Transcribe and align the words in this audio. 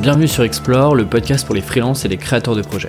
Bienvenue 0.00 0.28
sur 0.28 0.44
Explore, 0.44 0.94
le 0.94 1.04
podcast 1.04 1.44
pour 1.44 1.54
les 1.54 1.60
freelances 1.60 2.06
et 2.06 2.08
les 2.08 2.16
créateurs 2.16 2.56
de 2.56 2.62
projets. 2.62 2.88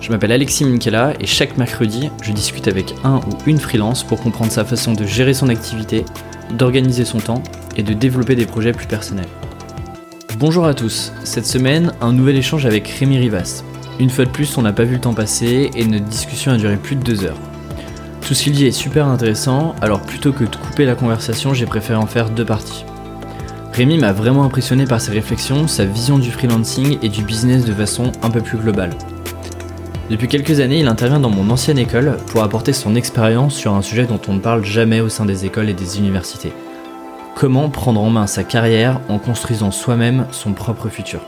Je 0.00 0.12
m'appelle 0.12 0.30
Alexis 0.30 0.64
Minkela 0.64 1.14
et 1.18 1.26
chaque 1.26 1.58
mercredi, 1.58 2.10
je 2.22 2.30
discute 2.30 2.68
avec 2.68 2.94
un 3.02 3.16
ou 3.16 3.36
une 3.46 3.58
freelance 3.58 4.04
pour 4.04 4.22
comprendre 4.22 4.52
sa 4.52 4.64
façon 4.64 4.92
de 4.92 5.04
gérer 5.04 5.34
son 5.34 5.48
activité, 5.48 6.04
d'organiser 6.52 7.04
son 7.04 7.18
temps 7.18 7.42
et 7.76 7.82
de 7.82 7.92
développer 7.92 8.36
des 8.36 8.46
projets 8.46 8.70
plus 8.70 8.86
personnels. 8.86 9.26
Bonjour 10.38 10.64
à 10.64 10.74
tous, 10.74 11.12
cette 11.24 11.46
semaine, 11.46 11.92
un 12.00 12.12
nouvel 12.12 12.36
échange 12.36 12.66
avec 12.66 12.86
Rémi 12.86 13.18
Rivas. 13.18 13.64
Une 13.98 14.10
fois 14.10 14.24
de 14.24 14.30
plus, 14.30 14.56
on 14.56 14.62
n'a 14.62 14.72
pas 14.72 14.84
vu 14.84 14.94
le 14.94 15.00
temps 15.00 15.12
passer 15.12 15.72
et 15.74 15.84
notre 15.84 16.04
discussion 16.04 16.52
a 16.52 16.56
duré 16.56 16.76
plus 16.76 16.94
de 16.94 17.02
deux 17.02 17.24
heures. 17.24 17.40
Tout 18.20 18.32
ce 18.32 18.44
qu'il 18.44 18.52
dit 18.52 18.66
est 18.66 18.70
super 18.70 19.08
intéressant, 19.08 19.74
alors 19.82 20.02
plutôt 20.02 20.32
que 20.32 20.44
de 20.44 20.54
couper 20.54 20.84
la 20.84 20.94
conversation, 20.94 21.52
j'ai 21.52 21.66
préféré 21.66 21.98
en 21.98 22.06
faire 22.06 22.30
deux 22.30 22.44
parties. 22.44 22.84
Rémi 23.74 23.98
m'a 23.98 24.12
vraiment 24.12 24.44
impressionné 24.44 24.84
par 24.84 25.00
ses 25.00 25.10
réflexions, 25.10 25.66
sa 25.66 25.84
vision 25.84 26.20
du 26.20 26.30
freelancing 26.30 26.96
et 27.02 27.08
du 27.08 27.24
business 27.24 27.64
de 27.64 27.72
façon 27.72 28.12
un 28.22 28.30
peu 28.30 28.40
plus 28.40 28.56
globale. 28.56 28.90
Depuis 30.08 30.28
quelques 30.28 30.60
années, 30.60 30.78
il 30.78 30.86
intervient 30.86 31.18
dans 31.18 31.28
mon 31.28 31.50
ancienne 31.50 31.78
école 31.78 32.18
pour 32.28 32.44
apporter 32.44 32.72
son 32.72 32.94
expérience 32.94 33.52
sur 33.56 33.74
un 33.74 33.82
sujet 33.82 34.04
dont 34.04 34.20
on 34.28 34.34
ne 34.34 34.38
parle 34.38 34.64
jamais 34.64 35.00
au 35.00 35.08
sein 35.08 35.26
des 35.26 35.44
écoles 35.44 35.68
et 35.68 35.74
des 35.74 35.98
universités. 35.98 36.52
Comment 37.34 37.68
prendre 37.68 38.00
en 38.00 38.10
main 38.10 38.28
sa 38.28 38.44
carrière 38.44 39.00
en 39.08 39.18
construisant 39.18 39.72
soi-même 39.72 40.26
son 40.30 40.52
propre 40.52 40.88
futur? 40.88 41.22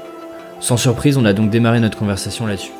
Sans 0.60 0.76
surprise, 0.76 1.16
on 1.16 1.24
a 1.24 1.32
donc 1.32 1.50
démarré 1.50 1.80
notre 1.80 1.98
conversation 1.98 2.46
là-dessus. 2.46 2.70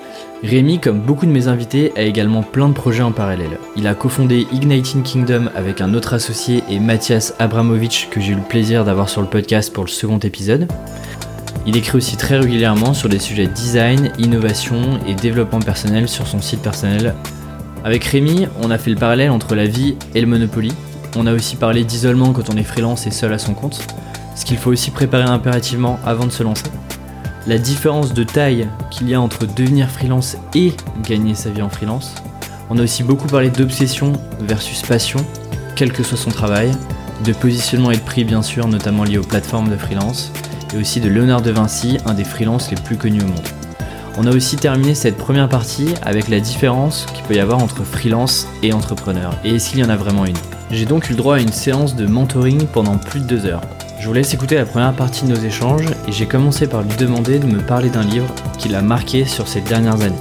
Rémi, 0.43 0.79
comme 0.79 1.01
beaucoup 1.01 1.25
de 1.25 1.31
mes 1.31 1.49
invités, 1.49 1.93
a 1.97 2.03
également 2.03 2.43
plein 2.43 2.69
de 2.69 2.75
projets 2.75 3.03
en 3.03 3.11
parallèle. 3.11 3.59
Il 3.75 3.87
a 3.87 3.95
cofondé 3.95 4.47
Igniting 4.53 5.03
Kingdom 5.03 5.47
avec 5.55 5.81
un 5.81 5.95
autre 5.95 6.13
associé 6.13 6.63
et 6.69 6.79
Mathias 6.79 7.35
Abramovic 7.39 8.09
que 8.11 8.21
j'ai 8.21 8.33
eu 8.33 8.37
le 8.37 8.43
plaisir 8.43 8.85
d'avoir 8.85 9.09
sur 9.09 9.23
le 9.23 9.29
podcast 9.29 9.73
pour 9.73 9.85
le 9.85 9.89
second 9.89 10.19
épisode. 10.19 10.69
Il 11.67 11.77
écrit 11.77 11.97
aussi 11.97 12.19
très 12.19 12.39
régulièrement 12.39 12.93
sur 12.93 13.09
des 13.09 13.19
sujets 13.19 13.47
design, 13.47 14.13
innovation 14.19 15.01
et 15.09 15.15
développement 15.15 15.59
personnel 15.59 16.07
sur 16.07 16.27
son 16.27 16.43
site 16.43 16.61
personnel. 16.61 17.15
Avec 17.83 18.05
Rémi, 18.05 18.47
on 18.63 18.71
a 18.71 18.77
fait 18.77 18.91
le 18.91 18.97
parallèle 18.97 19.31
entre 19.31 19.55
la 19.55 19.65
vie 19.65 19.97
et 20.15 20.21
le 20.21 20.27
Monopoly. 20.27 20.73
On 21.17 21.27
a 21.27 21.33
aussi 21.33 21.57
parlé 21.57 21.83
d'isolement 21.83 22.33
quand 22.33 22.51
on 22.51 22.59
est 22.59 22.63
freelance 22.63 23.07
et 23.07 23.11
seul 23.11 23.33
à 23.33 23.39
son 23.39 23.55
compte, 23.55 23.81
ce 24.35 24.45
qu'il 24.45 24.59
faut 24.59 24.71
aussi 24.71 24.91
préparer 24.91 25.25
impérativement 25.25 25.99
avant 26.05 26.27
de 26.27 26.33
se 26.33 26.43
lancer 26.43 26.65
la 27.47 27.59
différence 27.59 28.13
de 28.13 28.25
taille 28.25 28.69
qu'il 28.91 29.09
y 29.09 29.15
a 29.15 29.21
entre 29.21 29.47
devenir 29.47 29.89
freelance 29.89 30.37
et 30.55 30.73
gagner 31.03 31.35
sa 31.35 31.51
vie 31.51 31.63
en 31.63 31.69
freelance. 31.69 32.15
On 32.71 32.79
a 32.79 32.83
aussi 32.83 33.05
beaucoup 33.05 33.29
parlé 33.29 33.51
d'obsession 33.51 34.13
versus 34.41 34.83
passion, 34.83 35.25
quel 35.77 35.93
que 35.93 36.03
soit 36.03 36.19
son 36.19 36.31
travail, 36.31 36.73
de 37.25 37.33
positionnement 37.33 37.93
et 37.93 37.97
de 37.97 38.03
prix 38.03 38.25
bien 38.25 38.43
sûr, 38.43 38.67
notamment 38.67 39.05
lié 39.05 39.19
aux 39.19 39.23
plateformes 39.23 39.71
de 39.71 39.77
freelance, 39.77 40.33
et 40.75 40.79
aussi 40.79 41.01
de 41.01 41.09
Léonard 41.09 41.43
de 41.43 41.53
Vinci, 41.53 41.99
un 42.05 42.15
des 42.15 42.25
freelances 42.25 42.71
les 42.71 42.77
plus 42.77 42.97
connus 42.97 43.23
au 43.23 43.27
monde. 43.27 43.49
On 44.19 44.27
a 44.27 44.35
aussi 44.35 44.57
terminé 44.57 44.95
cette 44.95 45.17
première 45.17 45.49
partie 45.49 45.95
avec 46.03 46.29
la 46.29 46.41
différence 46.41 47.07
qu'il 47.15 47.23
peut 47.25 47.35
y 47.35 47.41
avoir 47.41 47.63
entre 47.63 47.85
freelance 47.85 48.49
et 48.63 48.73
entrepreneur, 48.73 49.33
et 49.45 49.59
qu'il 49.59 49.79
y 49.79 49.85
en 49.85 49.91
a 49.91 49.97
vraiment 49.97 50.25
une? 50.25 50.37
J'ai 50.73 50.87
donc 50.87 51.09
eu 51.09 51.13
le 51.13 51.19
droit 51.19 51.37
à 51.37 51.41
une 51.41 51.53
séance 51.53 51.95
de 51.95 52.07
mentoring 52.07 52.67
pendant 52.67 52.97
plus 52.97 53.21
de 53.21 53.27
deux 53.27 53.47
heures. 53.47 53.63
Je 54.07 54.09
vous 54.09 54.15
laisse 54.15 54.33
écouter 54.35 54.55
la 54.55 54.67
première 54.67 54.95
partie 54.95 55.25
de 55.25 55.31
nos 55.31 55.41
échanges 55.45 55.89
et 56.07 56.13
j'ai 56.13 56.27
commencé 56.27 56.69
par 56.69 56.83
lui 56.83 56.95
demander 56.97 57.41
de 57.41 57.47
me 57.47 57.59
parler 57.59 57.91
d'un 57.91 58.05
livre 58.05 58.33
qui 58.57 58.69
l'a 58.69 58.81
marqué 58.81 59.25
sur 59.25 59.49
ces 59.49 59.61
dernières 59.61 60.01
années. 60.01 60.15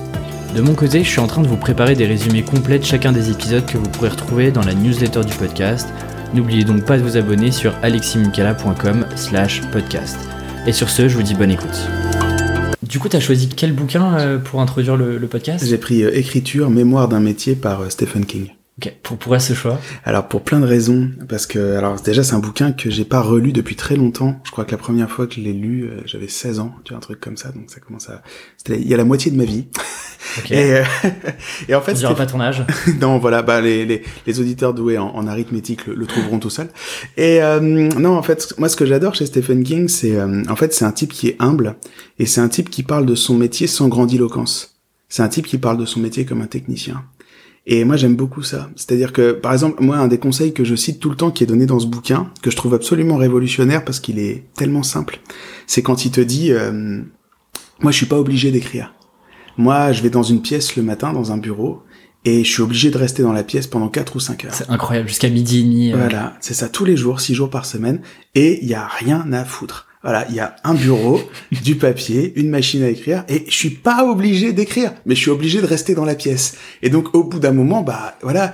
De 0.55 0.61
mon 0.61 0.73
côté, 0.73 1.03
je 1.03 1.07
suis 1.07 1.19
en 1.19 1.27
train 1.27 1.43
de 1.43 1.47
vous 1.47 1.55
préparer 1.55 1.93
des 1.93 2.07
résumés 2.07 2.41
complets 2.41 2.79
de 2.79 2.83
chacun 2.83 3.11
des 3.11 3.29
épisodes 3.29 3.63
que 3.63 3.77
vous 3.77 3.87
pourrez 3.87 4.09
retrouver 4.09 4.49
dans 4.49 4.63
la 4.63 4.73
newsletter 4.73 5.23
du 5.23 5.35
podcast. 5.35 5.87
N'oubliez 6.33 6.63
donc 6.63 6.83
pas 6.83 6.97
de 6.97 7.03
vous 7.03 7.15
abonner 7.15 7.51
sur 7.51 7.75
aleximukala.com 7.83 9.05
slash 9.15 9.61
podcast. 9.69 10.17
Et 10.65 10.71
sur 10.71 10.89
ce, 10.89 11.07
je 11.07 11.15
vous 11.15 11.21
dis 11.21 11.35
bonne 11.35 11.51
écoute. 11.51 11.87
Du 12.81 12.97
coup, 12.97 13.07
tu 13.07 13.21
choisi 13.21 13.49
quel 13.49 13.71
bouquin 13.71 14.17
euh, 14.17 14.39
pour 14.39 14.61
introduire 14.61 14.97
le, 14.97 15.19
podcast? 15.27 15.63
J'ai 15.63 15.77
pris 15.77 16.03
euh, 16.03 16.17
Écriture, 16.17 16.71
mémoire 16.71 17.07
d'un 17.07 17.19
métier 17.19 17.53
par 17.53 17.81
euh, 17.81 17.89
Stephen 17.89 18.25
King. 18.25 18.47
Ok, 18.77 18.93
pourquoi 19.03 19.39
ce 19.39 19.53
choix 19.53 19.79
Alors 20.03 20.27
pour 20.27 20.41
plein 20.41 20.59
de 20.59 20.65
raisons, 20.65 21.09
parce 21.29 21.47
que 21.47 21.77
alors 21.77 21.95
déjà 22.01 22.23
c'est 22.23 22.33
un 22.33 22.39
bouquin 22.39 22.73
que 22.73 22.89
j'ai 22.89 23.05
pas 23.05 23.21
relu 23.21 23.53
depuis 23.53 23.77
très 23.77 23.95
longtemps. 23.95 24.41
Je 24.43 24.51
crois 24.51 24.65
que 24.65 24.71
la 24.71 24.77
première 24.77 25.09
fois 25.09 25.27
que 25.27 25.35
je 25.35 25.39
l'ai 25.39 25.53
lu, 25.53 25.83
euh, 25.83 26.01
j'avais 26.03 26.27
16 26.27 26.59
ans, 26.59 26.75
tu 26.83 26.89
vois 26.89 26.97
un 26.97 26.99
truc 26.99 27.21
comme 27.21 27.37
ça, 27.37 27.53
donc 27.53 27.69
ça 27.71 27.79
commence 27.79 28.09
à, 28.09 28.21
c'était 28.57 28.77
il 28.77 28.85
y 28.85 28.93
a 28.93 28.97
la 28.97 29.05
moitié 29.05 29.31
de 29.31 29.37
ma 29.37 29.45
vie. 29.45 29.67
Et, 30.49 30.73
euh, 30.73 30.83
et, 31.69 31.75
en 31.75 31.81
fait, 31.81 32.03
on 32.03 32.13
pas 32.13 32.25
ton 32.25 32.41
âge. 32.41 32.65
non, 32.99 33.19
voilà, 33.19 33.41
bah 33.41 33.61
les, 33.61 33.85
les, 33.85 34.01
les 34.27 34.39
auditeurs 34.41 34.73
doués 34.73 34.97
en, 34.97 35.07
en 35.07 35.27
arithmétique 35.27 35.85
le, 35.85 36.05
trouveront 36.05 36.39
tout 36.39 36.49
seuls. 36.49 36.67
Et 37.15 37.41
euh, 37.41 37.61
non, 37.61 38.17
en 38.17 38.23
fait, 38.23 38.53
moi 38.57 38.67
ce 38.67 38.75
que 38.75 38.85
j'adore 38.85 39.15
chez 39.15 39.27
Stephen 39.27 39.63
King, 39.63 39.87
c'est 39.87 40.21
en 40.21 40.55
fait 40.57 40.73
c'est 40.73 40.83
un 40.83 40.91
type 40.91 41.13
qui 41.13 41.29
est 41.29 41.37
humble 41.39 41.75
et 42.19 42.25
c'est 42.25 42.41
un 42.41 42.49
type 42.49 42.69
qui 42.69 42.83
parle 42.83 43.05
de 43.05 43.15
son 43.15 43.35
métier 43.35 43.67
sans 43.67 43.87
grandiloquence. 43.87 44.81
C'est 45.07 45.23
un 45.23 45.29
type 45.29 45.45
qui 45.45 45.57
parle 45.57 45.77
de 45.77 45.85
son 45.85 46.01
métier 46.01 46.25
comme 46.25 46.41
un 46.41 46.47
technicien. 46.47 47.05
Et 47.67 47.83
moi 47.83 47.95
j'aime 47.95 48.15
beaucoup 48.15 48.43
ça. 48.43 48.69
C'est-à-dire 48.75 49.11
que 49.11 49.31
par 49.31 49.53
exemple 49.53 49.83
moi 49.83 49.97
un 49.97 50.07
des 50.07 50.19
conseils 50.19 50.53
que 50.53 50.63
je 50.63 50.75
cite 50.75 50.99
tout 50.99 51.09
le 51.09 51.15
temps 51.15 51.31
qui 51.31 51.43
est 51.43 51.47
donné 51.47 51.65
dans 51.65 51.79
ce 51.79 51.87
bouquin 51.87 52.31
que 52.41 52.51
je 52.51 52.55
trouve 52.55 52.73
absolument 52.73 53.17
révolutionnaire 53.17 53.83
parce 53.83 53.99
qu'il 53.99 54.19
est 54.19 54.45
tellement 54.55 54.83
simple, 54.83 55.19
c'est 55.65 55.81
quand 55.81 56.05
il 56.05 56.11
te 56.11 56.21
dit 56.21 56.51
euh, 56.51 57.01
moi 57.79 57.91
je 57.91 57.97
suis 57.97 58.05
pas 58.05 58.19
obligé 58.19 58.51
d'écrire. 58.51 58.93
Moi 59.57 59.91
je 59.91 60.03
vais 60.03 60.09
dans 60.09 60.23
une 60.23 60.41
pièce 60.41 60.75
le 60.75 60.83
matin 60.83 61.11
dans 61.11 61.31
un 61.31 61.37
bureau 61.37 61.81
et 62.25 62.43
je 62.43 62.51
suis 62.51 62.61
obligé 62.61 62.89
de 62.89 62.97
rester 62.97 63.21
dans 63.21 63.33
la 63.33 63.43
pièce 63.43 63.67
pendant 63.67 63.87
4 63.87 64.15
ou 64.15 64.19
5 64.19 64.45
heures. 64.45 64.53
C'est 64.53 64.69
incroyable, 64.69 65.07
jusqu'à 65.07 65.29
midi 65.29 65.59
et 65.59 65.63
demi. 65.63 65.93
Euh. 65.93 65.97
Voilà, 65.97 66.35
c'est 66.41 66.55
ça 66.55 66.69
tous 66.69 66.83
les 66.83 66.97
jours, 66.97 67.21
6 67.21 67.35
jours 67.35 67.49
par 67.51 67.65
semaine, 67.65 68.01
et 68.33 68.63
il 68.63 68.67
y 68.67 68.73
a 68.73 68.87
rien 68.87 69.31
à 69.31 69.45
foutre. 69.45 69.87
Voilà, 70.05 70.27
il 70.29 70.35
y 70.35 70.39
a 70.39 70.55
un 70.63 70.75
bureau, 70.75 71.19
du 71.63 71.75
papier, 71.77 72.31
une 72.35 72.51
machine 72.51 72.83
à 72.83 72.89
écrire, 72.89 73.23
et 73.27 73.43
je 73.47 73.55
suis 73.55 73.71
pas 73.71 74.05
obligé 74.05 74.53
d'écrire, 74.53 74.93
mais 75.07 75.15
je 75.15 75.21
suis 75.21 75.31
obligé 75.31 75.59
de 75.61 75.65
rester 75.65 75.95
dans 75.95 76.05
la 76.05 76.13
pièce. 76.13 76.57
Et 76.83 76.91
donc, 76.91 77.15
au 77.15 77.23
bout 77.23 77.39
d'un 77.39 77.53
moment, 77.53 77.81
bah 77.81 78.15
voilà, 78.21 78.53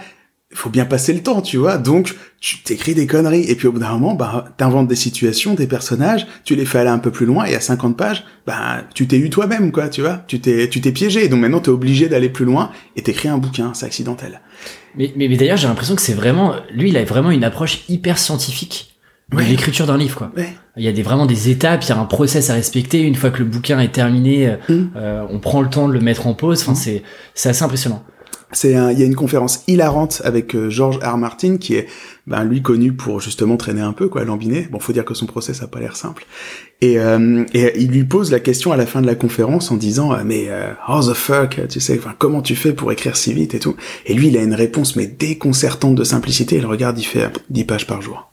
il 0.50 0.56
faut 0.56 0.69
bien 0.69 0.85
passer 0.85 1.11
le 1.11 1.19
temps, 1.19 1.41
tu 1.41 1.57
vois. 1.57 1.78
Donc, 1.78 2.16
tu 2.40 2.59
t'écris 2.59 2.95
des 2.95 3.06
conneries, 3.06 3.51
et 3.51 3.56
puis 3.56 3.67
au 3.67 3.73
bout 3.73 3.79
d'un 3.79 3.91
moment, 3.91 4.16
bah 4.16 4.45
t'inventes 4.56 4.88
des 4.88 4.95
situations, 4.95 5.53
des 5.53 5.67
personnages, 5.67 6.25
tu 6.45 6.56
les 6.56 6.63
fais 6.63 6.79
aller 6.79 6.90
un 6.90 7.00
peu 7.00 7.11
plus 7.11 7.25
loin, 7.25 7.44
et 7.44 7.53
à 7.53 7.59
50 7.59 7.97
pages, 7.97 8.23
bah 8.47 8.85
tu 8.95 9.06
t'es 9.06 9.17
eu 9.17 9.29
toi-même, 9.29 9.73
quoi, 9.73 9.90
tu 9.90 10.00
vois. 10.00 10.23
Tu 10.28 10.40
t'es, 10.40 10.69
tu 10.69 10.79
t'es 10.79 10.94
piégé, 10.94 11.28
donc 11.28 11.41
maintenant 11.41 11.59
t'es 11.59 11.67
obligé 11.67 12.07
d'aller 12.07 12.29
plus 12.29 12.45
loin, 12.45 12.72
et 12.95 13.01
t'écris 13.01 13.28
un 13.28 13.38
bouquin, 13.38 13.73
c'est 13.73 13.85
accidentel. 13.85 14.40
Mais, 14.95 15.11
mais, 15.17 15.28
mais 15.28 15.35
d'ailleurs, 15.35 15.57
j'ai 15.57 15.67
l'impression 15.67 15.97
que 15.97 16.01
c'est 16.01 16.13
vraiment, 16.13 16.56
lui, 16.73 16.91
il 16.91 16.97
a 16.97 17.03
vraiment 17.03 17.31
une 17.31 17.44
approche 17.44 17.84
hyper 17.90 18.17
scientifique 18.17 18.91
l'écriture 19.39 19.87
d'un 19.87 19.97
livre 19.97 20.17
quoi. 20.17 20.31
Il 20.77 20.83
y 20.83 20.87
a 20.87 20.91
des 20.91 21.03
vraiment 21.03 21.25
des 21.25 21.49
étapes, 21.49 21.83
il 21.83 21.89
y 21.89 21.91
a 21.91 21.97
un 21.97 22.05
process 22.05 22.49
à 22.49 22.53
respecter. 22.53 23.01
Une 23.01 23.15
fois 23.15 23.29
que 23.29 23.39
le 23.39 23.45
bouquin 23.45 23.79
est 23.79 23.91
terminé, 23.91 24.47
euh, 24.47 24.55
mm. 24.69 24.91
euh, 24.95 25.25
on 25.29 25.39
prend 25.39 25.61
le 25.61 25.69
temps 25.69 25.87
de 25.87 25.93
le 25.93 25.99
mettre 25.99 26.27
en 26.27 26.33
pause. 26.33 26.61
Enfin, 26.61 26.73
mm. 26.73 26.75
c'est 26.75 27.03
c'est 27.33 27.49
assez 27.49 27.63
impressionnant. 27.63 28.03
C'est 28.53 28.71
il 28.71 28.99
y 28.99 29.03
a 29.03 29.05
une 29.05 29.15
conférence 29.15 29.63
hilarante 29.67 30.21
avec 30.25 30.55
euh, 30.55 30.69
George 30.69 30.99
R. 31.01 31.17
Martin 31.17 31.55
qui 31.55 31.75
est 31.75 31.87
ben 32.27 32.43
lui 32.43 32.61
connu 32.61 32.93
pour 32.93 33.21
justement 33.21 33.55
traîner 33.55 33.81
un 33.81 33.93
peu 33.93 34.07
quoi, 34.07 34.23
lambiné. 34.23 34.67
Bon, 34.71 34.79
faut 34.79 34.91
dire 34.93 35.05
que 35.05 35.13
son 35.13 35.25
process 35.25 35.61
a 35.61 35.67
pas 35.67 35.79
l'air 35.79 35.95
simple. 35.95 36.25
Et, 36.81 36.95
et 36.95 37.79
il 37.79 37.91
lui 37.91 38.03
pose 38.03 38.31
la 38.31 38.39
question 38.39 38.71
à 38.71 38.77
la 38.77 38.87
fin 38.87 39.01
de 39.01 39.07
la 39.07 39.13
conférence 39.13 39.69
en 39.71 39.77
disant 39.77 40.17
mais 40.25 40.49
how 40.87 41.01
the 41.01 41.13
fuck, 41.13 41.61
tu 41.69 41.79
sais, 41.79 41.97
enfin 41.97 42.15
comment 42.17 42.41
tu 42.41 42.55
fais 42.55 42.73
pour 42.73 42.91
écrire 42.91 43.15
si 43.15 43.33
vite 43.33 43.53
et 43.53 43.59
tout. 43.59 43.75
Et 44.05 44.13
lui, 44.13 44.27
il 44.27 44.37
a 44.37 44.41
une 44.41 44.55
réponse 44.55 44.95
mais 44.95 45.07
déconcertante 45.07 45.95
de 45.95 46.03
simplicité. 46.03 46.57
Il 46.57 46.65
regarde, 46.65 46.97
il 46.99 47.03
fait 47.03 47.29
10 47.49 47.65
pages 47.65 47.87
par 47.87 48.01
jour. 48.01 48.30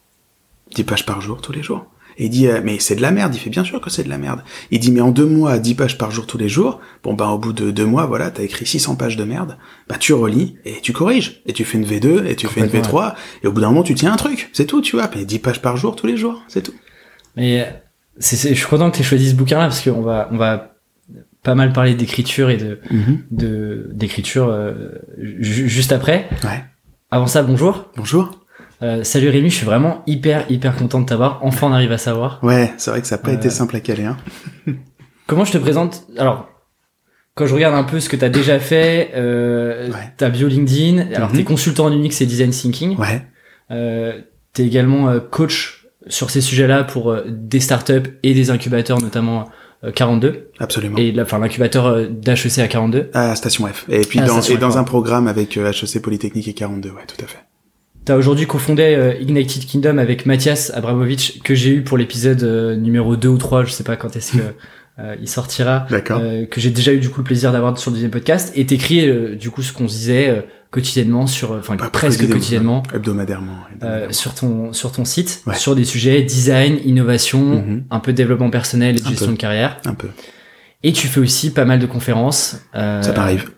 10 0.75 0.85
pages 0.85 1.07
par 1.07 1.21
jour, 1.21 1.41
tous 1.41 1.53
les 1.53 1.63
jours. 1.63 1.87
Et 2.19 2.25
il 2.25 2.31
dit, 2.31 2.49
euh, 2.49 2.61
mais 2.65 2.81
c'est 2.81 2.97
de 2.97 3.03
la 3.03 3.13
merde. 3.13 3.35
Il 3.35 3.39
fait 3.39 3.51
bien 3.51 3.63
sûr 3.63 3.81
que 3.81 3.91
c'est 3.91 4.03
de 4.03 4.09
la 4.09 4.19
merde. 4.19 4.43
Il 4.71 4.81
dit, 4.81 4.91
mais 4.91 5.01
en 5.01 5.11
deux 5.11 5.27
mois, 5.27 5.59
10 5.59 5.75
pages 5.77 5.99
par 5.99 6.11
jour 6.11 6.27
tous 6.27 6.39
les 6.39 6.49
jours, 6.49 6.81
bon 7.05 7.15
ben 7.15 7.29
au 7.29 7.39
bout 7.39 7.53
de 7.53 7.71
deux 7.71 7.87
mois, 7.87 8.07
voilà, 8.07 8.31
t'as 8.31 8.43
écrit 8.43 8.67
600 8.67 8.97
pages 8.97 9.17
de 9.17 9.25
merde, 9.25 9.57
bah 9.89 9.97
tu 9.99 10.13
relis 10.13 10.57
et 10.65 10.81
tu 10.83 10.93
corriges. 10.93 11.43
Et 11.47 11.53
tu 11.53 11.65
fais 11.65 11.79
une 11.79 11.87
V2 11.87 12.27
et 12.27 12.35
tu 12.35 12.49
fais 12.49 12.61
une 12.61 12.67
V3, 12.67 13.15
et 13.43 13.47
au 13.47 13.53
bout 13.53 13.61
d'un 13.61 13.69
moment, 13.69 13.85
tu 13.85 13.95
tiens 13.95 14.13
un 14.13 14.17
truc. 14.17 14.51
C'est 14.53 14.67
tout, 14.67 14.83
tu 14.83 14.97
vois. 14.97 15.09
Mais 15.15 15.25
10 15.25 15.39
pages 15.39 15.63
par 15.63 15.77
jour 15.77 15.95
tous 15.95 16.07
les 16.09 16.17
jours, 16.17 16.43
c'est 16.49 16.63
tout. 16.63 16.75
Mais 17.37 17.83
c'est, 18.19 18.49
je 18.49 18.59
suis 18.59 18.67
content 18.67 18.91
que 18.91 18.97
tu 18.97 19.03
aies 19.03 19.07
choisi 19.07 19.31
ce 19.31 19.35
bouquin-là, 19.37 19.67
parce 19.67 19.81
qu'on 19.81 20.03
va, 20.03 20.29
on 20.33 20.37
va 20.37 20.75
pas 21.45 21.55
mal 21.55 21.73
parler 21.73 21.95
d'écriture 21.95 22.51
et 22.51 22.57
de, 22.57 22.81
mhm. 22.91 23.23
de 23.31 23.91
d'écriture 23.93 24.49
euh, 24.49 24.91
juste 25.17 25.93
après. 25.93 26.29
Ouais. 26.43 26.65
Avant 27.11 27.27
ça, 27.27 27.43
bonjour. 27.43 27.91
Bonjour. 27.97 28.33
Euh, 28.81 29.03
salut 29.03 29.29
Rémi, 29.29 29.51
je 29.51 29.57
suis 29.57 29.67
vraiment 29.67 30.03
hyper 30.07 30.45
hyper 30.51 30.77
content 30.77 31.01
de 31.01 31.07
t'avoir. 31.07 31.41
Enfin, 31.43 31.69
on 31.69 31.73
arrive 31.73 31.93
à 31.93 31.99
savoir. 31.99 32.39
Ouais, 32.43 32.73
c'est 32.77 32.91
vrai 32.91 33.01
que 33.01 33.07
ça 33.07 33.17
n'a 33.17 33.23
pas 33.23 33.33
été 33.33 33.49
euh, 33.49 33.51
simple 33.51 33.75
à 33.77 33.81
caler. 33.81 34.05
Hein. 34.05 34.17
comment 35.27 35.45
je 35.45 35.53
te 35.53 35.59
présente? 35.59 36.05
Alors, 36.17 36.49
quand 37.39 37.47
je 37.47 37.55
regarde 37.55 37.77
un 37.77 37.85
peu 37.85 38.01
ce 38.01 38.09
que 38.09 38.17
tu 38.17 38.25
as 38.25 38.31
déjà 38.31 38.59
fait, 38.59 39.13
euh, 39.15 39.91
ta 40.17 40.29
bio 40.29 40.49
LinkedIn, 40.49 41.15
alors 41.15 41.31
tu 41.31 41.37
es 41.37 41.41
mhm. 41.41 41.45
consultant 41.45 41.85
en 41.85 41.93
Unix 41.93 42.21
et 42.21 42.27
Design 42.27 42.51
Thinking. 42.51 42.97
Ouais. 42.99 43.25
Euh, 43.71 44.21
tu 44.55 44.63
es 44.63 44.67
également 44.67 45.09
euh, 45.09 45.21
coach 45.21 45.87
sur 46.09 46.31
ces 46.31 46.41
sujets-là 46.41 46.83
pour 46.83 47.17
des 47.27 47.61
startups 47.61 48.19
et 48.25 48.35
des 48.35 48.51
incubateurs, 48.51 49.01
notamment 49.01 49.49
42. 49.95 50.51
Absolument. 50.59 50.99
Et 50.99 51.15
enfin 51.21 51.39
l'incubateur 51.39 52.09
d'HEC 52.09 52.59
à 52.59 52.67
42. 52.67 53.11
À 53.15 53.37
Station 53.37 53.69
F. 53.69 53.85
Et 53.89 54.01
puis 54.01 54.19
dans, 54.19 54.41
et 54.41 54.57
dans 54.57 54.79
un 54.79 54.85
programme 54.85 55.29
avec 55.29 55.57
HEC 55.57 56.03
Polytechnique 56.03 56.49
et 56.49 56.55
42, 56.55 56.89
ouais, 56.89 57.03
tout 57.07 57.25
à 57.25 57.29
fait. 57.29 57.39
T'as 58.09 58.17
aujourd'hui 58.17 58.47
cofondé 58.47 58.95
euh, 58.97 59.13
Ignited 59.21 59.67
Kingdom 59.67 59.99
avec 59.99 60.25
Mathias 60.25 60.73
Abramovic 60.75 61.43
que 61.45 61.55
j'ai 61.55 61.69
eu 61.69 61.83
pour 61.83 61.99
l'épisode 61.99 62.43
euh, 62.43 62.75
numéro 62.75 63.17
2 63.17 63.29
ou 63.29 63.37
3, 63.37 63.67
je 63.67 63.71
sais 63.71 63.85
pas 63.85 63.97
quand 63.97 64.17
est-ce 64.17 64.33
que 64.39 64.43
euh, 64.99 65.15
il 65.21 65.29
sortira, 65.29 65.85
D'accord. 65.91 66.19
euh, 66.23 66.47
que 66.47 66.59
j'ai 66.59 66.71
déjà 66.71 66.95
eu 66.95 67.01
du 67.01 67.11
coup 67.11 67.19
le 67.21 67.25
plaisir 67.25 67.53
d'avoir 67.53 67.77
sur 67.77 67.91
le 67.91 67.97
deuxième 67.97 68.11
podcast, 68.11 68.51
et 68.57 68.65
t'écris 68.65 69.07
euh, 69.07 69.35
du 69.37 69.51
coup 69.51 69.61
ce 69.61 69.75
qu'on 69.75 69.89
se 69.89 69.95
disait 69.95 70.31
euh, 70.31 70.41
quotidiennement 70.71 71.27
sur, 71.27 71.53
enfin 71.53 71.77
presque 71.77 72.27
quotidiennement, 72.31 72.83
Hebdomadairement. 72.95 73.53
euh, 73.53 73.75
hebdomadairement. 73.75 74.13
sur 74.15 74.33
ton 74.35 74.73
sur 74.73 74.91
ton 74.91 75.05
site, 75.05 75.43
Ouais. 75.47 75.55
sur 75.57 75.77
des 75.77 75.85
sujets 75.85 76.23
design, 76.23 76.79
innovation, 76.87 77.41
Mhm. 77.63 77.85
un 77.91 78.01
peu 78.01 78.13
de 78.13 78.17
développement 78.17 78.49
personnel 78.49 78.97
et 78.97 79.01
de 79.01 79.07
Un 79.07 79.11
gestion 79.11 79.27
peu. 79.27 79.33
de 79.35 79.39
carrière. 79.39 79.83
Un 79.85 79.93
peu. 79.93 80.09
Et 80.83 80.95
tu 80.95 81.09
fais 81.09 81.21
aussi 81.21 81.51
pas 81.53 81.67
mal 81.67 81.79
de 81.79 81.85
conférences. 81.87 82.57
euh, 82.75 83.03
Ça 83.03 83.13
t'arrive. 83.13 83.51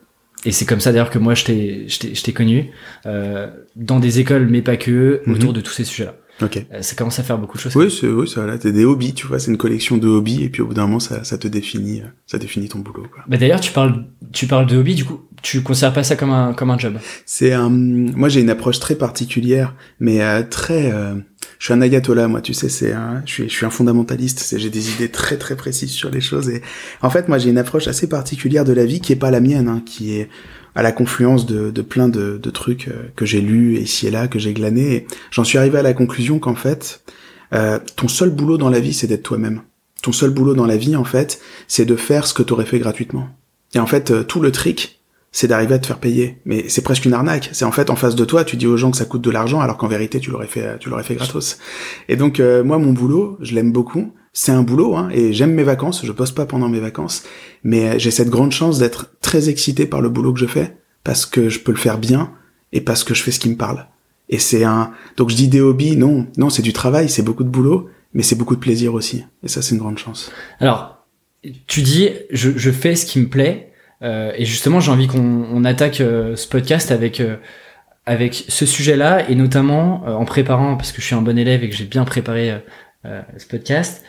Et 0.46 0.52
c'est 0.52 0.64
comme 0.64 0.80
ça 0.80 0.90
d'ailleurs 0.92 1.10
que 1.10 1.18
moi 1.18 1.34
je 1.34 1.44
t'ai 1.44 1.88
je 1.88 1.98
t'ai 1.98 2.14
je 2.14 2.22
t'ai 2.22 2.32
connu 2.32 2.70
euh, 3.06 3.48
dans 3.76 4.00
des 4.00 4.20
écoles 4.20 4.46
mais 4.48 4.62
pas 4.62 4.76
que 4.76 5.22
Mhm. 5.26 5.34
autour 5.34 5.52
de 5.52 5.60
tous 5.60 5.72
ces 5.72 5.84
sujets-là. 5.84 6.14
Ok. 6.42 6.64
Euh, 6.72 6.82
ça 6.82 6.94
commence 6.94 7.18
à 7.18 7.22
faire 7.22 7.38
beaucoup 7.38 7.56
de 7.58 7.62
choses. 7.62 7.76
Oui, 7.76 7.90
c'est, 7.90 8.06
oui, 8.08 8.28
ça, 8.28 8.46
là, 8.46 8.58
t'es 8.58 8.72
des 8.72 8.84
hobbies, 8.84 9.14
tu 9.14 9.26
vois, 9.26 9.38
c'est 9.38 9.50
une 9.50 9.58
collection 9.58 9.96
de 9.98 10.08
hobbies, 10.08 10.44
et 10.44 10.48
puis 10.48 10.62
au 10.62 10.66
bout 10.66 10.74
d'un 10.74 10.86
moment, 10.86 11.00
ça, 11.00 11.24
ça 11.24 11.38
te 11.38 11.48
définit, 11.48 12.00
euh, 12.00 12.06
ça 12.26 12.38
définit 12.38 12.68
ton 12.68 12.78
boulot, 12.78 13.06
quoi. 13.12 13.24
Bah 13.28 13.36
d'ailleurs 13.36 13.60
tu 13.60 13.72
parles 13.72 14.04
tu 14.32 14.46
parles 14.46 14.66
de 14.66 14.76
hobby 14.76 14.94
du 14.94 15.04
coup 15.04 15.20
tu 15.42 15.62
considères 15.62 15.92
pas 15.92 16.02
ça 16.02 16.16
comme 16.16 16.30
un 16.30 16.52
comme 16.52 16.70
un 16.70 16.78
job? 16.78 16.98
C'est 17.24 17.52
un, 17.52 17.70
moi 17.70 18.28
j'ai 18.28 18.40
une 18.40 18.50
approche 18.50 18.78
très 18.78 18.94
particulière, 18.94 19.74
mais 19.98 20.22
euh, 20.22 20.42
très, 20.42 20.92
euh, 20.92 21.14
je 21.58 21.64
suis 21.64 21.74
un 21.74 21.80
ayatollah, 21.80 22.28
moi, 22.28 22.40
tu 22.40 22.52
sais, 22.52 22.68
c'est 22.68 22.92
un, 22.92 23.22
je 23.26 23.32
suis, 23.32 23.48
je 23.48 23.54
suis 23.54 23.66
un 23.66 23.70
fondamentaliste, 23.70 24.38
c'est, 24.40 24.58
j'ai 24.58 24.70
des 24.70 24.90
idées 24.90 25.08
très 25.08 25.36
très 25.38 25.56
précises 25.56 25.90
sur 25.90 26.10
les 26.10 26.20
choses, 26.20 26.48
et 26.48 26.62
en 27.02 27.10
fait, 27.10 27.28
moi 27.28 27.38
j'ai 27.38 27.50
une 27.50 27.58
approche 27.58 27.88
assez 27.88 28.08
particulière 28.08 28.64
de 28.64 28.72
la 28.72 28.84
vie 28.84 29.00
qui 29.00 29.12
est 29.12 29.16
pas 29.16 29.30
la 29.30 29.40
mienne, 29.40 29.68
hein, 29.68 29.82
qui 29.84 30.14
est 30.14 30.28
à 30.74 30.82
la 30.82 30.92
confluence 30.92 31.46
de, 31.46 31.70
de 31.70 31.82
plein 31.82 32.08
de, 32.08 32.38
de 32.42 32.50
trucs 32.50 32.88
euh, 32.88 33.08
que 33.16 33.26
j'ai 33.26 33.40
lus 33.40 33.78
ici 33.78 34.06
et 34.06 34.10
là, 34.10 34.28
que 34.28 34.38
j'ai 34.38 34.52
glanés, 34.52 34.94
et 34.94 35.06
j'en 35.30 35.44
suis 35.44 35.58
arrivé 35.58 35.78
à 35.78 35.82
la 35.82 35.94
conclusion 35.94 36.38
qu'en 36.38 36.54
fait, 36.54 37.02
euh, 37.52 37.78
ton 37.96 38.08
seul 38.08 38.30
boulot 38.30 38.58
dans 38.58 38.70
la 38.70 38.80
vie, 38.80 38.94
c'est 38.94 39.06
d'être 39.06 39.22
toi-même. 39.22 39.62
Ton 40.02 40.12
seul 40.12 40.30
boulot 40.30 40.54
dans 40.54 40.66
la 40.66 40.76
vie, 40.76 40.96
en 40.96 41.04
fait, 41.04 41.40
c'est 41.68 41.84
de 41.84 41.96
faire 41.96 42.26
ce 42.26 42.34
que 42.34 42.42
t'aurais 42.42 42.64
fait 42.64 42.78
gratuitement. 42.78 43.28
Et 43.74 43.78
en 43.78 43.86
fait, 43.86 44.10
euh, 44.10 44.22
tout 44.22 44.40
le 44.40 44.50
trick, 44.50 45.00
c'est 45.32 45.46
d'arriver 45.46 45.74
à 45.74 45.78
te 45.78 45.86
faire 45.86 45.98
payer. 45.98 46.38
Mais 46.44 46.68
c'est 46.68 46.82
presque 46.82 47.04
une 47.04 47.12
arnaque. 47.12 47.50
C'est 47.52 47.64
en 47.64 47.72
fait 47.72 47.90
en 47.90 47.96
face 47.96 48.16
de 48.16 48.24
toi, 48.24 48.44
tu 48.44 48.56
dis 48.56 48.66
aux 48.66 48.76
gens 48.76 48.90
que 48.90 48.96
ça 48.96 49.04
coûte 49.04 49.22
de 49.22 49.30
l'argent, 49.30 49.60
alors 49.60 49.76
qu'en 49.76 49.88
vérité, 49.88 50.20
tu 50.20 50.30
l'aurais 50.30 50.46
fait, 50.46 50.78
tu 50.78 50.88
l'aurais 50.88 51.02
fait 51.02 51.14
gratos. 51.14 51.58
Et 52.08 52.16
donc, 52.16 52.40
euh, 52.40 52.64
moi, 52.64 52.78
mon 52.78 52.92
boulot, 52.92 53.36
je 53.40 53.54
l'aime 53.54 53.72
beaucoup. 53.72 54.12
C'est 54.32 54.52
un 54.52 54.62
boulot, 54.62 54.96
hein, 54.96 55.08
et 55.12 55.32
j'aime 55.32 55.52
mes 55.52 55.64
vacances. 55.64 56.04
Je 56.04 56.12
poste 56.12 56.36
pas 56.36 56.46
pendant 56.46 56.68
mes 56.68 56.80
vacances, 56.80 57.24
mais 57.64 57.88
euh, 57.88 57.98
j'ai 57.98 58.10
cette 58.10 58.30
grande 58.30 58.52
chance 58.52 58.78
d'être 58.78 59.10
très 59.20 59.48
excité 59.48 59.86
par 59.86 60.00
le 60.00 60.08
boulot 60.08 60.32
que 60.32 60.38
je 60.38 60.46
fais, 60.46 60.76
parce 61.02 61.26
que 61.26 61.48
je 61.48 61.58
peux 61.60 61.72
le 61.72 61.78
faire 61.78 61.98
bien 61.98 62.32
et 62.72 62.80
parce 62.80 63.02
que 63.02 63.14
je 63.14 63.22
fais 63.22 63.32
ce 63.32 63.40
qui 63.40 63.50
me 63.50 63.56
parle. 63.56 63.86
Et 64.28 64.38
c'est 64.38 64.62
un, 64.62 64.92
donc 65.16 65.30
je 65.30 65.36
dis 65.36 65.48
des 65.48 65.60
hobbies, 65.60 65.96
non, 65.96 66.28
non, 66.36 66.50
c'est 66.50 66.62
du 66.62 66.72
travail, 66.72 67.08
c'est 67.08 67.22
beaucoup 67.22 67.42
de 67.42 67.48
boulot, 67.48 67.90
mais 68.14 68.22
c'est 68.22 68.36
beaucoup 68.36 68.54
de 68.54 68.60
plaisir 68.60 68.94
aussi. 68.94 69.24
Et 69.42 69.48
ça, 69.48 69.62
c'est 69.62 69.74
une 69.74 69.80
grande 69.80 69.98
chance. 69.98 70.30
Alors 70.60 70.96
tu 71.66 71.80
dis 71.82 72.10
je 72.30 72.70
fais 72.70 72.94
ce 72.94 73.06
qui 73.06 73.18
me 73.18 73.26
plaît 73.26 73.72
euh, 74.02 74.32
et 74.36 74.44
justement 74.44 74.80
j'ai 74.80 74.90
envie 74.90 75.06
qu'on 75.06 75.46
on 75.50 75.64
attaque 75.64 76.02
euh, 76.02 76.36
ce 76.36 76.46
podcast 76.46 76.90
avec 76.90 77.18
euh, 77.20 77.36
avec 78.04 78.44
ce 78.48 78.66
sujet-là 78.66 79.28
et 79.30 79.34
notamment 79.34 80.04
en 80.04 80.24
préparant 80.24 80.76
parce 80.76 80.90
que 80.90 81.00
je 81.00 81.06
suis 81.06 81.14
un 81.14 81.22
bon 81.22 81.38
élève 81.38 81.62
et 81.62 81.70
que 81.70 81.76
j'ai 81.76 81.84
bien 81.84 82.04
préparé 82.04 82.60
euh, 83.06 83.22
ce 83.38 83.46
podcast. 83.46 84.02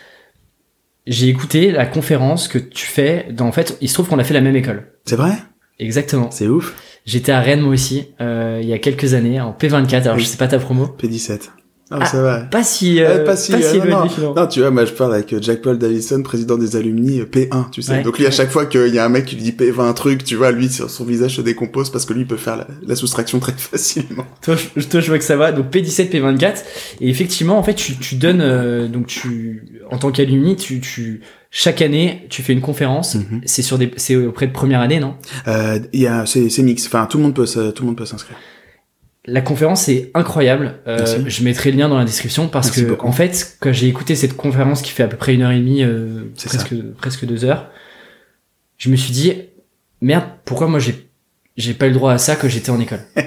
J'ai 1.07 1.27
écouté 1.30 1.71
la 1.71 1.86
conférence 1.86 2.48
que 2.48 2.57
tu 2.59 2.86
fais 2.86 3.27
dans 3.31 3.48
en 3.48 3.51
fait 3.51 3.77
il 3.81 3.89
se 3.89 3.94
trouve 3.95 4.07
qu'on 4.07 4.19
a 4.19 4.24
fait 4.24 4.33
la 4.33 4.42
même 4.42 4.56
école. 4.56 4.92
C'est 5.06 5.15
vrai? 5.15 5.33
Exactement. 5.80 6.30
C'est 6.31 6.48
ouf. 6.48 6.75
J'étais 7.06 7.31
à 7.31 7.39
Rennes 7.42 7.62
moi 7.62 7.74
aussi 7.74 8.09
euh, 8.21 8.59
il 8.62 8.68
y 8.69 8.74
a 8.74 8.77
quelques 8.80 9.13
années 9.15 9.42
en 9.42 9.51
P24 9.51 10.01
alors 10.03 10.15
Oui. 10.18 10.21
je 10.21 10.27
sais 10.27 10.38
pas 10.38 10.48
ta 10.48 10.59
promo. 10.59 10.95
P17. 11.01 11.50
Ah, 11.92 11.98
Ah, 12.02 12.06
ça 12.06 12.22
va. 12.22 12.40
Pas 12.40 12.64
si 12.64 13.02
euh, 13.02 13.18
Ouais, 13.18 13.24
pas 13.26 13.36
si, 13.36 13.54
euh, 13.54 13.58
éloigné, 13.58 13.92
non, 13.92 14.00
non. 14.04 14.10
finalement. 14.10 14.36
Non, 14.36 14.48
tu 14.48 14.60
vois, 14.62 14.72
moi 14.72 14.86
je 14.86 14.94
parle 14.94 15.14
avec 15.14 15.34
euh, 15.34 15.40
Jack 15.42 15.62
Paul 15.62 15.78
Davison, 15.78 16.24
président 16.24 16.58
des 16.58 16.76
alumni 16.78 17.20
euh, 17.20 17.26
P1, 17.26 17.70
tu 17.70 17.82
sais. 17.82 17.92
Ouais. 17.92 18.02
Donc 18.04 18.18
lui, 18.18 18.26
à 18.26 18.32
chaque 18.32 18.50
fois 18.50 18.66
qu'il 18.66 18.88
y 18.94 18.98
a 19.00 19.06
un 19.06 19.10
mec 19.10 19.26
qui 19.26 19.36
lui 19.36 19.44
dit 19.44 19.52
P20 19.52 19.82
un 19.82 19.94
truc, 19.94 20.24
tu 20.24 20.36
vois, 20.36 20.52
lui, 20.52 20.70
son 20.70 21.04
visage 21.04 21.36
se 21.36 21.42
décompose 21.42 21.90
parce 21.92 22.06
que 22.06 22.14
lui 22.14 22.22
il 22.22 22.28
peut 22.28 22.38
faire 22.38 22.56
la, 22.58 22.68
la 22.88 22.96
soustraction 22.96 23.40
très 23.40 23.52
facilement. 23.58 24.26
Toi, 24.42 24.56
je, 24.76 24.86
toi, 24.88 25.00
je 25.02 25.08
vois 25.08 25.18
que 25.18 25.24
ça 25.26 25.36
va. 25.36 25.52
Donc 25.52 25.72
P17, 25.74 26.10
P24. 26.12 26.56
Et 27.02 27.10
effectivement, 27.10 27.58
en 27.58 27.64
fait, 27.64 27.74
tu, 27.76 27.98
tu 27.98 28.16
donnes, 28.16 28.42
euh, 28.42 28.88
donc 28.88 29.08
tu, 29.08 29.66
en 29.90 29.98
tant 29.98 30.12
qu'alumni, 30.12 30.56
tu, 30.56 30.80
tu, 30.80 31.22
chaque 31.50 31.82
année, 31.82 32.26
tu 32.30 32.42
fais 32.42 32.54
une 32.54 32.62
conférence. 32.62 33.16
Mhm. 33.16 33.42
C'est 33.46 33.62
sur 33.62 33.78
des, 33.78 33.92
c'est 33.98 34.16
auprès 34.16 34.48
de 34.48 34.54
première 34.54 34.80
année, 34.80 35.00
non? 35.02 35.16
Euh, 35.48 35.80
il 35.92 36.00
y 36.02 36.08
a, 36.08 36.26
c'est, 36.26 36.50
c'est 36.50 36.64
mix. 36.64 36.86
Enfin, 36.88 37.06
tout 37.10 37.18
le 37.18 37.24
monde 37.24 37.36
peut, 37.36 37.46
tout 37.46 37.84
le 37.84 37.88
monde 37.88 37.98
peut 37.98 38.06
s'inscrire. 38.06 38.38
La 39.28 39.42
conférence 39.42 39.88
est 39.88 40.10
incroyable. 40.16 40.80
Euh, 40.88 41.06
je 41.28 41.44
mettrai 41.44 41.72
le 41.72 41.78
lien 41.78 41.90
dans 41.90 41.98
la 41.98 42.06
description 42.06 42.48
parce 42.48 42.68
Merci 42.68 42.84
que, 42.86 42.90
beaucoup. 42.90 43.08
en 43.08 43.12
fait, 43.12 43.56
quand 43.60 43.72
j'ai 43.72 43.88
écouté 43.88 44.16
cette 44.16 44.36
conférence 44.36 44.82
qui 44.82 44.92
fait 44.92 45.04
à 45.04 45.08
peu 45.08 45.18
près 45.18 45.36
une 45.36 45.44
heure 45.44 45.52
et 45.52 45.60
demie, 45.60 45.84
euh, 45.84 46.24
presque, 46.44 46.74
presque 46.98 47.26
deux 47.26 47.46
heures, 47.46 47.70
je 48.78 48.90
me 48.90 48.96
suis 48.96 49.14
dit, 49.14 49.34
merde, 50.02 50.24
pourquoi 50.44 50.68
moi 50.68 50.80
j'ai, 50.80 51.08
j'ai 51.56 51.76
pas 51.76 51.86
eu 51.86 51.90
le 51.90 51.96
droit 51.96 52.14
à 52.14 52.18
ça 52.18 52.36
que 52.36 52.50
j'étais 52.50 52.72
en 52.72 52.80
école? 52.80 53.02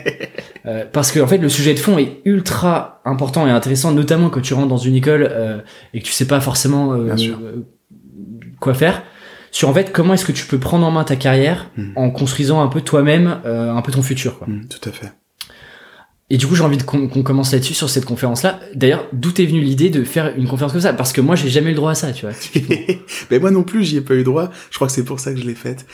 Euh, 0.66 0.86
parce 0.90 1.12
que 1.12 1.20
en 1.20 1.26
fait 1.26 1.36
le 1.36 1.50
sujet 1.50 1.74
de 1.74 1.78
fond 1.78 1.98
est 1.98 2.22
ultra 2.24 3.02
important 3.04 3.46
et 3.46 3.50
intéressant 3.50 3.92
notamment 3.92 4.30
quand 4.30 4.40
tu 4.40 4.54
rentres 4.54 4.68
dans 4.68 4.78
une 4.78 4.94
école 4.94 5.28
euh, 5.30 5.58
et 5.92 6.00
que 6.00 6.06
tu 6.06 6.12
sais 6.12 6.26
pas 6.26 6.40
forcément 6.40 6.94
euh, 6.94 7.14
euh, 7.18 7.56
quoi 8.60 8.72
faire 8.72 9.02
sur 9.50 9.68
en 9.68 9.74
fait 9.74 9.92
comment 9.92 10.14
est-ce 10.14 10.24
que 10.24 10.32
tu 10.32 10.46
peux 10.46 10.58
prendre 10.58 10.86
en 10.86 10.90
main 10.90 11.04
ta 11.04 11.16
carrière 11.16 11.68
Mhm. 11.76 11.92
en 11.96 12.10
construisant 12.10 12.62
un 12.62 12.68
peu 12.68 12.80
toi-même 12.80 13.40
euh, 13.44 13.74
un 13.74 13.82
peu 13.82 13.92
ton 13.92 14.00
futur 14.00 14.38
quoi? 14.38 14.46
Mm, 14.46 14.66
tout 14.68 14.88
à 14.88 14.92
fait. 14.92 15.12
Et 16.30 16.36
du 16.36 16.46
coup 16.46 16.54
j'ai 16.54 16.62
envie 16.62 16.78
qu'on 16.78 17.08
qu'on 17.08 17.22
commence 17.22 17.52
là-dessus 17.52 17.74
sur 17.74 17.90
cette 17.90 18.06
conférence 18.06 18.42
là 18.42 18.60
d'ailleurs 18.74 19.06
d'où 19.12 19.30
est 19.38 19.46
venue 19.46 19.60
l'idée 19.60 19.90
de 19.90 20.04
faire 20.04 20.34
une 20.36 20.48
conférence 20.48 20.72
comme 20.72 20.80
ça? 20.80 20.92
Parce 20.92 21.12
que 21.12 21.20
moi 21.20 21.36
j'ai 21.36 21.48
jamais 21.48 21.68
eu 21.68 21.70
le 21.70 21.76
droit 21.76 21.90
à 21.90 21.94
ça 21.94 22.12
tu 22.12 22.26
vois 22.26 22.34
Mais 23.30 23.38
moi 23.38 23.50
non 23.50 23.62
plus, 23.62 23.84
j'y 23.84 23.96
ai 23.98 24.00
pas 24.00 24.14
eu 24.14 24.24
droit. 24.24 24.50
Je 24.70 24.76
crois 24.76 24.86
que 24.86 24.92
c'est 24.92 25.04
pour 25.04 25.20
ça 25.20 25.32
que 25.32 25.40
je 25.40 25.44
l'ai 25.44 25.54
faite. 25.54 25.86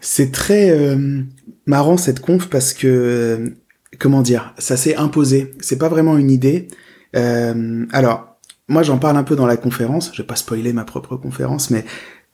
C'est 0.00 0.32
très 0.32 0.70
euh, 0.70 1.22
marrant 1.66 1.96
cette 1.96 2.20
conf 2.20 2.48
parce 2.48 2.72
que 2.72 2.86
euh, 2.86 3.50
comment 3.98 4.22
dire, 4.22 4.54
ça 4.58 4.76
s'est 4.76 4.96
imposé. 4.96 5.52
C'est 5.60 5.78
pas 5.78 5.88
vraiment 5.88 6.16
une 6.16 6.30
idée. 6.30 6.68
Euh, 7.16 7.86
alors, 7.92 8.38
moi 8.68 8.82
j'en 8.82 8.98
parle 8.98 9.16
un 9.16 9.24
peu 9.24 9.36
dans 9.36 9.46
la 9.46 9.56
conférence. 9.56 10.10
Je 10.12 10.22
vais 10.22 10.26
pas 10.26 10.36
spoiler 10.36 10.72
ma 10.72 10.84
propre 10.84 11.16
conférence, 11.16 11.70
mais 11.70 11.84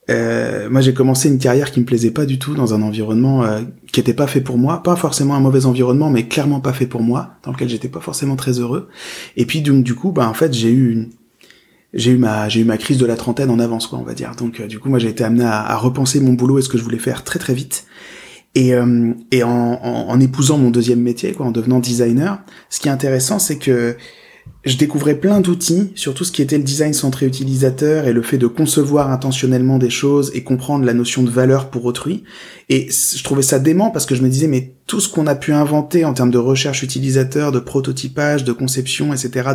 euh, 0.08 0.70
moi 0.70 0.80
j'ai 0.80 0.94
commencé 0.94 1.28
une 1.28 1.38
carrière 1.38 1.70
qui 1.72 1.80
me 1.80 1.84
plaisait 1.84 2.10
pas 2.10 2.26
du 2.26 2.38
tout 2.38 2.54
dans 2.54 2.74
un 2.74 2.82
environnement 2.82 3.44
euh, 3.44 3.62
qui 3.92 4.00
était 4.00 4.14
pas 4.14 4.26
fait 4.26 4.40
pour 4.40 4.58
moi. 4.58 4.82
Pas 4.82 4.96
forcément 4.96 5.34
un 5.34 5.40
mauvais 5.40 5.66
environnement, 5.66 6.10
mais 6.10 6.28
clairement 6.28 6.60
pas 6.60 6.72
fait 6.72 6.86
pour 6.86 7.02
moi, 7.02 7.34
dans 7.42 7.52
lequel 7.52 7.68
j'étais 7.68 7.88
pas 7.88 8.00
forcément 8.00 8.36
très 8.36 8.60
heureux. 8.60 8.88
Et 9.36 9.46
puis 9.46 9.62
donc 9.62 9.82
du 9.82 9.94
coup, 9.94 10.12
bah 10.12 10.28
en 10.28 10.34
fait 10.34 10.54
j'ai 10.54 10.70
eu 10.70 10.92
une 10.92 11.08
j'ai 11.94 12.12
eu 12.12 12.18
ma 12.18 12.48
j'ai 12.48 12.60
eu 12.60 12.64
ma 12.64 12.78
crise 12.78 12.98
de 12.98 13.06
la 13.06 13.16
trentaine 13.16 13.50
en 13.50 13.58
avance 13.58 13.86
quoi 13.86 13.98
on 13.98 14.02
va 14.02 14.12
dire 14.12 14.32
donc 14.36 14.60
euh, 14.60 14.66
du 14.66 14.78
coup 14.78 14.88
moi 14.88 14.98
j'ai 14.98 15.08
été 15.08 15.24
amené 15.24 15.44
à, 15.44 15.62
à 15.62 15.76
repenser 15.76 16.20
mon 16.20 16.34
boulot 16.34 16.58
et 16.58 16.62
ce 16.62 16.68
que 16.68 16.78
je 16.78 16.82
voulais 16.82 16.98
faire 16.98 17.24
très 17.24 17.38
très 17.38 17.54
vite 17.54 17.86
et 18.54 18.74
euh, 18.74 19.12
et 19.30 19.42
en, 19.42 19.48
en, 19.50 20.08
en 20.08 20.20
épousant 20.20 20.58
mon 20.58 20.70
deuxième 20.70 21.00
métier 21.00 21.32
quoi 21.32 21.46
en 21.46 21.52
devenant 21.52 21.78
designer 21.78 22.40
ce 22.70 22.80
qui 22.80 22.88
est 22.88 22.90
intéressant 22.90 23.38
c'est 23.38 23.56
que 23.56 23.96
je 24.66 24.76
découvrais 24.76 25.14
plein 25.14 25.40
d'outils 25.40 25.92
sur 25.94 26.12
tout 26.12 26.24
ce 26.24 26.32
qui 26.32 26.42
était 26.42 26.58
le 26.58 26.64
design 26.64 26.92
centré 26.92 27.24
utilisateur 27.24 28.08
et 28.08 28.12
le 28.12 28.20
fait 28.20 28.36
de 28.36 28.48
concevoir 28.48 29.12
intentionnellement 29.12 29.78
des 29.78 29.90
choses 29.90 30.32
et 30.34 30.42
comprendre 30.42 30.84
la 30.84 30.92
notion 30.92 31.22
de 31.22 31.30
valeur 31.30 31.70
pour 31.70 31.84
autrui. 31.84 32.24
Et 32.68 32.88
je 32.90 33.22
trouvais 33.22 33.42
ça 33.42 33.60
dément 33.60 33.90
parce 33.90 34.06
que 34.06 34.16
je 34.16 34.22
me 34.22 34.28
disais, 34.28 34.48
mais 34.48 34.74
tout 34.88 34.98
ce 34.98 35.08
qu'on 35.08 35.28
a 35.28 35.36
pu 35.36 35.52
inventer 35.52 36.04
en 36.04 36.14
termes 36.14 36.32
de 36.32 36.38
recherche 36.38 36.82
utilisateur, 36.82 37.52
de 37.52 37.60
prototypage, 37.60 38.42
de 38.42 38.52
conception, 38.52 39.12
etc., 39.12 39.50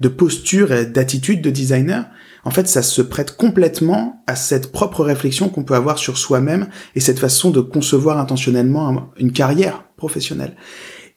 de, 0.00 0.08
posture 0.08 0.72
et 0.72 0.84
d'attitude 0.84 1.42
de 1.42 1.50
designer, 1.50 2.06
en 2.44 2.50
fait, 2.50 2.66
ça 2.66 2.82
se 2.82 3.02
prête 3.02 3.36
complètement 3.36 4.24
à 4.26 4.34
cette 4.34 4.72
propre 4.72 5.04
réflexion 5.04 5.48
qu'on 5.48 5.62
peut 5.62 5.74
avoir 5.74 5.98
sur 5.98 6.18
soi-même 6.18 6.66
et 6.96 7.00
cette 7.00 7.20
façon 7.20 7.50
de 7.50 7.60
concevoir 7.60 8.18
intentionnellement 8.18 8.88
un- 8.88 9.10
une 9.18 9.30
carrière 9.30 9.84
professionnelle. 9.96 10.56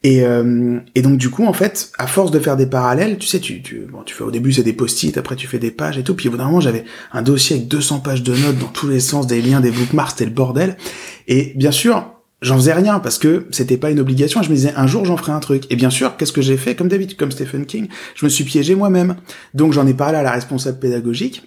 Et, 0.03 0.23
euh, 0.23 0.79
et 0.95 1.01
donc 1.01 1.17
du 1.17 1.29
coup, 1.29 1.45
en 1.45 1.51
fait, 1.51 1.91
à 1.97 2.07
force 2.07 2.31
de 2.31 2.39
faire 2.39 2.55
des 2.55 2.65
parallèles, 2.65 3.17
tu 3.17 3.27
sais, 3.27 3.39
tu, 3.39 3.61
tu, 3.61 3.81
bon, 3.91 4.03
tu 4.03 4.15
fais 4.15 4.23
au 4.23 4.31
début 4.31 4.53
c'est 4.53 4.63
des 4.63 4.73
post-it, 4.73 5.17
après 5.17 5.35
tu 5.35 5.45
fais 5.45 5.59
des 5.59 5.71
pages 5.71 5.97
et 5.97 6.03
tout, 6.03 6.15
puis 6.15 6.29
au 6.29 6.31
moment 6.31 6.61
j'avais 6.61 6.85
un 7.11 7.21
dossier 7.21 7.57
avec 7.57 7.67
200 7.67 7.99
pages 7.99 8.23
de 8.23 8.33
notes 8.33 8.57
dans 8.57 8.67
tous 8.67 8.87
les 8.87 9.01
sens, 9.01 9.27
des 9.27 9.41
liens, 9.41 9.59
des 9.59 9.71
bookmarks, 9.71 10.11
c'était 10.11 10.25
le 10.25 10.31
bordel. 10.31 10.77
Et 11.27 11.51
bien 11.57 11.71
sûr, 11.71 12.13
j'en 12.41 12.55
faisais 12.55 12.73
rien 12.73 12.99
parce 12.99 13.17
que 13.17 13.47
c'était 13.51 13.75
pas 13.75 13.91
une 13.91 13.99
obligation. 13.99 14.41
Je 14.41 14.49
me 14.49 14.55
disais 14.55 14.73
un 14.77 14.87
jour 14.87 15.03
j'en 15.03 15.17
ferai 15.17 15.33
un 15.33 15.41
truc. 15.41 15.65
Et 15.69 15.75
bien 15.75 15.89
sûr, 15.89 16.15
qu'est-ce 16.15 16.31
que 16.31 16.41
j'ai 16.41 16.57
fait? 16.57 16.75
Comme 16.75 16.87
d'habitude, 16.87 17.17
comme 17.17 17.31
Stephen 17.31 17.65
King, 17.65 17.87
je 18.15 18.25
me 18.25 18.29
suis 18.29 18.45
piégé 18.45 18.75
moi-même. 18.75 19.17
Donc 19.53 19.73
j'en 19.73 19.85
ai 19.85 19.93
parlé 19.93 20.17
à 20.17 20.23
la 20.23 20.31
responsable 20.31 20.79
pédagogique. 20.79 21.43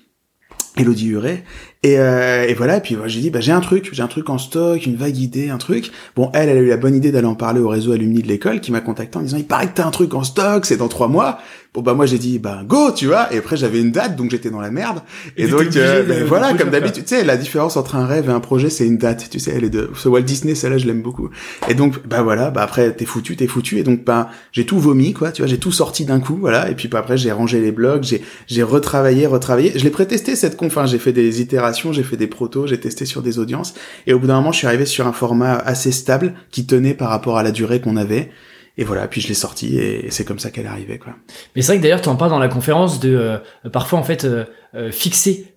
Elodie 0.77 1.09
Huret. 1.09 1.45
Et, 1.83 1.99
euh, 1.99 2.47
et 2.49 2.55
voilà, 2.55 2.79
et 2.79 2.81
puis 2.81 2.97
moi, 2.97 3.09
j'ai 3.09 3.21
dit, 3.21 3.31
bah, 3.31 3.41
j'ai 3.41 3.53
un 3.53 3.61
truc, 3.61 3.91
j'ai 3.93 4.03
un 4.03 4.09
truc 4.09 4.31
en 4.31 4.39
stock, 4.39 4.87
une 4.87 4.97
vague 4.97 5.19
idée, 5.19 5.51
un 5.51 5.59
truc. 5.59 5.91
Bon, 6.17 6.31
elle, 6.33 6.49
elle 6.49 6.57
a 6.57 6.61
eu 6.61 6.69
la 6.69 6.77
bonne 6.77 6.95
idée 6.95 7.13
d'aller 7.13 7.27
en 7.27 7.35
parler 7.35 7.61
au 7.61 7.69
réseau 7.69 7.93
alumni 7.93 8.23
de 8.23 8.29
l'école, 8.29 8.61
qui 8.61 8.73
m'a 8.73 8.81
contacté 8.81 9.19
en 9.19 9.23
disant, 9.23 9.37
il 9.37 9.47
paraît 9.47 9.67
que 9.67 9.75
t'as 9.75 9.87
un 9.87 9.91
truc 9.91 10.15
en 10.15 10.23
stock, 10.25 10.65
c'est 10.65 10.77
dans 10.77 10.89
trois 10.89 11.09
mois. 11.09 11.39
Bon, 11.75 11.81
bah, 11.81 11.95
moi, 11.95 12.05
j'ai 12.05 12.19
dit, 12.19 12.39
bah, 12.39 12.63
go, 12.67 12.91
tu 12.93 13.07
vois. 13.07 13.33
Et 13.33 13.39
après, 13.39 13.57
j'avais 13.57 13.81
une 13.81 13.93
date, 13.93 14.15
donc 14.15 14.31
j'étais 14.31 14.51
dans 14.51 14.61
la 14.61 14.71
merde. 14.71 15.01
Et, 15.39 15.45
Et 15.45 15.49
donc, 15.49 15.61
obligé 15.61 15.81
euh, 15.81 16.03
ben 16.03 16.25
voilà, 16.25 16.53
comme 16.53 16.69
d'habitude, 16.69 17.05
tu 17.05 17.17
sais, 17.17 17.25
la 17.25 17.39
différence 17.39 17.79
entre 17.79 17.97
un 17.97 18.05
rêve 18.05 18.29
et 18.29 18.33
un 18.33 18.41
projet, 18.41 18.69
c'est 18.69 18.87
une 18.87 18.99
date, 18.99 19.29
tu 19.31 19.39
sais, 19.39 19.53
elle 19.57 19.65
est 19.65 19.71
de, 19.71 19.91
ce 19.97 20.07
Walt 20.07 20.21
Disney, 20.21 20.55
celle-là, 20.55 20.77
je 20.77 20.87
l'aime 20.87 21.01
beaucoup. 21.01 21.31
Et 21.69 21.75
donc, 21.75 22.07
bah, 22.07 22.21
voilà, 22.21 22.51
bah, 22.51 22.61
après, 22.61 22.93
t'es 22.93 23.07
foutu, 23.07 23.37
t'es 23.37 23.47
foutu. 23.47 23.79
Et 23.79 23.85
donc, 23.85 24.05
bah, 24.05 24.29
j'ai 24.53 24.67
tout 24.67 24.79
vomi, 24.79 25.15
quoi, 25.15 25.33
tu 25.33 25.41
vois, 25.41 25.49
j'ai 25.49 25.57
tout 25.57 25.73
sorti 25.73 26.05
d'un 26.05 26.21
coup, 26.21 26.37
voilà. 26.39 26.69
Et 26.69 26.75
puis, 26.75 26.89
bah, 26.89 26.99
après, 26.99 27.17
j'ai 27.17 27.33
rangé 27.33 27.59
les 27.59 27.73
blogs, 27.73 28.03
j'ai, 28.03 28.23
j'ai 28.49 28.63
retravaillé, 28.63 29.27
retravaillé. 29.27 29.73
Je 29.75 29.83
l'ai 29.83 29.91
prétesté, 29.91 30.37
cette 30.37 30.59
conf, 30.59 30.77
hein, 30.77 30.85
j'ai 30.85 30.99
fait 30.99 31.13
des 31.13 31.41
itérations 31.41 31.53
itérations, 31.53 31.93
j'ai 31.93 32.03
fait 32.03 32.17
des 32.17 32.27
protos, 32.27 32.67
j'ai 32.67 32.81
testé 32.81 33.05
sur 33.05 33.23
des 33.23 33.39
audiences. 33.39 33.75
Et 34.07 34.15
au 34.15 34.19
bout 34.19 34.27
d'un 34.27 34.37
moment, 34.37 34.53
je 34.53 34.59
suis 34.59 34.67
arrivé 34.67 34.87
sur 34.87 35.07
un 35.07 35.13
format 35.13 35.55
assez 35.55 35.93
stable 35.93 36.35
qui 36.51 36.67
tenait 36.67 36.95
par 36.95 37.09
rapport 37.11 37.37
à 37.37 37.43
la 37.43 37.51
durée 37.51 37.81
qu'on 37.81 37.97
avait. 37.97 38.31
Et 38.79 38.85
voilà, 38.85 39.07
puis 39.07 39.21
je 39.21 39.29
l'ai 39.29 39.35
sorti 39.35 39.77
et 39.77 40.11
c'est 40.11 40.25
comme 40.25 40.39
ça 40.39 40.51
qu'elle 40.51 40.65
est 40.65 40.69
arrivée, 40.69 40.99
quoi. 40.99 41.15
Mais 41.55 41.63
c'est 41.63 41.73
vrai 41.73 41.77
que 41.79 41.83
d'ailleurs, 41.83 42.01
tu 42.01 42.09
en 42.09 42.17
parles 42.17 42.31
dans 42.31 42.39
la 42.39 42.49
conférence 42.49 43.01
de 43.01 43.15
euh, 43.15 43.39
parfois 43.71 43.99
en 43.99 44.03
fait 44.03 44.25
euh, 44.25 44.45
euh, 44.75 44.91
fixer 44.91 45.52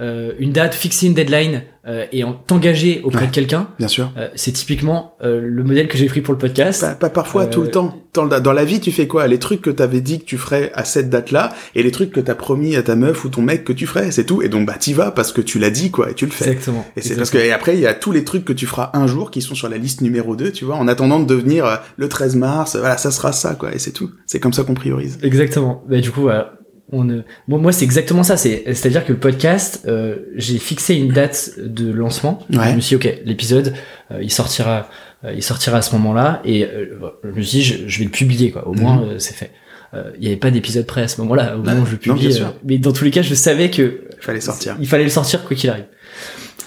euh, 0.00 0.32
une 0.40 0.50
date, 0.50 0.74
fixer 0.74 1.06
une 1.06 1.14
deadline 1.14 1.62
euh, 1.86 2.06
et 2.12 2.24
t'engager 2.48 3.00
auprès 3.04 3.20
Ouais. 3.22 3.26
de 3.28 3.32
quelqu'un, 3.32 3.68
Bien 3.78 3.86
sûr. 3.86 4.10
euh, 4.16 4.28
c'est 4.34 4.50
typiquement 4.52 5.14
euh, 5.22 5.40
le 5.40 5.62
modèle 5.62 5.86
que 5.86 5.96
j'ai 5.96 6.06
pris 6.06 6.20
pour 6.20 6.32
le 6.34 6.38
podcast. 6.38 6.80
Pas, 6.80 6.94
pas 6.94 7.10
parfois, 7.10 7.44
Euh, 7.44 7.50
tout 7.50 7.62
le 7.62 7.70
temps. 7.70 7.94
Dans, 8.12 8.24
la- 8.24 8.40
dans 8.40 8.52
la 8.52 8.64
vie, 8.64 8.80
tu 8.80 8.90
fais 8.90 9.06
quoi? 9.06 9.26
Les 9.28 9.38
trucs 9.38 9.60
que 9.60 9.70
t'avais 9.70 10.00
dit 10.00 10.18
que 10.20 10.24
tu 10.24 10.36
ferais 10.38 10.72
à 10.74 10.84
cette 10.84 11.10
date-là, 11.10 11.52
et 11.76 11.82
les 11.84 11.90
trucs 11.92 12.10
que 12.10 12.20
t'as 12.20 12.34
promis 12.34 12.74
à 12.76 12.82
ta 12.82 12.96
meuf 12.96 13.24
ou 13.24 13.28
ton 13.28 13.42
mec 13.42 13.62
que 13.64 13.72
tu 13.72 13.86
ferais, 13.86 14.10
c'est 14.10 14.24
tout. 14.24 14.42
Et 14.42 14.48
donc, 14.48 14.66
bah, 14.66 14.74
t'y 14.78 14.94
vas 14.94 15.10
parce 15.12 15.32
que 15.32 15.40
tu 15.40 15.58
l'as 15.60 15.70
dit, 15.70 15.90
quoi, 15.92 16.10
et 16.10 16.14
tu 16.14 16.24
le 16.26 16.32
fais. 16.32 16.46
Exactement. 16.50 16.84
Et 16.96 17.00
c'est 17.00 17.14
parce 17.16 17.30
que, 17.30 17.38
et 17.38 17.52
après, 17.52 17.74
il 17.74 17.80
y 17.80 17.86
a 17.86 17.94
tous 17.94 18.10
les 18.12 18.24
trucs 18.24 18.44
que 18.44 18.52
tu 18.52 18.66
feras 18.66 18.90
un 18.94 19.06
jour 19.06 19.30
qui 19.30 19.42
sont 19.42 19.54
sur 19.54 19.68
la 19.68 19.78
liste 19.78 20.00
numéro 20.00 20.34
2, 20.36 20.50
tu 20.52 20.64
vois, 20.64 20.74
en 20.76 20.88
attendant 20.88 21.20
de 21.20 21.26
devenir 21.26 21.66
euh, 21.66 21.76
le 21.96 22.08
13 22.08 22.34
mars, 22.36 22.76
voilà, 22.76 22.96
ça 22.96 23.10
sera 23.12 23.32
ça, 23.32 23.54
quoi, 23.54 23.72
et 23.74 23.78
c'est 23.78 23.92
tout. 23.92 24.10
C'est 24.26 24.40
comme 24.40 24.52
ça 24.52 24.64
qu'on 24.64 24.74
priorise. 24.74 25.18
Exactement. 25.22 25.84
Bah, 25.88 26.00
du 26.00 26.10
coup, 26.10 26.22
voilà. 26.22 26.54
On, 26.92 27.08
euh, 27.08 27.22
bon, 27.48 27.58
moi, 27.58 27.72
c'est 27.72 27.84
exactement 27.84 28.22
ça. 28.22 28.36
C'est, 28.36 28.62
c'est-à-dire 28.66 29.04
que 29.06 29.12
le 29.12 29.18
podcast, 29.18 29.82
euh, 29.86 30.16
j'ai 30.36 30.58
fixé 30.58 30.94
une 30.94 31.08
date 31.12 31.52
de 31.58 31.90
lancement. 31.90 32.40
Ouais. 32.52 32.70
Je 32.70 32.76
me 32.76 32.80
suis 32.80 32.96
dit, 32.98 33.06
ok, 33.08 33.18
l'épisode, 33.24 33.74
euh, 34.12 34.22
il 34.22 34.30
sortira, 34.30 34.88
euh, 35.24 35.32
il 35.34 35.42
sortira 35.42 35.78
à 35.78 35.82
ce 35.82 35.94
moment-là, 35.96 36.42
et 36.44 36.64
euh, 36.64 36.86
je 37.24 37.30
me 37.30 37.40
suis 37.42 37.58
dit, 37.58 37.64
je, 37.64 37.74
je 37.88 37.98
vais 38.00 38.04
le 38.04 38.10
publier, 38.10 38.50
quoi. 38.50 38.68
Au 38.68 38.74
moins, 38.74 39.02
euh, 39.02 39.18
c'est 39.18 39.34
fait. 39.34 39.50
Euh, 39.94 40.10
Il 40.16 40.20
n'y 40.22 40.26
avait 40.26 40.36
pas 40.36 40.50
d'épisode 40.50 40.86
prêt 40.86 41.02
à 41.02 41.08
ce 41.08 41.20
moment-là. 41.22 41.56
Au 41.56 41.62
moment 41.62 41.82
où 41.82 41.86
je 41.86 41.92
le 41.92 41.96
publie. 41.98 42.38
mais 42.64 42.78
dans 42.78 42.92
tous 42.92 43.04
les 43.04 43.10
cas, 43.10 43.22
je 43.22 43.34
savais 43.34 43.70
que 43.70 44.02
Il 44.18 44.22
fallait 44.24 44.40
sortir. 44.40 44.76
il 44.80 44.86
fallait 44.88 45.04
le 45.04 45.10
sortir 45.10 45.44
quoi 45.44 45.56
qu'il 45.56 45.70
arrive. 45.70 45.84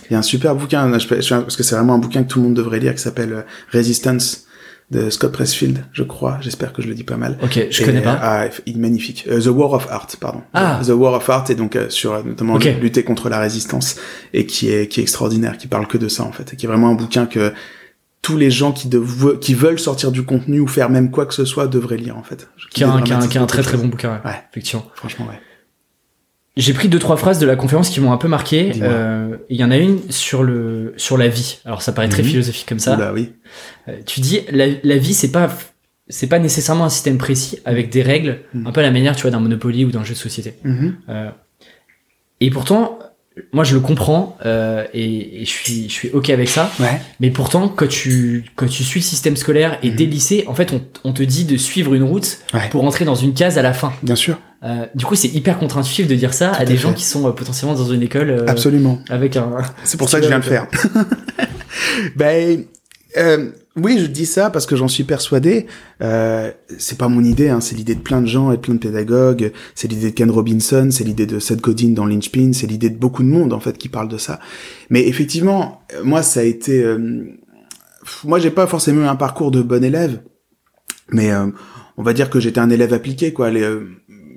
Il 0.10 0.14
y 0.14 0.16
a 0.16 0.20
un 0.20 0.24
super 0.24 0.56
bouquin, 0.56 0.98
je 0.98 1.08
peux- 1.08 1.20
je- 1.22 1.30
parce 1.36 1.58
que 1.58 1.64
c'est 1.64 1.76
vraiment 1.76 1.94
un 1.96 2.00
bouquin 2.00 2.24
que 2.24 2.30
tout 2.30 2.40
le 2.40 2.46
monde 2.46 2.54
devrait 2.56 2.80
lire, 2.80 2.96
qui 2.96 3.02
s'appelle 3.02 3.46
Resistance 3.74 4.46
de 4.90 5.10
Scott 5.10 5.34
Pressfield, 5.34 5.84
je 5.92 6.04
crois. 6.04 6.38
J'espère 6.42 6.72
que 6.72 6.82
je 6.82 6.88
le 6.88 6.94
dis 6.96 7.04
pas 7.04 7.18
mal. 7.18 7.38
Ok, 7.44 7.68
je 7.70 7.82
Et, 7.82 7.86
connais 7.86 8.02
pas. 8.02 8.18
Ah, 8.22 8.46
il 8.66 8.78
est 8.78 8.80
magnifique. 8.80 9.26
Euh, 9.28 9.42
The 9.42 9.48
War 9.48 9.74
of 9.74 9.88
Art, 9.92 10.08
pardon. 10.20 10.42
Ah. 10.54 10.80
The 10.86 10.90
War 10.92 11.14
of 11.14 11.30
Art 11.30 11.44
est 11.50 11.56
donc 11.56 11.76
euh, 11.76 11.90
sur 11.90 12.14
euh, 12.14 12.24
notamment 12.24 12.58
lutter 12.58 13.04
contre 13.04 13.28
la 13.30 13.40
résistance 13.40 13.98
et 14.34 14.46
qui 14.46 14.70
est 14.72 14.88
qui 14.88 15.02
est 15.02 15.04
extraordinaire, 15.04 15.58
qui 15.58 15.68
parle 15.68 15.88
que 15.88 15.98
de 15.98 16.08
ça 16.08 16.24
en 16.24 16.32
fait, 16.32 16.54
et 16.54 16.56
qui 16.56 16.66
est 16.66 16.70
vraiment 16.70 16.88
un 16.90 16.96
bouquin 16.96 17.26
que 17.26 17.54
tous 18.22 18.38
les 18.38 18.50
gens 18.50 18.72
qui 18.72 18.88
dev- 18.88 19.40
qui 19.40 19.54
veulent 19.54 19.80
sortir 19.80 20.12
du 20.12 20.24
contenu 20.24 20.60
ou 20.62 20.68
faire 20.68 20.90
même 20.90 21.12
quoi 21.12 21.26
que 21.26 21.34
ce 21.34 21.44
soit 21.46 21.68
devraient 21.68 21.98
lire 21.98 22.18
en 22.18 22.24
fait. 22.24 22.48
Qui 22.72 22.84
a, 22.86 22.90
un, 22.92 23.02
qui 23.02 23.12
a 23.14 23.18
un- 23.20 23.28
qui 23.28 23.38
un 23.38 23.46
très 23.46 23.62
très 23.64 23.78
bon 23.78 23.88
bouquin, 23.88 24.14
ouais, 24.14 24.20
Ouais. 24.32 24.42
effectivement. 24.52 24.86
Franchement, 24.96 25.26
ouais. 25.28 25.40
J'ai 26.58 26.74
pris 26.74 26.90
deux 26.90 27.00
trois 27.00 27.16
phrases 27.18 27.40
de 27.40 27.46
la 27.46 27.56
conférence 27.56 27.90
qui 27.90 28.00
m'ont 28.02 28.12
un 28.12 28.18
peu 28.18 28.28
marqué. 28.28 28.74
Euh, 28.82 29.38
Il 29.50 29.58
y 29.58 29.64
en 29.64 29.72
a 29.72 29.78
une 29.78 30.00
sur 30.12 30.44
le 30.44 30.94
sur 30.98 31.18
la 31.18 31.28
vie. 31.28 31.60
Alors 31.66 31.82
ça 31.82 31.94
paraît 31.94 32.10
très 32.10 32.24
Mhm. 32.24 32.30
philosophique 32.30 32.66
comme 32.68 32.80
ça. 32.80 32.96
Oula, 32.96 33.14
oui. 33.14 33.34
Euh, 33.88 33.94
tu 34.06 34.20
dis 34.22 34.42
la, 34.52 34.66
la 34.84 34.98
vie 34.98 35.14
c'est 35.14 35.32
pas 35.32 35.50
c'est 36.10 36.28
pas 36.28 36.40
nécessairement 36.40 36.86
un 36.86 36.90
système 36.90 37.18
précis 37.18 37.60
avec 37.66 37.90
des 37.90 38.02
règles 38.02 38.40
Mhm. 38.54 38.68
un 38.68 38.72
peu 38.72 38.80
à 38.80 38.84
la 38.84 38.92
manière 38.92 39.16
tu 39.16 39.22
vois 39.24 39.32
d'un 39.32 39.40
Monopoly 39.40 39.86
ou 39.86 39.92
d'un 39.92 40.04
jeu 40.04 40.14
de 40.14 40.20
société. 40.20 40.56
Mhm. 40.64 40.96
Euh, 41.10 41.30
et 42.42 42.50
pourtant 42.50 43.00
moi 43.54 43.64
je 43.64 43.74
le 43.74 43.80
comprends 43.82 44.38
euh, 44.46 44.86
et, 44.94 45.42
et 45.42 45.46
je 45.46 45.50
suis 45.50 45.90
je 45.90 45.94
suis 45.94 46.10
ok 46.12 46.30
avec 46.30 46.50
ça. 46.50 46.72
Ouais. 46.80 47.00
Mais 47.20 47.30
pourtant 47.32 47.68
quand 47.70 47.88
tu 47.88 48.46
quand 48.56 48.68
tu 48.68 48.84
suis 48.84 49.00
le 49.00 49.06
système 49.06 49.36
scolaire 49.38 49.78
et 49.84 49.90
Mhm. 49.90 49.96
dès 49.96 50.06
le 50.06 50.12
lycée 50.12 50.44
en 50.48 50.54
fait 50.56 50.74
on, 50.74 50.82
on 51.04 51.14
te 51.14 51.24
dit 51.24 51.46
de 51.46 51.58
suivre 51.58 51.94
une 51.94 52.04
route 52.04 52.40
Ouais. 52.54 52.70
pour 52.72 52.84
entrer 52.86 53.06
dans 53.06 53.16
une 53.16 53.34
case 53.34 53.58
à 53.58 53.62
la 53.62 53.74
fin. 53.74 53.94
Bien 54.04 54.16
sûr. 54.16 54.40
Euh, 54.64 54.88
du 54.96 55.06
coup, 55.06 55.14
c'est 55.14 55.28
hyper 55.28 55.60
contre-intuitif 55.60 56.08
de 56.08 56.16
dire 56.16 56.34
ça 56.34 56.50
Tout 56.50 56.62
à 56.64 56.66
des 56.66 56.74
fait. 56.76 56.82
gens 56.82 56.94
qui 56.94 57.04
sont 57.06 57.28
euh, 57.28 57.32
potentiellement 57.32 57.76
dans 57.76 57.86
une 57.92 58.02
école 58.02 58.32
euh, 58.32 58.46
Absolument. 58.48 58.98
avec 59.08 59.36
un. 59.38 59.52
C'est 59.84 59.98
pour 59.98 60.10
ça 60.10 60.18
que 60.18 60.24
je 60.24 60.30
viens 60.30 60.40
de 60.40 60.44
faire. 60.46 60.66
ben, 62.16 62.64
euh, 63.18 63.52
oui, 63.78 64.00
je 64.00 64.06
dis 64.08 64.26
ça 64.26 64.50
parce 64.50 64.66
que 64.66 64.76
j'en 64.76 64.88
suis 64.88 65.04
persuadé. 65.04 65.68
Euh, 66.02 66.52
c'est 66.78 66.98
pas 66.98 67.08
mon 67.08 67.24
idée, 67.24 67.50
hein, 67.50 67.62
c'est 67.62 67.76
l'idée 67.76 67.96
de 67.96 68.02
plein 68.02 68.22
de 68.22 68.28
gens 68.28 68.52
et 68.52 68.58
plein 68.58 68.74
de 68.74 68.80
pédagogues. 68.80 69.52
C'est 69.76 69.88
l'idée 69.88 70.10
de 70.12 70.16
Ken 70.16 70.32
Robinson, 70.32 70.90
c'est 70.92 71.04
l'idée 71.04 71.26
de 71.26 71.40
Seth 71.40 71.62
Godin 71.62 71.90
dans 71.90 72.06
Lynchpin, 72.06 72.52
c'est 72.54 72.68
l'idée 72.68 72.90
de 72.90 72.98
beaucoup 72.98 73.24
de 73.24 73.28
monde 73.28 73.54
en 73.54 73.60
fait 73.60 73.78
qui 73.78 73.90
parle 73.90 74.08
de 74.08 74.18
ça. 74.18 74.40
Mais 74.90 75.08
effectivement, 75.08 75.84
moi, 76.04 76.24
ça 76.24 76.40
a 76.42 76.44
été. 76.44 76.84
euh, 76.84 77.38
moi, 78.24 78.40
j'ai 78.40 78.52
pas 78.52 78.68
forcément 78.68 79.04
eu 79.04 79.08
un 79.08 79.16
parcours 79.16 79.52
de 79.52 79.62
bon 79.62 79.84
élève, 79.84 80.22
mais 81.12 81.32
euh, 81.32 81.48
on 81.98 82.04
va 82.04 82.14
dire 82.14 82.30
que 82.30 82.40
j'étais 82.40 82.60
un 82.60 82.70
élève 82.70 82.94
appliqué, 82.94 83.34
quoi. 83.34 83.50
Les, 83.50 83.64
euh, 83.64 83.88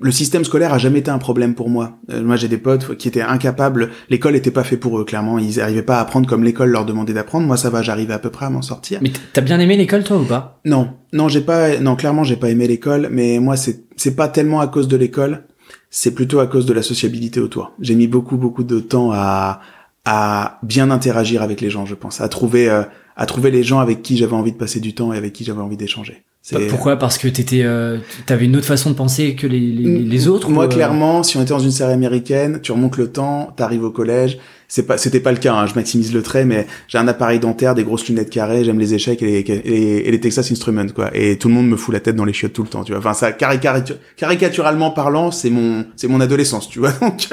le 0.01 0.11
système 0.11 0.43
scolaire 0.43 0.73
a 0.73 0.77
jamais 0.79 0.99
été 0.99 1.11
un 1.11 1.19
problème 1.19 1.53
pour 1.53 1.69
moi. 1.69 1.99
Euh, 2.09 2.23
moi, 2.23 2.35
j'ai 2.35 2.47
des 2.47 2.57
potes 2.57 2.97
qui 2.97 3.07
étaient 3.07 3.21
incapables. 3.21 3.91
L'école 4.09 4.35
était 4.35 4.51
pas 4.51 4.63
fait 4.63 4.77
pour 4.77 4.99
eux, 4.99 5.05
clairement. 5.05 5.37
Ils 5.37 5.61
arrivaient 5.61 5.83
pas 5.83 5.97
à 5.97 6.01
apprendre 6.01 6.27
comme 6.27 6.43
l'école 6.43 6.69
leur 6.69 6.85
demandait 6.85 7.13
d'apprendre. 7.13 7.45
Moi, 7.45 7.57
ça 7.57 7.69
va, 7.69 7.81
j'arrivais 7.81 8.13
à 8.13 8.19
peu 8.19 8.31
près 8.31 8.47
à 8.47 8.49
m'en 8.49 8.63
sortir. 8.63 8.99
Mais 9.01 9.11
t'as 9.33 9.41
bien 9.41 9.59
aimé 9.59 9.77
l'école, 9.77 10.03
toi, 10.03 10.17
ou 10.17 10.25
pas? 10.25 10.59
Non, 10.65 10.89
non, 11.13 11.27
j'ai 11.27 11.41
pas, 11.41 11.77
non, 11.79 11.95
clairement, 11.95 12.23
j'ai 12.23 12.35
pas 12.35 12.49
aimé 12.49 12.67
l'école, 12.67 13.09
mais 13.11 13.39
moi, 13.39 13.55
c'est, 13.55 13.85
c'est 13.95 14.15
pas 14.15 14.27
tellement 14.27 14.59
à 14.59 14.67
cause 14.67 14.87
de 14.87 14.97
l'école, 14.97 15.43
c'est 15.89 16.15
plutôt 16.15 16.39
à 16.39 16.47
cause 16.47 16.65
de 16.65 16.73
la 16.73 16.81
sociabilité 16.81 17.39
autour. 17.39 17.73
J'ai 17.79 17.95
mis 17.95 18.07
beaucoup, 18.07 18.37
beaucoup 18.37 18.63
de 18.63 18.79
temps 18.79 19.11
à, 19.13 19.61
à 20.05 20.59
bien 20.63 20.89
interagir 20.89 21.43
avec 21.43 21.61
les 21.61 21.69
gens, 21.69 21.85
je 21.85 21.95
pense, 21.95 22.21
à 22.21 22.27
trouver, 22.27 22.69
euh, 22.69 22.83
à 23.15 23.25
trouver 23.25 23.51
les 23.51 23.63
gens 23.63 23.79
avec 23.79 24.01
qui 24.01 24.17
j'avais 24.17 24.33
envie 24.33 24.51
de 24.51 24.57
passer 24.57 24.79
du 24.79 24.95
temps 24.95 25.13
et 25.13 25.17
avec 25.17 25.33
qui 25.33 25.43
j'avais 25.43 25.61
envie 25.61 25.77
d'échanger. 25.77 26.23
C'est- 26.43 26.67
Pourquoi? 26.67 26.95
Parce 26.97 27.19
que 27.19 27.27
t'étais, 27.27 27.61
euh, 27.63 27.97
t'avais 28.25 28.45
une 28.45 28.55
autre 28.55 28.65
façon 28.65 28.89
de 28.89 28.95
penser 28.95 29.35
que 29.35 29.45
les, 29.45 29.59
les, 29.59 29.99
les 29.99 30.27
autres 30.27 30.49
Moi, 30.49 30.65
ou, 30.65 30.67
euh, 30.67 30.71
clairement, 30.71 31.21
si 31.21 31.37
on 31.37 31.41
était 31.43 31.51
dans 31.51 31.59
une 31.59 31.69
série 31.71 31.93
américaine, 31.93 32.59
tu 32.63 32.71
remontes 32.71 32.97
le 32.97 33.11
temps, 33.11 33.53
t'arrives 33.55 33.83
au 33.83 33.91
collège. 33.91 34.39
C'est 34.67 34.83
pas, 34.87 34.97
c'était 34.97 35.19
pas 35.19 35.31
le 35.33 35.37
cas. 35.37 35.53
Hein, 35.53 35.67
je 35.67 35.75
maximise 35.75 36.13
le 36.13 36.23
trait, 36.23 36.45
mais 36.45 36.65
j'ai 36.87 36.97
un 36.97 37.07
appareil 37.07 37.39
dentaire, 37.39 37.75
des 37.75 37.83
grosses 37.83 38.07
lunettes 38.07 38.29
carrées, 38.31 38.63
j'aime 38.63 38.79
les 38.79 38.93
échecs 38.95 39.21
et 39.21 39.25
les, 39.25 39.39
et, 39.41 40.07
et 40.07 40.11
les 40.11 40.19
Texas 40.19 40.49
Instruments, 40.51 40.87
quoi. 40.95 41.11
Et 41.13 41.37
tout 41.37 41.47
le 41.49 41.53
monde 41.53 41.67
me 41.67 41.75
fout 41.75 41.93
la 41.93 41.99
tête 41.99 42.15
dans 42.15 42.25
les 42.25 42.33
chiottes 42.33 42.53
tout 42.53 42.63
le 42.63 42.69
temps, 42.69 42.83
tu 42.85 42.93
vois. 42.93 42.99
Enfin, 42.99 43.13
ça, 43.13 43.31
caricatu- 43.33 43.97
caricaturalement 44.15 44.91
parlant, 44.91 45.29
c'est 45.29 45.49
mon, 45.49 45.85
c'est 45.95 46.07
mon 46.07 46.21
adolescence, 46.21 46.69
tu 46.69 46.79
vois. 46.79 46.91
Donc, 47.01 47.27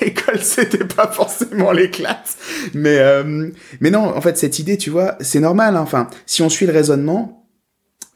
l'école, 0.00 0.40
c'était 0.40 0.78
pas 0.84 1.08
forcément 1.12 1.70
les 1.72 1.90
classes. 1.90 2.38
Mais, 2.74 2.96
euh, 2.98 3.50
mais 3.80 3.90
non, 3.90 4.04
en 4.16 4.20
fait, 4.20 4.36
cette 4.38 4.58
idée, 4.58 4.78
tu 4.78 4.90
vois, 4.90 5.14
c'est 5.20 5.40
normal. 5.40 5.76
hein. 5.76 5.80
Enfin, 5.82 6.08
si 6.26 6.42
on 6.42 6.48
suit 6.48 6.66
le 6.66 6.72
raisonnement, 6.72 7.37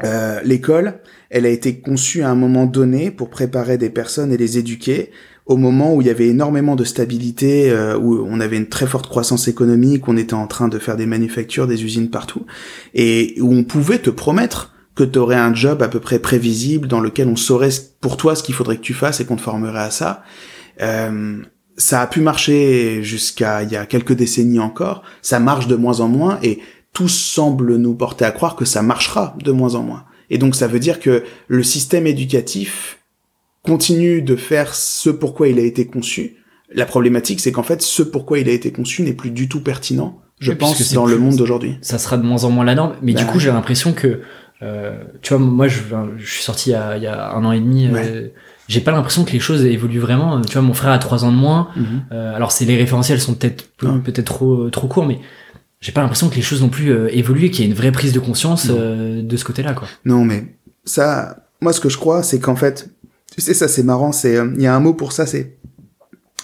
euh, 0.05 0.41
l'école, 0.45 1.01
elle 1.31 1.47
a 1.47 1.49
été 1.49 1.81
conçue 1.81 2.23
à 2.23 2.31
un 2.31 2.35
moment 2.35 2.67
donné 2.67 3.11
pour 3.11 3.31
préparer 3.31 3.79
des 3.79 3.91
personnes 3.91 4.33
et 4.33 4.37
les 4.37 4.59
éduquer 4.59 5.11
au 5.47 5.57
moment 5.57 5.95
où 5.95 6.01
il 6.01 6.07
y 6.07 6.11
avait 6.11 6.29
énormément 6.29 6.77
de 6.77 6.85
stabilité, 6.85 7.71
euh, 7.71 7.99
où 7.99 8.25
on 8.29 8.41
avait 8.41 8.57
une 8.57 8.69
très 8.69 8.87
forte 8.87 9.09
croissance 9.09 9.49
économique, 9.49 10.07
on 10.07 10.17
était 10.17 10.35
en 10.35 10.47
train 10.47 10.69
de 10.69 10.79
faire 10.79 10.97
des 10.97 11.07
manufactures, 11.07 11.67
des 11.67 11.85
usines 11.85 12.11
partout, 12.11 12.47
et 12.95 13.35
où 13.41 13.53
on 13.53 13.65
pouvait 13.65 13.99
te 13.99 14.11
promettre 14.11 14.73
que 14.95 15.05
tu 15.05 15.19
aurais 15.19 15.37
un 15.37 15.55
job 15.55 15.83
à 15.83 15.89
peu 15.89 16.01
près 16.01 16.19
prévisible 16.19 16.87
dans 16.87 17.01
lequel 17.01 17.27
on 17.27 17.37
saurait 17.37 17.71
pour 18.01 18.17
toi 18.17 18.37
ce 18.37 18.43
qu'il 18.43 18.55
faudrait 18.55 18.77
que 18.77 18.83
tu 18.83 18.95
fasses 18.95 19.21
et 19.21 19.25
qu'on 19.25 19.37
te 19.37 19.43
formerait 19.43 19.81
à 19.81 19.91
ça. 19.91 20.23
Euh, 20.81 21.43
ça 21.77 22.03
a 22.03 22.07
pu 22.07 22.21
marcher 22.21 23.03
jusqu'à 23.03 23.63
il 23.63 23.73
y 23.73 23.77
a 23.77 23.87
quelques 23.87 24.13
décennies 24.13 24.61
encore, 24.61 25.03
ça 25.23 25.41
marche 25.41 25.67
de 25.67 25.75
moins 25.75 26.01
en 26.01 26.09
moins 26.09 26.39
et 26.43 26.61
tout 26.93 27.09
semble 27.09 27.77
nous 27.77 27.95
porter 27.95 28.25
à 28.25 28.31
croire 28.33 28.57
que 28.57 28.65
ça 28.65 28.83
marchera 28.83 29.35
de 29.43 29.51
moins 29.53 29.75
en 29.75 29.83
moins. 29.83 30.05
Et 30.31 30.39
donc 30.39 30.55
ça 30.55 30.67
veut 30.67 30.79
dire 30.81 31.01
que 31.01 31.25
le 31.49 31.63
système 31.63 32.07
éducatif 32.07 32.99
continue 33.63 34.23
de 34.23 34.37
faire 34.37 34.75
ce 34.75 35.11
pourquoi 35.11 35.49
il 35.49 35.59
a 35.59 35.63
été 35.63 35.87
conçu. 35.87 36.37
La 36.75 36.87
problématique, 36.87 37.41
c'est 37.41 37.53
qu'en 37.53 37.63
fait, 37.63 37.83
ce 37.83 38.03
pourquoi 38.03 38.39
il 38.39 38.49
a 38.49 38.53
été 38.53 38.73
conçu 38.73 39.03
n'est 39.03 39.13
plus 39.13 39.31
du 39.31 39.49
tout 39.49 39.61
pertinent, 39.63 40.21
je 40.41 40.51
Oui, 40.53 40.57
pense, 40.57 40.93
dans 40.95 41.07
le 41.07 41.19
monde 41.19 41.37
d'aujourd'hui. 41.37 41.79
ça 41.83 41.99
sera 41.99 42.17
de 42.17 42.23
moins 42.25 42.45
en 42.45 42.51
moins 42.51 42.65
la 42.65 42.75
norme. 42.75 42.95
Mais 43.03 43.13
du 43.13 43.25
Bah 43.25 43.31
coup, 43.31 43.39
j'ai 43.39 43.51
l'impression 43.51 43.93
que, 43.93 44.21
euh, 44.63 44.99
tu 45.21 45.35
vois, 45.35 45.39
moi, 45.45 45.69
je, 45.69 45.81
je 46.17 46.27
suis 46.33 46.43
sorti 46.43 46.71
il 46.71 46.73
y 46.73 46.77
a, 46.77 46.97
il 46.97 47.03
y 47.03 47.07
a 47.07 47.33
un 47.35 47.45
an 47.45 47.53
et 47.53 47.61
demi. 47.61 47.89
euh, 47.93 48.29
j'ai 48.69 48.81
pas 48.81 48.91
l'impression 48.91 49.25
que 49.25 49.33
les 49.33 49.39
choses 49.41 49.65
évoluent 49.67 49.99
vraiment. 50.01 50.41
Tu 50.41 50.55
vois, 50.55 50.63
mon 50.63 50.73
frère 50.73 50.93
a 50.93 50.99
trois 50.99 51.25
ans 51.27 51.31
de 51.33 51.37
moins. 51.37 51.69
Euh, 52.11 52.35
alors, 52.35 52.53
c'est 52.53 52.65
les 52.65 52.77
référentiels 52.77 53.21
sont 53.21 53.35
peut-être 53.35 53.69
Ouais. 53.83 53.99
peut-être 54.03 54.25
trop 54.27 54.71
trop 54.71 54.87
courts, 54.89 55.05
mais 55.05 55.19
j'ai 55.83 55.93
pas 55.93 56.01
l'impression 56.01 56.31
que 56.31 56.37
les 56.37 56.43
choses 56.43 56.63
non 56.63 56.69
plus 56.69 56.91
euh, 56.91 57.09
évolué, 57.15 57.51
qu'il 57.51 57.65
y 57.65 57.69
ait 57.69 57.71
une 57.71 57.77
vraie 57.77 57.93
prise 57.93 58.13
de 58.13 58.21
conscience 58.21 58.69
euh, 58.71 59.21
de 59.21 59.37
ce 59.37 59.45
côté-là, 59.45 59.75
quoi. 59.75 59.89
Non, 60.05 60.25
mais 60.25 60.45
ça, 60.85 61.49
moi, 61.61 61.73
ce 61.73 61.81
que 61.81 61.89
je 61.89 61.99
crois, 61.99 62.23
c'est 62.23 62.39
qu'en 62.39 62.57
fait, 62.57 62.89
tu 63.35 63.41
sais, 63.41 63.53
ça, 63.53 63.67
c'est 63.67 63.83
marrant, 63.83 64.13
c'est, 64.13 64.37
euh, 64.37 64.53
il 64.55 64.63
y 64.63 64.67
a 64.67 64.75
un 64.75 64.81
mot 64.81 64.95
pour 64.95 65.13
ça, 65.13 65.27
c'est 65.27 65.59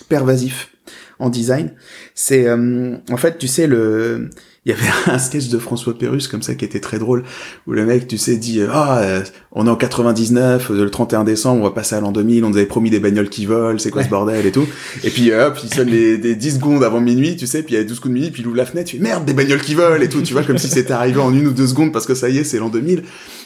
pervasif 0.09 0.75
en 1.21 1.31
design. 1.31 1.73
C'est, 2.15 2.49
euh, 2.49 2.97
en 3.11 3.17
fait, 3.17 3.39
tu 3.39 3.47
sais, 3.47 3.69
le, 3.69 4.29
il 4.69 4.73
y 4.73 4.75
avait 4.75 4.91
un 5.13 5.19
sketch 5.19 5.49
de 5.49 5.59
François 5.59 5.97
Pérus 5.97 6.29
comme 6.29 6.43
ça 6.43 6.55
qui 6.55 6.65
était 6.65 6.81
très 6.81 6.99
drôle, 6.99 7.25
où 7.67 7.73
le 7.73 7.87
mec, 7.87 8.07
tu 8.07 8.19
sais, 8.19 8.37
dit, 8.37 8.61
euh, 8.61 8.69
ah, 8.71 9.01
euh, 9.01 9.23
on 9.53 9.67
est 9.67 9.71
en 9.71 9.77
99, 9.77 10.71
euh, 10.71 10.85
le 10.85 10.91
31 10.91 11.25
décembre, 11.25 11.63
on 11.63 11.65
va 11.65 11.71
passer 11.71 11.97
à 11.97 12.01
l'an 12.01 12.13
2000, 12.13 12.45
on 12.45 12.51
nous 12.51 12.57
avait 12.57 12.67
promis 12.67 12.91
des 12.91 13.01
bagnoles 13.01 13.31
qui 13.31 13.47
volent, 13.47 13.79
c'est 13.79 13.91
quoi 13.91 14.05
ce 14.05 14.09
bordel 14.09 14.45
et 14.45 14.53
tout. 14.53 14.67
Et 15.05 15.11
puis, 15.11 15.33
hop, 15.33 15.59
il 15.65 15.73
sonne 15.73 15.89
les, 15.89 16.19
des 16.19 16.35
10 16.35 16.57
secondes 16.57 16.85
avant 16.85 17.01
minuit, 17.01 17.37
tu 17.37 17.47
sais, 17.47 17.63
puis 17.63 17.75
il 17.75 17.79
y 17.79 17.81
a 17.81 17.85
12 17.85 17.99
coups 17.99 18.11
de 18.11 18.15
minuit, 18.15 18.31
puis 18.31 18.43
il 18.43 18.47
ouvre 18.47 18.59
la 18.59 18.67
fenêtre, 18.67 18.91
tu 18.91 18.99
fais, 18.99 19.03
merde, 19.03 19.25
des 19.25 19.33
bagnoles 19.33 19.63
qui 19.63 19.75
volent 19.75 20.03
et 20.03 20.09
tout, 20.09 20.23
tu 20.23 20.35
vois, 20.35 20.43
comme 20.43 20.59
si 20.59 20.69
c'était 20.69 20.93
arrivé 20.93 21.19
en 21.19 21.33
une 21.33 21.47
ou 21.47 21.53
deux 21.53 21.67
secondes 21.67 21.93
parce 21.93 22.07
que 22.07 22.15
ça 22.15 22.29
y 22.29 22.39
est, 22.39 22.45
c'est 22.45 22.59
l'an 22.59 22.69
2000. 22.69 23.05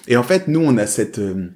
Et 0.08 0.16
en 0.16 0.24
fait, 0.24 0.48
nous, 0.48 0.60
on 0.60 0.76
a 0.76 0.86
cette, 0.86 1.20
euh, 1.20 1.50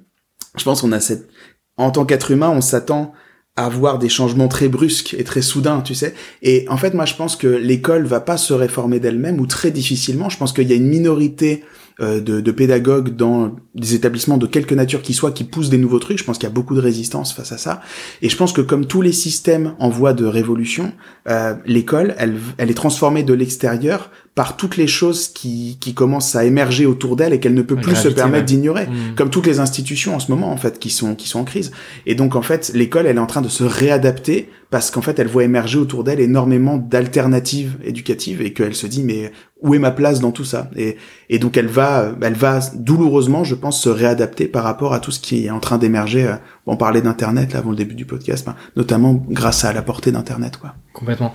je 0.57 0.63
pense, 0.63 0.83
on 0.83 0.93
a 0.93 1.01
cette, 1.01 1.27
en 1.75 1.91
tant 1.91 2.05
qu'être 2.05 2.31
humain, 2.31 2.49
on 2.49 2.61
s'attend 2.61 3.13
avoir 3.57 3.97
des 3.97 4.07
changements 4.07 4.47
très 4.47 4.69
brusques 4.69 5.15
et 5.17 5.23
très 5.23 5.41
soudains, 5.41 5.81
tu 5.81 5.95
sais. 5.95 6.13
Et 6.43 6.65
en 6.69 6.77
fait, 6.77 6.93
moi, 6.93 7.05
je 7.05 7.15
pense 7.15 7.35
que 7.35 7.47
l'école 7.47 8.05
va 8.05 8.21
pas 8.21 8.37
se 8.37 8.53
réformer 8.53 8.99
d'elle-même 8.99 9.39
ou 9.39 9.47
très 9.47 9.71
difficilement. 9.71 10.29
Je 10.29 10.37
pense 10.37 10.53
qu'il 10.53 10.69
y 10.69 10.73
a 10.73 10.75
une 10.75 10.87
minorité 10.87 11.63
euh, 11.99 12.21
de, 12.21 12.51
pédagogues 12.51 13.15
dans 13.15 13.55
des 13.73 13.95
établissements 13.95 14.37
de 14.37 14.45
quelque 14.45 14.75
nature 14.75 15.01
qui 15.01 15.15
soient 15.15 15.31
qui 15.31 15.43
poussent 15.43 15.71
des 15.71 15.79
nouveaux 15.79 15.97
trucs. 15.97 16.19
Je 16.19 16.23
pense 16.23 16.37
qu'il 16.37 16.47
y 16.47 16.51
a 16.51 16.53
beaucoup 16.53 16.75
de 16.75 16.79
résistance 16.79 17.33
face 17.33 17.51
à 17.51 17.57
ça. 17.57 17.81
Et 18.21 18.29
je 18.29 18.37
pense 18.37 18.53
que 18.53 18.61
comme 18.61 18.85
tous 18.85 19.01
les 19.01 19.11
systèmes 19.11 19.73
en 19.79 19.89
voie 19.89 20.13
de 20.13 20.25
révolution, 20.25 20.93
euh, 21.27 21.55
l'école, 21.65 22.13
elle, 22.19 22.37
elle 22.59 22.69
est 22.69 22.75
transformée 22.75 23.23
de 23.23 23.33
l'extérieur 23.33 24.11
par 24.37 24.55
toutes 24.55 24.77
les 24.77 24.85
choses 24.85 25.29
qui, 25.29 25.77
qui 25.79 25.95
commencent 25.95 26.35
à 26.35 26.45
émerger 26.45 26.85
autour 26.85 27.15
d'elle 27.15 27.33
et 27.33 27.39
qu'elle 27.39 27.55
ne 27.55 27.63
peut 27.63 27.75
plus 27.75 27.95
se 27.95 28.07
permettre 28.07 28.45
d'ignorer, 28.45 28.85
mmh. 28.85 29.15
comme 29.15 29.31
toutes 29.31 29.47
les 29.47 29.59
institutions 29.59 30.13
en 30.13 30.19
ce 30.19 30.29
moment 30.31 30.51
en 30.51 30.57
fait 30.57 30.77
qui 30.77 30.91
sont 30.91 31.15
qui 31.15 31.27
sont 31.27 31.39
en 31.39 31.43
crise. 31.43 31.71
Et 32.05 32.13
donc 32.13 32.35
en 32.35 32.43
fait, 32.43 32.71
l'école, 32.75 33.07
elle 33.07 33.17
est 33.17 33.19
en 33.19 33.25
train 33.25 33.41
de 33.41 33.49
se 33.49 33.63
réadapter 33.63 34.47
parce 34.69 34.91
qu'en 34.91 35.01
fait, 35.01 35.17
elle 35.17 35.25
voit 35.25 35.43
émerger 35.43 35.79
autour 35.79 36.03
d'elle 36.03 36.19
énormément 36.19 36.77
d'alternatives 36.77 37.77
éducatives 37.83 38.43
et 38.43 38.53
qu'elle 38.53 38.75
se 38.75 38.85
dit 38.85 39.01
mais 39.01 39.31
où 39.63 39.73
est 39.73 39.79
ma 39.79 39.89
place 39.89 40.19
dans 40.19 40.31
tout 40.31 40.45
ça? 40.45 40.69
Et, 40.75 40.97
et 41.31 41.39
donc 41.39 41.57
elle 41.57 41.65
va 41.65 42.11
elle 42.21 42.35
va 42.35 42.59
douloureusement, 42.75 43.43
je 43.43 43.55
pense, 43.55 43.81
se 43.81 43.89
réadapter 43.89 44.47
par 44.47 44.63
rapport 44.63 44.93
à 44.93 44.99
tout 44.99 45.09
ce 45.09 45.19
qui 45.19 45.47
est 45.47 45.49
en 45.49 45.59
train 45.59 45.79
d'émerger. 45.79 46.31
On 46.67 46.77
parlait 46.77 47.01
d'internet 47.01 47.53
là 47.53 47.59
avant 47.59 47.71
le 47.71 47.75
début 47.75 47.95
du 47.95 48.05
podcast, 48.05 48.45
ben, 48.45 48.55
notamment 48.75 49.15
grâce 49.15 49.65
à 49.65 49.73
la 49.73 49.81
portée 49.81 50.11
d'internet 50.11 50.57
quoi. 50.57 50.75
Complètement. 50.93 51.33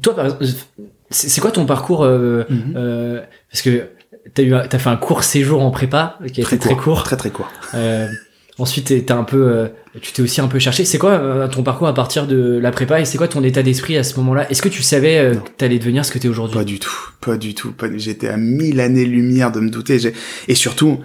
Toi, 0.00 0.16
par 0.16 0.24
exemple, 0.24 0.44
c'est 1.12 1.40
quoi 1.40 1.50
ton 1.50 1.66
parcours 1.66 2.04
euh, 2.04 2.44
mhm. 2.48 2.74
euh, 2.76 3.20
Parce 3.50 3.62
que 3.62 3.88
t'as 4.34 4.42
eu, 4.42 4.54
as 4.54 4.68
fait 4.68 4.90
un 4.90 4.96
court 4.96 5.24
séjour 5.24 5.62
en 5.62 5.70
prépa 5.70 6.18
qui 6.32 6.40
a 6.40 6.44
très 6.44 6.56
été 6.56 6.68
très 6.68 6.76
court, 6.76 7.04
très 7.04 7.16
très 7.16 7.30
court. 7.30 7.50
Euh, 7.74 8.08
ensuite, 8.58 9.06
t'as 9.06 9.16
un 9.16 9.24
peu, 9.24 9.48
euh, 9.48 9.68
tu 10.00 10.12
t'es 10.12 10.22
aussi 10.22 10.40
un 10.40 10.48
peu 10.48 10.58
cherché. 10.58 10.84
C'est 10.84 10.98
quoi 10.98 11.48
ton 11.48 11.62
parcours 11.62 11.88
à 11.88 11.94
partir 11.94 12.26
de 12.26 12.58
la 12.58 12.70
prépa 12.70 13.00
et 13.00 13.04
c'est 13.04 13.18
quoi 13.18 13.28
ton 13.28 13.42
état 13.42 13.62
d'esprit 13.62 13.96
à 13.96 14.04
ce 14.04 14.16
moment-là? 14.18 14.50
Est-ce 14.50 14.62
que 14.62 14.68
tu 14.68 14.82
savais 14.82 15.32
que 15.32 15.50
t'allais 15.56 15.78
devenir 15.78 16.04
ce 16.04 16.12
que 16.12 16.18
t'es 16.18 16.28
aujourd'hui? 16.28 16.56
Pas 16.56 16.64
du 16.64 16.78
tout, 16.78 17.10
pas 17.20 17.36
du 17.36 17.54
tout. 17.54 17.74
J'étais 17.96 18.28
à 18.28 18.36
mille 18.36 18.80
années 18.80 19.04
lumière 19.04 19.52
de 19.52 19.60
me 19.60 19.70
douter. 19.70 19.98
Et 20.48 20.54
surtout, 20.54 21.00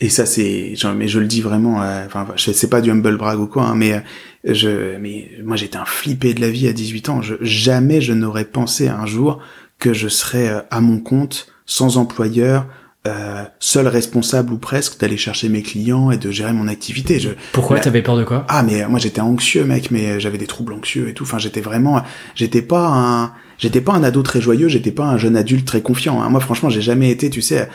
et 0.00 0.08
ça 0.08 0.24
c'est, 0.24 0.74
mais 0.96 1.08
je 1.08 1.20
le 1.20 1.26
dis 1.26 1.42
vraiment, 1.42 1.82
euh, 1.82 2.06
enfin, 2.06 2.26
c'est 2.36 2.70
pas 2.70 2.80
du 2.80 2.90
humble 2.90 3.18
brag 3.18 3.38
ou 3.38 3.46
quoi, 3.46 3.64
hein, 3.64 3.74
mais 3.74 4.02
je, 4.44 4.96
mais 4.96 5.30
moi 5.44 5.56
j'étais 5.56 5.76
un 5.76 5.84
flippé 5.84 6.32
de 6.32 6.40
la 6.40 6.48
vie 6.48 6.68
à 6.68 6.72
18 6.72 7.08
ans. 7.10 7.22
Je, 7.22 7.34
jamais 7.42 8.00
je 8.00 8.14
n'aurais 8.14 8.46
pensé 8.46 8.88
un 8.88 9.04
jour 9.04 9.40
que 9.78 9.92
je 9.92 10.08
serais 10.08 10.48
euh, 10.48 10.60
à 10.70 10.80
mon 10.80 11.00
compte, 11.00 11.48
sans 11.66 11.98
employeur, 11.98 12.66
euh, 13.08 13.44
seul 13.60 13.88
responsable 13.88 14.52
ou 14.52 14.58
presque 14.58 15.00
d'aller 15.00 15.16
chercher 15.16 15.48
mes 15.48 15.62
clients 15.62 16.10
et 16.10 16.18
de 16.18 16.30
gérer 16.30 16.52
mon 16.52 16.68
activité. 16.68 17.18
Je, 17.18 17.30
Pourquoi 17.52 17.80
t'avais 17.80 18.02
peur 18.02 18.14
de 18.14 18.24
quoi 18.24 18.44
Ah 18.48 18.62
mais 18.62 18.86
moi 18.88 18.98
j'étais 18.98 19.22
anxieux 19.22 19.64
mec, 19.64 19.90
mais 19.90 20.20
j'avais 20.20 20.36
des 20.36 20.46
troubles 20.46 20.74
anxieux 20.74 21.08
et 21.08 21.14
tout. 21.14 21.24
Enfin 21.24 21.38
j'étais 21.38 21.62
vraiment, 21.62 22.02
j'étais 22.34 22.60
pas 22.60 22.88
un, 22.88 23.32
j'étais 23.56 23.80
pas 23.80 23.94
un 23.94 24.02
ado 24.02 24.22
très 24.22 24.42
joyeux, 24.42 24.68
j'étais 24.68 24.90
pas 24.90 25.06
un 25.06 25.16
jeune 25.16 25.34
adulte 25.34 25.66
très 25.66 25.80
confiant. 25.80 26.20
Hein. 26.20 26.28
Moi 26.28 26.40
franchement 26.40 26.68
j'ai 26.68 26.82
jamais 26.82 27.10
été, 27.10 27.30
tu 27.30 27.40
sais, 27.40 27.70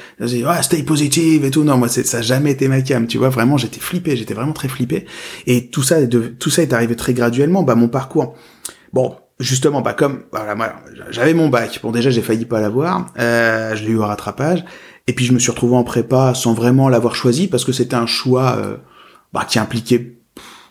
ah, 0.46 0.62
stay 0.62 0.84
positive 0.84 1.44
et 1.44 1.50
tout. 1.50 1.64
Non 1.64 1.78
moi 1.78 1.88
ça 1.88 2.18
a 2.18 2.22
jamais 2.22 2.52
été 2.52 2.68
ma 2.68 2.84
cam. 2.84 3.08
Tu 3.08 3.18
vois 3.18 3.30
vraiment 3.30 3.58
j'étais 3.58 3.80
flippé, 3.80 4.16
j'étais 4.16 4.36
vraiment 4.36 4.54
très 4.54 4.68
flippé. 4.68 5.08
Et 5.48 5.70
tout 5.70 5.82
ça, 5.82 6.06
de, 6.06 6.20
tout 6.20 6.52
ça 6.52 6.62
est 6.62 6.72
arrivé 6.72 6.96
très 6.96 7.16
graduellement. 7.16 7.64
Bah 7.64 7.74
mon 7.74 7.88
parcours, 7.88 8.36
bon 8.94 9.16
justement, 9.40 9.82
bah 9.82 9.94
comme 9.94 10.26
voilà, 10.32 10.54
moi 10.54 10.72
j'avais 11.10 11.34
mon 11.34 11.50
bac. 11.50 11.80
Bon 11.82 11.92
déjà 11.92 12.12
j'ai 12.12 12.22
failli 12.22 12.46
pas 12.46 12.62
l'avoir, 12.62 13.08
euh, 13.18 13.76
je 13.76 13.84
l'ai 13.84 13.92
eu 13.92 13.98
au 13.98 14.06
rattrapage. 14.06 14.64
Et 15.08 15.14
puis 15.14 15.26
je 15.26 15.34
me 15.34 15.40
suis 15.40 15.52
retrouvé 15.52 15.76
en 15.76 15.84
prépa 15.84 16.34
sans 16.34 16.54
vraiment 16.54 16.90
l'avoir 16.90 17.16
choisi 17.16 17.48
parce 17.48 17.64
que 17.64 17.72
c'était 17.72 17.96
un 17.96 18.08
choix 18.08 18.58
euh, 18.58 18.78
bah, 19.34 19.46
qui 19.48 19.60
impliquait 19.60 20.16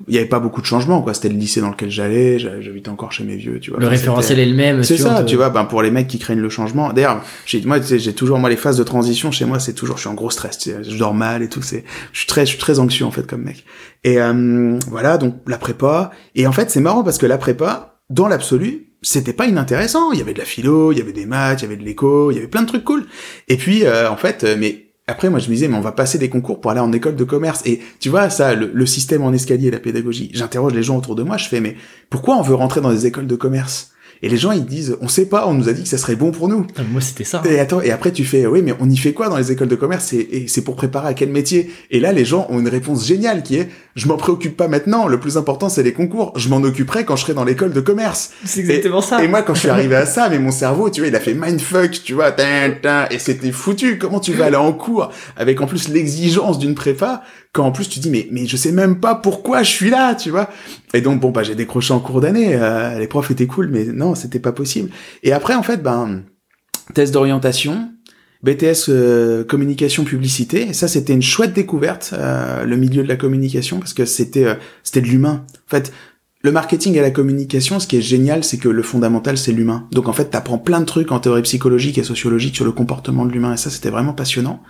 il 0.08 0.14
y 0.14 0.18
avait 0.18 0.26
pas 0.26 0.40
beaucoup 0.40 0.60
de 0.60 0.66
changements 0.66 1.02
quoi. 1.02 1.14
C'était 1.14 1.28
le 1.28 1.36
lycée 1.36 1.60
dans 1.60 1.70
lequel 1.70 1.90
j'allais 1.90 2.38
j'habitais 2.38 2.88
encore 2.88 3.12
chez 3.12 3.24
mes 3.24 3.36
vieux 3.36 3.60
tu 3.60 3.70
vois. 3.70 3.80
Le 3.80 3.86
référentiel 3.86 4.38
est 4.38 4.46
le 4.46 4.54
même 4.54 4.82
c'est 4.82 4.96
ça 4.96 5.22
tu 5.22 5.36
vois 5.36 5.50
ben 5.50 5.64
pour 5.64 5.82
les 5.82 5.90
mecs 5.90 6.08
qui 6.08 6.18
craignent 6.18 6.40
le 6.40 6.48
changement. 6.48 6.92
D'ailleurs 6.92 7.22
j'ai 7.46 7.62
moi 7.62 7.78
j'ai 7.80 8.12
toujours 8.12 8.38
moi 8.38 8.50
les 8.50 8.56
phases 8.56 8.76
de 8.76 8.82
transition 8.82 9.30
chez 9.30 9.44
moi 9.44 9.60
c'est 9.60 9.72
toujours 9.72 9.96
je 9.96 10.02
suis 10.02 10.10
en 10.10 10.14
gros 10.14 10.30
stress 10.30 10.58
tu 10.58 10.70
sais, 10.70 10.82
je 10.82 10.98
dors 10.98 11.14
mal 11.14 11.42
et 11.42 11.48
tout 11.48 11.62
c'est 11.62 11.84
je 12.12 12.18
suis 12.18 12.26
très 12.26 12.44
je 12.44 12.50
suis 12.50 12.58
très 12.58 12.80
anxieux 12.80 13.06
en 13.06 13.10
fait 13.10 13.26
comme 13.26 13.42
mec. 13.42 13.64
Et 14.02 14.20
euh, 14.20 14.78
voilà 14.88 15.16
donc 15.16 15.36
la 15.46 15.58
prépa. 15.58 16.10
Et 16.34 16.46
en 16.46 16.52
fait 16.52 16.70
c'est 16.70 16.80
marrant 16.80 17.04
parce 17.04 17.18
que 17.18 17.26
la 17.26 17.38
prépa 17.38 18.00
dans 18.10 18.28
l'absolu 18.28 18.88
c'était 19.04 19.32
pas 19.32 19.46
inintéressant. 19.46 20.12
Il 20.12 20.18
y 20.18 20.22
avait 20.22 20.32
de 20.32 20.38
la 20.38 20.44
philo, 20.44 20.90
il 20.90 20.98
y 20.98 21.00
avait 21.00 21.12
des 21.12 21.26
maths, 21.26 21.60
il 21.60 21.64
y 21.64 21.66
avait 21.66 21.76
de 21.76 21.84
l'éco, 21.84 22.30
il 22.30 22.34
y 22.34 22.38
avait 22.38 22.48
plein 22.48 22.62
de 22.62 22.66
trucs 22.66 22.84
cool. 22.84 23.06
Et 23.48 23.56
puis, 23.56 23.84
euh, 23.84 24.10
en 24.10 24.16
fait, 24.16 24.42
euh, 24.42 24.56
mais 24.58 24.86
après, 25.06 25.30
moi, 25.30 25.38
je 25.38 25.48
me 25.48 25.54
disais, 25.54 25.68
mais 25.68 25.76
on 25.76 25.82
va 25.82 25.92
passer 25.92 26.18
des 26.18 26.30
concours 26.30 26.60
pour 26.60 26.70
aller 26.70 26.80
en 26.80 26.92
école 26.92 27.14
de 27.14 27.24
commerce. 27.24 27.62
Et 27.66 27.80
tu 28.00 28.08
vois, 28.08 28.30
ça, 28.30 28.54
le, 28.54 28.70
le 28.72 28.86
système 28.86 29.22
en 29.22 29.32
escalier, 29.32 29.70
la 29.70 29.78
pédagogie. 29.78 30.30
J'interroge 30.32 30.72
les 30.72 30.82
gens 30.82 30.96
autour 30.96 31.14
de 31.14 31.22
moi, 31.22 31.36
je 31.36 31.48
fais, 31.48 31.60
mais 31.60 31.76
pourquoi 32.10 32.36
on 32.36 32.42
veut 32.42 32.54
rentrer 32.54 32.80
dans 32.80 32.90
des 32.90 33.06
écoles 33.06 33.26
de 33.26 33.36
commerce? 33.36 33.93
Et 34.24 34.28
les 34.30 34.38
gens 34.38 34.52
ils 34.52 34.64
disent 34.64 34.96
on 35.02 35.08
sait 35.08 35.26
pas, 35.26 35.46
on 35.46 35.52
nous 35.52 35.68
a 35.68 35.74
dit 35.74 35.82
que 35.82 35.88
ça 35.88 35.98
serait 35.98 36.16
bon 36.16 36.30
pour 36.30 36.48
nous. 36.48 36.66
Ah, 36.78 36.80
moi 36.90 37.02
c'était 37.02 37.24
ça. 37.24 37.42
Et 37.44 37.60
attends 37.60 37.82
et 37.82 37.90
après 37.90 38.10
tu 38.10 38.24
fais 38.24 38.46
oui 38.46 38.62
mais 38.62 38.72
on 38.80 38.88
y 38.88 38.96
fait 38.96 39.12
quoi 39.12 39.28
dans 39.28 39.36
les 39.36 39.52
écoles 39.52 39.68
de 39.68 39.76
commerce? 39.76 40.14
Et, 40.14 40.46
c'est 40.48 40.64
pour 40.64 40.76
préparer 40.76 41.08
à 41.08 41.14
quel 41.14 41.28
métier? 41.28 41.70
Et 41.90 42.00
là 42.00 42.10
les 42.10 42.24
gens 42.24 42.46
ont 42.48 42.58
une 42.58 42.68
réponse 42.68 43.06
géniale 43.06 43.42
qui 43.42 43.56
est 43.56 43.68
je 43.96 44.08
m'en 44.08 44.16
préoccupe 44.16 44.56
pas 44.56 44.66
maintenant, 44.66 45.08
le 45.08 45.20
plus 45.20 45.36
important 45.36 45.68
c'est 45.68 45.82
les 45.82 45.92
concours, 45.92 46.32
je 46.36 46.48
m'en 46.48 46.56
occuperai 46.56 47.04
quand 47.04 47.16
je 47.16 47.22
serai 47.22 47.34
dans 47.34 47.44
l'école 47.44 47.74
de 47.74 47.80
commerce. 47.80 48.30
C'est 48.46 48.60
exactement 48.60 49.02
ça. 49.02 49.22
Et 49.22 49.28
moi 49.28 49.42
quand 49.42 49.52
je 49.52 49.60
suis 49.60 49.68
arrivé 49.68 49.94
à 49.94 50.06
ça 50.06 50.28
mais 50.30 50.38
mon 50.38 50.50
cerveau 50.50 50.88
tu 50.88 51.02
vois 51.02 51.08
il 51.08 51.16
a 51.16 51.20
fait 51.20 51.34
mindfuck 51.34 51.90
tu 52.02 52.14
vois 52.14 52.34
et 53.10 53.18
c'était 53.18 53.52
foutu. 53.52 53.98
Comment 53.98 54.20
tu 54.20 54.32
vas 54.32 54.46
aller 54.46 54.56
en 54.56 54.72
cours 54.72 55.10
avec 55.36 55.60
en 55.60 55.66
plus 55.66 55.88
l'exigence 55.88 56.58
d'une 56.58 56.74
prépa? 56.74 57.22
Quand 57.54 57.64
en 57.64 57.72
plus 57.72 57.88
tu 57.88 58.00
dis 58.00 58.10
mais 58.10 58.28
mais 58.32 58.46
je 58.46 58.56
sais 58.56 58.72
même 58.72 59.00
pas 59.00 59.14
pourquoi 59.14 59.62
je 59.62 59.70
suis 59.70 59.88
là, 59.88 60.14
tu 60.14 60.28
vois. 60.28 60.50
Et 60.92 61.00
donc 61.00 61.20
bon 61.20 61.30
bah 61.30 61.44
j'ai 61.44 61.54
décroché 61.54 61.94
en 61.94 62.00
cours 62.00 62.20
d'année, 62.20 62.54
euh, 62.56 62.98
les 62.98 63.06
profs 63.06 63.30
étaient 63.30 63.46
cool 63.46 63.68
mais 63.68 63.84
non, 63.84 64.14
c'était 64.14 64.40
pas 64.40 64.52
possible. 64.52 64.90
Et 65.22 65.32
après 65.32 65.54
en 65.54 65.62
fait 65.62 65.82
ben 65.82 66.24
test 66.94 67.14
d'orientation, 67.14 67.92
BTS 68.42 68.90
euh, 68.90 69.44
communication 69.44 70.04
publicité, 70.04 70.68
et 70.68 70.72
ça 70.74 70.88
c'était 70.88 71.14
une 71.14 71.22
chouette 71.22 71.52
découverte 71.52 72.10
euh, 72.12 72.64
le 72.64 72.76
milieu 72.76 73.04
de 73.04 73.08
la 73.08 73.16
communication 73.16 73.78
parce 73.78 73.94
que 73.94 74.04
c'était 74.04 74.58
c'était 74.82 75.00
de 75.00 75.06
l'humain. 75.06 75.46
En 75.68 75.70
fait, 75.70 75.92
le 76.42 76.52
marketing 76.52 76.96
et 76.96 77.00
la 77.00 77.12
communication, 77.12 77.78
ce 77.80 77.86
qui 77.86 77.96
est 77.96 78.02
génial, 78.02 78.44
c'est 78.44 78.58
que 78.58 78.68
le 78.68 78.82
fondamental, 78.82 79.38
c'est 79.38 79.52
l'humain. 79.52 79.88
Donc 79.92 80.08
en 80.08 80.12
fait, 80.12 80.26
t'apprends 80.26 80.58
plein 80.58 80.80
de 80.80 80.84
trucs 80.84 81.10
en 81.10 81.20
théorie 81.20 81.40
psychologique 81.40 81.96
et 81.96 82.02
sociologique 82.02 82.56
sur 82.56 82.66
le 82.66 82.72
comportement 82.72 83.24
de 83.24 83.32
l'humain, 83.32 83.54
et 83.54 83.56
ça, 83.56 83.70
c'était 83.70 83.88
vraiment 83.88 84.12
passionnant. 84.12 84.60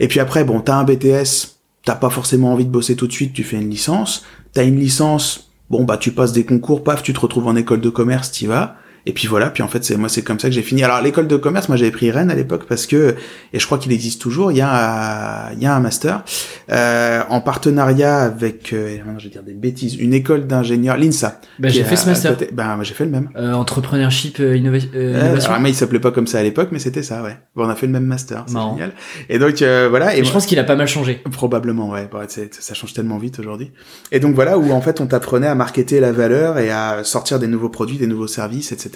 Et 0.00 0.08
puis 0.08 0.18
après, 0.18 0.42
bon, 0.42 0.60
t'as 0.60 0.74
un 0.74 0.82
BTS 0.82 1.59
t'as 1.84 1.94
pas 1.94 2.10
forcément 2.10 2.52
envie 2.52 2.64
de 2.64 2.70
bosser 2.70 2.96
tout 2.96 3.06
de 3.06 3.12
suite, 3.12 3.32
tu 3.32 3.44
fais 3.44 3.56
une 3.56 3.70
licence, 3.70 4.24
t'as 4.52 4.64
une 4.64 4.78
licence, 4.78 5.50
bon 5.70 5.84
bah 5.84 5.96
tu 5.96 6.12
passes 6.12 6.32
des 6.32 6.44
concours, 6.44 6.84
paf, 6.84 7.02
tu 7.02 7.12
te 7.12 7.20
retrouves 7.20 7.46
en 7.46 7.56
école 7.56 7.80
de 7.80 7.90
commerce, 7.90 8.30
t'y 8.30 8.46
vas, 8.46 8.76
et 9.06 9.12
puis 9.12 9.26
voilà, 9.26 9.50
puis 9.50 9.62
en 9.62 9.68
fait 9.68 9.84
c'est 9.84 9.96
moi 9.96 10.08
c'est 10.08 10.22
comme 10.22 10.38
ça 10.38 10.48
que 10.48 10.54
j'ai 10.54 10.62
fini. 10.62 10.82
Alors 10.82 11.00
l'école 11.00 11.26
de 11.26 11.36
commerce, 11.36 11.68
moi 11.68 11.76
j'avais 11.76 11.90
pris 11.90 12.10
Rennes 12.10 12.30
à 12.30 12.34
l'époque 12.34 12.64
parce 12.68 12.86
que 12.86 13.14
et 13.52 13.58
je 13.58 13.66
crois 13.66 13.78
qu'il 13.78 13.92
existe 13.92 14.20
toujours. 14.20 14.52
Il 14.52 14.58
y 14.58 14.60
a 14.60 15.52
il 15.52 15.62
y 15.62 15.66
a 15.66 15.74
un 15.74 15.80
master 15.80 16.22
euh, 16.70 17.22
en 17.28 17.40
partenariat 17.40 18.18
avec 18.18 18.72
euh, 18.72 18.98
je 19.18 19.24
vais 19.24 19.30
dire 19.30 19.42
des 19.42 19.54
bêtises, 19.54 19.96
une 19.96 20.14
école 20.14 20.46
d'ingénieurs, 20.46 20.96
l'INSA. 20.96 21.40
Ben 21.58 21.70
j'ai 21.70 21.84
fait 21.84 21.96
ce 21.96 22.06
master. 22.08 22.36
Ben 22.52 22.76
moi 22.76 22.84
j'ai 22.84 22.94
fait 22.94 23.04
le 23.04 23.10
même. 23.10 23.30
Euh, 23.36 23.52
entrepreneurship 23.52 24.38
euh, 24.40 24.56
innovation. 24.56 24.90
alors, 24.94 25.60
mais 25.60 25.70
il 25.70 25.74
s'appelait 25.74 26.00
pas 26.00 26.10
comme 26.10 26.26
ça 26.26 26.38
à 26.38 26.42
l'époque, 26.42 26.68
mais 26.72 26.78
c'était 26.78 27.02
ça, 27.02 27.22
ouais. 27.22 27.36
Bon, 27.54 27.66
on 27.66 27.68
a 27.68 27.74
fait 27.74 27.86
le 27.86 27.92
même 27.92 28.06
master, 28.06 28.44
c'est 28.46 28.54
génial. 28.54 28.92
Et 29.28 29.38
donc 29.38 29.62
voilà. 29.90 30.16
Et 30.16 30.24
je 30.24 30.32
pense 30.32 30.46
qu'il 30.46 30.58
a 30.58 30.64
pas 30.64 30.76
mal 30.76 30.88
changé. 30.88 31.22
Probablement, 31.30 31.90
ouais. 31.90 32.08
Bon, 32.10 32.20
ça 32.28 32.74
change 32.74 32.92
tellement 32.92 33.18
vite 33.18 33.38
aujourd'hui. 33.38 33.72
Et 34.12 34.20
donc 34.20 34.34
voilà 34.34 34.58
où 34.58 34.72
en 34.72 34.80
fait 34.80 35.00
on 35.00 35.06
t'apprenait 35.06 35.46
à 35.46 35.54
marketer 35.54 36.00
la 36.00 36.12
valeur 36.12 36.58
et 36.58 36.70
à 36.70 37.04
sortir 37.04 37.38
des 37.38 37.46
nouveaux 37.46 37.68
produits, 37.68 37.96
des 37.96 38.06
nouveaux 38.06 38.26
services, 38.26 38.72
etc. 38.72 38.89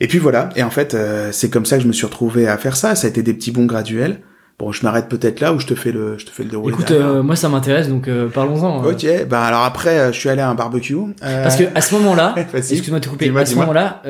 Et 0.00 0.08
puis 0.08 0.18
voilà, 0.18 0.50
et 0.56 0.62
en 0.62 0.70
fait, 0.70 0.94
euh, 0.94 1.30
c'est 1.32 1.48
comme 1.50 1.64
ça 1.64 1.76
que 1.76 1.82
je 1.82 1.88
me 1.88 1.92
suis 1.92 2.04
retrouvé 2.04 2.48
à 2.48 2.58
faire 2.58 2.76
ça. 2.76 2.94
Ça 2.94 3.06
a 3.06 3.10
été 3.10 3.22
des 3.22 3.32
petits 3.32 3.50
bons 3.50 3.64
graduels. 3.64 4.20
Bon, 4.58 4.72
je 4.72 4.82
m'arrête 4.84 5.08
peut-être 5.08 5.40
là 5.40 5.52
où 5.52 5.58
je 5.58 5.66
te 5.66 5.74
fais 5.74 5.92
le, 5.92 6.16
je 6.18 6.24
te 6.24 6.30
fais 6.30 6.42
le 6.42 6.50
déroulé. 6.50 6.74
Écoute, 6.74 6.90
euh, 6.90 7.22
moi 7.22 7.36
ça 7.36 7.48
m'intéresse, 7.48 7.88
donc 7.88 8.08
euh, 8.08 8.28
parlons-en. 8.28 8.84
Ok, 8.84 9.06
bah 9.28 9.42
alors 9.44 9.62
après, 9.62 10.12
je 10.12 10.18
suis 10.18 10.28
allé 10.28 10.40
à 10.40 10.48
un 10.48 10.54
barbecue. 10.54 10.96
Parce 11.20 11.56
que 11.56 11.64
à 11.74 11.80
ce 11.80 11.94
moment-là, 11.94 12.34
excuse-moi 12.54 13.00
de 13.00 13.04
te 13.04 13.10
couper, 13.10 13.30
à 13.36 13.46
ce 13.46 13.54
moment-là, 13.56 14.02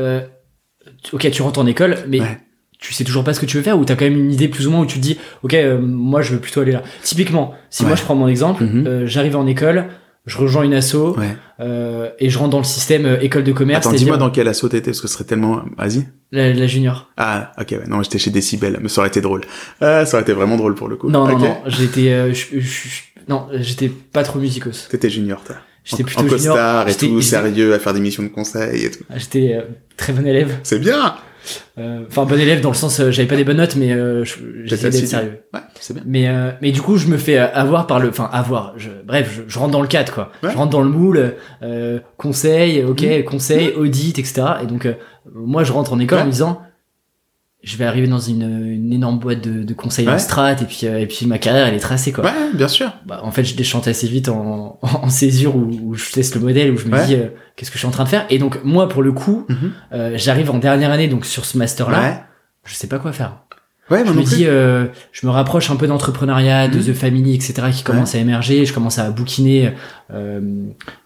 ok, 1.12 1.30
tu 1.30 1.42
rentres 1.42 1.60
en 1.60 1.66
école, 1.66 1.98
mais 2.08 2.20
tu 2.78 2.92
sais 2.92 3.04
toujours 3.04 3.24
pas 3.24 3.32
ce 3.32 3.40
que 3.40 3.46
tu 3.46 3.56
veux 3.56 3.62
faire 3.62 3.78
ou 3.78 3.84
t'as 3.84 3.96
quand 3.96 4.04
même 4.04 4.18
une 4.18 4.30
idée 4.30 4.48
plus 4.48 4.66
ou 4.66 4.70
moins 4.70 4.80
où 4.80 4.86
tu 4.86 4.98
te 4.98 5.02
dis, 5.02 5.18
ok, 5.42 5.56
moi 5.80 6.20
je 6.20 6.34
veux 6.34 6.40
plutôt 6.40 6.60
aller 6.60 6.72
là. 6.72 6.82
Typiquement, 7.02 7.54
si 7.70 7.84
moi 7.84 7.96
je 7.96 8.02
prends 8.02 8.14
mon 8.14 8.28
exemple, 8.28 8.64
mm-hmm. 8.64 9.06
j'arrive 9.06 9.36
en 9.36 9.46
école, 9.46 9.86
je 10.26 10.38
rejoins 10.38 10.64
une 10.64 10.74
asso 10.74 11.16
euh, 11.60 12.10
et 12.18 12.30
je 12.30 12.38
rentre 12.38 12.50
dans 12.50 12.58
le 12.58 12.64
système 12.64 13.06
euh, 13.06 13.20
école 13.20 13.44
de 13.44 13.52
commerce. 13.52 13.86
Attends, 13.86 13.96
dis-moi 13.96 14.16
dans 14.16 14.30
quelle 14.30 14.48
asso 14.48 14.62
t'étais 14.68 14.90
parce 14.90 15.00
que 15.00 15.06
ce 15.06 15.14
serait 15.14 15.24
tellement. 15.24 15.62
Vas-y. 15.78 16.06
La, 16.32 16.66
junior. 16.66 17.08
Ah, 17.16 17.52
ok, 17.60 17.68
ouais. 17.70 17.86
non, 17.86 18.02
j'étais 18.02 18.18
chez 18.18 18.30
Decibel, 18.30 18.78
mais 18.82 18.88
ça 18.88 19.00
aurait 19.00 19.08
été 19.08 19.20
drôle. 19.20 19.42
Euh, 19.82 20.04
ça 20.04 20.16
aurait 20.16 20.22
été 20.22 20.32
vraiment 20.32 20.56
drôle 20.56 20.74
pour 20.74 20.88
le 20.88 20.96
coup. 20.96 21.08
Non, 21.08 21.28
non, 21.28 21.38
non, 21.38 21.56
j'étais, 21.66 22.10
euh, 22.10 22.32
non, 23.28 23.46
j'étais 23.52 23.88
pas 23.88 24.24
trop 24.24 24.40
musicos. 24.40 24.88
T'étais 24.90 25.08
junior, 25.08 25.42
toi. 25.44 25.56
J'étais 25.84 26.02
plutôt 26.02 26.22
en 26.22 26.26
costard 26.26 26.88
et 26.88 26.94
tout, 26.94 27.22
sérieux, 27.22 27.72
à 27.72 27.78
faire 27.78 27.94
des 27.94 28.00
missions 28.00 28.24
de 28.24 28.28
conseil 28.28 28.86
et 28.86 28.90
tout. 28.90 29.04
Ah, 29.08 29.18
j'étais 29.18 29.64
très 29.96 30.12
bon 30.12 30.26
élève. 30.26 30.58
C'est 30.64 30.80
bien. 30.80 31.14
Euh, 31.78 32.04
Enfin, 32.08 32.24
bon 32.24 32.38
élève 32.40 32.60
dans 32.60 32.70
le 32.70 32.74
sens, 32.74 33.00
euh, 33.00 33.10
j'avais 33.10 33.28
pas 33.28 33.36
des 33.36 33.44
bonnes 33.44 33.56
notes, 33.58 33.76
mais 33.76 33.92
euh, 33.92 34.24
je- 34.24 34.36
j'essayais 34.64 34.90
d'être 34.90 35.06
sérieux. 35.06 35.40
Ouais, 35.54 35.60
c'est 35.80 35.94
bien. 35.94 36.02
Mais 36.06 36.28
euh, 36.28 36.50
mais 36.62 36.72
du 36.72 36.80
coup, 36.82 36.96
je 36.96 37.06
me 37.08 37.16
fais 37.18 37.38
avoir 37.38 37.86
par 37.86 38.00
le, 38.00 38.08
enfin 38.08 38.28
avoir. 38.32 38.72
Je, 38.76 38.90
bref, 39.04 39.32
je, 39.36 39.42
je 39.46 39.58
rentre 39.58 39.72
dans 39.72 39.82
le 39.82 39.88
cadre 39.88 40.12
quoi. 40.12 40.30
Ouais. 40.42 40.50
Je 40.52 40.56
rentre 40.56 40.70
dans 40.70 40.82
le 40.82 40.88
moule, 40.90 41.34
euh, 41.62 42.00
conseil, 42.16 42.82
ok, 42.84 43.02
Mhm. 43.02 43.24
conseil, 43.24 43.72
audit, 43.76 44.18
etc. 44.18 44.42
Et 44.62 44.66
donc 44.66 44.86
euh, 44.86 44.94
moi, 45.34 45.64
je 45.64 45.72
rentre 45.72 45.92
en 45.92 45.98
école 45.98 46.18
Ouais. 46.18 46.22
en 46.24 46.26
me 46.26 46.32
disant, 46.32 46.60
je 47.62 47.76
vais 47.76 47.84
arriver 47.84 48.06
dans 48.06 48.18
une, 48.20 48.42
une 48.42 48.92
énorme 48.92 49.18
boîte 49.18 49.40
de, 49.40 49.64
de 49.64 49.74
conseils 49.74 50.08
en 50.08 50.12
Ouais. 50.12 50.18
strat 50.18 50.52
et 50.52 50.64
puis 50.66 50.80
euh, 50.84 51.00
et 51.00 51.06
puis 51.06 51.26
ma 51.26 51.38
carrière 51.38 51.66
elle 51.66 51.74
est 51.74 51.78
tracée 51.80 52.12
quoi. 52.12 52.24
Ouais, 52.24 52.30
bien 52.54 52.68
sûr. 52.68 52.92
Bah, 53.06 53.20
en 53.24 53.32
fait, 53.32 53.42
je 53.44 53.56
déchante 53.56 53.88
assez 53.88 54.06
vite 54.06 54.28
en, 54.28 54.78
en 54.82 55.08
césure 55.08 55.56
où, 55.56 55.70
où 55.82 55.94
je 55.94 56.12
teste 56.12 56.34
le 56.36 56.42
modèle, 56.42 56.70
où 56.70 56.76
je 56.78 56.86
me 56.86 56.92
Ouais. 56.96 57.06
dis 57.06 57.14
euh, 57.14 57.28
qu'est-ce 57.56 57.70
que 57.70 57.74
je 57.76 57.80
suis 57.80 57.88
en 57.88 57.92
train 57.92 58.04
de 58.04 58.08
faire? 58.08 58.26
Et 58.30 58.38
donc 58.38 58.60
moi, 58.62 58.88
pour 58.88 59.02
le 59.02 59.12
coup, 59.12 59.46
Mhm. 59.48 59.72
euh, 59.94 60.12
j'arrive 60.16 60.50
en 60.50 60.58
dernière 60.58 60.90
année 60.92 61.08
donc 61.08 61.24
sur 61.26 61.44
ce 61.44 61.58
master 61.58 61.90
là, 61.90 62.00
Ouais. 62.00 62.16
je 62.66 62.74
sais 62.74 62.86
pas 62.86 62.98
quoi 62.98 63.12
faire. 63.12 63.38
Ouais, 63.88 64.02
Je 64.04 64.12
me 64.12 64.22
dis, 64.24 64.46
euh, 64.46 64.86
je 65.12 65.26
me 65.28 65.30
rapproche 65.30 65.70
un 65.70 65.76
peu 65.76 65.86
d'entrepreneuriat, 65.86 66.66
de 66.66 66.78
Mhm. 66.78 66.84
The 66.86 66.92
Family, 66.92 67.34
etc., 67.36 67.54
qui 67.72 67.84
commence 67.84 68.16
à 68.16 68.18
émerger. 68.18 68.64
Je 68.66 68.72
commence 68.74 68.98
à 68.98 69.10
bouquiner 69.10 69.74
euh, 70.12 70.40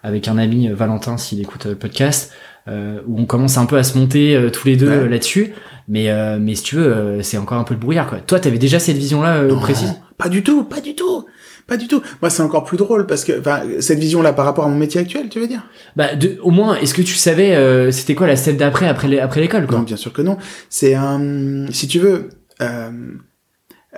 avec 0.02 0.28
un 0.28 0.38
ami, 0.38 0.68
euh, 0.70 0.74
Valentin, 0.74 1.18
s'il 1.18 1.40
écoute 1.42 1.66
euh, 1.66 1.70
le 1.70 1.76
podcast, 1.76 2.32
euh, 2.68 3.00
où 3.06 3.20
on 3.20 3.26
commence 3.26 3.58
un 3.58 3.66
peu 3.66 3.76
à 3.76 3.82
se 3.82 3.98
monter 3.98 4.34
euh, 4.34 4.48
tous 4.50 4.66
les 4.66 4.76
deux 4.76 4.88
Ouais. 4.88 4.94
euh, 4.94 5.08
là-dessus. 5.10 5.52
Mais, 5.92 6.08
euh, 6.08 6.38
mais 6.40 6.54
si 6.54 6.62
tu 6.62 6.76
veux, 6.76 6.86
euh, 6.86 7.22
c'est 7.22 7.36
encore 7.36 7.58
un 7.58 7.64
peu 7.64 7.74
le 7.74 7.80
brouillard. 7.80 8.08
Quoi. 8.08 8.20
Toi, 8.20 8.38
t'avais 8.38 8.58
déjà 8.58 8.78
cette 8.78 8.96
vision-là 8.96 9.38
euh, 9.38 9.56
précise? 9.56 9.92
Pas 10.16 10.28
du 10.28 10.42
tout, 10.42 10.62
pas 10.64 10.80
du 10.80 10.94
tout. 10.94 11.26
Pas 11.66 11.76
du 11.76 11.88
tout. 11.88 12.00
Moi, 12.22 12.30
c'est 12.30 12.42
encore 12.42 12.64
plus 12.64 12.76
drôle 12.78 13.06
parce 13.06 13.24
que, 13.24 13.38
enfin, 13.40 13.60
cette 13.80 13.98
vision-là 13.98 14.32
par 14.32 14.44
rapport 14.44 14.64
à 14.64 14.68
mon 14.68 14.76
métier 14.76 15.00
actuel, 15.00 15.28
tu 15.28 15.40
veux 15.40 15.48
dire? 15.48 15.62
Bah, 15.96 16.14
de, 16.14 16.38
Au 16.42 16.50
moins, 16.50 16.76
est-ce 16.76 16.94
que 16.94 17.02
tu 17.02 17.14
savais, 17.14 17.54
euh, 17.56 17.90
c'était 17.90 18.14
quoi 18.14 18.26
la 18.28 18.36
step 18.36 18.56
d'après, 18.56 18.86
après 18.88 19.08
l'é- 19.08 19.20
après 19.20 19.40
l'école 19.40 19.66
quoi? 19.66 19.78
Non, 19.78 19.84
bien 19.84 19.96
sûr 19.96 20.12
que 20.12 20.22
non. 20.22 20.36
C'est 20.68 20.94
un, 20.94 21.66
si 21.70 21.86
tu 21.88 21.98
veux, 21.98 22.28
euh, 22.62 22.90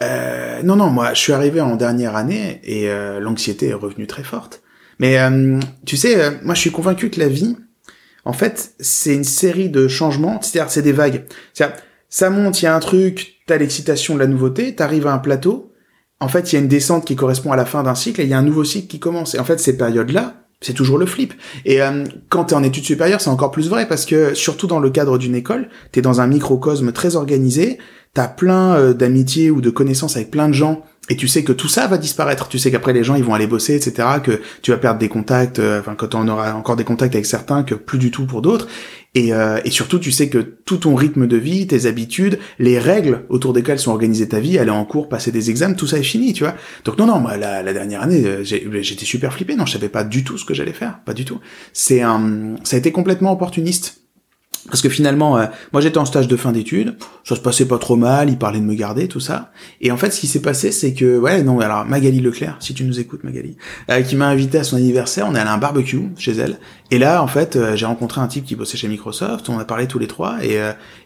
euh, 0.03 0.63
non, 0.63 0.77
non, 0.77 0.89
moi, 0.91 1.13
je 1.15 1.21
suis 1.21 1.33
arrivé 1.33 1.61
en 1.61 1.77
dernière 1.77 2.17
année 2.17 2.61
et 2.65 2.89
euh, 2.89 3.21
l'anxiété 3.21 3.69
est 3.69 3.75
revenue 3.75 4.07
très 4.07 4.23
forte. 4.23 4.63
Mais 4.99 5.19
euh, 5.19 5.59
tu 5.87 5.97
sais, 5.97 6.19
euh, 6.21 6.31
moi, 6.43 6.55
je 6.55 6.61
suis 6.61 6.71
convaincu 6.71 7.11
que 7.11 7.21
la 7.21 7.29
vie, 7.29 7.57
en 8.25 8.33
fait, 8.33 8.75
c'est 8.79 9.15
une 9.15 9.25
série 9.25 9.69
de 9.69 9.89
changements. 9.89 10.41
C'est-à-dire, 10.41 10.71
c'est 10.71 10.83
des 10.83 10.93
vagues. 10.93 11.25
C'est-à-dire, 11.53 11.77
ça 12.09 12.31
monte, 12.31 12.63
il 12.63 12.67
y 12.67 12.69
a 12.69 12.75
un 12.75 12.81
truc, 12.81 13.41
t'as 13.47 13.59
l'excitation 13.59 14.15
de 14.15 14.21
la 14.21 14.27
nouveauté, 14.27 14.75
t'arrives 14.75 15.07
à 15.07 15.13
un 15.13 15.19
plateau. 15.19 15.73
En 16.21 16.29
fait, 16.29 16.53
il 16.53 16.57
y 16.57 16.59
a 16.59 16.61
une 16.61 16.69
descente 16.69 17.05
qui 17.05 17.17
correspond 17.17 17.53
à 17.53 17.57
la 17.57 17.65
fin 17.65 17.83
d'un 17.83 17.95
cycle 17.95 18.21
et 18.21 18.25
il 18.25 18.31
y 18.31 18.35
a 18.35 18.39
un 18.39 18.43
nouveau 18.43 18.65
cycle 18.65 18.87
qui 18.87 19.01
commence. 19.01 19.35
Et 19.35 19.41
en 19.41 19.45
fait, 19.45 19.59
ces 19.59 19.77
périodes-là, 19.77 20.43
c'est 20.61 20.75
toujours 20.75 20.99
le 20.99 21.07
flip. 21.07 21.35
Et 21.65 21.83
euh, 21.83 22.05
quand 22.29 22.45
t'es 22.45 22.55
en 22.55 22.63
études 22.63 22.85
supérieures, 22.85 23.21
c'est 23.21 23.31
encore 23.31 23.51
plus 23.51 23.69
vrai 23.69 23.89
parce 23.89 24.07
que 24.07 24.35
surtout 24.35 24.69
dans 24.69 24.79
le 24.79 24.91
cadre 24.91 25.19
d'une 25.19 25.35
école, 25.35 25.69
t'es 25.91 26.03
dans 26.03 26.21
un 26.21 26.29
microcosme 26.29 26.93
très 26.93 27.17
organisé, 27.17 27.79
t'as 28.15 28.29
plein 28.29 28.77
euh, 28.77 28.95
d'amitiés 28.95 29.51
ou 29.51 29.61
de 29.61 29.71
connaissances 29.71 30.17
avec 30.17 30.31
plein 30.31 30.49
de 30.49 30.55
gens 30.55 30.85
et 31.09 31.17
tu 31.17 31.27
sais 31.27 31.43
que 31.43 31.53
tout 31.53 31.69
ça 31.69 31.88
va 31.88 31.99
disparaître. 31.99 32.49
Tu 32.49 32.59
sais 32.59 32.71
qu'après 32.71 32.93
les 32.93 33.03
gens 33.03 33.17
ils 33.17 33.25
vont 33.25 33.35
aller 33.35 33.49
bosser, 33.49 33.75
etc. 33.75 34.09
Que 34.23 34.41
tu 34.62 34.71
vas 34.71 34.77
perdre 34.77 35.01
des 35.01 35.09
contacts, 35.09 35.59
euh, 35.59 35.81
enfin 35.81 35.97
quand 35.97 36.15
on 36.15 36.29
aura 36.29 36.55
encore 36.55 36.77
des 36.77 36.85
contacts 36.85 37.15
avec 37.15 37.27
certains, 37.27 37.65
que 37.65 37.75
plus 37.75 37.99
du 37.99 38.12
tout 38.12 38.25
pour 38.25 38.41
d'autres. 38.41 38.69
Et, 39.15 39.35
euh, 39.35 39.61
et 39.65 39.71
surtout, 39.71 39.99
tu 39.99 40.11
sais 40.11 40.29
que 40.29 40.38
tout 40.38 40.79
ton 40.79 40.95
rythme 40.95 41.27
de 41.27 41.37
vie, 41.37 41.67
tes 41.67 41.87
habitudes, 41.87 42.38
les 42.59 42.79
règles 42.79 43.25
autour 43.29 43.53
desquelles 43.53 43.81
sont 43.81 43.91
organisées 43.91 44.29
ta 44.29 44.41
vie, 44.41 44.59
aller 44.59 44.71
en 44.71 44.85
cours, 44.87 45.09
passer 45.09 45.33
des 45.33 45.51
examens, 45.51 45.75
tout 45.75 45.87
ça 45.87 45.99
est 45.99 46.03
fini, 46.05 46.33
tu 46.33 46.45
vois. 46.45 46.55
Donc 46.85 46.97
non, 46.99 47.07
non, 47.07 47.19
moi 47.19 47.37
la, 47.37 47.62
la 47.62 47.73
dernière 47.73 48.01
année, 48.01 48.25
euh, 48.25 48.45
j'étais 48.45 49.05
super 49.05 49.35
flippé. 49.35 49.57
Non, 49.57 49.67
je 49.67 49.73
savais 49.73 49.88
pas 49.88 50.05
du 50.05 50.23
tout 50.23 50.38
ce 50.38 50.45
que 50.45 50.55
j'allais 50.55 50.73
faire, 50.73 51.01
pas 51.05 51.15
du 51.15 51.25
tout. 51.25 51.41
C'est 51.73 52.01
un, 52.01 52.55
ça 52.62 52.77
a 52.77 52.79
été 52.79 52.93
complètement 52.93 53.33
opportuniste. 53.33 54.02
Parce 54.68 54.81
que 54.81 54.88
finalement, 54.88 55.38
euh, 55.38 55.46
moi 55.72 55.83
j'étais 55.83 55.98
en 55.98 56.05
stage 56.05 56.29
de 56.29 56.37
fin 56.37 56.53
d'études, 56.53 56.96
ça 57.25 57.35
se 57.35 57.40
passait 57.40 57.66
pas 57.66 57.79
trop 57.79 57.96
mal, 57.96 58.31
il 58.31 58.38
parlait 58.38 58.61
de 58.61 58.64
me 58.64 58.75
garder, 58.75 59.09
tout 59.09 59.18
ça. 59.18 59.51
Et 59.81 59.90
en 59.90 59.96
fait, 59.96 60.11
ce 60.11 60.20
qui 60.20 60.29
s'est 60.29 60.40
passé, 60.40 60.70
c'est 60.70 60.94
que, 60.94 61.18
ouais, 61.18 61.42
non, 61.42 61.59
alors 61.59 61.85
Magali 61.85 62.20
Leclerc, 62.20 62.57
si 62.61 62.72
tu 62.72 62.85
nous 62.85 63.01
écoutes, 63.01 63.25
Magali, 63.25 63.57
euh, 63.90 64.03
qui 64.03 64.14
m'a 64.14 64.29
invité 64.29 64.59
à 64.59 64.64
son 64.64 64.77
anniversaire, 64.77 65.27
on 65.29 65.35
est 65.35 65.38
allé 65.40 65.51
à 65.51 65.53
un 65.53 65.59
barbecue 65.59 66.03
chez 66.16 66.33
elle. 66.33 66.59
Et 66.92 66.98
là, 66.98 67.22
en 67.22 67.27
fait, 67.27 67.57
euh, 67.57 67.75
j'ai 67.75 67.87
rencontré 67.87 68.20
un 68.20 68.29
type 68.29 68.44
qui 68.44 68.55
bossait 68.55 68.77
chez 68.77 68.88
Microsoft, 68.88 69.48
on 69.48 69.59
a 69.59 69.64
parlé 69.64 69.88
tous 69.88 69.98
les 69.98 70.07
trois, 70.07 70.37
et, 70.44 70.55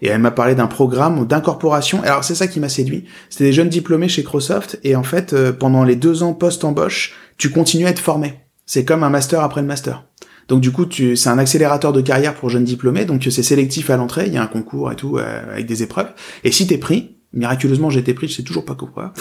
et 0.02 0.08
elle 0.08 0.20
m'a 0.20 0.30
parlé 0.30 0.54
d'un 0.54 0.66
programme 0.66 1.26
d'incorporation. 1.26 2.02
Alors 2.02 2.24
c'est 2.24 2.34
ça 2.34 2.48
qui 2.48 2.60
m'a 2.60 2.68
séduit. 2.68 3.04
C'était 3.30 3.44
des 3.44 3.52
jeunes 3.52 3.70
diplômés 3.70 4.08
chez 4.08 4.20
Microsoft, 4.20 4.78
et 4.84 4.96
en 4.96 5.02
fait, 5.02 5.34
pendant 5.52 5.82
les 5.82 5.96
deux 5.96 6.22
ans 6.22 6.34
post-embauche, 6.34 7.14
tu 7.38 7.50
continues 7.50 7.86
à 7.86 7.90
être 7.90 8.00
formé. 8.00 8.34
C'est 8.66 8.84
comme 8.84 9.02
un 9.04 9.10
master 9.10 9.40
après 9.40 9.60
le 9.60 9.66
master. 9.66 10.04
Donc 10.48 10.60
du 10.60 10.70
coup, 10.70 10.86
c'est 10.90 11.28
un 11.28 11.38
accélérateur 11.38 11.92
de 11.92 12.00
carrière 12.00 12.34
pour 12.34 12.50
jeunes 12.50 12.64
diplômés, 12.64 13.04
donc 13.04 13.26
c'est 13.28 13.42
sélectif 13.42 13.90
à 13.90 13.96
l'entrée, 13.96 14.24
il 14.26 14.32
y 14.32 14.36
a 14.36 14.42
un 14.42 14.46
concours 14.46 14.92
et 14.92 14.96
tout, 14.96 15.18
euh, 15.18 15.52
avec 15.52 15.66
des 15.66 15.82
épreuves. 15.82 16.10
Et 16.44 16.52
si 16.52 16.66
t'es 16.66 16.78
pris, 16.78 17.15
miraculeusement 17.36 17.90
j'ai 17.90 18.00
été 18.00 18.14
pris, 18.14 18.28
je 18.28 18.34
sais 18.34 18.42
toujours 18.42 18.64
pas 18.64 18.74
pourquoi, 18.74 19.12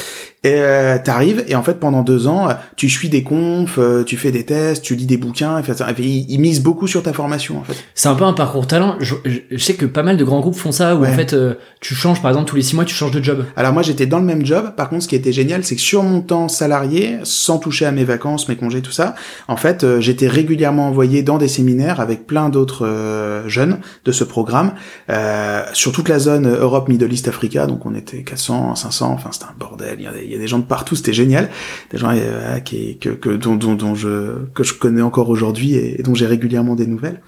et 0.43 0.53
euh, 0.55 0.97
t'arrives, 1.03 1.43
et 1.47 1.55
en 1.55 1.63
fait 1.63 1.79
pendant 1.79 2.01
deux 2.01 2.27
ans, 2.27 2.49
euh, 2.49 2.53
tu 2.77 2.89
suis 2.89 3.09
des 3.09 3.23
confs, 3.23 3.77
euh, 3.77 4.03
tu 4.03 4.17
fais 4.17 4.31
des 4.31 4.45
tests, 4.45 4.83
tu 4.83 4.95
lis 4.95 5.05
des 5.05 5.17
bouquins, 5.17 5.57
et 5.59 5.63
fait, 5.63 5.79
et 5.81 6.01
ils, 6.01 6.25
ils 6.31 6.39
misent 6.39 6.61
beaucoup 6.63 6.87
sur 6.87 7.03
ta 7.03 7.13
formation 7.13 7.59
en 7.59 7.63
fait. 7.63 7.75
C'est 7.93 8.07
un 8.09 8.15
peu 8.15 8.23
un 8.23 8.33
parcours 8.33 8.65
talent. 8.67 8.95
Je, 8.99 9.15
je- 9.25 9.57
sais 9.57 9.73
que 9.75 9.85
pas 9.85 10.03
mal 10.03 10.17
de 10.17 10.23
grands 10.23 10.39
groupes 10.39 10.55
font 10.55 10.71
ça, 10.71 10.95
où 10.95 11.01
Ouais. 11.01 11.09
en 11.09 11.13
fait, 11.13 11.33
euh, 11.33 11.55
tu 11.81 11.93
changes, 11.95 12.21
par 12.21 12.31
exemple, 12.31 12.47
tous 12.49 12.55
les 12.55 12.61
six 12.61 12.75
mois, 12.75 12.85
tu 12.85 12.95
changes 12.95 13.11
de 13.11 13.21
job. 13.23 13.45
Alors 13.55 13.73
moi 13.73 13.81
j'étais 13.83 14.05
dans 14.05 14.19
le 14.19 14.25
même 14.25 14.45
job, 14.45 14.73
par 14.75 14.89
contre 14.89 15.03
ce 15.03 15.07
qui 15.07 15.15
était 15.15 15.33
génial 15.33 15.63
c'est 15.63 15.75
que 15.75 15.81
sur 15.81 16.03
mon 16.03 16.21
temps 16.21 16.47
salarié, 16.47 17.17
sans 17.23 17.57
toucher 17.57 17.85
à 17.85 17.91
mes 17.91 18.03
vacances, 18.03 18.47
mes 18.47 18.55
congés, 18.55 18.81
tout 18.81 18.91
ça, 18.91 19.15
en 19.47 19.57
fait 19.57 19.83
euh, 19.83 19.99
j'étais 19.99 20.27
régulièrement 20.27 20.87
envoyé 20.87 21.21
dans 21.23 21.37
des 21.37 21.47
séminaires 21.47 21.99
avec 21.99 22.25
plein 22.27 22.49
d'autres 22.49 22.85
euh, 22.85 23.47
jeunes 23.49 23.79
de 24.05 24.11
ce 24.11 24.23
programme, 24.23 24.73
euh, 25.09 25.63
sur 25.73 25.91
toute 25.91 26.09
la 26.09 26.19
zone 26.19 26.47
Europe, 26.47 26.87
Middle 26.89 27.11
East, 27.11 27.27
Africa, 27.27 27.65
donc 27.67 27.85
on 27.85 27.93
était 28.13 28.23
400, 28.23 28.75
500, 28.75 29.11
enfin 29.11 29.29
c'était 29.31 29.45
un 29.45 29.55
bordel, 29.57 29.95
il 29.99 30.03
y, 30.03 30.07
a 30.07 30.11
des, 30.11 30.23
il 30.23 30.31
y 30.31 30.35
a 30.35 30.37
des 30.37 30.47
gens 30.47 30.59
de 30.59 30.65
partout, 30.65 30.95
c'était 30.95 31.13
génial, 31.13 31.49
des 31.91 31.97
gens 31.97 32.11
euh, 32.13 32.59
qui, 32.59 32.97
que, 32.97 33.09
que, 33.09 33.29
dont, 33.29 33.55
dont, 33.55 33.73
dont 33.73 33.95
je, 33.95 34.45
que 34.53 34.63
je 34.63 34.73
connais 34.73 35.01
encore 35.01 35.29
aujourd'hui 35.29 35.75
et, 35.75 36.01
dont 36.03 36.13
j'ai 36.13 36.27
régulièrement 36.27 36.75
des 36.75 36.87
nouvelles. 36.87 37.21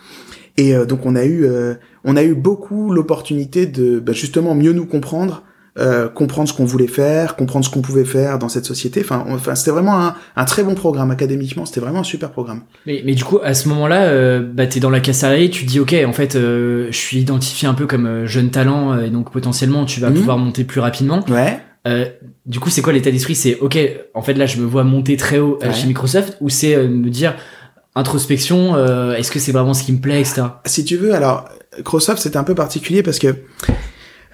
Et 0.58 0.76
euh, 0.76 0.86
donc 0.86 1.06
on 1.06 1.16
a 1.16 1.26
eu 1.26 1.46
euh, 1.46 1.76
on 2.04 2.16
a 2.16 2.24
eu 2.24 2.36
beaucoup 2.36 2.92
l'opportunité 2.92 3.66
de 3.66 4.00
bah, 4.00 4.14
justement 4.14 4.56
mieux 4.56 4.74
nous 4.74 4.86
comprendre, 4.86 5.44
euh, 5.80 6.10
comprendre 6.10 6.50
ce 6.50 6.54
qu'on 6.54 6.66
voulait 6.66 6.88
faire, 6.88 7.36
comprendre 7.36 7.64
ce 7.64 7.70
qu'on 7.70 7.82
pouvait 7.82 8.06
faire 8.06 8.40
dans 8.40 8.50
cette 8.50 8.66
société. 8.66 9.02
Enfin, 9.04 9.24
on- 9.28 9.36
enfin 9.36 9.54
c'était 9.56 9.72
vraiment 9.72 10.00
un, 10.00 10.16
un 10.36 10.46
très 10.46 10.64
bon 10.64 10.74
programme 10.76 11.12
académiquement. 11.12 11.66
C'était 11.66 11.80
vraiment 11.82 12.00
un 12.00 12.04
super 12.04 12.32
programme. 12.32 12.62
Mais, 12.86 13.04
mais 13.06 13.14
du 13.14 13.24
coup, 13.24 13.40
à 13.44 13.54
ce 13.54 13.68
moment-là, 13.70 14.04
euh, 14.06 14.40
bah, 14.42 14.66
t'es 14.68 14.80
dans 14.80 14.90
la 14.90 15.00
casse 15.00 15.20
salariée, 15.20 15.50
tu 15.50 15.66
te 15.66 15.70
dis, 15.70 15.80
ok, 15.80 15.96
en 16.08 16.14
fait, 16.14 16.36
euh, 16.36 16.88
je 16.90 16.98
suis 16.98 17.20
identifié 17.20 17.68
un 17.68 17.74
peu 17.74 17.86
comme 17.86 18.06
euh, 18.08 18.26
jeune 18.28 18.50
talent, 18.50 18.94
euh, 18.94 19.06
et 19.06 19.10
donc 19.10 19.32
potentiellement, 19.32 19.86
tu 19.86 20.00
vas 20.00 20.10
Mhm. 20.10 20.16
pouvoir 20.16 20.38
monter 20.38 20.64
plus 20.64 20.80
rapidement. 20.82 21.24
Ouais. 21.30 21.60
Euh, 21.88 22.06
du 22.46 22.60
coup, 22.60 22.70
c'est 22.70 22.82
quoi 22.82 22.92
l'état 22.94 23.12
d'esprit? 23.12 23.36
C'est, 23.36 23.60
ok, 23.60 23.78
en 24.14 24.22
fait, 24.22 24.34
là, 24.34 24.46
je 24.46 24.58
me 24.58 24.66
vois 24.66 24.84
monter 24.84 25.16
très 25.16 25.40
haut 25.40 25.58
Ouais. 25.62 25.74
chez 25.74 25.86
Microsoft, 25.88 26.38
ou 26.42 26.50
c'est 26.50 26.76
me 26.88 27.10
dire, 27.10 27.36
introspection, 27.96 28.76
euh, 28.76 29.16
est-ce 29.16 29.32
que 29.32 29.40
c'est 29.40 29.52
vraiment 29.52 29.74
ce 29.74 29.84
qui 29.84 29.92
me 29.94 30.00
plaît, 30.00 30.20
etc. 30.22 30.44
Si 30.66 30.86
tu 30.86 30.98
veux, 30.98 31.14
alors 31.16 31.46
Microsoft 31.78 32.22
c'était 32.22 32.38
un 32.38 32.44
peu 32.44 32.56
particulier 32.56 33.04
parce 33.04 33.20
que 33.20 33.36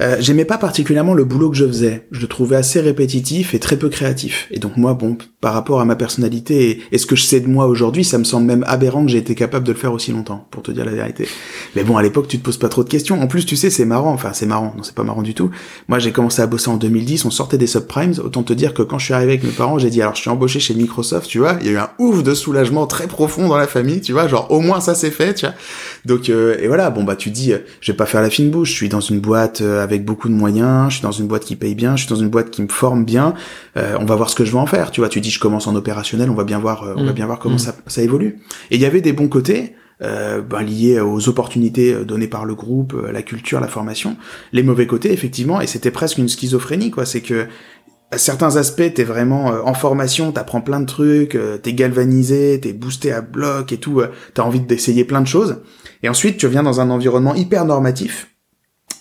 euh, 0.01 0.17
j'aimais 0.19 0.45
pas 0.45 0.58
particulièrement 0.58 1.13
le 1.13 1.23
boulot 1.23 1.49
que 1.49 1.56
je 1.56 1.65
faisais. 1.65 2.08
Je 2.12 2.21
le 2.21 2.27
trouvais 2.27 2.56
assez 2.56 2.79
répétitif 2.79 3.53
et 3.53 3.60
très 3.60 3.77
peu 3.77 3.89
créatif. 3.89 4.47
Et 4.51 4.60
donc 4.60 4.77
moi, 4.77 4.93
bon, 4.93 5.17
par 5.41 5.53
rapport 5.53 5.82
à 5.82 5.86
ma 5.86 5.95
personnalité 5.95 6.82
et, 6.91 6.97
ce 6.97 7.06
que 7.06 7.15
je 7.15 7.23
sais 7.23 7.39
de 7.39 7.47
moi 7.47 7.67
aujourd'hui, 7.67 8.03
ça 8.03 8.17
me 8.17 8.23
semble 8.23 8.45
même 8.45 8.63
aberrant 8.67 9.06
que 9.06 9.12
j'ai 9.12 9.17
été 9.17 9.36
capable 9.36 9.65
de 9.65 9.73
le 9.73 9.77
faire 9.77 9.93
aussi 9.93 10.12
longtemps, 10.12 10.47
pour 10.51 10.63
te 10.63 10.71
dire 10.71 10.86
la 10.86 10.91
vérité. 10.91 11.27
Mais 11.75 11.84
bon, 11.84 11.97
à 11.97 12.01
l'époque, 12.01 12.27
tu 12.27 12.39
te 12.39 12.43
poses 12.43 12.58
pas 12.58 12.69
trop 12.69 12.84
de 12.84 12.89
questions. 12.89 13.21
En 13.21 13.27
plus, 13.27 13.45
tu 13.45 13.56
sais, 13.56 13.69
c'est 13.69 13.86
marrant. 13.86 14.13
Enfin, 14.13 14.32
c'est 14.34 14.45
marrant. 14.45 14.73
Non, 14.77 14.84
c'est 14.84 14.95
pas 14.95 15.03
marrant 15.03 15.21
du 15.21 15.34
tout. 15.34 15.51
Moi, 15.88 15.99
j'ai 15.99 16.12
commencé 16.12 16.41
à 16.41 16.47
bosser 16.47 16.69
en 16.69 16.77
2010. 16.77 17.25
On 17.25 17.32
sortait 17.32 17.58
des 17.58 17.67
subprimes. 17.67 18.13
Autant 18.23 18.43
te 18.43 18.53
dire 18.53 18.73
que 18.73 18.82
quand 18.82 18.99
je 18.99 19.06
suis 19.06 19.13
arrivé 19.13 19.34
avec 19.34 19.43
mes 19.43 19.51
parents, 19.51 19.77
j'ai 19.77 19.89
dit 19.89 20.01
alors 20.01 20.15
je 20.15 20.21
suis 20.21 20.29
embauché 20.29 20.60
chez 20.60 20.73
Microsoft. 20.73 21.27
Tu 21.27 21.39
vois, 21.39 21.58
il 21.62 21.67
y 21.67 21.69
a 21.69 21.73
eu 21.73 21.77
un 21.77 21.89
ouf 21.99 22.23
de 22.23 22.34
soulagement 22.34 22.88
très 22.88 23.08
profond 23.08 23.47
dans 23.47 23.58
la 23.58 23.67
famille. 23.67 24.01
Tu 24.01 24.13
vois, 24.13 24.27
genre 24.27 24.49
au 24.49 24.62
moins 24.62 24.79
ça 24.79 24.95
c'est 24.95 25.12
fait. 25.12 25.34
Tu 25.34 25.45
vois. 25.45 25.56
Donc 26.06 26.29
euh, 26.29 26.58
et 26.60 26.67
voilà. 26.67 26.89
Bon 26.89 27.03
bah 27.03 27.15
tu 27.15 27.29
dis, 27.29 27.53
euh, 27.53 27.60
je 27.82 27.91
vais 27.91 27.95
pas 27.95 28.06
faire 28.06 28.21
la 28.21 28.29
fine 28.29 28.49
bouche. 28.49 28.69
Je 28.69 28.75
suis 28.75 28.89
dans 28.89 29.01
une 29.01 29.19
boîte 29.19 29.62
euh, 29.62 29.83
avec 29.84 30.04
beaucoup 30.06 30.28
de 30.30 30.34
moyens. 30.34 30.89
Je 30.89 30.96
suis 30.96 31.04
dans 31.04 31.12
une 31.12 31.28
boîte 31.28 31.46
qui 31.46 31.56
paye 31.56 31.76
bien. 31.76 31.96
Je 31.96 32.04
suis 32.06 32.10
dans 32.10 32.19
une 32.19 32.30
boîte 32.30 32.50
qui 32.50 32.62
me 32.63 32.67
forme 32.69 33.06
bien. 33.06 33.34
Euh, 33.78 33.96
on 34.00 34.06
va 34.06 34.15
voir 34.15 34.30
ce 34.30 34.36
que 34.36 34.46
je 34.46 34.52
vais 34.52 34.58
en 34.58 34.65
faire. 34.65 34.89
Tu 34.91 35.02
vois, 35.02 35.10
tu 35.10 35.22
dis 35.22 35.30
je 35.30 35.39
commence 35.39 35.67
en 35.67 35.76
opérationnel. 35.76 36.30
On 36.30 36.36
va 36.36 36.43
bien 36.43 36.60
voir. 36.60 36.84
euh, 36.84 36.93
on 36.98 37.04
Mm. 37.04 37.06
va 37.08 37.13
bien 37.13 37.26
voir 37.28 37.39
comment 37.39 37.56
Mm. 37.56 37.60
ça 37.60 37.76
ça 37.88 38.02
évolue. 38.02 38.39
Et 38.72 38.76
il 38.76 38.82
y 38.82 38.86
avait 38.86 39.02
des 39.02 39.13
bons 39.13 39.28
côtés 39.28 39.76
euh, 40.02 40.41
ben, 40.41 40.62
liés 40.63 41.00
aux 41.00 41.30
opportunités 41.30 41.93
euh, 41.93 42.04
données 42.04 42.28
par 42.28 42.43
le 42.46 42.56
groupe, 42.56 42.93
euh, 42.96 43.12
la 43.12 43.22
culture, 43.22 43.60
la 43.62 43.67
formation. 43.67 44.17
Les 44.52 44.63
mauvais 44.63 44.88
côtés, 44.88 45.13
effectivement, 45.13 45.62
et 45.62 45.67
c'était 45.67 45.91
presque 45.91 46.17
une 46.17 46.28
schizophrénie, 46.28 46.89
quoi. 46.91 47.06
C'est 47.06 47.22
que 47.22 47.46
à 48.12 48.17
certains 48.17 48.58
aspects, 48.58 48.93
t'es 48.93 49.04
vraiment 49.04 49.52
euh, 49.54 49.62
en 49.63 49.74
formation, 49.74 50.32
t'apprends 50.32 50.62
plein 50.62 50.80
de 50.82 50.86
trucs, 50.88 51.36
euh, 51.36 51.58
t'es 51.58 51.74
galvanisé, 51.74 52.60
t'es 52.62 52.74
boosté 52.74 53.12
à 53.13 53.22
bloc 53.22 53.72
et 53.72 53.78
tout, 53.78 54.02
euh, 54.02 54.08
t'as 54.34 54.43
envie 54.43 54.60
d'essayer 54.60 55.06
plein 55.06 55.22
de 55.22 55.28
choses. 55.28 55.62
Et 56.04 56.10
ensuite, 56.10 56.38
tu 56.38 56.48
viens 56.48 56.63
dans 56.63 56.82
un 56.82 56.89
environnement 56.89 57.34
hyper 57.34 57.63
normatif, 57.65 58.28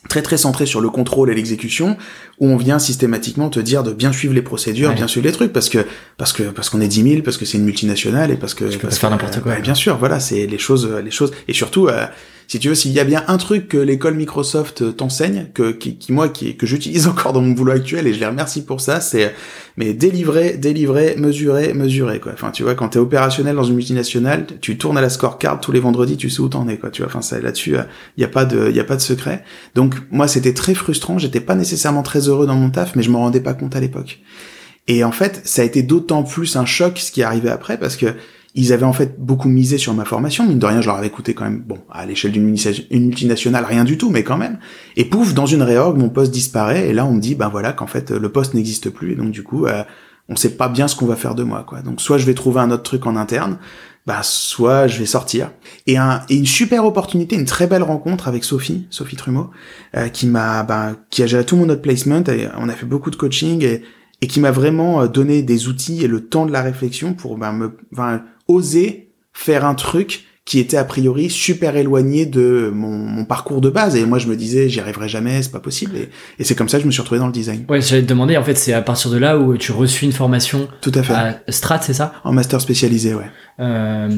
très 0.09 0.23
très 0.23 0.37
centré 0.37 0.67
sur 0.67 0.81
le 0.81 0.91
contrôle 0.91 1.31
et 1.31 1.35
l'exécution, 1.35 1.97
où 2.43 2.49
on 2.49 2.57
vient 2.57 2.81
systématiquement 2.81 3.51
te 3.51 3.61
dire 3.61 3.85
de 3.85 3.93
bien 3.93 4.13
suivre 4.13 4.35
les 4.35 4.43
procédures, 4.43 4.93
bien 4.95 5.07
suivre 5.07 5.25
les 5.25 5.33
trucs, 5.33 5.53
parce 5.53 5.69
que 5.69 5.87
parce 6.19 6.33
que 6.33 6.43
parce 6.43 6.71
qu'on 6.71 6.81
est 6.81 6.89
10 6.89 7.03
000, 7.05 7.23
parce 7.23 7.37
que 7.37 7.45
c'est 7.45 7.57
une 7.57 7.65
multinationale 7.65 8.33
et 8.33 8.37
parce 8.37 8.55
que 8.55 8.65
tu 8.65 8.79
peux 8.79 8.89
parce 8.89 8.99
faire 8.99 9.11
n'importe 9.11 9.41
quoi. 9.41 9.53
ouais, 9.53 9.61
bien 9.61 9.77
sûr, 9.77 9.97
voilà, 9.97 10.19
c'est 10.19 10.49
les 10.49 10.59
choses, 10.59 10.91
les 11.05 11.13
choses, 11.13 11.31
et 11.47 11.53
surtout. 11.53 11.87
Euh, 11.87 12.05
si 12.49 12.59
tu 12.59 12.69
veux, 12.69 12.75
s'il 12.75 12.93
y 12.93 13.01
a 13.01 13.05
bien 13.05 13.25
un 13.29 13.39
truc 13.39 13.69
que 13.69 13.79
l'école 13.79 14.15
Microsoft 14.15 14.97
t'enseigne, 14.97 15.47
que 15.55 15.71
qui, 15.71 15.97
qui, 15.97 16.13
moi 16.13 16.29
qui 16.29 16.57
que 16.57 16.67
j'utilise 16.67 17.07
encore 17.09 17.33
dans 17.33 17.41
mon 17.41 17.53
boulot 17.53 17.73
actuel 17.73 18.07
et 18.07 18.13
je 18.13 18.21
les 18.21 18.27
remercie 18.27 18.65
pour 18.65 18.83
ça, 18.83 19.01
c'est 19.01 19.35
mais 19.79 19.95
délivrer, 19.95 20.59
délivrer, 20.59 21.15
mesurer, 21.17 21.73
mesurer 21.73 22.21
quoi. 22.21 22.33
Enfin, 22.35 22.51
tu 22.51 22.63
vois, 22.63 22.75
quand 22.75 22.91
t'es 22.91 22.99
opérationnel 22.99 23.57
dans 23.57 23.65
une 23.65 23.77
multinationale, 23.77 24.47
tu 24.61 24.77
tournes 24.77 24.99
à 24.99 25.01
la 25.01 25.09
scorecard 25.09 25.61
tous 25.61 25.73
les 25.73 25.81
vendredis, 25.81 26.19
tu 26.19 26.29
sais 26.29 26.41
où 26.41 26.49
t'en 26.49 26.69
es 26.69 26.77
quoi. 26.77 26.91
Tu 26.91 27.01
vois, 27.01 27.09
enfin 27.09 27.23
ça 27.23 27.41
là-dessus, 27.41 27.77
il 28.19 28.21
y 28.21 28.25
a 28.25 28.29
pas 28.29 28.45
de, 28.45 28.69
il 28.69 28.77
y 28.77 28.81
a 28.81 28.85
pas 28.85 28.97
de 28.97 29.01
secret. 29.01 29.45
Donc 29.75 29.95
moi, 30.11 30.29
c'était 30.29 30.53
très 30.53 30.75
frustrant. 30.75 31.17
J'étais 31.19 31.41
pas 31.41 31.55
nécessairement 31.55 32.03
très 32.03 32.29
heureux 32.29 32.32
dans 32.47 32.55
mon 32.55 32.71
taf, 32.71 32.97
mais 32.97 33.03
je 33.03 33.11
me 33.11 33.17
rendais 33.17 33.41
pas 33.41 33.55
compte 33.55 33.77
à 33.77 33.81
l'époque. 33.81 34.21
Et 34.89 35.05
en 35.05 35.13
fait, 35.13 35.43
ça 35.45 35.63
a 35.63 35.65
été 35.65 35.83
d'autant 35.83 36.23
plus 36.23 36.57
un 36.57 36.65
choc 36.65 36.99
ce 36.99 37.13
qui 37.13 37.21
est 37.21 37.25
arrivé 37.25 37.49
après 37.49 37.79
parce 37.79 37.97
que 37.97 38.15
ils 38.55 38.73
avaient 38.73 38.85
en 38.85 38.93
fait 38.93 39.19
beaucoup 39.19 39.49
misé 39.49 39.79
sur 39.79 39.95
ma 39.95 40.05
formation, 40.05 40.47
mine 40.47 40.59
de 40.59 40.67
rien, 40.67 40.83
je 40.83 40.87
leur 40.87 40.97
avais 40.97 41.09
coûté 41.09 41.33
quand 41.33 41.45
même, 41.45 41.63
bon, 41.67 41.79
à 41.91 42.05
l'échelle 42.05 42.33
d'une 42.33 42.45
multinationale, 42.45 43.65
rien 43.65 43.85
du 43.85 43.97
tout, 43.97 44.11
mais 44.11 44.25
quand 44.25 44.37
même. 44.37 44.59
Et 44.97 45.07
pouf, 45.07 45.33
dans 45.33 45.47
une 45.47 45.63
réorg, 45.63 45.97
mon 45.97 46.11
poste 46.11 46.33
disparaît, 46.33 46.89
et 46.89 46.93
là 46.93 47.07
on 47.07 47.15
me 47.15 47.21
dit, 47.21 47.35
ben 47.35 47.49
voilà, 47.49 47.73
qu'en 47.73 47.87
fait 47.87 48.11
le 48.11 48.29
poste 48.29 48.53
n'existe 48.53 48.91
plus, 48.91 49.13
et 49.13 49.15
donc 49.15 49.31
du 49.31 49.43
coup, 49.43 49.65
euh, 49.65 49.85
on 50.29 50.37
sait 50.37 50.57
pas 50.57 50.69
bien 50.69 50.87
ce 50.87 50.97
qu'on 50.97 51.07
va 51.07 51.17
faire 51.17 51.35
de 51.35 51.45
moi, 51.45 51.65
quoi. 51.67 51.81
Donc 51.81 52.03
soit 52.03 52.19
je 52.19 52.27
vais 52.27 52.35
trouver 52.35 52.61
un 52.61 52.71
autre 52.71 52.83
truc 52.83 53.07
en 53.07 53.17
interne, 53.17 53.57
bah 54.07 54.23
soit 54.23 54.89
je 54.89 54.99
vais 54.99 55.07
sortir. 55.07 55.51
Et, 55.87 55.97
un, 55.97 56.23
et 56.29 56.37
une 56.37 56.47
super 56.47 56.85
opportunité, 56.85 57.37
une 57.37 57.45
très 57.45 57.67
belle 57.67 57.83
rencontre 57.83 58.29
avec 58.29 58.45
Sophie, 58.45 58.87
Sophie 58.91 59.17
Trumeau, 59.17 59.51
euh, 59.97 60.09
qui 60.09 60.27
m'a, 60.27 60.63
bah, 60.63 60.97
qui 61.11 61.23
a 61.23 61.27
géré 61.27 61.45
tout 61.45 61.57
mon 61.57 61.69
autre 61.69 61.83
placement, 61.83 62.23
et 62.25 62.49
on 62.59 62.69
a 62.69 62.73
fait 62.73 62.87
beaucoup 62.87 63.11
de 63.11 63.17
coaching, 63.17 63.63
et, 63.65 63.83
et 64.21 64.27
qui 64.27 64.41
m'a 64.41 64.51
vraiment 64.51 65.07
donné 65.07 65.43
des 65.43 65.69
outils 65.69 66.05
et 66.05 66.09
le 66.09 66.27
temps 66.27 66.47
de 66.47 66.53
la 66.53 66.63
réflexion 66.63 67.15
pour 67.15 67.39
bah, 67.39 67.53
me, 67.53 67.77
enfin, 67.93 68.23
oser 68.49 69.13
faire 69.33 69.65
un 69.65 69.75
truc 69.75 70.25
qui 70.45 70.59
était 70.59 70.77
a 70.77 70.85
priori 70.85 71.31
super 71.31 71.77
éloigné 71.77 72.27
de 72.27 72.69
mon, 72.75 72.91
mon, 72.91 73.25
parcours 73.25 73.61
de 73.61 73.71
base. 73.71 73.95
Et 73.95 74.05
moi 74.05 74.19
je 74.19 74.27
me 74.27 74.35
disais 74.35 74.69
j'y 74.69 74.81
arriverai 74.81 75.09
jamais 75.09 75.41
c'est 75.43 75.53
pas 75.53 75.61
possible. 75.61 75.97
Et, 75.97 76.09
et 76.41 76.45
c'est 76.45 76.57
comme 76.57 76.69
ça 76.69 76.79
que 76.79 76.83
je 76.83 76.87
me 76.89 76.93
suis 76.93 77.01
retrouvé 77.01 77.21
dans 77.21 77.27
le 77.29 77.33
design. 77.33 77.65
Ouais 77.69 77.81
j'allais 77.81 78.03
te 78.03 78.09
demander 78.09 78.37
en 78.37 78.43
fait 78.43 78.57
c'est 78.57 78.73
à 78.73 78.83
partir 78.83 79.11
de 79.13 79.19
là 79.19 79.39
où 79.39 79.57
tu 79.57 79.71
reçus 79.71 80.05
une 80.05 80.13
formation 80.13 80.67
tout 80.81 80.91
à 80.97 81.03
fait. 81.05 81.13
à 81.13 81.39
Strat 81.49 81.81
c'est 81.83 81.95
ça? 81.95 82.15
En 82.25 82.33
master 82.33 82.61
spécialisé 82.61 83.15
ouais. 83.15 83.31
Euh, 83.61 84.09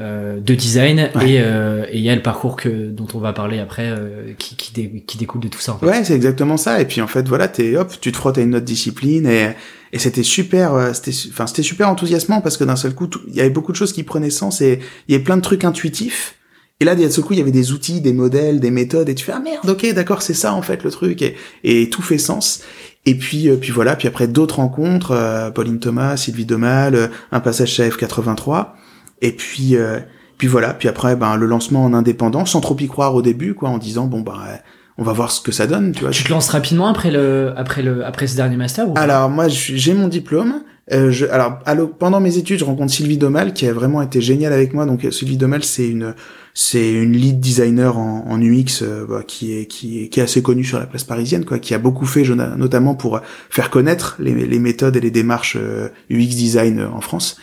euh, 0.00 0.40
de 0.40 0.54
design. 0.54 1.10
Ouais. 1.14 1.30
et 1.30 1.40
euh, 1.40 1.84
et 1.90 1.98
il 1.98 2.02
y 2.04 2.10
a 2.10 2.16
le 2.16 2.22
parcours 2.22 2.56
que 2.56 2.88
dont 2.90 3.06
on 3.14 3.18
va 3.18 3.32
parler 3.32 3.58
après 3.60 3.86
euh, 3.88 4.32
qui 4.38 4.56
qui, 4.56 4.72
dé- 4.72 5.04
qui 5.06 5.16
découle 5.18 5.40
de 5.42 5.48
tout 5.48 5.60
ça 5.60 5.74
en 5.74 5.78
fait. 5.78 5.86
ouais 5.86 6.02
c'est 6.04 6.14
exactement 6.14 6.56
ça. 6.56 6.80
Et 6.80 6.86
puis 6.86 7.00
en 7.00 7.06
fait 7.06 7.28
voilà 7.28 7.46
t'es 7.48 7.76
hop 7.76 7.92
tu 8.00 8.10
te 8.10 8.16
frottes 8.16 8.38
à 8.38 8.40
une 8.40 8.56
autre 8.56 8.64
discipline 8.64 9.26
et 9.26 9.50
et 9.92 9.98
c'était 9.98 10.22
super 10.22 10.74
euh, 10.74 10.92
c'était 10.92 11.12
enfin 11.30 11.46
c'était 11.46 11.62
super 11.62 11.88
enthousiasmant 11.88 12.40
parce 12.40 12.56
que 12.56 12.64
d'un 12.64 12.76
seul 12.76 12.94
coup 12.94 13.08
il 13.28 13.34
y 13.34 13.40
avait 13.40 13.50
beaucoup 13.50 13.72
de 13.72 13.76
choses 13.76 13.92
qui 13.92 14.02
prenaient 14.02 14.30
sens 14.30 14.60
et 14.60 14.80
il 15.06 15.12
y 15.12 15.14
avait 15.14 15.24
plein 15.24 15.36
de 15.36 15.42
trucs 15.42 15.64
intuitifs. 15.64 16.36
Et 16.80 16.84
là 16.84 16.94
d'un 16.96 17.10
seul 17.10 17.24
coup 17.24 17.34
il 17.34 17.38
y 17.38 17.42
avait 17.42 17.52
des 17.52 17.72
outils 17.72 18.00
des 18.00 18.14
modèles 18.14 18.58
des 18.58 18.70
méthodes 18.70 19.08
et 19.08 19.14
tu 19.14 19.24
fais 19.24 19.32
ah 19.32 19.40
merde 19.40 19.68
ok 19.68 19.92
d'accord 19.94 20.22
c'est 20.22 20.34
ça 20.34 20.54
en 20.54 20.62
fait 20.62 20.82
le 20.82 20.90
truc. 20.90 21.22
Et, 21.62 21.90
tout 21.90 22.02
fait 22.02 22.18
sens. 22.18 22.62
Et 23.04 23.16
puis 23.16 23.48
euh, 23.48 23.56
puis 23.56 23.70
voilà 23.70 23.94
puis 23.94 24.08
après 24.08 24.28
d'autres 24.28 24.56
rencontres 24.56 25.10
euh, 25.12 25.50
Pauline 25.50 25.78
Thomas 25.78 26.16
Sylvie 26.16 26.46
Domal 26.46 26.94
euh, 26.94 27.08
un 27.30 27.40
passage 27.40 27.72
chez 27.72 27.88
F83 27.88 28.68
et 29.20 29.32
puis 29.32 29.76
euh, 29.76 30.00
puis 30.38 30.48
voilà 30.48 30.72
puis 30.72 30.88
après 30.88 31.16
ben 31.16 31.36
le 31.36 31.46
lancement 31.46 31.84
en 31.84 31.92
indépendant 31.92 32.46
sans 32.46 32.60
trop 32.60 32.76
y 32.78 32.88
croire 32.88 33.14
au 33.14 33.22
début 33.22 33.54
quoi 33.54 33.68
en 33.68 33.78
disant 33.78 34.06
bon 34.06 34.20
bah 34.20 34.40
on 34.98 35.02
va 35.02 35.12
voir 35.12 35.30
ce 35.30 35.40
que 35.40 35.52
ça 35.52 35.66
donne 35.66 35.92
tu 35.92 36.00
vois 36.00 36.10
Tu 36.10 36.24
te 36.24 36.30
lances 36.30 36.48
rapidement 36.48 36.88
après 36.88 37.10
le 37.10 37.52
après 37.56 37.82
le 37.82 38.04
après 38.04 38.26
ce 38.26 38.36
dernier 38.36 38.56
master 38.56 38.88
ou 38.88 38.94
alors 38.96 39.28
moi 39.30 39.48
j'ai 39.48 39.94
mon 39.94 40.08
diplôme. 40.08 40.62
Euh, 40.90 41.12
je, 41.12 41.26
alors 41.26 41.60
pendant 41.96 42.18
mes 42.18 42.38
études, 42.38 42.58
je 42.58 42.64
rencontre 42.64 42.92
Sylvie 42.92 43.16
Domal 43.16 43.52
qui 43.52 43.66
a 43.68 43.72
vraiment 43.72 44.02
été 44.02 44.20
géniale 44.20 44.52
avec 44.52 44.74
moi. 44.74 44.84
Donc 44.84 45.06
Sylvie 45.10 45.36
Domal, 45.36 45.62
c'est 45.62 45.88
une 45.88 46.14
c'est 46.54 46.92
une 46.92 47.12
lead 47.12 47.40
designer 47.40 47.96
en, 47.98 48.26
en 48.28 48.40
UX 48.40 48.82
euh, 48.82 49.06
bah, 49.08 49.22
qui 49.26 49.56
est 49.56 49.66
qui 49.66 50.02
est 50.02 50.08
qui 50.08 50.20
est 50.20 50.22
assez 50.22 50.42
connue 50.42 50.64
sur 50.64 50.78
la 50.78 50.86
place 50.86 51.04
parisienne, 51.04 51.44
quoi, 51.44 51.58
qui 51.58 51.74
a 51.74 51.78
beaucoup 51.78 52.04
fait 52.04 52.24
notamment 52.56 52.94
pour 52.94 53.20
faire 53.48 53.70
connaître 53.70 54.16
les, 54.18 54.34
les 54.34 54.58
méthodes 54.58 54.96
et 54.96 55.00
les 55.00 55.10
démarches 55.10 55.56
euh, 55.58 55.88
UX 56.10 56.34
design 56.34 56.80
euh, 56.80 56.88
en 56.88 57.00
France. 57.00 57.36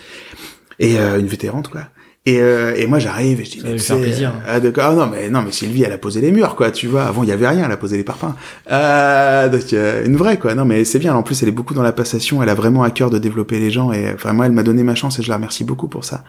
Et 0.79 0.99
euh, 0.99 1.19
une 1.19 1.27
vétérante 1.27 1.69
quoi. 1.69 1.81
Et, 2.25 2.41
euh, 2.41 2.75
et 2.75 2.85
moi 2.85 2.99
j'arrive 2.99 3.39
et 3.39 3.45
je 3.45 3.51
dis 3.51 3.61
mais 3.63 3.77
faire 3.77 3.95
sais, 3.95 4.01
plaisir. 4.03 4.33
euh, 4.35 4.45
ah, 4.45 4.59
d'accord. 4.59 4.83
Ah, 4.87 4.93
non 4.93 5.07
mais 5.07 5.29
non 5.29 5.41
mais 5.41 5.53
Sylvie 5.53 5.83
elle 5.83 5.93
a 5.93 5.97
posé 5.97 6.19
les 6.19 6.31
murs 6.31 6.55
quoi 6.55 6.69
tu 6.69 6.85
vois. 6.85 7.03
Avant 7.05 7.23
il 7.23 7.29
y 7.29 7.31
avait 7.31 7.47
rien 7.47 7.63
elle 7.65 7.71
a 7.71 7.77
posé 7.77 7.95
les 7.95 8.03
parpaings. 8.03 8.35
Euh, 8.69 9.47
donc 9.47 9.71
euh, 9.71 10.05
une 10.05 10.17
vraie 10.17 10.37
quoi. 10.37 10.53
Non 10.53 10.65
mais 10.65 10.83
c'est 10.83 10.99
bien. 10.99 11.15
En 11.15 11.23
plus 11.23 11.41
elle 11.41 11.49
est 11.49 11.53
beaucoup 11.53 11.73
dans 11.73 11.81
la 11.81 11.93
passation. 11.93 12.43
Elle 12.43 12.49
a 12.49 12.55
vraiment 12.55 12.83
à 12.83 12.91
cœur 12.91 13.09
de 13.09 13.17
développer 13.19 13.57
les 13.57 13.71
gens. 13.71 13.93
Et 13.93 14.13
vraiment 14.13 14.43
elle 14.43 14.51
m'a 14.51 14.63
donné 14.63 14.83
ma 14.83 14.95
chance 14.95 15.17
et 15.17 15.23
je 15.23 15.29
la 15.29 15.35
remercie 15.35 15.63
beaucoup 15.63 15.87
pour 15.87 16.03
ça. 16.03 16.25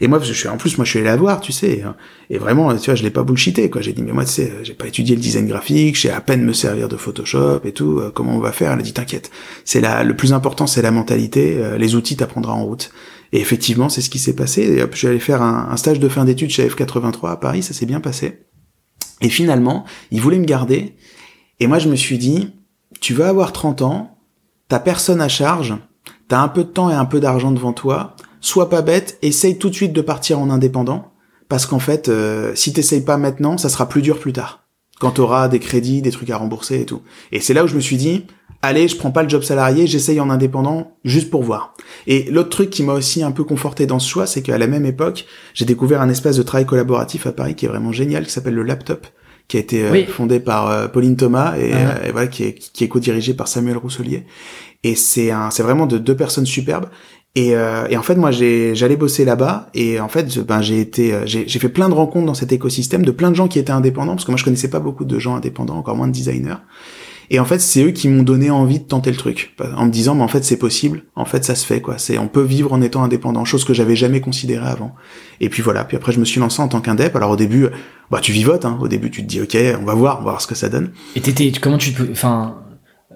Et 0.00 0.06
moi 0.06 0.18
parce 0.18 0.28
que 0.30 0.34
je 0.34 0.40
suis 0.40 0.48
en 0.48 0.56
plus 0.56 0.78
moi 0.78 0.84
je 0.84 0.90
suis 0.90 1.00
allé 1.00 1.08
la 1.08 1.16
voir 1.16 1.40
tu 1.40 1.50
sais 1.50 1.70
et, 1.70 1.84
et 2.30 2.38
vraiment 2.38 2.74
tu 2.76 2.86
vois 2.86 2.94
je 2.94 3.02
l'ai 3.02 3.10
pas 3.10 3.24
bullshité 3.24 3.68
quoi. 3.68 3.82
J'ai 3.82 3.92
dit 3.92 4.02
mais 4.02 4.12
moi 4.12 4.24
tu 4.24 4.30
sais 4.30 4.52
j'ai 4.62 4.74
pas 4.74 4.86
étudié 4.86 5.16
le 5.16 5.20
design 5.20 5.48
graphique. 5.48 5.96
J'ai 5.96 6.10
à 6.12 6.20
peine 6.20 6.44
me 6.44 6.52
servir 6.52 6.88
de 6.88 6.96
Photoshop 6.96 7.62
et 7.64 7.72
tout. 7.72 7.98
Euh, 7.98 8.12
comment 8.14 8.36
on 8.36 8.40
va 8.40 8.52
faire? 8.52 8.72
Elle 8.72 8.78
a 8.78 8.82
dit 8.82 8.92
t'inquiète. 8.92 9.32
C'est 9.64 9.80
la 9.80 10.04
le 10.04 10.14
plus 10.14 10.32
important 10.32 10.68
c'est 10.68 10.82
la 10.82 10.92
mentalité. 10.92 11.56
Euh, 11.58 11.76
les 11.78 11.96
outils 11.96 12.16
t'apprendras 12.16 12.52
en 12.52 12.64
route 12.64 12.92
et 13.32 13.40
effectivement, 13.40 13.88
c'est 13.88 14.02
ce 14.02 14.10
qui 14.10 14.18
s'est 14.18 14.36
passé. 14.36 14.62
Et 14.62 14.82
hop, 14.82 14.94
je 14.94 15.08
allé 15.08 15.18
faire 15.18 15.42
un, 15.42 15.68
un 15.70 15.76
stage 15.76 15.98
de 15.98 16.08
fin 16.08 16.24
d'études 16.24 16.50
chez 16.50 16.68
F83 16.68 17.30
à 17.30 17.36
Paris, 17.36 17.62
ça 17.62 17.72
s'est 17.72 17.86
bien 17.86 18.00
passé. 18.00 18.46
Et 19.22 19.30
finalement, 19.30 19.84
ils 20.10 20.20
voulaient 20.20 20.38
me 20.38 20.44
garder. 20.44 20.96
Et 21.60 21.66
moi, 21.66 21.78
je 21.78 21.88
me 21.88 21.96
suis 21.96 22.18
dit, 22.18 22.52
tu 23.00 23.14
vas 23.14 23.28
avoir 23.28 23.52
30 23.52 23.82
ans, 23.82 24.18
t'as 24.68 24.80
personne 24.80 25.20
à 25.20 25.28
charge, 25.28 25.74
t'as 26.28 26.40
un 26.40 26.48
peu 26.48 26.64
de 26.64 26.68
temps 26.68 26.90
et 26.90 26.94
un 26.94 27.04
peu 27.04 27.20
d'argent 27.20 27.52
devant 27.52 27.72
toi, 27.72 28.16
sois 28.40 28.68
pas 28.68 28.82
bête, 28.82 29.18
essaye 29.22 29.58
tout 29.58 29.70
de 29.70 29.74
suite 29.74 29.92
de 29.92 30.00
partir 30.00 30.38
en 30.38 30.50
indépendant, 30.50 31.12
parce 31.48 31.66
qu'en 31.66 31.78
fait, 31.78 32.08
euh, 32.08 32.54
si 32.54 32.72
t'essayes 32.72 33.04
pas 33.04 33.16
maintenant, 33.16 33.56
ça 33.56 33.68
sera 33.68 33.88
plus 33.88 34.02
dur 34.02 34.18
plus 34.18 34.32
tard. 34.32 34.64
Quand 34.98 35.12
t'auras 35.12 35.48
des 35.48 35.58
crédits, 35.58 36.02
des 36.02 36.10
trucs 36.10 36.30
à 36.30 36.36
rembourser 36.36 36.80
et 36.80 36.86
tout. 36.86 37.02
Et 37.32 37.40
c'est 37.40 37.54
là 37.54 37.64
où 37.64 37.66
je 37.66 37.74
me 37.74 37.80
suis 37.80 37.96
dit, 37.96 38.26
allez, 38.62 38.88
je 38.88 38.96
prends 38.96 39.10
pas 39.10 39.22
le 39.22 39.28
job 39.28 39.42
salarié, 39.42 39.86
j'essaye 39.86 40.20
en 40.20 40.30
indépendant, 40.30 40.92
juste 41.04 41.30
pour 41.30 41.42
voir. 41.42 41.74
Et 42.06 42.24
l'autre 42.30 42.48
truc 42.50 42.70
qui 42.70 42.82
m'a 42.82 42.92
aussi 42.94 43.22
un 43.22 43.32
peu 43.32 43.44
conforté 43.44 43.86
dans 43.86 43.98
ce 43.98 44.08
choix, 44.08 44.26
c'est 44.26 44.42
qu'à 44.42 44.56
la 44.58 44.66
même 44.68 44.86
époque, 44.86 45.26
j'ai 45.54 45.64
découvert 45.64 46.00
un 46.00 46.08
espace 46.08 46.36
de 46.36 46.42
travail 46.42 46.64
collaboratif 46.66 47.26
à 47.26 47.32
Paris 47.32 47.54
qui 47.54 47.66
est 47.66 47.68
vraiment 47.68 47.92
génial, 47.92 48.24
qui 48.24 48.32
s'appelle 48.32 48.54
le 48.54 48.62
Laptop, 48.62 49.06
qui 49.48 49.56
a 49.56 49.60
été 49.60 49.84
euh, 49.84 49.90
Oui. 49.92 50.04
fondé 50.06 50.40
par 50.40 50.70
euh, 50.70 50.88
Pauline 50.88 51.16
Thomas 51.16 51.54
et, 51.58 51.72
Ah. 51.72 51.76
euh, 52.02 52.08
et 52.08 52.12
voilà, 52.12 52.28
qui 52.28 52.44
est, 52.44 52.54
qui 52.54 52.84
est 52.84 52.88
co-dirigé 52.88 53.34
par 53.34 53.48
Samuel 53.48 53.76
Rousselier. 53.76 54.24
Et 54.84 54.94
c'est 54.94 55.30
un, 55.30 55.50
c'est 55.50 55.62
vraiment 55.62 55.86
de 55.86 55.98
deux 55.98 56.16
personnes 56.16 56.46
superbes. 56.46 56.86
Et, 57.34 57.56
euh, 57.56 57.86
et 57.88 57.96
en 57.96 58.02
fait, 58.02 58.14
moi, 58.16 58.30
j'ai, 58.30 58.74
j'allais 58.74 58.96
bosser 58.96 59.24
là-bas, 59.24 59.70
et 59.72 59.98
en 60.00 60.08
fait, 60.08 60.38
ben, 60.40 60.60
j'ai 60.60 60.80
été, 60.80 61.14
j'ai 61.24 61.58
fait 61.58 61.70
plein 61.70 61.88
de 61.88 61.94
rencontres 61.94 62.26
dans 62.26 62.34
cet 62.34 62.52
écosystème 62.52 63.06
de 63.06 63.10
plein 63.10 63.30
de 63.30 63.36
gens 63.36 63.48
qui 63.48 63.58
étaient 63.58 63.70
indépendants, 63.72 64.12
parce 64.12 64.26
que 64.26 64.30
moi, 64.32 64.36
je 64.38 64.44
connaissais 64.44 64.68
pas 64.68 64.80
beaucoup 64.80 65.06
de 65.06 65.18
gens 65.18 65.34
indépendants, 65.36 65.76
encore 65.78 65.96
moins 65.96 66.08
de 66.08 66.12
designers. 66.12 66.56
Et 67.32 67.40
en 67.40 67.46
fait, 67.46 67.60
c'est 67.60 67.82
eux 67.82 67.92
qui 67.92 68.08
m'ont 68.08 68.22
donné 68.22 68.50
envie 68.50 68.78
de 68.78 68.84
tenter 68.84 69.10
le 69.10 69.16
truc, 69.16 69.56
en 69.74 69.86
me 69.86 69.90
disant, 69.90 70.14
mais 70.14 70.22
en 70.22 70.28
fait, 70.28 70.44
c'est 70.44 70.58
possible, 70.58 71.04
en 71.16 71.24
fait, 71.24 71.44
ça 71.46 71.54
se 71.54 71.64
fait, 71.64 71.80
quoi. 71.80 71.96
C'est, 71.96 72.18
on 72.18 72.28
peut 72.28 72.42
vivre 72.42 72.74
en 72.74 72.82
étant 72.82 73.02
indépendant, 73.02 73.46
chose 73.46 73.64
que 73.64 73.72
j'avais 73.72 73.96
jamais 73.96 74.20
considérée 74.20 74.68
avant. 74.68 74.94
Et 75.40 75.48
puis 75.48 75.62
voilà. 75.62 75.84
Puis 75.84 75.96
après, 75.96 76.12
je 76.12 76.20
me 76.20 76.26
suis 76.26 76.40
lancé 76.40 76.60
en 76.60 76.68
tant 76.68 76.82
qu'indep. 76.82 77.16
Alors 77.16 77.30
au 77.30 77.36
début, 77.36 77.68
bah, 78.10 78.18
tu 78.20 78.32
vivotes, 78.32 78.66
hein. 78.66 78.78
Au 78.82 78.86
début, 78.86 79.10
tu 79.10 79.22
te 79.22 79.26
dis, 79.26 79.40
ok, 79.40 79.56
on 79.80 79.86
va 79.86 79.94
voir, 79.94 80.16
on 80.20 80.24
va 80.24 80.32
voir 80.32 80.40
ce 80.42 80.46
que 80.46 80.54
ça 80.54 80.68
donne. 80.68 80.90
Et 81.16 81.22
t'étais, 81.22 81.50
comment 81.58 81.78
tu 81.78 81.94
te, 81.94 82.02
enfin, 82.12 82.56
euh, 83.10 83.14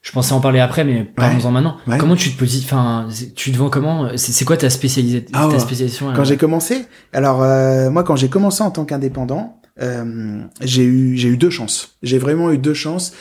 je 0.00 0.12
pensais 0.12 0.32
en 0.32 0.40
parler 0.40 0.60
après, 0.60 0.84
mais 0.84 1.04
parlons-en 1.04 1.50
maintenant. 1.50 1.76
Ouais. 1.86 1.98
Comment 1.98 2.16
tu 2.16 2.30
te 2.32 2.38
positionnes, 2.38 2.78
enfin, 2.78 3.08
tu 3.36 3.52
te 3.52 3.58
vends 3.58 3.68
comment? 3.68 4.08
C'est 4.16 4.46
quoi 4.46 4.56
ta 4.56 4.70
spécialisation 4.70 5.28
Ah 5.34 5.46
ta 5.50 5.58
spécialisation 5.58 6.14
Quand 6.14 6.22
euh, 6.22 6.24
j'ai 6.24 6.38
commencé, 6.38 6.86
alors 7.12 7.42
euh, 7.42 7.90
moi 7.90 8.02
quand 8.02 8.16
j'ai 8.16 8.30
commencé 8.30 8.62
en 8.62 8.70
tant 8.70 8.86
qu'indépendant, 8.86 9.60
euh, 9.80 10.40
j'ai 10.62 10.84
eu 10.84 11.18
j'ai 11.18 11.28
eu 11.28 11.36
deux 11.36 11.50
chances. 11.50 11.98
J'ai 12.02 12.18
vraiment 12.18 12.50
eu 12.50 12.56
deux 12.56 12.74
chances 12.74 13.12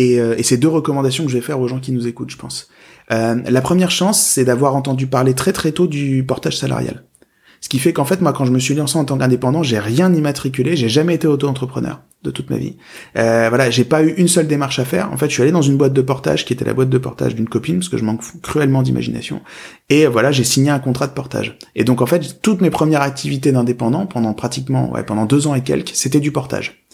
et, 0.00 0.18
euh, 0.18 0.34
et 0.38 0.42
c'est 0.42 0.56
deux 0.56 0.68
recommandations 0.68 1.24
que 1.24 1.30
je 1.30 1.36
vais 1.36 1.42
faire 1.42 1.60
aux 1.60 1.68
gens 1.68 1.78
qui 1.78 1.92
nous 1.92 2.06
écoutent, 2.06 2.30
je 2.30 2.36
pense. 2.36 2.68
Euh, 3.12 3.36
la 3.46 3.60
première 3.60 3.90
chance, 3.90 4.22
c'est 4.22 4.44
d'avoir 4.44 4.74
entendu 4.74 5.06
parler 5.06 5.34
très 5.34 5.52
très 5.52 5.72
tôt 5.72 5.86
du 5.86 6.24
portage 6.24 6.56
salarial. 6.56 7.04
Ce 7.60 7.68
qui 7.68 7.78
fait 7.78 7.92
qu'en 7.92 8.06
fait, 8.06 8.22
moi, 8.22 8.32
quand 8.32 8.46
je 8.46 8.52
me 8.52 8.58
suis 8.58 8.74
lancé 8.74 8.96
en 8.96 9.04
tant 9.04 9.18
qu'indépendant, 9.18 9.62
j'ai 9.62 9.78
rien 9.78 10.12
immatriculé, 10.14 10.76
j'ai 10.76 10.88
jamais 10.88 11.14
été 11.16 11.26
auto-entrepreneur 11.26 12.00
de 12.22 12.30
toute 12.30 12.48
ma 12.48 12.56
vie. 12.56 12.76
Euh, 13.18 13.48
voilà, 13.50 13.70
j'ai 13.70 13.84
pas 13.84 14.02
eu 14.02 14.14
une 14.16 14.28
seule 14.28 14.46
démarche 14.46 14.78
à 14.78 14.86
faire. 14.86 15.12
En 15.12 15.18
fait, 15.18 15.26
je 15.26 15.34
suis 15.34 15.42
allé 15.42 15.52
dans 15.52 15.60
une 15.60 15.76
boîte 15.76 15.92
de 15.92 16.00
portage 16.00 16.46
qui 16.46 16.54
était 16.54 16.64
la 16.64 16.72
boîte 16.72 16.88
de 16.88 16.98
portage 16.98 17.34
d'une 17.34 17.48
copine 17.48 17.76
parce 17.76 17.90
que 17.90 17.98
je 17.98 18.04
manque 18.04 18.22
cruellement 18.40 18.82
d'imagination. 18.82 19.42
Et 19.90 20.06
voilà, 20.06 20.32
j'ai 20.32 20.44
signé 20.44 20.70
un 20.70 20.78
contrat 20.78 21.06
de 21.06 21.12
portage. 21.12 21.58
Et 21.74 21.84
donc, 21.84 22.00
en 22.00 22.06
fait, 22.06 22.40
toutes 22.40 22.62
mes 22.62 22.70
premières 22.70 23.02
activités 23.02 23.52
d'indépendant 23.52 24.06
pendant 24.06 24.32
pratiquement, 24.32 24.90
ouais, 24.92 25.02
pendant 25.02 25.26
deux 25.26 25.46
ans 25.46 25.54
et 25.54 25.62
quelques, 25.62 25.92
c'était 25.92 26.20
du 26.20 26.32
portage. 26.32 26.86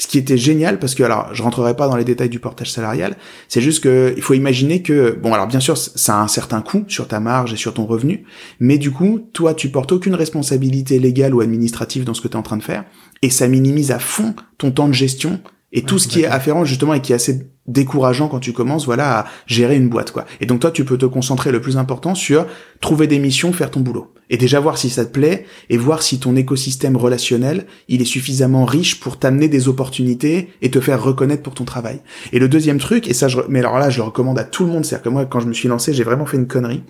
Ce 0.00 0.06
qui 0.06 0.16
était 0.16 0.38
génial 0.38 0.78
parce 0.78 0.94
que 0.94 1.02
alors 1.02 1.34
je 1.34 1.42
rentrerai 1.42 1.76
pas 1.76 1.86
dans 1.86 1.94
les 1.94 2.04
détails 2.04 2.30
du 2.30 2.40
portage 2.40 2.72
salarial, 2.72 3.18
c'est 3.48 3.60
juste 3.60 3.84
que 3.84 4.14
il 4.16 4.22
faut 4.22 4.32
imaginer 4.32 4.80
que 4.80 5.10
bon 5.22 5.34
alors 5.34 5.46
bien 5.46 5.60
sûr 5.60 5.76
ça 5.76 6.16
a 6.16 6.22
un 6.22 6.26
certain 6.26 6.62
coût 6.62 6.84
sur 6.88 7.06
ta 7.06 7.20
marge 7.20 7.52
et 7.52 7.56
sur 7.56 7.74
ton 7.74 7.84
revenu, 7.84 8.24
mais 8.60 8.78
du 8.78 8.92
coup 8.92 9.20
toi 9.34 9.52
tu 9.52 9.68
portes 9.68 9.92
aucune 9.92 10.14
responsabilité 10.14 10.98
légale 10.98 11.34
ou 11.34 11.42
administrative 11.42 12.04
dans 12.04 12.14
ce 12.14 12.22
que 12.22 12.28
tu 12.28 12.32
es 12.32 12.38
en 12.38 12.42
train 12.42 12.56
de 12.56 12.62
faire 12.62 12.84
et 13.20 13.28
ça 13.28 13.46
minimise 13.46 13.90
à 13.90 13.98
fond 13.98 14.34
ton 14.56 14.70
temps 14.70 14.88
de 14.88 14.94
gestion 14.94 15.38
et 15.72 15.82
tout 15.82 15.98
ce 15.98 16.08
qui 16.08 16.22
est 16.22 16.26
afférent 16.26 16.64
justement 16.64 16.94
et 16.94 17.00
qui 17.00 17.12
est 17.12 17.16
assez 17.16 17.46
décourageant 17.66 18.28
quand 18.28 18.40
tu 18.40 18.52
commences 18.52 18.86
voilà 18.86 19.20
à 19.20 19.26
gérer 19.46 19.76
une 19.76 19.88
boîte 19.88 20.10
quoi. 20.10 20.26
Et 20.40 20.46
donc 20.46 20.60
toi 20.60 20.70
tu 20.70 20.84
peux 20.84 20.98
te 20.98 21.06
concentrer 21.06 21.52
le 21.52 21.60
plus 21.60 21.76
important 21.76 22.14
sur 22.14 22.46
trouver 22.80 23.06
des 23.06 23.18
missions 23.18 23.52
faire 23.52 23.70
ton 23.70 23.80
boulot. 23.80 24.12
Et 24.28 24.36
déjà 24.36 24.60
voir 24.60 24.78
si 24.78 24.90
ça 24.90 25.04
te 25.04 25.12
plaît 25.12 25.46
et 25.68 25.76
voir 25.76 26.02
si 26.02 26.18
ton 26.18 26.36
écosystème 26.36 26.96
relationnel 26.96 27.66
il 27.88 28.02
est 28.02 28.06
suffisamment 28.06 28.64
riche 28.64 28.98
pour 29.00 29.18
t'amener 29.18 29.48
des 29.48 29.68
opportunités 29.68 30.48
et 30.62 30.70
te 30.70 30.80
faire 30.80 31.02
reconnaître 31.02 31.42
pour 31.42 31.54
ton 31.54 31.64
travail. 31.64 32.00
Et 32.32 32.38
le 32.38 32.48
deuxième 32.48 32.78
truc 32.78 33.08
et 33.08 33.14
ça 33.14 33.28
je 33.28 33.38
mais 33.48 33.60
alors 33.60 33.78
là 33.78 33.90
je 33.90 33.98
le 33.98 34.04
recommande 34.04 34.38
à 34.38 34.44
tout 34.44 34.64
le 34.64 34.72
monde. 34.72 34.84
C'est 34.84 34.96
à 34.96 34.98
dire 34.98 35.04
que 35.04 35.08
moi 35.10 35.26
quand 35.26 35.40
je 35.40 35.46
me 35.46 35.54
suis 35.54 35.68
lancé 35.68 35.92
j'ai 35.92 36.04
vraiment 36.04 36.26
fait 36.26 36.36
une 36.36 36.48
connerie. 36.48 36.82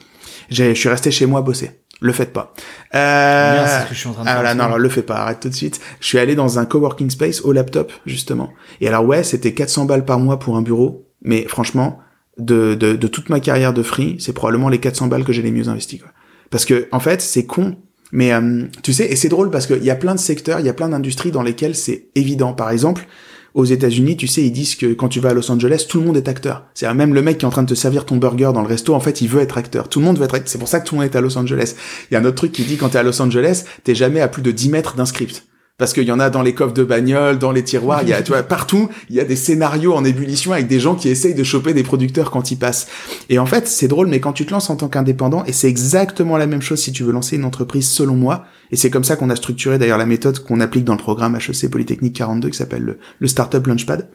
Je 0.51 0.75
suis 0.75 0.89
resté 0.89 1.11
chez 1.11 1.27
moi 1.27 1.43
bosser 1.43 1.71
le 2.01 2.13
faites 2.13 2.33
pas. 2.33 2.55
Euh... 2.95 3.65
c'est 3.67 3.85
ce 3.85 3.89
que 3.89 3.95
je 3.95 4.01
suis 4.01 4.09
en 4.09 4.13
train 4.13 4.25
de 4.25 4.29
ah, 4.29 4.35
voilà, 4.35 4.55
non, 4.55 4.65
alors 4.65 4.79
le 4.79 4.89
fais 4.89 5.03
pas, 5.03 5.17
arrête 5.17 5.41
tout 5.41 5.49
de 5.49 5.55
suite. 5.55 5.81
Je 6.01 6.07
suis 6.07 6.19
allé 6.19 6.35
dans 6.35 6.59
un 6.59 6.65
coworking 6.65 7.11
space 7.11 7.43
au 7.43 7.53
laptop, 7.53 7.93
justement. 8.07 8.51
Et 8.81 8.89
alors 8.89 9.05
ouais, 9.05 9.23
c'était 9.23 9.53
400 9.53 9.85
balles 9.85 10.05
par 10.05 10.19
mois 10.19 10.39
pour 10.39 10.57
un 10.57 10.63
bureau, 10.63 11.07
mais 11.23 11.47
franchement, 11.47 11.99
de, 12.39 12.75
de, 12.75 12.97
de 12.97 13.07
toute 13.07 13.29
ma 13.29 13.41
carrière 13.41 13.73
de 13.73 13.83
free, 13.83 14.17
c'est 14.19 14.33
probablement 14.33 14.69
les 14.69 14.79
400 14.79 15.09
balles 15.09 15.25
que 15.25 15.33
j'ai 15.33 15.43
les 15.43 15.51
mieux 15.51 15.69
investis. 15.69 16.01
Quoi. 16.01 16.11
Parce 16.51 16.65
que 16.65 16.89
en 16.91 17.01
fait, 17.01 17.21
c'est 17.21 17.45
con, 17.45 17.77
mais 18.13 18.33
euh, 18.33 18.65
tu 18.83 18.93
sais, 18.93 19.11
et 19.11 19.17
c'est 19.17 19.29
drôle 19.29 19.51
parce 19.51 19.67
qu'il 19.67 19.85
y 19.85 19.91
a 19.91 19.97
plein 19.97 20.15
de 20.15 20.21
secteurs, 20.21 20.61
il 20.61 20.67
y 20.67 20.69
a 20.69 20.75
plein 20.75 20.89
d'industries 20.89 21.31
dans 21.31 21.43
lesquelles 21.43 21.77
c'est 21.77 22.09
évident. 22.15 22.53
Par 22.53 22.71
exemple, 22.71 23.07
aux 23.55 23.65
États-Unis, 23.65 24.17
tu 24.17 24.27
sais, 24.27 24.43
ils 24.43 24.53
disent 24.53 24.77
que 24.77 24.93
quand 24.93 25.09
tu 25.09 25.21
vas 25.21 25.31
à 25.31 25.35
Los 25.35 25.51
Angeles, 25.51 25.87
tout 25.89 26.01
le 26.01 26.07
monde 26.07 26.17
est 26.17 26.29
acteur. 26.29 26.65
C'est 26.75 26.93
même 26.95 27.15
le 27.15 27.23
mec 27.23 27.39
qui 27.39 27.45
est 27.45 27.49
en 27.49 27.51
train 27.51 27.63
de 27.63 27.69
te 27.69 27.75
servir 27.75 28.05
ton 28.07 28.17
burger 28.17 28.51
dans 28.55 28.63
le 28.63 28.69
resto, 28.69 28.95
en 28.95 29.01
fait, 29.01 29.21
il 29.21 29.29
veut 29.29 29.41
être 29.41 29.59
acteur. 29.59 29.89
Tout 29.89 30.01
le 30.01 30.05
monde 30.05 30.19
veut 30.19 30.25
être. 30.25 30.49
C'est 30.49 30.59
pour 30.59 30.69
ça 30.69 30.81
que 30.81 30.87
tout 30.87 30.95
le 30.95 31.01
monde 31.01 31.11
est 31.11 31.17
à 31.17 31.21
Los 31.21 31.37
Angeles. 31.37 31.75
Il 32.11 32.15
y 32.15 32.17
a 32.17 32.21
un 32.21 32.25
autre 32.25 32.37
truc 32.37 32.53
qui 32.53 32.65
dit 32.65 32.77
quand 32.77 32.91
t'es 32.91 32.99
à 32.99 33.03
Los 33.03 33.21
Angeles, 33.21 33.65
t'es 33.85 33.95
jamais 33.95 34.21
à 34.21 34.29
plus 34.29 34.43
de 34.43 34.51
10 34.51 34.71
mètres 34.71 34.97
d'un 34.97 35.07
script 35.07 35.45
parce 35.81 35.95
qu'il 35.95 36.05
y 36.05 36.13
en 36.13 36.21
a 36.21 36.29
dans 36.29 36.43
les 36.43 36.53
coffres 36.53 36.75
de 36.75 36.85
bagnole, 36.85 37.39
dans 37.39 37.53
les 37.53 37.65
tiroirs, 37.65 38.03
il 38.03 38.11
y 38.11 38.13
a, 38.13 38.21
tu 38.21 38.33
vois, 38.33 38.43
partout, 38.43 38.91
il 39.09 39.17
y 39.17 39.21
a 39.21 39.25
des 39.25 39.35
scénarios 39.35 39.95
en 39.95 40.05
ébullition 40.05 40.53
avec 40.53 40.67
des 40.67 40.79
gens 40.79 40.95
qui 40.95 41.09
essayent 41.09 41.35
de 41.35 41.43
choper 41.43 41.73
des 41.73 41.83
producteurs 41.83 42.31
quand 42.31 42.51
ils 42.51 42.59
passent. 42.59 42.87
Et 43.31 43.39
en 43.39 43.47
fait, 43.47 43.67
c'est 43.67 43.89
drôle, 43.89 44.07
mais 44.07 44.21
quand 44.21 44.35
tu 44.35 44.45
te 44.45 44.51
lances 44.51 44.69
en 44.69 44.77
tant 44.77 44.91
qu'indépendant, 44.91 45.43
et 45.47 45.55
c'est 45.55 45.69
exactement 45.69 46.37
la 46.37 46.47
même 46.47 46.61
chose 46.61 46.83
si 46.83 46.93
tu 46.93 47.03
veux 47.03 47.13
lancer 47.13 47.37
une 47.37 47.47
entreprise 47.47 47.89
selon 47.89 48.15
moi, 48.15 48.45
et 48.71 48.77
c'est 48.77 48.91
comme 48.91 49.05
ça 49.05 49.17
qu'on 49.17 49.31
a 49.31 49.37
structuré 49.37 49.79
d'ailleurs 49.79 49.97
la 49.97 50.05
méthode 50.05 50.41
qu'on 50.41 50.61
applique 50.61 50.85
dans 50.85 50.93
le 50.93 50.99
programme 50.99 51.35
HEC 51.37 51.71
Polytechnique 51.71 52.15
42 52.15 52.51
qui 52.51 52.59
s'appelle 52.59 52.99
le, 53.19 53.27
Startup 53.27 53.67
Launchpad, 53.67 54.11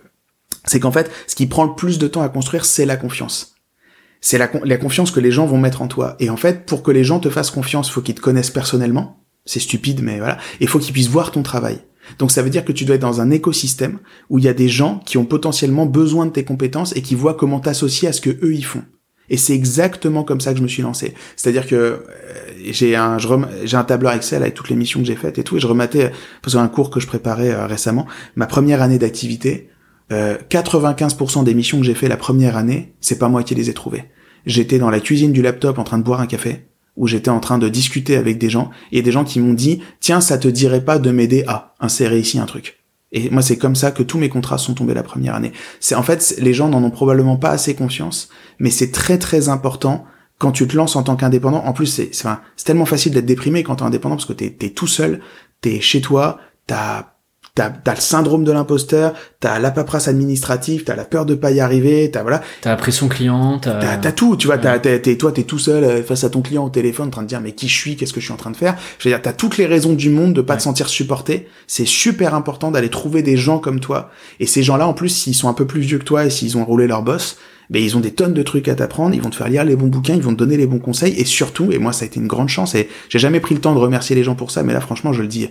c'est 0.65 0.79
qu'en 0.79 0.91
fait, 0.91 1.09
ce 1.25 1.33
qui 1.33 1.47
prend 1.47 1.63
le 1.63 1.73
plus 1.73 1.97
de 1.97 2.07
temps 2.07 2.21
à 2.21 2.29
construire, 2.29 2.63
c'est 2.63 2.85
la 2.85 2.95
confiance. 2.95 3.55
C'est 4.21 4.37
la, 4.37 4.51
la 4.63 4.77
confiance 4.77 5.09
que 5.09 5.19
les 5.19 5.31
gens 5.31 5.47
vont 5.47 5.57
mettre 5.57 5.81
en 5.81 5.87
toi. 5.87 6.15
Et 6.19 6.29
en 6.29 6.37
fait, 6.37 6.67
pour 6.67 6.83
que 6.83 6.91
les 6.91 7.03
gens 7.03 7.19
te 7.19 7.31
fassent 7.31 7.49
confiance, 7.49 7.89
faut 7.89 8.01
qu'ils 8.01 8.13
te 8.13 8.21
connaissent 8.21 8.51
personnellement 8.51 9.24
c'est 9.45 9.59
stupide, 9.59 10.01
mais 10.01 10.17
voilà. 10.17 10.37
Il 10.59 10.67
faut 10.67 10.79
qu'ils 10.79 10.93
puissent 10.93 11.09
voir 11.09 11.31
ton 11.31 11.43
travail. 11.43 11.79
Donc 12.19 12.31
ça 12.31 12.41
veut 12.41 12.49
dire 12.49 12.65
que 12.65 12.71
tu 12.71 12.85
dois 12.85 12.95
être 12.95 13.01
dans 13.01 13.21
un 13.21 13.31
écosystème 13.31 13.99
où 14.29 14.37
il 14.37 14.45
y 14.45 14.47
a 14.47 14.53
des 14.53 14.69
gens 14.69 15.01
qui 15.05 15.17
ont 15.17 15.25
potentiellement 15.25 15.85
besoin 15.85 16.25
de 16.25 16.31
tes 16.31 16.43
compétences 16.43 16.95
et 16.95 17.01
qui 17.01 17.15
voient 17.15 17.33
comment 17.33 17.59
t'associer 17.59 18.07
à 18.07 18.13
ce 18.13 18.21
que 18.21 18.29
eux 18.29 18.53
ils 18.53 18.65
font. 18.65 18.83
Et 19.29 19.37
c'est 19.37 19.53
exactement 19.53 20.23
comme 20.23 20.39
ça 20.39 20.51
que 20.51 20.59
je 20.59 20.63
me 20.63 20.67
suis 20.67 20.83
lancé. 20.83 21.15
C'est-à-dire 21.35 21.65
que 21.65 21.75
euh, 21.75 21.97
j'ai 22.69 22.95
un 22.95 23.17
j'ai 23.17 23.77
un 23.77 23.83
tableur 23.83 24.13
Excel 24.13 24.43
avec 24.43 24.53
toutes 24.53 24.69
les 24.69 24.75
missions 24.75 24.99
que 24.99 25.07
j'ai 25.07 25.15
faites 25.15 25.39
et 25.39 25.43
tout 25.43 25.57
et 25.57 25.59
je 25.59 25.67
rematais 25.67 26.11
parce 26.43 26.55
un 26.55 26.67
cours 26.67 26.91
que 26.91 26.99
je 26.99 27.07
préparais 27.07 27.51
euh, 27.51 27.65
récemment, 27.65 28.05
ma 28.35 28.45
première 28.45 28.83
année 28.83 28.99
d'activité, 28.99 29.69
euh, 30.11 30.37
95% 30.49 31.43
des 31.43 31.55
missions 31.55 31.79
que 31.79 31.85
j'ai 31.85 31.95
fait 31.95 32.07
la 32.07 32.17
première 32.17 32.55
année, 32.55 32.93
c'est 33.01 33.17
pas 33.17 33.29
moi 33.29 33.41
qui 33.41 33.55
les 33.55 33.69
ai 33.69 33.73
trouvées. 33.73 34.05
J'étais 34.45 34.77
dans 34.77 34.91
la 34.91 34.99
cuisine 34.99 35.31
du 35.31 35.41
laptop 35.41 35.79
en 35.79 35.83
train 35.83 35.97
de 35.97 36.03
boire 36.03 36.21
un 36.21 36.27
café 36.27 36.67
où 36.97 37.07
j'étais 37.07 37.29
en 37.29 37.39
train 37.39 37.57
de 37.57 37.69
discuter 37.69 38.15
avec 38.15 38.37
des 38.37 38.49
gens 38.49 38.69
et 38.91 39.01
des 39.01 39.11
gens 39.11 39.23
qui 39.23 39.39
m'ont 39.39 39.53
dit 39.53 39.81
tiens 39.99 40.21
ça 40.21 40.37
te 40.37 40.47
dirait 40.47 40.83
pas 40.83 40.97
de 40.97 41.11
m'aider 41.11 41.43
à 41.47 41.73
insérer 41.79 42.19
ici 42.19 42.39
un 42.39 42.45
truc? 42.45 42.79
Et 43.11 43.29
moi 43.29 43.41
c'est 43.41 43.57
comme 43.57 43.75
ça 43.75 43.91
que 43.91 44.03
tous 44.03 44.17
mes 44.17 44.29
contrats 44.29 44.57
sont 44.57 44.73
tombés 44.73 44.93
la 44.93 45.03
première 45.03 45.35
année. 45.35 45.51
C'est 45.79 45.95
en 45.95 46.03
fait 46.03 46.35
les 46.39 46.53
gens 46.53 46.69
n'en 46.69 46.83
ont 46.83 46.91
probablement 46.91 47.37
pas 47.37 47.49
assez 47.51 47.75
confiance 47.75 48.29
mais 48.59 48.69
c'est 48.69 48.91
très 48.91 49.17
très 49.17 49.49
important 49.49 50.05
quand 50.37 50.51
tu 50.51 50.67
te 50.67 50.75
lances 50.75 50.95
en 50.95 51.03
tant 51.03 51.15
qu'indépendant. 51.15 51.63
En 51.65 51.73
plus 51.73 51.87
c'est 51.87 52.11
c'est 52.13 52.65
tellement 52.65 52.85
facile 52.85 53.13
d'être 53.13 53.25
déprimé 53.25 53.63
quand 53.63 53.77
t'es 53.77 53.83
indépendant 53.83 54.15
parce 54.15 54.27
que 54.27 54.33
t'es 54.33 54.55
es 54.61 54.69
tout 54.69 54.87
seul 54.87 55.21
t'es 55.61 55.81
chez 55.81 56.01
toi 56.01 56.39
t'as 56.67 57.14
t'as 57.55 57.71
as 57.85 57.95
le 57.95 58.01
syndrome 58.01 58.43
de 58.43 58.51
l'imposteur, 58.51 59.13
t'as 59.39 59.59
la 59.59 59.71
paperasse 59.71 60.09
administrative, 60.09 60.83
t'as 60.83 60.95
la 60.95 61.05
peur 61.05 61.25
de 61.25 61.35
pas 61.35 61.51
y 61.51 61.61
arriver, 61.61 62.11
t'as 62.11 62.21
voilà. 62.21 62.41
T'as 62.61 62.71
la 62.71 62.75
pression 62.75 63.07
client, 63.07 63.59
t'as 63.59 63.79
as, 63.79 64.11
tout, 64.11 64.35
tu 64.35 64.47
vois, 64.47 64.57
t'as 64.57 64.77
t'es 64.77 65.17
toi 65.17 65.31
t'es 65.31 65.43
tout 65.43 65.57
seul 65.57 65.83
euh, 65.83 66.03
face 66.03 66.25
à 66.25 66.29
ton 66.29 66.41
client 66.41 66.65
au 66.65 66.69
téléphone 66.69 67.07
en 67.07 67.11
train 67.11 67.23
de 67.23 67.27
dire 67.27 67.39
mais 67.39 67.53
qui 67.53 67.69
je 67.69 67.75
suis, 67.75 67.95
qu'est-ce 67.95 68.13
que 68.13 68.19
je 68.19 68.25
suis 68.25 68.33
en 68.33 68.37
train 68.37 68.51
de 68.51 68.57
faire? 68.57 68.75
Je 68.99 69.07
veux 69.07 69.15
dire, 69.15 69.21
t'as 69.21 69.33
toutes 69.33 69.57
les 69.57 69.65
raisons 69.65 69.93
du 69.93 70.09
monde 70.09 70.33
de 70.33 70.41
pas 70.41 70.57
te 70.57 70.61
sentir 70.61 70.89
supporté. 70.89 71.47
C'est 71.65 71.87
super 71.87 72.35
important 72.35 72.71
d'aller 72.71 72.89
trouver 72.89 73.23
des 73.23 73.37
gens 73.37 73.59
comme 73.59 73.79
toi. 73.79 74.11
Et 74.41 74.45
ces 74.45 74.61
gens-là, 74.61 74.87
en 74.87 74.93
plus, 74.93 75.09
s'ils 75.09 75.35
sont 75.35 75.47
un 75.47 75.53
peu 75.53 75.65
plus 75.65 75.81
vieux 75.81 75.97
que 75.97 76.03
toi 76.03 76.25
et 76.25 76.29
s'ils 76.29 76.57
ont 76.57 76.65
roulé 76.65 76.87
leur 76.87 77.03
boss, 77.03 77.37
ben 77.69 77.81
ils 77.81 77.97
ont 77.97 77.99
des 77.99 78.11
tonnes 78.11 78.33
de 78.33 78.43
trucs 78.43 78.67
à 78.67 78.75
t'apprendre, 78.75 79.15
ils 79.15 79.21
vont 79.21 79.29
te 79.29 79.35
faire 79.35 79.49
lire 79.49 79.63
les 79.63 79.75
bons 79.75 79.87
bouquins, 79.87 80.15
ils 80.15 80.21
vont 80.21 80.33
te 80.33 80.37
donner 80.37 80.57
les 80.57 80.67
bons 80.67 80.79
conseils 80.79 81.13
et 81.17 81.25
surtout, 81.25 81.71
et 81.71 81.79
moi 81.79 81.93
ça 81.93 82.03
a 82.03 82.05
été 82.07 82.19
une 82.19 82.27
grande 82.27 82.49
chance 82.49 82.75
et 82.75 82.89
j'ai 83.09 83.19
jamais 83.19 83.39
pris 83.39 83.55
le 83.55 83.61
temps 83.61 83.73
de 83.73 83.79
remercier 83.79 84.15
les 84.15 84.23
gens 84.23 84.35
pour 84.35 84.51
ça, 84.51 84.61
mais 84.61 84.73
là 84.73 84.81
franchement 84.81 85.13
je 85.13 85.21
le 85.21 85.27
dis 85.27 85.49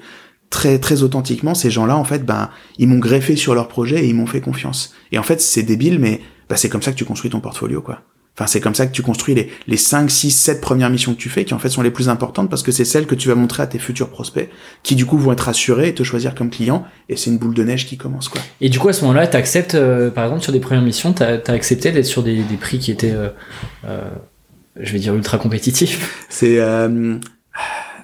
très 0.54 0.78
très 0.78 1.02
authentiquement, 1.02 1.52
ces 1.52 1.68
gens-là, 1.68 1.96
en 1.96 2.04
fait, 2.04 2.24
ben, 2.24 2.48
ils 2.78 2.86
m'ont 2.86 3.00
greffé 3.00 3.34
sur 3.34 3.56
leur 3.56 3.66
projet 3.66 4.04
et 4.04 4.08
ils 4.08 4.14
m'ont 4.14 4.26
fait 4.26 4.40
confiance. 4.40 4.94
Et 5.10 5.18
en 5.18 5.24
fait, 5.24 5.40
c'est 5.40 5.64
débile, 5.64 5.98
mais 5.98 6.20
ben, 6.48 6.54
c'est 6.54 6.68
comme 6.68 6.80
ça 6.80 6.92
que 6.92 6.96
tu 6.96 7.04
construis 7.04 7.28
ton 7.28 7.40
portfolio, 7.40 7.82
quoi. 7.82 8.02
Enfin, 8.36 8.46
c'est 8.46 8.60
comme 8.60 8.74
ça 8.76 8.86
que 8.86 8.92
tu 8.92 9.02
construis 9.02 9.34
les, 9.34 9.50
les 9.66 9.76
5, 9.76 10.08
6, 10.08 10.30
7 10.30 10.60
premières 10.60 10.90
missions 10.90 11.12
que 11.12 11.18
tu 11.18 11.28
fais, 11.28 11.44
qui 11.44 11.54
en 11.54 11.58
fait 11.58 11.70
sont 11.70 11.82
les 11.82 11.90
plus 11.90 12.08
importantes 12.08 12.50
parce 12.50 12.62
que 12.62 12.70
c'est 12.70 12.84
celles 12.84 13.06
que 13.06 13.16
tu 13.16 13.28
vas 13.28 13.34
montrer 13.34 13.64
à 13.64 13.66
tes 13.66 13.80
futurs 13.80 14.10
prospects, 14.10 14.48
qui 14.84 14.94
du 14.94 15.06
coup 15.06 15.18
vont 15.18 15.32
être 15.32 15.48
assurés 15.48 15.88
et 15.88 15.94
te 15.94 16.04
choisir 16.04 16.36
comme 16.36 16.50
client, 16.50 16.84
et 17.08 17.16
c'est 17.16 17.30
une 17.30 17.38
boule 17.38 17.54
de 17.54 17.64
neige 17.64 17.86
qui 17.86 17.96
commence, 17.96 18.28
quoi. 18.28 18.40
Et 18.60 18.68
du 18.68 18.78
coup, 18.78 18.88
à 18.88 18.92
ce 18.92 19.02
moment-là, 19.02 19.26
tu 19.26 19.36
acceptes, 19.36 19.74
euh, 19.74 20.10
par 20.10 20.24
exemple, 20.24 20.42
sur 20.42 20.52
des 20.52 20.60
premières 20.60 20.84
missions, 20.84 21.12
tu 21.12 21.22
as, 21.24 21.42
accepté 21.48 21.90
d'être 21.90 22.06
sur 22.06 22.22
des, 22.22 22.42
des, 22.42 22.56
prix 22.56 22.78
qui 22.78 22.92
étaient, 22.92 23.12
euh, 23.12 23.28
euh, 23.86 24.10
je 24.78 24.92
vais 24.92 25.00
dire, 25.00 25.14
ultra 25.14 25.38
compétitifs? 25.38 26.26
C'est... 26.28 26.60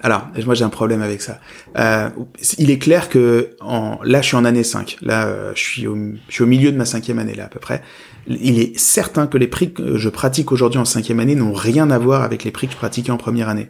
Alors, 0.01 0.27
moi 0.45 0.55
j'ai 0.55 0.63
un 0.63 0.69
problème 0.69 1.01
avec 1.01 1.21
ça. 1.21 1.39
Euh, 1.77 2.09
il 2.57 2.71
est 2.71 2.79
clair 2.79 3.09
que 3.09 3.51
en, 3.61 3.99
là, 4.03 4.21
je 4.21 4.27
suis 4.27 4.37
en 4.37 4.45
année 4.45 4.63
5. 4.63 4.97
Là, 5.01 5.27
euh, 5.27 5.51
je, 5.55 5.61
suis 5.61 5.87
au, 5.87 5.95
je 6.27 6.33
suis 6.33 6.43
au 6.43 6.47
milieu 6.47 6.71
de 6.71 6.77
ma 6.77 6.85
cinquième 6.85 7.19
année, 7.19 7.35
là, 7.35 7.45
à 7.45 7.49
peu 7.49 7.59
près. 7.59 7.81
Il 8.27 8.59
est 8.59 8.77
certain 8.77 9.25
que 9.27 9.37
les 9.37 9.47
prix 9.47 9.73
que 9.73 9.97
je 9.97 10.09
pratique 10.09 10.51
aujourd'hui 10.51 10.79
en 10.79 10.85
cinquième 10.85 11.19
année 11.19 11.35
n'ont 11.35 11.53
rien 11.53 11.89
à 11.89 11.97
voir 11.97 12.21
avec 12.21 12.43
les 12.43 12.51
prix 12.51 12.67
que 12.67 12.73
je 12.73 12.77
pratiquais 12.77 13.11
en 13.11 13.17
première 13.17 13.49
année. 13.49 13.69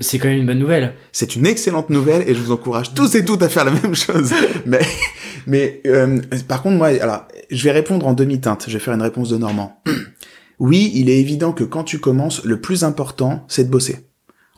C'est 0.00 0.18
quand 0.18 0.28
même 0.28 0.38
une 0.38 0.46
bonne 0.46 0.58
nouvelle. 0.58 0.94
C'est 1.12 1.36
une 1.36 1.46
excellente 1.46 1.90
nouvelle 1.90 2.28
et 2.28 2.34
je 2.34 2.40
vous 2.40 2.52
encourage 2.52 2.92
tous 2.94 3.14
et 3.14 3.24
toutes 3.24 3.42
à 3.42 3.48
faire 3.48 3.64
la 3.64 3.72
même 3.72 3.94
chose. 3.94 4.32
mais 4.66 4.80
mais 5.46 5.80
euh, 5.86 6.20
par 6.46 6.62
contre, 6.62 6.76
moi, 6.76 6.88
alors, 7.00 7.26
je 7.50 7.64
vais 7.64 7.72
répondre 7.72 8.06
en 8.06 8.12
demi-teinte. 8.12 8.64
Je 8.68 8.74
vais 8.74 8.78
faire 8.78 8.94
une 8.94 9.02
réponse 9.02 9.30
de 9.30 9.38
Normand. 9.38 9.82
oui, 10.58 10.92
il 10.94 11.08
est 11.08 11.18
évident 11.18 11.52
que 11.52 11.64
quand 11.64 11.84
tu 11.84 11.98
commences, 11.98 12.44
le 12.44 12.60
plus 12.60 12.84
important, 12.84 13.44
c'est 13.48 13.64
de 13.64 13.70
bosser. 13.70 14.07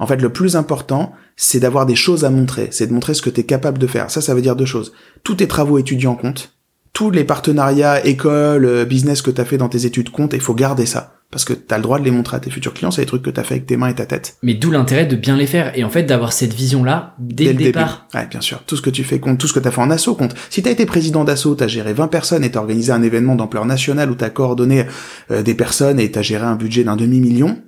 En 0.01 0.07
fait, 0.07 0.21
le 0.21 0.33
plus 0.33 0.57
important, 0.57 1.13
c'est 1.37 1.61
d'avoir 1.61 1.85
des 1.85 1.95
choses 1.95 2.25
à 2.25 2.31
montrer, 2.31 2.69
c'est 2.73 2.87
de 2.87 2.93
montrer 2.93 3.13
ce 3.15 3.21
que 3.21 3.31
tu 3.31 3.41
es 3.41 3.45
capable 3.45 3.79
de 3.79 3.87
faire. 3.87 4.11
Ça, 4.11 4.23
ça 4.23 4.35
veut 4.35 4.43
dire 4.43 4.57
deux 4.57 4.65
choses. 4.65 4.93
Tous 5.23 5.35
tes 5.37 5.47
travaux 5.47 5.79
étudiants 5.79 6.17
comptent, 6.17 6.55
tous 6.95 7.11
les 7.11 7.23
partenariats, 7.23 8.05
écoles, 8.05 8.65
euh, 8.65 8.85
business 8.87 9.21
que 9.23 9.31
tu 9.31 9.41
as 9.41 9.45
fait 9.45 9.59
dans 9.59 9.69
tes 9.69 9.85
études 9.85 10.11
comptent, 10.11 10.33
et 10.33 10.39
il 10.39 10.43
faut 10.43 10.55
garder 10.55 10.87
ça. 10.87 11.15
Parce 11.31 11.45
que 11.45 11.53
tu 11.53 11.73
as 11.73 11.77
le 11.77 11.83
droit 11.83 12.01
de 12.01 12.05
les 12.05 12.11
montrer 12.11 12.39
à 12.39 12.41
tes 12.41 12.51
futurs 12.51 12.73
clients, 12.73 12.91
c'est 12.91 13.03
des 13.03 13.07
trucs 13.07 13.23
que 13.23 13.31
tu 13.31 13.39
as 13.39 13.45
fait 13.45 13.55
avec 13.55 13.67
tes 13.67 13.77
mains 13.77 13.89
et 13.89 13.95
ta 13.95 14.07
tête. 14.07 14.39
Mais 14.43 14.55
d'où 14.55 14.71
l'intérêt 14.71 15.05
de 15.05 15.17
bien 15.17 15.37
les 15.37 15.47
faire, 15.47 15.79
et 15.79 15.85
en 15.85 15.91
fait 15.91 16.03
d'avoir 16.03 16.33
cette 16.33 16.55
vision-là 16.55 17.15
dès, 17.19 17.53
le, 17.53 17.59
départ. 17.63 18.09
Ouais, 18.15 18.27
bien 18.27 18.41
sûr. 18.41 18.63
Tout 18.67 18.77
ce 18.77 18.83
que 18.83 18.91
tu 18.91 19.05
fais 19.05 19.21
compte, 19.21 19.39
tout 19.39 19.47
ce 19.47 19.53
que 19.53 19.61
tu 19.61 19.69
as 19.69 19.71
fait 19.71 19.83
en 19.83 19.91
assaut 19.91 20.15
compte. 20.15 20.35
Si 20.49 20.63
tu 20.63 20.69
as 20.69 20.73
été 20.73 20.87
président 20.87 21.25
d'assaut, 21.25 21.55
tu 21.55 21.63
as 21.63 21.69
géré 21.69 21.93
20 21.93 22.09
personnes 22.09 22.43
et 22.43 22.51
tu 22.51 22.57
organisé 22.57 22.91
un 22.91 23.03
événement 23.03 23.37
d'ampleur 23.37 23.67
nationale 23.67 24.11
où 24.11 24.15
tu 24.15 24.25
as 24.25 24.31
coordonné 24.31 24.87
euh, 25.31 25.43
des 25.43 25.55
personnes 25.55 26.01
et 26.01 26.11
tu 26.11 26.19
as 26.19 26.23
géré 26.23 26.47
un 26.47 26.57
budget 26.57 26.85
d'un 26.85 26.97
demi-million, 26.97 27.59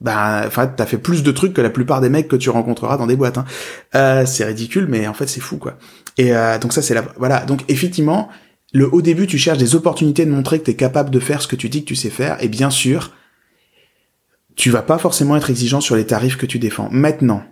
bah 0.00 0.44
enfin 0.46 0.66
t'as 0.66 0.84
fait 0.84 0.98
plus 0.98 1.22
de 1.22 1.32
trucs 1.32 1.54
que 1.54 1.62
la 1.62 1.70
plupart 1.70 2.00
des 2.00 2.10
mecs 2.10 2.28
que 2.28 2.36
tu 2.36 2.50
rencontreras 2.50 2.98
dans 2.98 3.06
des 3.06 3.16
boîtes 3.16 3.38
hein. 3.38 3.46
euh, 3.94 4.26
c'est 4.26 4.44
ridicule 4.44 4.86
mais 4.88 5.06
en 5.06 5.14
fait 5.14 5.26
c'est 5.26 5.40
fou 5.40 5.56
quoi. 5.56 5.78
Et 6.18 6.34
euh, 6.34 6.58
donc 6.58 6.72
ça 6.72 6.82
c'est 6.82 6.94
la 6.94 7.02
voilà. 7.16 7.44
Donc 7.44 7.64
effectivement 7.68 8.28
le 8.72 8.92
au 8.92 9.00
début 9.00 9.26
tu 9.26 9.38
cherches 9.38 9.58
des 9.58 9.74
opportunités 9.74 10.26
de 10.26 10.30
montrer 10.30 10.58
que 10.58 10.64
tu 10.64 10.70
es 10.72 10.76
capable 10.76 11.10
de 11.10 11.18
faire 11.18 11.40
ce 11.40 11.48
que 11.48 11.56
tu 11.56 11.68
dis 11.70 11.82
que 11.82 11.88
tu 11.88 11.96
sais 11.96 12.10
faire. 12.10 12.42
Et 12.42 12.48
bien 12.48 12.70
sûr 12.70 13.12
tu 14.54 14.70
vas 14.70 14.82
pas 14.82 14.98
forcément 14.98 15.36
être 15.36 15.50
exigeant 15.50 15.80
sur 15.80 15.96
les 15.96 16.06
tarifs 16.06 16.36
que 16.36 16.46
tu 16.46 16.58
défends. 16.58 16.88
Maintenant. 16.90 17.42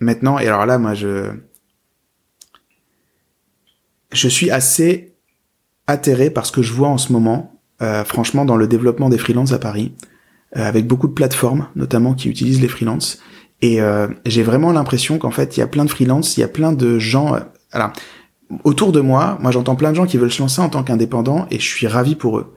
Maintenant 0.00 0.38
et 0.38 0.46
alors 0.46 0.64
là 0.64 0.78
moi 0.78 0.94
je 0.94 1.32
je 4.12 4.28
suis 4.28 4.50
assez 4.50 5.16
atterré 5.86 6.30
par 6.30 6.46
ce 6.46 6.52
que 6.52 6.62
je 6.62 6.72
vois 6.72 6.88
en 6.88 6.98
ce 6.98 7.12
moment 7.12 7.60
euh, 7.82 8.04
franchement 8.04 8.46
dans 8.46 8.56
le 8.56 8.66
développement 8.66 9.10
des 9.10 9.18
freelances 9.18 9.52
à 9.52 9.58
Paris 9.58 9.92
avec 10.62 10.86
beaucoup 10.86 11.08
de 11.08 11.12
plateformes, 11.12 11.66
notamment 11.74 12.14
qui 12.14 12.28
utilisent 12.28 12.60
les 12.60 12.68
freelances. 12.68 13.18
Et 13.60 13.80
euh, 13.80 14.08
j'ai 14.26 14.42
vraiment 14.42 14.72
l'impression 14.72 15.18
qu'en 15.18 15.30
fait, 15.30 15.56
il 15.56 15.60
y 15.60 15.62
a 15.62 15.66
plein 15.66 15.84
de 15.84 15.90
freelances, 15.90 16.36
il 16.36 16.40
y 16.40 16.44
a 16.44 16.48
plein 16.48 16.72
de 16.72 16.98
gens. 16.98 17.34
Euh, 17.34 17.40
alors, 17.72 17.92
autour 18.62 18.92
de 18.92 19.00
moi, 19.00 19.38
moi 19.40 19.50
j'entends 19.50 19.76
plein 19.76 19.90
de 19.90 19.96
gens 19.96 20.06
qui 20.06 20.18
veulent 20.18 20.32
se 20.32 20.42
lancer 20.42 20.60
en 20.60 20.68
tant 20.68 20.82
qu'indépendants 20.82 21.46
et 21.50 21.58
je 21.58 21.66
suis 21.66 21.86
ravi 21.86 22.14
pour 22.14 22.38
eux. 22.38 22.54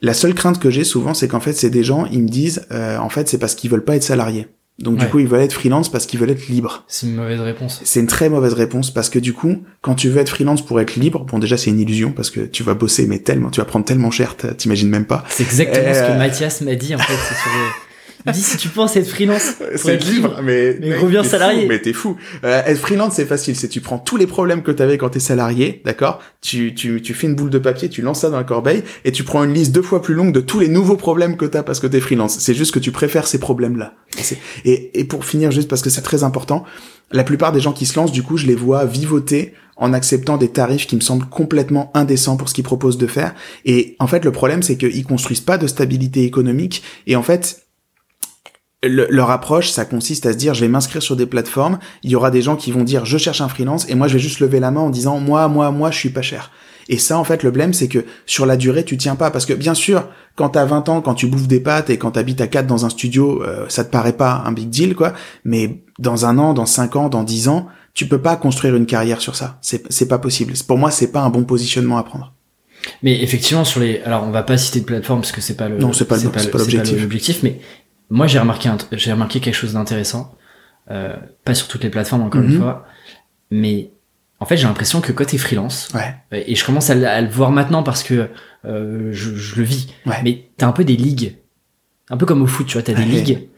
La 0.00 0.14
seule 0.14 0.34
crainte 0.34 0.58
que 0.58 0.70
j'ai 0.70 0.84
souvent, 0.84 1.12
c'est 1.12 1.28
qu'en 1.28 1.40
fait, 1.40 1.52
c'est 1.52 1.70
des 1.70 1.82
gens, 1.82 2.06
ils 2.06 2.22
me 2.22 2.28
disent, 2.28 2.66
en 2.70 3.08
fait, 3.08 3.28
c'est 3.28 3.38
parce 3.38 3.56
qu'ils 3.56 3.68
veulent 3.68 3.84
pas 3.84 3.96
être 3.96 4.04
salariés. 4.04 4.46
Donc 4.78 4.96
du 4.98 5.06
coup, 5.08 5.18
ils 5.18 5.26
veulent 5.26 5.40
être 5.40 5.52
freelance 5.52 5.90
parce 5.90 6.06
qu'ils 6.06 6.20
veulent 6.20 6.30
être 6.30 6.46
libres. 6.48 6.84
C'est 6.86 7.06
une 7.08 7.16
mauvaise 7.16 7.40
réponse. 7.40 7.80
C'est 7.84 7.98
une 8.00 8.06
très 8.06 8.28
mauvaise 8.28 8.52
réponse 8.52 8.92
parce 8.92 9.10
que 9.10 9.18
du 9.18 9.32
coup, 9.32 9.64
quand 9.82 9.94
tu 9.96 10.08
veux 10.08 10.18
être 10.20 10.28
freelance 10.28 10.64
pour 10.64 10.80
être 10.80 10.94
libre, 10.96 11.24
bon 11.24 11.38
déjà 11.40 11.56
c'est 11.56 11.70
une 11.70 11.80
illusion 11.80 12.12
parce 12.12 12.30
que 12.30 12.40
tu 12.40 12.62
vas 12.62 12.74
bosser 12.74 13.06
mais 13.08 13.18
tellement, 13.18 13.50
tu 13.50 13.60
vas 13.60 13.64
prendre 13.64 13.84
tellement 13.84 14.10
cher, 14.12 14.36
t'imagines 14.56 14.88
même 14.88 15.04
pas. 15.06 15.24
C'est 15.28 15.42
exactement 15.42 15.92
ce 15.92 15.98
Euh, 15.98 16.12
que 16.12 16.18
Mathias 16.18 16.60
m'a 16.60 16.74
dit 16.76 16.94
en 16.94 16.98
fait. 16.98 17.12
sur 17.12 17.50
le- 17.52 17.87
Dit 18.26 18.42
si 18.42 18.56
tu 18.56 18.68
penses 18.68 18.96
être 18.96 19.08
freelance 19.08 19.52
pour 19.80 19.90
être 19.90 20.06
libre, 20.10 20.40
mais, 20.42 20.76
mais 20.80 20.96
reviens 20.96 21.22
salarié. 21.22 21.62
fou, 21.62 21.68
mais 21.68 21.78
t'es 21.80 21.92
fou. 21.92 22.16
Euh, 22.44 22.62
être 22.66 22.78
freelance, 22.78 23.14
c'est 23.14 23.24
facile. 23.24 23.56
C'est 23.56 23.68
tu 23.68 23.80
prends 23.80 23.98
tous 23.98 24.16
les 24.16 24.26
problèmes 24.26 24.62
que 24.62 24.70
t'avais 24.72 24.98
quand 24.98 25.10
t'es 25.10 25.20
salarié, 25.20 25.82
d'accord? 25.84 26.18
Tu, 26.40 26.74
tu, 26.74 27.00
tu 27.00 27.14
fais 27.14 27.26
une 27.26 27.34
boule 27.34 27.50
de 27.50 27.58
papier, 27.58 27.88
tu 27.88 28.02
lances 28.02 28.20
ça 28.20 28.30
dans 28.30 28.36
la 28.36 28.44
corbeille 28.44 28.82
et 29.04 29.12
tu 29.12 29.24
prends 29.24 29.44
une 29.44 29.54
liste 29.54 29.72
deux 29.72 29.82
fois 29.82 30.02
plus 30.02 30.14
longue 30.14 30.32
de 30.32 30.40
tous 30.40 30.58
les 30.60 30.68
nouveaux 30.68 30.96
problèmes 30.96 31.36
que 31.36 31.44
t'as 31.46 31.62
parce 31.62 31.80
que 31.80 31.86
t'es 31.86 32.00
freelance. 32.00 32.38
C'est 32.38 32.54
juste 32.54 32.72
que 32.74 32.78
tu 32.78 32.92
préfères 32.92 33.26
ces 33.26 33.38
problèmes-là. 33.38 33.94
Et 34.18 34.22
c'est- 34.22 34.38
Et, 34.64 34.98
et 35.00 35.04
pour 35.04 35.24
finir, 35.24 35.50
juste 35.50 35.68
parce 35.68 35.82
que 35.82 35.90
c'est 35.90 36.02
très 36.02 36.24
important, 36.24 36.64
la 37.12 37.24
plupart 37.24 37.52
des 37.52 37.60
gens 37.60 37.72
qui 37.72 37.86
se 37.86 37.98
lancent, 37.98 38.12
du 38.12 38.22
coup, 38.22 38.36
je 38.36 38.46
les 38.46 38.54
vois 38.54 38.84
vivoter 38.84 39.54
en 39.76 39.92
acceptant 39.92 40.36
des 40.38 40.48
tarifs 40.48 40.86
qui 40.88 40.96
me 40.96 41.00
semblent 41.00 41.26
complètement 41.28 41.92
indécents 41.94 42.36
pour 42.36 42.48
ce 42.48 42.54
qu'ils 42.54 42.64
proposent 42.64 42.98
de 42.98 43.06
faire. 43.06 43.34
Et 43.64 43.94
en 44.00 44.08
fait, 44.08 44.24
le 44.24 44.32
problème, 44.32 44.62
c'est 44.64 44.76
qu'ils 44.76 45.04
construisent 45.06 45.40
pas 45.40 45.56
de 45.56 45.68
stabilité 45.68 46.24
économique. 46.24 46.82
Et 47.06 47.14
en 47.14 47.22
fait, 47.22 47.67
le- 48.82 49.06
leur 49.10 49.30
approche, 49.30 49.70
ça 49.70 49.84
consiste 49.84 50.26
à 50.26 50.32
se 50.32 50.38
dire, 50.38 50.54
je 50.54 50.60
vais 50.60 50.68
m'inscrire 50.68 51.02
sur 51.02 51.16
des 51.16 51.26
plateformes, 51.26 51.78
il 52.02 52.10
y 52.10 52.16
aura 52.16 52.30
des 52.30 52.42
gens 52.42 52.56
qui 52.56 52.72
vont 52.72 52.84
dire, 52.84 53.04
je 53.04 53.18
cherche 53.18 53.40
un 53.40 53.48
freelance, 53.48 53.88
et 53.88 53.94
moi, 53.94 54.08
je 54.08 54.14
vais 54.14 54.18
juste 54.18 54.40
lever 54.40 54.60
la 54.60 54.70
main 54.70 54.80
en 54.80 54.90
disant, 54.90 55.18
moi, 55.18 55.48
moi, 55.48 55.70
moi, 55.70 55.90
je 55.90 55.98
suis 55.98 56.10
pas 56.10 56.22
cher. 56.22 56.50
Et 56.90 56.96
ça, 56.96 57.18
en 57.18 57.24
fait, 57.24 57.42
le 57.42 57.50
blême, 57.50 57.74
c'est 57.74 57.88
que 57.88 58.04
sur 58.24 58.46
la 58.46 58.56
durée, 58.56 58.82
tu 58.82 58.96
tiens 58.96 59.14
pas. 59.14 59.30
Parce 59.30 59.44
que, 59.44 59.52
bien 59.52 59.74
sûr, 59.74 60.08
quand 60.36 60.50
t'as 60.50 60.64
20 60.64 60.88
ans, 60.88 61.02
quand 61.02 61.14
tu 61.14 61.26
bouffes 61.26 61.46
des 61.46 61.60
pâtes 61.60 61.90
et 61.90 61.98
quand 61.98 62.12
t'habites 62.12 62.40
à 62.40 62.46
4 62.46 62.66
dans 62.66 62.86
un 62.86 62.88
studio, 62.88 63.42
euh, 63.42 63.66
ça 63.68 63.84
te 63.84 63.90
paraît 63.90 64.14
pas 64.14 64.42
un 64.46 64.52
big 64.52 64.70
deal, 64.70 64.94
quoi. 64.94 65.12
Mais 65.44 65.82
dans 65.98 66.24
un 66.24 66.38
an, 66.38 66.54
dans 66.54 66.64
5 66.64 66.96
ans, 66.96 67.08
dans 67.10 67.24
10 67.24 67.48
ans, 67.48 67.66
tu 67.92 68.06
peux 68.06 68.22
pas 68.22 68.36
construire 68.36 68.74
une 68.74 68.86
carrière 68.86 69.20
sur 69.20 69.36
ça. 69.36 69.58
C'est, 69.60 70.08
pas 70.08 70.18
possible. 70.18 70.54
Pour 70.66 70.78
moi, 70.78 70.90
c'est 70.90 71.12
pas 71.12 71.20
un 71.20 71.30
bon 71.30 71.44
positionnement 71.44 71.98
à 71.98 72.04
prendre. 72.04 72.32
Mais 73.02 73.22
effectivement, 73.22 73.64
sur 73.64 73.80
les, 73.80 74.00
alors 74.02 74.22
on 74.24 74.30
va 74.30 74.44
pas 74.44 74.56
citer 74.56 74.80
de 74.80 74.84
plateforme 74.84 75.20
parce 75.20 75.32
que 75.32 75.40
c'est 75.40 75.56
pas 75.56 75.68
le, 75.68 75.78
Non, 75.78 75.92
c'est 75.92 76.06
pas 76.06 76.16
l'objectif. 76.16 77.42
Mais 77.42 77.60
moi, 78.10 78.26
j'ai 78.26 78.38
remarqué, 78.38 78.70
j'ai 78.92 79.12
remarqué 79.12 79.40
quelque 79.40 79.54
chose 79.54 79.74
d'intéressant. 79.74 80.34
Euh, 80.90 81.14
pas 81.44 81.54
sur 81.54 81.68
toutes 81.68 81.84
les 81.84 81.90
plateformes 81.90 82.22
encore 82.22 82.40
Mhm. 82.40 82.50
une 82.52 82.58
fois, 82.58 82.86
mais 83.50 83.90
en 84.40 84.46
fait, 84.46 84.56
j'ai 84.56 84.66
l'impression 84.66 85.00
que 85.02 85.12
quand 85.12 85.26
t'es 85.26 85.36
freelance, 85.36 85.90
Ouais. 85.94 86.14
et 86.32 86.54
je 86.54 86.64
commence 86.64 86.88
à, 86.90 86.94
le- 86.94 87.06
à 87.06 87.20
le 87.20 87.28
voir 87.28 87.50
maintenant 87.50 87.82
parce 87.82 88.02
que 88.02 88.28
euh, 88.64 89.10
je, 89.12 89.34
je 89.36 89.56
le 89.56 89.62
vis. 89.64 89.88
Ouais. 90.06 90.16
Mais 90.24 90.48
t'as 90.56 90.66
un 90.66 90.72
peu 90.72 90.84
des 90.84 90.96
ligues, 90.96 91.36
un 92.10 92.16
peu 92.16 92.24
comme 92.26 92.40
au 92.42 92.46
foot, 92.46 92.66
tu 92.66 92.72
vois, 92.74 92.82
t'as 92.82 92.94
des 92.94 93.04
ligues. 93.04 93.48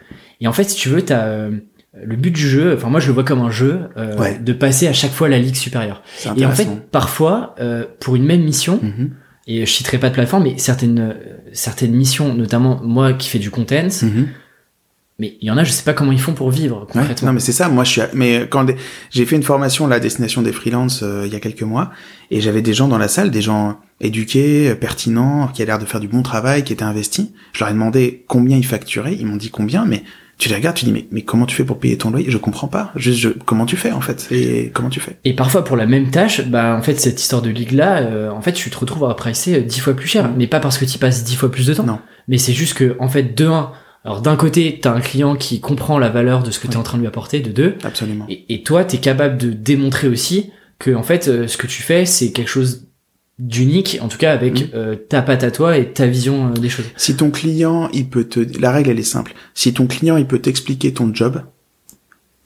Et 0.40 0.48
en 0.48 0.52
fait, 0.52 0.64
si 0.64 0.74
tu 0.76 0.88
veux, 0.88 1.02
t'as 1.02 1.24
euh, 1.26 1.50
le 1.94 2.16
but 2.16 2.30
du 2.32 2.40
jeu. 2.48 2.74
Enfin, 2.76 2.88
moi, 2.88 2.98
je 3.00 3.06
le 3.08 3.12
vois 3.12 3.24
comme 3.24 3.40
un 3.42 3.50
jeu 3.50 3.80
euh, 3.96 4.16
Ouais. 4.18 4.38
de 4.38 4.52
passer 4.52 4.88
à 4.88 4.92
chaque 4.92 5.12
fois 5.12 5.28
la 5.28 5.38
ligue 5.38 5.54
supérieure. 5.54 6.02
Et 6.36 6.44
en 6.44 6.50
fait, 6.50 6.68
parfois, 6.90 7.54
euh, 7.60 7.84
pour 8.00 8.16
une 8.16 8.24
même 8.24 8.42
mission, 8.42 8.80
Mhm. 8.82 9.10
Et 9.58 9.66
je 9.66 9.70
citerai 9.72 9.98
pas 9.98 10.08
de 10.08 10.14
plateforme, 10.14 10.44
mais 10.44 10.58
certaines 10.58 11.16
certaines 11.52 11.92
missions, 11.92 12.34
notamment 12.34 12.80
moi 12.84 13.12
qui 13.14 13.28
fais 13.28 13.38
du 13.40 13.50
content, 13.50 13.88
Mhm. 14.02 14.28
mais 15.18 15.36
il 15.40 15.48
y 15.48 15.50
en 15.50 15.58
a, 15.58 15.64
je 15.64 15.72
sais 15.72 15.82
pas 15.82 15.92
comment 15.92 16.12
ils 16.12 16.20
font 16.20 16.32
pour 16.32 16.50
vivre 16.50 16.80
Ouais, 16.80 16.86
concrètement. 16.92 17.26
non 17.28 17.32
mais 17.34 17.40
c'est 17.40 17.52
ça, 17.52 17.68
moi 17.68 17.84
je 17.84 17.90
suis 17.90 18.00
à- 18.00 18.08
mais 18.14 18.46
quand 18.48 18.64
des- 18.64 18.76
j'ai 19.10 19.26
fait 19.26 19.36
une 19.36 19.42
formation 19.42 19.86
là 19.86 19.96
à 19.96 20.00
destination 20.00 20.40
des 20.42 20.52
freelances 20.52 21.02
euh, 21.02 21.24
il 21.26 21.32
y 21.32 21.36
a 21.36 21.40
quelques 21.40 21.62
mois 21.62 21.90
et 22.30 22.40
j'avais 22.40 22.62
des 22.62 22.72
gens 22.72 22.88
dans 22.88 22.98
la 22.98 23.08
salle, 23.08 23.30
des 23.30 23.42
gens 23.42 23.78
éduqués, 24.00 24.70
euh, 24.70 24.74
pertinents, 24.76 25.48
qui 25.48 25.60
avaient 25.62 25.72
l'air 25.72 25.78
de 25.78 25.84
faire 25.84 26.00
du 26.00 26.08
bon 26.08 26.22
travail, 26.22 26.64
qui 26.64 26.72
étaient 26.72 26.84
investis. 26.84 27.26
Je 27.52 27.60
leur 27.60 27.68
ai 27.68 27.72
demandé 27.72 28.24
combien 28.28 28.56
ils 28.56 28.64
facturaient, 28.66 29.14
ils 29.14 29.26
m'ont 29.26 29.36
dit 29.36 29.50
combien 29.50 29.84
mais 29.84 30.04
tu 30.40 30.48
les 30.48 30.56
regardes, 30.56 30.76
tu 30.76 30.84
dis 30.84 30.90
mais 30.92 31.06
mais 31.12 31.22
comment 31.22 31.46
tu 31.46 31.54
fais 31.54 31.64
pour 31.64 31.78
payer 31.78 31.96
ton 31.96 32.10
loyer? 32.10 32.30
Je 32.30 32.38
comprends 32.38 32.66
pas. 32.66 32.90
Juste 32.96 33.18
je, 33.20 33.28
comment 33.28 33.66
tu 33.66 33.76
fais 33.76 33.92
en 33.92 34.00
fait? 34.00 34.26
Et 34.32 34.70
comment 34.74 34.88
tu 34.88 34.98
fais? 34.98 35.18
Et 35.24 35.34
parfois 35.34 35.62
pour 35.62 35.76
la 35.76 35.86
même 35.86 36.10
tâche, 36.10 36.40
bah 36.48 36.74
en 36.76 36.82
fait 36.82 36.98
cette 36.98 37.20
histoire 37.20 37.42
de 37.42 37.50
ligue 37.50 37.72
là, 37.72 38.32
en 38.34 38.40
fait 38.40 38.52
tu 38.52 38.68
te 38.70 38.78
retrouves 38.78 39.04
à 39.08 39.14
pricer 39.14 39.54
euh, 39.58 39.60
dix 39.62 39.78
fois 39.80 39.94
plus 39.94 40.08
cher, 40.08 40.30
mais 40.36 40.46
pas 40.48 40.58
parce 40.60 40.78
que 40.78 40.84
tu 40.84 40.98
passes 40.98 41.22
dix 41.22 41.36
fois 41.36 41.50
plus 41.52 41.66
de 41.66 41.74
temps. 41.74 41.84
Non. 41.84 41.98
Mais 42.26 42.38
c'est 42.38 42.52
juste 42.54 42.74
que 42.74 42.96
en 42.98 43.08
fait 43.08 43.36
de 43.36 43.46
un, 43.46 43.70
alors 44.04 44.22
d'un 44.22 44.36
côté 44.36 44.78
t'as 44.82 44.92
un 44.94 45.00
client 45.00 45.36
qui 45.36 45.60
comprend 45.60 45.98
la 45.98 46.08
valeur 46.08 46.42
de 46.42 46.50
ce 46.50 46.58
que 46.58 46.66
t'es 46.66 46.74
Ouais. 46.74 46.80
en 46.80 46.84
train 46.84 46.96
de 46.98 47.02
lui 47.02 47.08
apporter, 47.08 47.40
de 47.40 47.52
deux, 47.52 47.76
Absolument. 47.84 48.24
et, 48.28 48.46
et 48.54 48.62
toi 48.62 48.84
t'es 48.84 48.98
capable 48.98 49.36
de 49.36 49.50
démontrer 49.52 50.08
aussi 50.08 50.50
que 50.78 50.94
en 50.94 51.02
fait 51.02 51.28
euh, 51.28 51.46
ce 51.46 51.58
que 51.58 51.66
tu 51.66 51.82
fais 51.82 52.06
c'est 52.06 52.32
quelque 52.32 52.48
chose 52.48 52.86
d'unique, 53.40 53.98
en 54.00 54.08
tout 54.08 54.18
cas 54.18 54.32
avec 54.32 54.60
Mm. 54.60 54.70
euh, 54.74 54.96
ta 54.96 55.22
patte 55.22 55.42
à 55.42 55.50
toi 55.50 55.76
et 55.78 55.92
ta 55.92 56.06
vision 56.06 56.48
euh, 56.48 56.52
des 56.52 56.68
choses. 56.68 56.84
Si 56.96 57.16
ton 57.16 57.30
client, 57.30 57.88
il 57.92 58.08
peut 58.08 58.24
te, 58.24 58.40
la 58.60 58.70
règle 58.70 58.90
elle 58.90 59.00
est 59.00 59.02
simple. 59.02 59.34
Si 59.54 59.72
ton 59.72 59.86
client, 59.86 60.16
il 60.16 60.26
peut 60.26 60.38
t'expliquer 60.40 60.92
ton 60.92 61.12
job, 61.14 61.42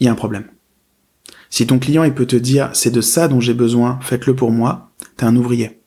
il 0.01 0.07
y 0.07 0.09
a 0.09 0.12
un 0.12 0.16
problème. 0.16 0.45
Si 1.51 1.66
ton 1.66 1.78
client, 1.78 2.05
il 2.05 2.14
peut 2.14 2.26
te 2.26 2.36
dire, 2.36 2.70
c'est 2.72 2.90
de 2.90 3.01
ça 3.01 3.28
dont 3.28 3.40
j'ai 3.40 3.55
besoin, 3.55 3.99
faites-le 4.03 4.34
pour 4.34 4.51
moi, 4.51 4.90
t'es 5.16 5.24
un 5.24 5.36
ouvrier. 5.36 5.80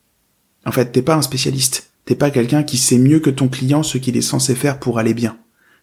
En 0.64 0.72
fait, 0.72 0.92
t'es 0.92 1.02
pas 1.02 1.14
un 1.16 1.22
spécialiste. 1.22 1.90
T'es 2.04 2.14
pas 2.14 2.30
quelqu'un 2.30 2.62
qui 2.62 2.78
sait 2.78 2.98
mieux 2.98 3.20
que 3.20 3.28
ton 3.30 3.48
client 3.48 3.82
ce 3.82 3.98
qu'il 3.98 4.16
est 4.16 4.22
censé 4.22 4.54
faire 4.54 4.78
pour 4.78 4.98
aller 4.98 5.12
bien. 5.14 5.36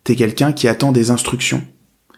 T'es 0.03 0.15
quelqu'un 0.15 0.53
qui 0.53 0.67
attend 0.67 0.91
des 0.91 1.11
instructions. 1.11 1.63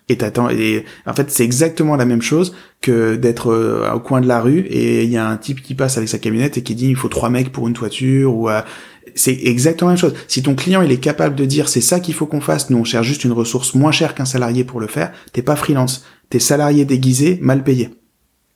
Et 0.09 0.17
t'attends, 0.17 0.49
et 0.49 0.85
en 1.05 1.13
fait, 1.13 1.29
c'est 1.31 1.43
exactement 1.43 1.97
la 1.97 2.05
même 2.05 2.21
chose 2.21 2.55
que 2.81 3.17
d'être 3.17 3.51
euh, 3.51 3.91
au 3.91 3.99
coin 3.99 4.21
de 4.21 4.27
la 4.27 4.39
rue 4.39 4.59
et 4.59 5.03
il 5.03 5.09
y 5.09 5.17
a 5.17 5.27
un 5.27 5.35
type 5.35 5.61
qui 5.61 5.75
passe 5.75 5.97
avec 5.97 6.07
sa 6.07 6.17
camionnette 6.17 6.57
et 6.57 6.63
qui 6.63 6.75
dit 6.75 6.87
il 6.87 6.95
faut 6.95 7.09
trois 7.09 7.29
mecs 7.29 7.51
pour 7.51 7.67
une 7.67 7.73
toiture 7.73 8.33
ou 8.33 8.49
euh, 8.49 8.61
c'est 9.15 9.37
exactement 9.43 9.89
la 9.89 9.95
même 9.95 9.99
chose. 9.99 10.13
Si 10.29 10.41
ton 10.41 10.55
client 10.55 10.81
il 10.81 10.91
est 10.91 10.99
capable 10.99 11.35
de 11.35 11.43
dire 11.43 11.67
c'est 11.67 11.81
ça 11.81 11.99
qu'il 11.99 12.13
faut 12.13 12.25
qu'on 12.25 12.39
fasse, 12.39 12.69
nous 12.69 12.77
on 12.77 12.85
cherche 12.85 13.05
juste 13.05 13.25
une 13.25 13.33
ressource 13.33 13.75
moins 13.75 13.91
chère 13.91 14.15
qu'un 14.15 14.25
salarié 14.25 14.63
pour 14.63 14.79
le 14.79 14.87
faire, 14.87 15.11
t'es 15.33 15.41
pas 15.41 15.57
freelance, 15.57 16.05
t'es 16.29 16.39
salarié 16.39 16.85
déguisé, 16.85 17.37
mal 17.41 17.63
payé. 17.63 17.89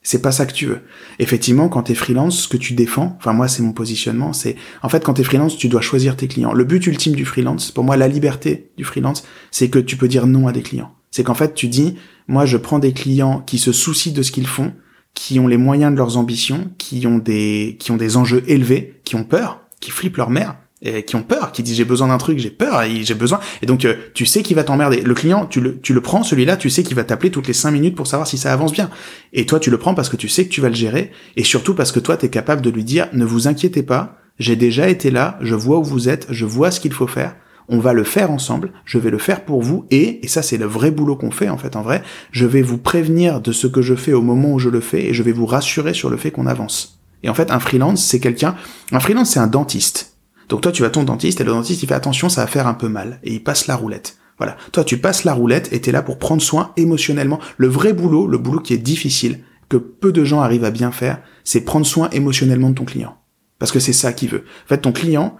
C'est 0.03 0.21
pas 0.21 0.31
ça 0.31 0.47
que 0.47 0.53
tu 0.53 0.65
veux. 0.65 0.79
Effectivement, 1.19 1.69
quand 1.69 1.83
t'es 1.83 1.93
freelance, 1.93 2.43
ce 2.43 2.47
que 2.47 2.57
tu 2.57 2.73
défends, 2.73 3.15
enfin 3.17 3.33
moi 3.33 3.49
c'est 3.49 3.61
mon 3.61 3.73
positionnement, 3.73 4.31
c'est 4.31 4.55
en 4.83 4.89
fait 4.89 5.03
quand 5.03 5.15
t'es 5.15 5.23
freelance, 5.23 5.57
tu 5.57 5.67
dois 5.67 5.81
choisir 5.81 6.15
tes 6.15 6.27
clients. 6.27 6.53
Le 6.53 6.63
but 6.63 6.87
ultime 6.87 7.13
du 7.13 7.25
freelance, 7.25 7.71
pour 7.71 7.83
moi 7.83 7.97
la 7.97 8.07
liberté 8.07 8.71
du 8.77 8.85
freelance, 8.85 9.23
c'est 9.51 9.69
que 9.69 9.79
tu 9.79 9.97
peux 9.97 10.07
dire 10.07 10.27
non 10.27 10.47
à 10.47 10.53
des 10.53 10.61
clients. 10.61 10.93
C'est 11.11 11.23
qu'en 11.23 11.33
fait 11.33 11.53
tu 11.53 11.67
dis, 11.67 11.97
moi 12.27 12.45
je 12.45 12.57
prends 12.57 12.79
des 12.79 12.93
clients 12.93 13.41
qui 13.45 13.57
se 13.57 13.71
soucient 13.71 14.13
de 14.13 14.23
ce 14.23 14.31
qu'ils 14.31 14.47
font, 14.47 14.73
qui 15.13 15.39
ont 15.39 15.47
les 15.47 15.57
moyens 15.57 15.91
de 15.91 15.97
leurs 15.97 16.17
ambitions, 16.17 16.71
qui 16.77 17.05
ont 17.05 17.17
des 17.17 17.75
qui 17.79 17.91
ont 17.91 17.97
des 17.97 18.17
enjeux 18.17 18.43
élevés, 18.47 19.01
qui 19.03 19.15
ont 19.15 19.23
peur, 19.23 19.61
qui 19.81 19.91
flippent 19.91 20.17
leur 20.17 20.29
mère, 20.29 20.55
et 20.81 21.03
qui 21.03 21.15
ont 21.15 21.21
peur, 21.23 21.51
qui 21.51 21.63
disent 21.63 21.75
j'ai 21.75 21.85
besoin 21.85 22.07
d'un 22.07 22.17
truc, 22.17 22.39
j'ai 22.39 22.49
peur, 22.49 22.81
j'ai 22.89 23.13
besoin. 23.13 23.39
Et 23.61 23.65
donc 23.65 23.85
euh, 23.85 23.95
tu 24.13 24.25
sais 24.25 24.41
qu'il 24.41 24.55
va 24.55 24.63
t'emmerder. 24.63 25.01
Le 25.01 25.13
client, 25.13 25.45
tu 25.45 25.61
le 25.61 25.79
tu 25.79 25.93
le 25.93 26.01
prends 26.01 26.23
celui-là, 26.23 26.57
tu 26.57 26.69
sais 26.69 26.83
qu'il 26.83 26.95
va 26.95 27.03
t'appeler 27.03 27.29
toutes 27.29 27.47
les 27.47 27.53
cinq 27.53 27.71
minutes 27.71 27.95
pour 27.95 28.07
savoir 28.07 28.27
si 28.27 28.37
ça 28.37 28.51
avance 28.51 28.71
bien. 28.71 28.89
Et 29.33 29.45
toi 29.45 29.59
tu 29.59 29.69
le 29.69 29.77
prends 29.77 29.93
parce 29.93 30.09
que 30.09 30.15
tu 30.15 30.29
sais 30.29 30.45
que 30.45 30.49
tu 30.49 30.61
vas 30.61 30.69
le 30.69 30.75
gérer, 30.75 31.11
et 31.35 31.43
surtout 31.43 31.75
parce 31.75 31.91
que 31.91 31.99
toi 31.99 32.17
t'es 32.17 32.29
capable 32.29 32.61
de 32.61 32.69
lui 32.69 32.83
dire 32.83 33.07
ne 33.13 33.25
vous 33.25 33.47
inquiétez 33.47 33.83
pas, 33.83 34.17
j'ai 34.39 34.55
déjà 34.55 34.87
été 34.87 35.11
là, 35.11 35.37
je 35.41 35.55
vois 35.55 35.77
où 35.77 35.83
vous 35.83 36.09
êtes, 36.09 36.27
je 36.29 36.45
vois 36.45 36.71
ce 36.71 36.79
qu'il 36.79 36.93
faut 36.93 37.07
faire. 37.07 37.35
On 37.73 37.79
va 37.79 37.93
le 37.93 38.03
faire 38.03 38.31
ensemble, 38.31 38.73
je 38.83 38.97
vais 38.97 39.09
le 39.09 39.17
faire 39.17 39.45
pour 39.45 39.61
vous 39.61 39.85
et, 39.91 40.25
et 40.25 40.27
ça 40.27 40.41
c'est 40.41 40.57
le 40.57 40.65
vrai 40.65 40.91
boulot 40.91 41.15
qu'on 41.15 41.31
fait 41.31 41.47
en 41.47 41.57
fait 41.57 41.77
en 41.77 41.81
vrai, 41.81 42.03
je 42.31 42.45
vais 42.45 42.61
vous 42.61 42.77
prévenir 42.77 43.39
de 43.39 43.53
ce 43.53 43.65
que 43.65 43.81
je 43.81 43.95
fais 43.95 44.11
au 44.11 44.21
moment 44.21 44.51
où 44.51 44.59
je 44.59 44.67
le 44.67 44.81
fais 44.81 45.05
et 45.05 45.13
je 45.13 45.23
vais 45.23 45.31
vous 45.31 45.45
rassurer 45.45 45.93
sur 45.93 46.09
le 46.09 46.17
fait 46.17 46.31
qu'on 46.31 46.47
avance. 46.47 46.99
Et 47.23 47.29
en 47.29 47.33
fait 47.33 47.49
un 47.49 47.61
freelance 47.61 48.03
c'est 48.03 48.19
quelqu'un, 48.19 48.55
un 48.91 48.99
freelance 48.99 49.29
c'est 49.29 49.39
un 49.39 49.47
dentiste. 49.47 50.17
Donc 50.49 50.59
toi 50.59 50.73
tu 50.73 50.81
vas 50.81 50.89
ton 50.89 51.03
dentiste 51.03 51.39
et 51.39 51.45
le 51.45 51.51
dentiste 51.51 51.81
il 51.81 51.87
fait 51.87 51.95
attention 51.95 52.27
ça 52.27 52.41
va 52.41 52.47
faire 52.47 52.67
un 52.67 52.73
peu 52.73 52.89
mal 52.89 53.21
et 53.23 53.33
il 53.35 53.41
passe 53.41 53.67
la 53.67 53.77
roulette. 53.77 54.17
Voilà. 54.37 54.57
Toi 54.73 54.83
tu 54.83 54.97
passes 54.97 55.23
la 55.23 55.33
roulette 55.33 55.71
et 55.71 55.79
t'es 55.79 55.93
là 55.93 56.01
pour 56.01 56.19
prendre 56.19 56.41
soin 56.41 56.73
émotionnellement. 56.75 57.39
Le 57.55 57.67
vrai 57.67 57.93
boulot, 57.93 58.27
le 58.27 58.37
boulot 58.37 58.59
qui 58.59 58.73
est 58.73 58.79
difficile, 58.79 59.39
que 59.69 59.77
peu 59.77 60.11
de 60.11 60.25
gens 60.25 60.41
arrivent 60.41 60.65
à 60.65 60.71
bien 60.71 60.91
faire, 60.91 61.21
c'est 61.45 61.61
prendre 61.61 61.85
soin 61.85 62.09
émotionnellement 62.09 62.71
de 62.71 62.75
ton 62.75 62.83
client. 62.83 63.15
Parce 63.59 63.71
que 63.71 63.79
c'est 63.79 63.93
ça 63.93 64.11
qu'il 64.11 64.27
veut. 64.27 64.43
En 64.65 64.67
fait 64.67 64.79
ton 64.79 64.91
client, 64.91 65.37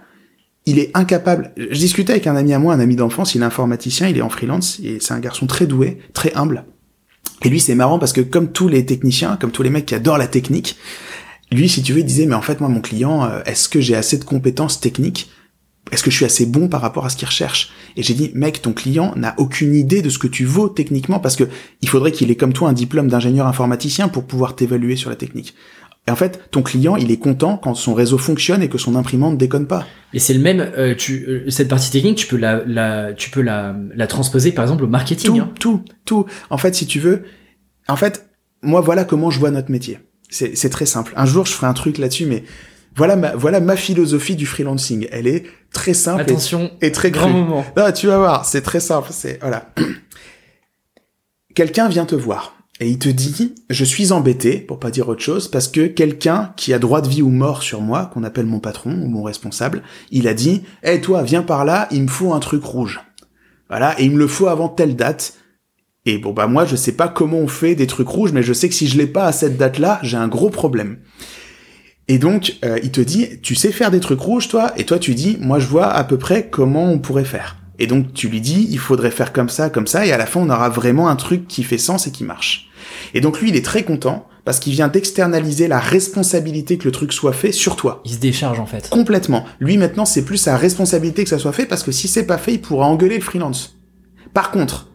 il 0.66 0.78
est 0.78 0.90
incapable. 0.94 1.52
Je 1.56 1.78
discutais 1.78 2.12
avec 2.12 2.26
un 2.26 2.36
ami 2.36 2.52
à 2.54 2.58
moi, 2.58 2.74
un 2.74 2.80
ami 2.80 2.96
d'enfance, 2.96 3.34
il 3.34 3.42
est 3.42 3.44
informaticien, 3.44 4.08
il 4.08 4.16
est 4.16 4.22
en 4.22 4.28
freelance, 4.28 4.80
et 4.82 4.98
c'est 5.00 5.14
un 5.14 5.20
garçon 5.20 5.46
très 5.46 5.66
doué, 5.66 5.98
très 6.12 6.32
humble. 6.34 6.64
Et 7.44 7.48
lui, 7.48 7.60
c'est 7.60 7.74
marrant 7.74 7.98
parce 7.98 8.12
que 8.12 8.20
comme 8.20 8.52
tous 8.52 8.68
les 8.68 8.86
techniciens, 8.86 9.36
comme 9.36 9.50
tous 9.50 9.62
les 9.62 9.70
mecs 9.70 9.86
qui 9.86 9.94
adorent 9.94 10.18
la 10.18 10.28
technique, 10.28 10.76
lui, 11.50 11.68
si 11.68 11.82
tu 11.82 11.92
veux, 11.92 12.00
il 12.00 12.06
disait, 12.06 12.26
mais 12.26 12.34
en 12.34 12.42
fait, 12.42 12.60
moi, 12.60 12.68
mon 12.68 12.80
client, 12.80 13.24
euh, 13.24 13.42
est-ce 13.44 13.68
que 13.68 13.80
j'ai 13.80 13.96
assez 13.96 14.16
de 14.18 14.24
compétences 14.24 14.80
techniques? 14.80 15.30
Est-ce 15.90 16.02
que 16.02 16.10
je 16.10 16.16
suis 16.16 16.24
assez 16.24 16.46
bon 16.46 16.68
par 16.68 16.80
rapport 16.80 17.04
à 17.04 17.10
ce 17.10 17.16
qu'il 17.16 17.26
recherche? 17.26 17.70
Et 17.96 18.02
j'ai 18.02 18.14
dit, 18.14 18.30
mec, 18.34 18.62
ton 18.62 18.72
client 18.72 19.12
n'a 19.16 19.34
aucune 19.36 19.74
idée 19.74 20.00
de 20.00 20.08
ce 20.08 20.18
que 20.18 20.28
tu 20.28 20.44
vaux 20.44 20.68
techniquement 20.68 21.18
parce 21.18 21.36
que 21.36 21.44
il 21.82 21.88
faudrait 21.88 22.12
qu'il 22.12 22.30
ait 22.30 22.36
comme 22.36 22.52
toi 22.52 22.70
un 22.70 22.72
diplôme 22.72 23.08
d'ingénieur 23.08 23.46
informaticien 23.46 24.08
pour 24.08 24.24
pouvoir 24.24 24.54
t'évaluer 24.56 24.96
sur 24.96 25.10
la 25.10 25.16
technique. 25.16 25.54
Et 26.08 26.10
en 26.10 26.16
fait, 26.16 26.48
ton 26.50 26.62
client, 26.62 26.96
il 26.96 27.12
est 27.12 27.18
content 27.18 27.56
quand 27.56 27.74
son 27.74 27.94
réseau 27.94 28.18
fonctionne 28.18 28.60
et 28.60 28.68
que 28.68 28.76
son 28.78 28.96
imprimante 28.96 29.38
déconne 29.38 29.68
pas. 29.68 29.86
Et 30.12 30.18
c'est 30.18 30.34
le 30.34 30.40
même, 30.40 30.58
euh, 30.60 30.96
tu, 30.96 31.24
euh, 31.28 31.48
cette 31.50 31.68
partie 31.68 31.90
technique, 31.92 32.16
tu 32.18 32.26
peux 32.26 32.36
la, 32.36 32.62
la, 32.66 33.12
tu 33.12 33.30
peux 33.30 33.40
la, 33.42 33.76
la 33.94 34.06
transposer 34.08 34.50
par 34.50 34.64
exemple 34.64 34.82
au 34.82 34.88
marketing. 34.88 35.36
Tout, 35.36 35.40
hein. 35.40 35.52
tout, 35.60 35.84
tout. 36.04 36.26
En 36.50 36.58
fait, 36.58 36.74
si 36.74 36.86
tu 36.86 36.98
veux, 36.98 37.22
en 37.86 37.94
fait, 37.96 38.28
moi, 38.62 38.80
voilà 38.80 39.04
comment 39.04 39.30
je 39.30 39.38
vois 39.38 39.52
notre 39.52 39.70
métier. 39.70 40.00
C'est, 40.28 40.56
c'est 40.56 40.70
très 40.70 40.86
simple. 40.86 41.12
Un 41.14 41.24
jour, 41.26 41.46
je 41.46 41.52
ferai 41.52 41.68
un 41.68 41.72
truc 41.74 41.98
là-dessus, 41.98 42.26
mais 42.26 42.42
voilà 42.96 43.14
ma, 43.14 43.36
voilà 43.36 43.60
ma 43.60 43.76
philosophie 43.76 44.34
du 44.34 44.44
freelancing. 44.44 45.06
Elle 45.12 45.28
est 45.28 45.44
très 45.72 45.94
simple 45.94 46.22
et- 46.22 46.32
Attention, 46.32 46.72
et, 46.80 46.90
très 46.90 47.12
grand 47.12 47.26
crue. 47.28 47.34
moment. 47.34 47.64
Non, 47.76 47.92
tu 47.92 48.08
vas 48.08 48.18
voir, 48.18 48.44
c'est 48.44 48.62
très 48.62 48.80
simple. 48.80 49.10
C'est 49.12 49.38
voilà. 49.40 49.72
quelqu'un 51.54 51.88
vient 51.88 52.06
te 52.06 52.14
voir 52.14 52.56
et 52.80 52.88
il 52.88 52.98
te 52.98 53.08
dit 53.08 53.54
je 53.70 53.84
suis 53.84 54.12
embêté 54.12 54.58
pour 54.58 54.78
pas 54.78 54.90
dire 54.90 55.08
autre 55.08 55.22
chose 55.22 55.48
parce 55.48 55.68
que 55.68 55.86
quelqu'un 55.86 56.52
qui 56.56 56.72
a 56.72 56.78
droit 56.78 57.00
de 57.00 57.08
vie 57.08 57.22
ou 57.22 57.28
mort 57.28 57.62
sur 57.62 57.80
moi 57.80 58.10
qu'on 58.12 58.24
appelle 58.24 58.46
mon 58.46 58.60
patron 58.60 58.92
ou 58.92 59.08
mon 59.08 59.22
responsable 59.22 59.82
il 60.10 60.26
a 60.26 60.34
dit 60.34 60.62
hé 60.82 61.00
toi 61.00 61.22
viens 61.22 61.42
par 61.42 61.64
là 61.64 61.88
il 61.90 62.02
me 62.02 62.08
faut 62.08 62.32
un 62.32 62.40
truc 62.40 62.64
rouge 62.64 63.00
voilà 63.72 63.98
et 63.98 64.04
il 64.04 64.10
me 64.10 64.18
le 64.18 64.26
faut 64.26 64.48
avant 64.48 64.68
telle 64.68 64.96
date. 64.96 65.38
Et 66.04 66.18
bon 66.18 66.34
bah 66.34 66.46
moi 66.46 66.66
je 66.66 66.76
sais 66.76 66.92
pas 66.92 67.08
comment 67.08 67.38
on 67.38 67.48
fait 67.48 67.74
des 67.74 67.86
trucs 67.86 68.08
rouges 68.08 68.32
mais 68.32 68.42
je 68.42 68.52
sais 68.52 68.68
que 68.68 68.74
si 68.74 68.86
je 68.86 68.98
l'ai 68.98 69.06
pas 69.06 69.24
à 69.24 69.32
cette 69.32 69.56
date 69.56 69.78
là 69.78 69.98
j'ai 70.02 70.18
un 70.18 70.28
gros 70.28 70.50
problème. 70.50 70.98
Et 72.06 72.18
donc 72.18 72.58
euh, 72.66 72.78
il 72.82 72.90
te 72.90 73.00
dit 73.00 73.40
tu 73.40 73.54
sais 73.54 73.72
faire 73.72 73.90
des 73.90 74.00
trucs 74.00 74.20
rouges 74.20 74.48
toi? 74.48 74.72
Et 74.76 74.84
toi 74.84 74.98
tu 74.98 75.14
dis 75.14 75.38
moi 75.40 75.58
je 75.58 75.68
vois 75.68 75.86
à 75.86 76.04
peu 76.04 76.18
près 76.18 76.50
comment 76.50 76.84
on 76.92 76.98
pourrait 76.98 77.24
faire 77.24 77.61
et 77.78 77.86
donc 77.86 78.12
tu 78.14 78.28
lui 78.28 78.40
dis, 78.40 78.66
il 78.70 78.78
faudrait 78.78 79.10
faire 79.10 79.32
comme 79.32 79.48
ça, 79.48 79.70
comme 79.70 79.86
ça, 79.86 80.06
et 80.06 80.12
à 80.12 80.18
la 80.18 80.26
fin 80.26 80.40
on 80.40 80.50
aura 80.50 80.68
vraiment 80.68 81.08
un 81.08 81.16
truc 81.16 81.46
qui 81.48 81.62
fait 81.62 81.78
sens 81.78 82.06
et 82.06 82.12
qui 82.12 82.24
marche. 82.24 82.70
Et 83.14 83.20
donc 83.20 83.40
lui 83.40 83.50
il 83.50 83.56
est 83.56 83.64
très 83.64 83.82
content 83.82 84.28
parce 84.44 84.58
qu'il 84.58 84.72
vient 84.72 84.88
d'externaliser 84.88 85.68
la 85.68 85.78
responsabilité 85.78 86.78
que 86.78 86.84
le 86.84 86.92
truc 86.92 87.12
soit 87.12 87.32
fait 87.32 87.52
sur 87.52 87.76
toi. 87.76 88.02
Il 88.04 88.12
se 88.12 88.18
décharge 88.18 88.58
en 88.58 88.66
fait. 88.66 88.88
Complètement. 88.90 89.46
Lui 89.60 89.76
maintenant 89.76 90.04
c'est 90.04 90.24
plus 90.24 90.38
sa 90.38 90.56
responsabilité 90.56 91.24
que 91.24 91.30
ça 91.30 91.38
soit 91.38 91.52
fait 91.52 91.66
parce 91.66 91.82
que 91.82 91.92
si 91.92 92.08
c'est 92.08 92.26
pas 92.26 92.38
fait 92.38 92.54
il 92.54 92.60
pourra 92.60 92.86
engueuler 92.86 93.16
le 93.16 93.22
freelance. 93.22 93.78
Par 94.34 94.50
contre, 94.50 94.88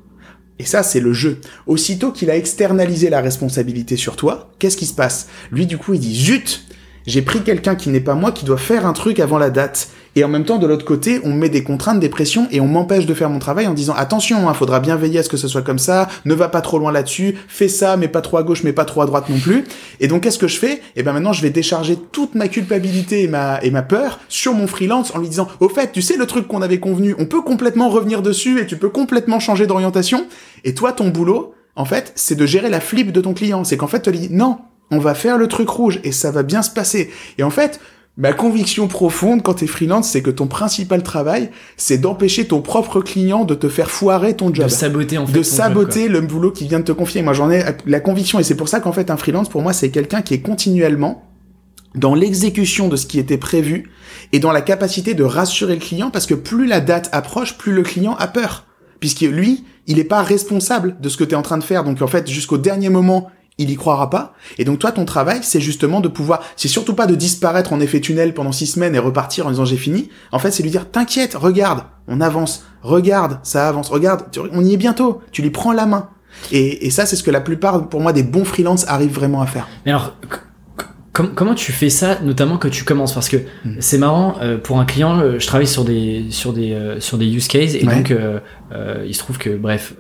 et 0.59 0.65
ça, 0.65 0.83
c'est 0.83 0.99
le 0.99 1.13
jeu. 1.13 1.39
Aussitôt 1.67 2.11
qu'il 2.11 2.31
a 2.31 2.35
externalisé 2.35 3.09
la 3.09 3.21
responsabilité 3.21 3.95
sur 3.95 4.15
toi, 4.15 4.51
qu'est-ce 4.59 4.77
qui 4.77 4.87
se 4.87 4.95
passe? 4.95 5.27
Lui, 5.51 5.67
du 5.67 5.77
coup, 5.77 5.93
il 5.93 5.99
dit 5.99 6.15
Zut 6.15 6.65
J'ai 7.05 7.21
pris 7.21 7.43
quelqu'un 7.43 7.75
qui 7.75 7.89
n'est 7.89 7.99
pas 7.99 8.15
moi, 8.15 8.31
qui 8.31 8.45
doit 8.45 8.57
faire 8.57 8.85
un 8.87 8.93
truc 8.93 9.19
avant 9.19 9.37
la 9.37 9.51
date. 9.51 9.89
Et 10.17 10.23
en 10.23 10.29
même 10.29 10.45
temps, 10.45 10.57
de 10.57 10.65
l'autre 10.65 10.83
côté, 10.83 11.21
on 11.23 11.31
met 11.31 11.47
des 11.47 11.61
contraintes, 11.61 11.99
des 11.99 12.09
pressions, 12.09 12.47
et 12.49 12.59
on 12.59 12.65
m'empêche 12.67 13.05
de 13.05 13.13
faire 13.13 13.29
mon 13.29 13.37
travail 13.37 13.67
en 13.67 13.75
disant 13.75 13.93
attention, 13.93 14.49
hein, 14.49 14.53
faudra 14.55 14.79
bien 14.79 14.95
veiller 14.95 15.19
à 15.19 15.23
ce 15.23 15.29
que 15.29 15.37
ce 15.37 15.47
soit 15.47 15.61
comme 15.61 15.77
ça, 15.77 16.07
ne 16.25 16.33
va 16.33 16.49
pas 16.49 16.61
trop 16.61 16.79
loin 16.79 16.91
là-dessus, 16.91 17.37
fais 17.47 17.67
ça, 17.67 17.97
mais 17.97 18.07
pas 18.07 18.21
trop 18.21 18.37
à 18.37 18.43
gauche, 18.43 18.63
mais 18.63 18.73
pas 18.73 18.83
trop 18.83 19.03
à 19.03 19.05
droite 19.05 19.29
non 19.29 19.37
plus. 19.37 19.65
Et 19.99 20.07
donc, 20.07 20.23
qu'est-ce 20.23 20.39
que 20.39 20.47
je 20.47 20.57
fais? 20.57 20.73
Et 20.73 20.81
eh 20.95 21.03
ben 21.03 21.13
maintenant, 21.13 21.33
je 21.33 21.43
vais 21.43 21.51
décharger 21.51 21.99
toute 22.11 22.33
ma 22.33 22.47
culpabilité 22.47 23.21
et 23.21 23.27
ma 23.27 23.59
et 23.61 23.69
ma 23.69 23.83
peur 23.83 24.19
sur 24.27 24.55
mon 24.55 24.65
freelance 24.65 25.13
en 25.13 25.19
lui 25.19 25.29
disant 25.29 25.49
au 25.59 25.69
fait, 25.69 25.91
tu 25.91 26.01
sais 26.01 26.17
le 26.17 26.25
truc 26.25 26.47
qu'on 26.47 26.63
avait 26.63 26.79
convenu, 26.79 27.13
on 27.19 27.27
peut 27.27 27.43
complètement 27.43 27.89
revenir 27.89 28.23
dessus 28.23 28.59
et 28.59 28.65
tu 28.65 28.75
peux 28.75 28.89
complètement 28.89 29.39
changer 29.39 29.67
d'orientation. 29.67 30.25
Et 30.63 30.73
toi, 30.73 30.93
ton 30.93 31.09
boulot, 31.09 31.53
en 31.75 31.85
fait, 31.85 32.11
c'est 32.15 32.33
de 32.33 32.45
gérer 32.47 32.71
la 32.71 32.79
flip 32.79 33.11
de 33.11 33.21
ton 33.21 33.35
client. 33.35 33.63
C'est 33.63 33.77
qu'en 33.77 33.85
fait, 33.85 34.01
tu 34.01 34.09
lui 34.09 34.17
dis 34.17 34.29
non, 34.31 34.57
on 34.89 34.97
va 34.97 35.13
faire 35.13 35.37
le 35.37 35.47
truc 35.47 35.69
rouge 35.69 35.99
et 36.03 36.11
ça 36.11 36.31
va 36.31 36.41
bien 36.41 36.63
se 36.63 36.71
passer. 36.71 37.11
Et 37.37 37.43
en 37.43 37.51
fait, 37.51 37.79
Ma 38.17 38.33
conviction 38.33 38.87
profonde 38.87 39.43
quand 39.43 39.53
t'es 39.53 39.67
freelance, 39.67 40.09
c'est 40.09 40.23
que 40.23 40.31
ton 40.31 40.47
principal 40.47 41.03
travail, 41.03 41.51
c'est 41.77 41.99
d'empêcher 41.99 42.47
ton 42.47 42.61
propre 42.61 42.99
client 42.99 43.45
de 43.45 43.53
te 43.53 43.69
faire 43.69 43.91
foirer 43.91 44.35
ton 44.35 44.51
job. 44.51 44.65
De 44.65 44.71
saboter 44.71 45.19
en 45.19 45.27
fait. 45.27 45.33
De 45.33 45.43
saboter 45.43 46.07
le 46.07 46.21
boulot 46.21 46.51
qu'il 46.51 46.67
vient 46.67 46.79
de 46.79 46.85
te 46.85 46.91
confier. 46.91 47.21
Moi, 47.21 47.33
j'en 47.33 47.51
ai 47.51 47.63
la 47.85 47.99
conviction, 47.99 48.39
et 48.39 48.43
c'est 48.43 48.57
pour 48.57 48.69
ça 48.69 48.79
qu'en 48.79 48.91
fait, 48.91 49.11
un 49.11 49.17
freelance, 49.17 49.49
pour 49.49 49.61
moi, 49.61 49.71
c'est 49.71 49.91
quelqu'un 49.91 50.23
qui 50.23 50.33
est 50.33 50.41
continuellement 50.41 51.27
dans 51.93 52.15
l'exécution 52.15 52.87
de 52.87 52.95
ce 52.95 53.05
qui 53.05 53.19
était 53.19 53.37
prévu 53.37 53.91
et 54.33 54.39
dans 54.39 54.51
la 54.51 54.61
capacité 54.61 55.13
de 55.13 55.23
rassurer 55.23 55.75
le 55.75 55.79
client 55.79 56.09
parce 56.09 56.25
que 56.25 56.33
plus 56.33 56.65
la 56.65 56.79
date 56.79 57.09
approche, 57.11 57.57
plus 57.57 57.73
le 57.73 57.83
client 57.83 58.15
a 58.15 58.27
peur. 58.27 58.65
Puisque 58.99 59.21
lui, 59.21 59.63
il 59.85 59.97
n'est 59.97 60.03
pas 60.03 60.23
responsable 60.23 60.97
de 60.99 61.09
ce 61.09 61.17
que 61.17 61.23
tu 61.23 61.31
es 61.31 61.35
en 61.35 61.43
train 61.43 61.57
de 61.57 61.63
faire. 61.63 61.83
Donc 61.83 62.01
en 62.01 62.07
fait, 62.07 62.27
jusqu'au 62.27 62.57
dernier 62.57 62.89
moment, 62.89 63.29
il 63.57 63.69
y 63.69 63.75
croira 63.75 64.09
pas. 64.09 64.33
Et 64.57 64.65
donc 64.65 64.79
toi, 64.79 64.91
ton 64.91 65.05
travail, 65.05 65.39
c'est 65.41 65.61
justement 65.61 65.99
de 65.99 66.07
pouvoir, 66.07 66.41
c'est 66.55 66.67
surtout 66.67 66.93
pas 66.93 67.07
de 67.07 67.15
disparaître 67.15 67.73
en 67.73 67.79
effet 67.79 67.99
tunnel 67.99 68.33
pendant 68.33 68.51
six 68.51 68.67
semaines 68.67 68.95
et 68.95 68.99
repartir 68.99 69.47
en 69.47 69.51
disant 69.51 69.65
j'ai 69.65 69.77
fini. 69.77 70.09
En 70.31 70.39
fait, 70.39 70.51
c'est 70.51 70.63
lui 70.63 70.69
dire 70.69 70.89
t'inquiète, 70.89 71.35
regarde, 71.35 71.83
on 72.07 72.21
avance, 72.21 72.65
regarde, 72.81 73.39
ça 73.43 73.67
avance, 73.67 73.89
regarde, 73.89 74.25
on 74.51 74.63
y 74.63 74.73
est 74.73 74.77
bientôt. 74.77 75.21
Tu 75.31 75.41
lui 75.41 75.49
prends 75.49 75.73
la 75.73 75.85
main. 75.85 76.09
Et, 76.51 76.85
et 76.85 76.91
ça, 76.91 77.05
c'est 77.05 77.15
ce 77.15 77.23
que 77.23 77.31
la 77.31 77.41
plupart, 77.41 77.89
pour 77.89 78.01
moi, 78.01 78.13
des 78.13 78.23
bons 78.23 78.45
freelances 78.45 78.87
arrivent 78.87 79.13
vraiment 79.13 79.41
à 79.41 79.47
faire. 79.47 79.67
Mais 79.85 79.91
alors, 79.91 80.13
comment 81.25 81.55
tu 81.55 81.71
fais 81.71 81.89
ça, 81.89 82.19
notamment 82.21 82.57
que 82.57 82.67
tu 82.67 82.83
commences? 82.83 83.13
Parce 83.13 83.29
que 83.29 83.37
hmm. 83.37 83.77
c'est 83.79 83.97
marrant, 83.97 84.35
euh, 84.41 84.57
pour 84.57 84.79
un 84.79 84.85
client, 84.85 85.19
euh, 85.19 85.39
je 85.39 85.47
travaille 85.47 85.67
sur 85.67 85.83
des 85.83 86.25
sur 86.29 86.53
des 86.53 86.73
euh, 86.73 86.99
sur 86.99 87.17
des 87.17 87.25
use 87.25 87.47
cases 87.47 87.75
et 87.75 87.83
donc 87.83 88.13
il 89.05 89.13
se 89.13 89.19
trouve 89.19 89.37
que 89.37 89.55
bref, 89.55 89.95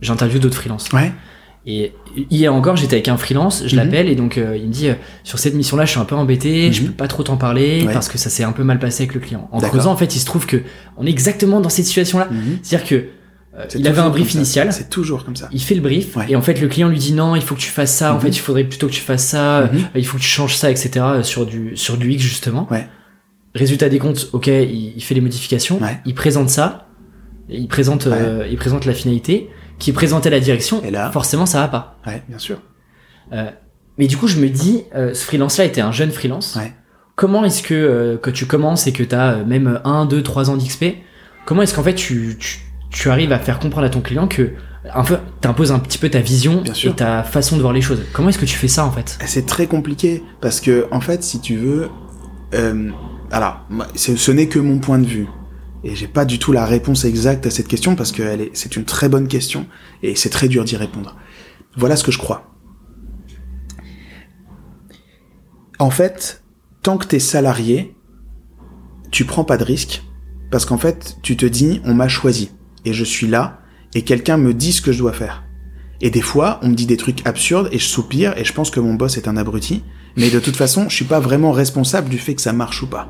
j'interviewe 0.00 0.40
d'autres 0.40 0.56
freelances. 0.56 0.90
Ouais. 0.92 1.12
Et 1.68 1.92
hier 2.30 2.54
encore, 2.54 2.76
j'étais 2.76 2.94
avec 2.94 3.08
un 3.08 3.16
freelance, 3.16 3.64
je 3.66 3.74
mhm. 3.74 3.82
l'appelle 3.82 4.08
et 4.08 4.14
donc 4.14 4.38
euh, 4.38 4.56
il 4.56 4.68
me 4.68 4.72
dit 4.72 4.88
euh, 4.88 4.94
sur 5.24 5.40
cette 5.40 5.54
mission-là, 5.54 5.84
je 5.84 5.90
suis 5.90 6.00
un 6.00 6.04
peu 6.04 6.14
embêté, 6.14 6.72
je 6.72 6.80
mhm. 6.80 6.88
peux 6.88 6.94
pas 6.94 7.08
trop 7.08 7.24
t'en 7.24 7.36
parler 7.36 7.84
parce 7.92 8.08
que 8.08 8.18
ça 8.18 8.30
s'est 8.30 8.44
un 8.44 8.52
peu 8.52 8.62
mal 8.62 8.78
passé 8.78 9.02
avec 9.02 9.14
le 9.14 9.20
client. 9.20 9.48
En 9.50 9.58
creusant, 9.58 9.90
en 9.90 9.96
fait, 9.96 10.14
il 10.14 10.20
se 10.20 10.26
trouve 10.26 10.46
que 10.46 10.58
on 10.96 11.04
est 11.04 11.10
exactement 11.10 11.60
dans 11.60 11.68
cette 11.68 11.86
situation-là, 11.86 12.28
mhm. 12.30 12.58
c'est-à-dire 12.62 12.88
que 12.88 12.94
euh, 13.58 13.64
il 13.74 13.88
avait 13.88 13.98
un 13.98 14.10
brief 14.10 14.34
initial. 14.34 14.72
C'est 14.72 14.90
toujours 14.90 15.24
comme 15.24 15.34
ça. 15.34 15.48
Il 15.50 15.60
fait 15.60 15.74
le 15.74 15.80
brief 15.80 16.16
et 16.28 16.36
en 16.36 16.42
fait 16.42 16.60
le 16.60 16.68
client 16.68 16.88
lui 16.88 16.98
dit 16.98 17.12
non, 17.12 17.34
il 17.34 17.42
faut 17.42 17.56
que 17.56 17.60
tu 17.60 17.70
fasses 17.70 17.94
ça. 17.94 18.14
En 18.14 18.20
fait, 18.20 18.28
il 18.28 18.40
faudrait 18.40 18.64
plutôt 18.64 18.86
que 18.86 18.92
tu 18.92 19.00
fasses 19.00 19.26
ça. 19.26 19.68
il 19.96 20.06
faut 20.06 20.18
que 20.18 20.22
tu 20.22 20.28
changes 20.28 20.56
ça, 20.56 20.70
etc. 20.70 21.04
Sur 21.22 21.46
du 21.46 21.76
sur 21.76 21.96
du 21.96 22.12
X 22.12 22.22
justement. 22.22 22.68
Ouais. 22.70 22.86
Résultat 23.56 23.88
des 23.88 23.98
comptes, 23.98 24.28
ok, 24.34 24.48
il, 24.48 25.00
fait 25.00 25.14
les 25.14 25.20
modifications. 25.20 25.80
Il 26.04 26.14
présente 26.14 26.48
ça. 26.48 26.86
Il 27.48 27.66
présente 27.66 28.06
il 28.48 28.56
présente 28.56 28.84
la 28.84 28.94
finalité 28.94 29.50
qui 29.78 29.92
présentait 29.92 30.30
la 30.30 30.40
direction, 30.40 30.82
et 30.82 30.90
là, 30.90 31.10
forcément 31.10 31.46
ça 31.46 31.60
va 31.60 31.68
pas. 31.68 31.98
Ouais, 32.06 32.22
bien 32.28 32.38
sûr. 32.38 32.58
Euh, 33.32 33.50
mais 33.98 34.06
du 34.06 34.16
coup, 34.16 34.26
je 34.26 34.38
me 34.38 34.48
dis, 34.48 34.84
euh, 34.94 35.14
ce 35.14 35.24
freelance-là 35.24 35.64
était 35.64 35.80
un 35.80 35.92
jeune 35.92 36.10
freelance. 36.10 36.56
Ouais. 36.56 36.72
Comment 37.14 37.44
est-ce 37.44 37.62
que 37.62 37.74
euh, 37.74 38.16
que 38.18 38.30
tu 38.30 38.46
commences 38.46 38.86
et 38.86 38.92
que 38.92 39.02
tu 39.02 39.14
as 39.14 39.36
même 39.44 39.80
1, 39.84 40.06
2, 40.06 40.22
3 40.22 40.50
ans 40.50 40.56
d'XP, 40.56 40.84
comment 41.46 41.62
est-ce 41.62 41.74
qu'en 41.74 41.82
fait 41.82 41.94
tu, 41.94 42.36
tu, 42.38 42.58
tu, 42.90 43.08
arrives 43.08 43.32
à 43.32 43.38
faire 43.38 43.58
comprendre 43.58 43.86
à 43.86 43.90
ton 43.90 44.02
client 44.02 44.28
que 44.28 44.52
un 44.94 45.02
peu 45.02 45.18
t'imposes 45.40 45.72
un 45.72 45.78
petit 45.78 45.98
peu 45.98 46.08
ta 46.08 46.20
vision 46.20 46.62
et 46.84 46.92
ta 46.92 47.22
façon 47.22 47.56
de 47.56 47.62
voir 47.62 47.72
les 47.72 47.80
choses. 47.80 48.02
Comment 48.12 48.28
est-ce 48.28 48.38
que 48.38 48.44
tu 48.44 48.56
fais 48.56 48.68
ça 48.68 48.84
en 48.84 48.90
fait? 48.90 49.18
C'est 49.26 49.46
très 49.46 49.66
compliqué 49.66 50.22
parce 50.40 50.60
que 50.60 50.86
en 50.90 51.00
fait, 51.00 51.22
si 51.22 51.40
tu 51.40 51.56
veux, 51.56 51.88
euh, 52.54 52.90
alors 53.30 53.60
ce 53.94 54.30
n'est 54.30 54.48
que 54.48 54.58
mon 54.58 54.78
point 54.78 54.98
de 54.98 55.06
vue. 55.06 55.26
Et 55.86 55.94
j'ai 55.94 56.08
pas 56.08 56.24
du 56.24 56.40
tout 56.40 56.50
la 56.50 56.66
réponse 56.66 57.04
exacte 57.04 57.46
à 57.46 57.50
cette 57.50 57.68
question 57.68 57.94
parce 57.94 58.10
que 58.10 58.20
est, 58.20 58.50
c'est 58.54 58.74
une 58.74 58.84
très 58.84 59.08
bonne 59.08 59.28
question 59.28 59.68
et 60.02 60.16
c'est 60.16 60.30
très 60.30 60.48
dur 60.48 60.64
d'y 60.64 60.74
répondre. 60.74 61.14
Voilà 61.76 61.94
ce 61.94 62.02
que 62.02 62.10
je 62.10 62.18
crois. 62.18 62.50
En 65.78 65.90
fait, 65.90 66.42
tant 66.82 66.98
que 66.98 67.06
t'es 67.06 67.20
salarié, 67.20 67.94
tu 69.12 69.24
prends 69.24 69.44
pas 69.44 69.58
de 69.58 69.62
risque 69.62 70.02
parce 70.50 70.64
qu'en 70.64 70.76
fait, 70.76 71.18
tu 71.22 71.36
te 71.36 71.46
dis, 71.46 71.80
on 71.84 71.94
m'a 71.94 72.08
choisi 72.08 72.50
et 72.84 72.92
je 72.92 73.04
suis 73.04 73.28
là 73.28 73.60
et 73.94 74.02
quelqu'un 74.02 74.38
me 74.38 74.54
dit 74.54 74.72
ce 74.72 74.82
que 74.82 74.90
je 74.90 74.98
dois 74.98 75.12
faire. 75.12 75.44
Et 76.00 76.10
des 76.10 76.20
fois, 76.20 76.58
on 76.62 76.70
me 76.70 76.74
dit 76.74 76.86
des 76.86 76.96
trucs 76.96 77.24
absurdes 77.28 77.68
et 77.70 77.78
je 77.78 77.86
soupire 77.86 78.36
et 78.36 78.44
je 78.44 78.52
pense 78.52 78.72
que 78.72 78.80
mon 78.80 78.94
boss 78.94 79.18
est 79.18 79.28
un 79.28 79.36
abruti. 79.36 79.84
Mais 80.16 80.30
de 80.30 80.40
toute 80.40 80.56
façon, 80.56 80.88
je 80.88 80.96
suis 80.96 81.04
pas 81.04 81.20
vraiment 81.20 81.52
responsable 81.52 82.08
du 82.08 82.18
fait 82.18 82.34
que 82.34 82.42
ça 82.42 82.52
marche 82.52 82.82
ou 82.82 82.88
pas. 82.88 83.08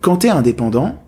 Quand 0.00 0.16
t'es 0.16 0.30
indépendant, 0.30 1.02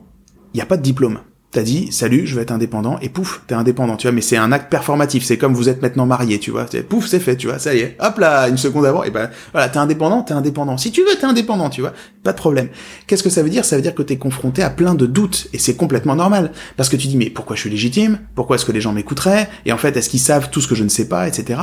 il 0.52 0.58
n'y 0.58 0.62
a 0.62 0.66
pas 0.66 0.76
de 0.76 0.82
diplôme. 0.82 1.20
T'as 1.50 1.62
dit, 1.62 1.92
salut, 1.92 2.26
je 2.26 2.34
vais 2.34 2.42
être 2.42 2.50
indépendant, 2.50 2.98
et 3.00 3.10
pouf, 3.10 3.42
t'es 3.46 3.54
indépendant, 3.54 3.96
tu 3.96 4.06
vois, 4.06 4.12
mais 4.12 4.22
c'est 4.22 4.38
un 4.38 4.52
acte 4.52 4.70
performatif, 4.70 5.22
c'est 5.22 5.36
comme 5.36 5.52
vous 5.52 5.68
êtes 5.68 5.82
maintenant 5.82 6.06
marié, 6.06 6.38
tu 6.38 6.50
vois, 6.50 6.64
pouf, 6.88 7.06
c'est 7.06 7.20
fait, 7.20 7.36
tu 7.36 7.46
vois, 7.46 7.58
ça 7.58 7.74
y 7.74 7.80
est, 7.80 7.96
hop 8.00 8.18
là, 8.18 8.48
une 8.48 8.56
seconde 8.56 8.86
avant, 8.86 9.02
et 9.02 9.10
ben, 9.10 9.28
voilà, 9.52 9.68
t'es 9.68 9.76
indépendant, 9.76 10.22
t'es 10.22 10.32
indépendant. 10.32 10.78
Si 10.78 10.92
tu 10.92 11.02
veux, 11.02 11.14
t'es 11.18 11.26
indépendant, 11.26 11.68
tu 11.68 11.82
vois, 11.82 11.92
pas 12.22 12.32
de 12.32 12.38
problème. 12.38 12.68
Qu'est-ce 13.06 13.22
que 13.22 13.28
ça 13.28 13.42
veut 13.42 13.50
dire? 13.50 13.66
Ça 13.66 13.76
veut 13.76 13.82
dire 13.82 13.94
que 13.94 14.02
t'es 14.02 14.16
confronté 14.16 14.62
à 14.62 14.70
plein 14.70 14.94
de 14.94 15.04
doutes, 15.04 15.48
et 15.52 15.58
c'est 15.58 15.76
complètement 15.76 16.16
normal. 16.16 16.52
Parce 16.78 16.88
que 16.88 16.96
tu 16.96 17.06
dis, 17.06 17.18
mais 17.18 17.28
pourquoi 17.28 17.54
je 17.56 17.60
suis 17.60 17.70
légitime? 17.70 18.18
Pourquoi 18.34 18.56
est-ce 18.56 18.64
que 18.64 18.72
les 18.72 18.80
gens 18.80 18.92
m'écouteraient? 18.92 19.48
Et 19.66 19.72
en 19.72 19.78
fait, 19.78 19.94
est-ce 19.96 20.08
qu'ils 20.08 20.20
savent 20.20 20.48
tout 20.50 20.62
ce 20.62 20.68
que 20.68 20.74
je 20.74 20.84
ne 20.84 20.90
sais 20.90 21.08
pas, 21.08 21.28
etc. 21.28 21.60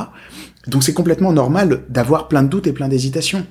Donc 0.67 0.83
c'est 0.83 0.93
complètement 0.93 1.33
normal 1.33 1.83
d'avoir 1.89 2.27
plein 2.27 2.43
de 2.43 2.47
doutes 2.47 2.67
et 2.67 2.73
plein 2.73 2.89
d'hésitations. 2.89 3.45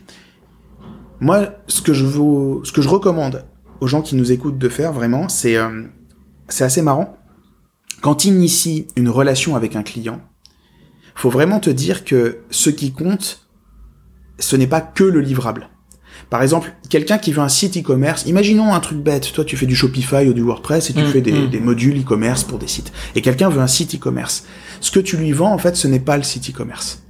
Moi, 1.20 1.48
ce 1.66 1.82
que 1.82 1.92
je 1.92 2.04
vous, 2.04 2.60
ce 2.62 2.70
que 2.70 2.80
je 2.80 2.88
recommande 2.88 3.44
aux 3.80 3.86
gens 3.86 4.02
qui 4.02 4.16
nous 4.16 4.32
écoutent 4.32 4.58
de 4.58 4.68
faire 4.68 4.92
vraiment, 4.92 5.28
c'est 5.28 5.56
euh, 5.56 5.84
c'est 6.48 6.64
assez 6.64 6.82
marrant. 6.82 7.16
Quand 8.00 8.16
tu 8.16 8.28
inities 8.28 8.86
une 8.96 9.08
relation 9.08 9.56
avec 9.56 9.76
un 9.76 9.82
client, 9.82 10.20
faut 11.14 11.30
vraiment 11.30 11.58
te 11.58 11.70
dire 11.70 12.04
que 12.04 12.38
ce 12.50 12.70
qui 12.70 12.92
compte, 12.92 13.48
ce 14.38 14.56
n'est 14.56 14.68
pas 14.68 14.80
que 14.80 15.04
le 15.04 15.20
livrable. 15.20 15.68
Par 16.30 16.42
exemple, 16.42 16.72
quelqu'un 16.90 17.18
qui 17.18 17.32
veut 17.32 17.40
un 17.40 17.48
site 17.48 17.76
e-commerce, 17.76 18.26
imaginons 18.26 18.72
un 18.72 18.80
truc 18.80 18.98
bête, 18.98 19.32
toi 19.32 19.44
tu 19.44 19.56
fais 19.56 19.66
du 19.66 19.74
Shopify 19.74 20.28
ou 20.28 20.32
du 20.32 20.42
WordPress 20.42 20.90
et 20.90 20.92
tu 20.92 21.00
mmh, 21.00 21.06
fais 21.06 21.20
des, 21.20 21.32
mmh. 21.32 21.50
des, 21.50 21.60
modules 21.60 22.00
e-commerce 22.00 22.44
pour 22.44 22.58
des 22.58 22.68
sites. 22.68 22.92
Et 23.14 23.22
quelqu'un 23.22 23.48
veut 23.48 23.60
un 23.60 23.66
site 23.66 23.94
e-commerce. 23.94 24.44
Ce 24.80 24.90
que 24.90 25.00
tu 25.00 25.16
lui 25.16 25.32
vends, 25.32 25.52
en 25.52 25.58
fait, 25.58 25.76
ce 25.76 25.88
n'est 25.88 26.00
pas 26.00 26.16
le 26.16 26.22
site 26.22 26.50
e-commerce. 26.50 27.02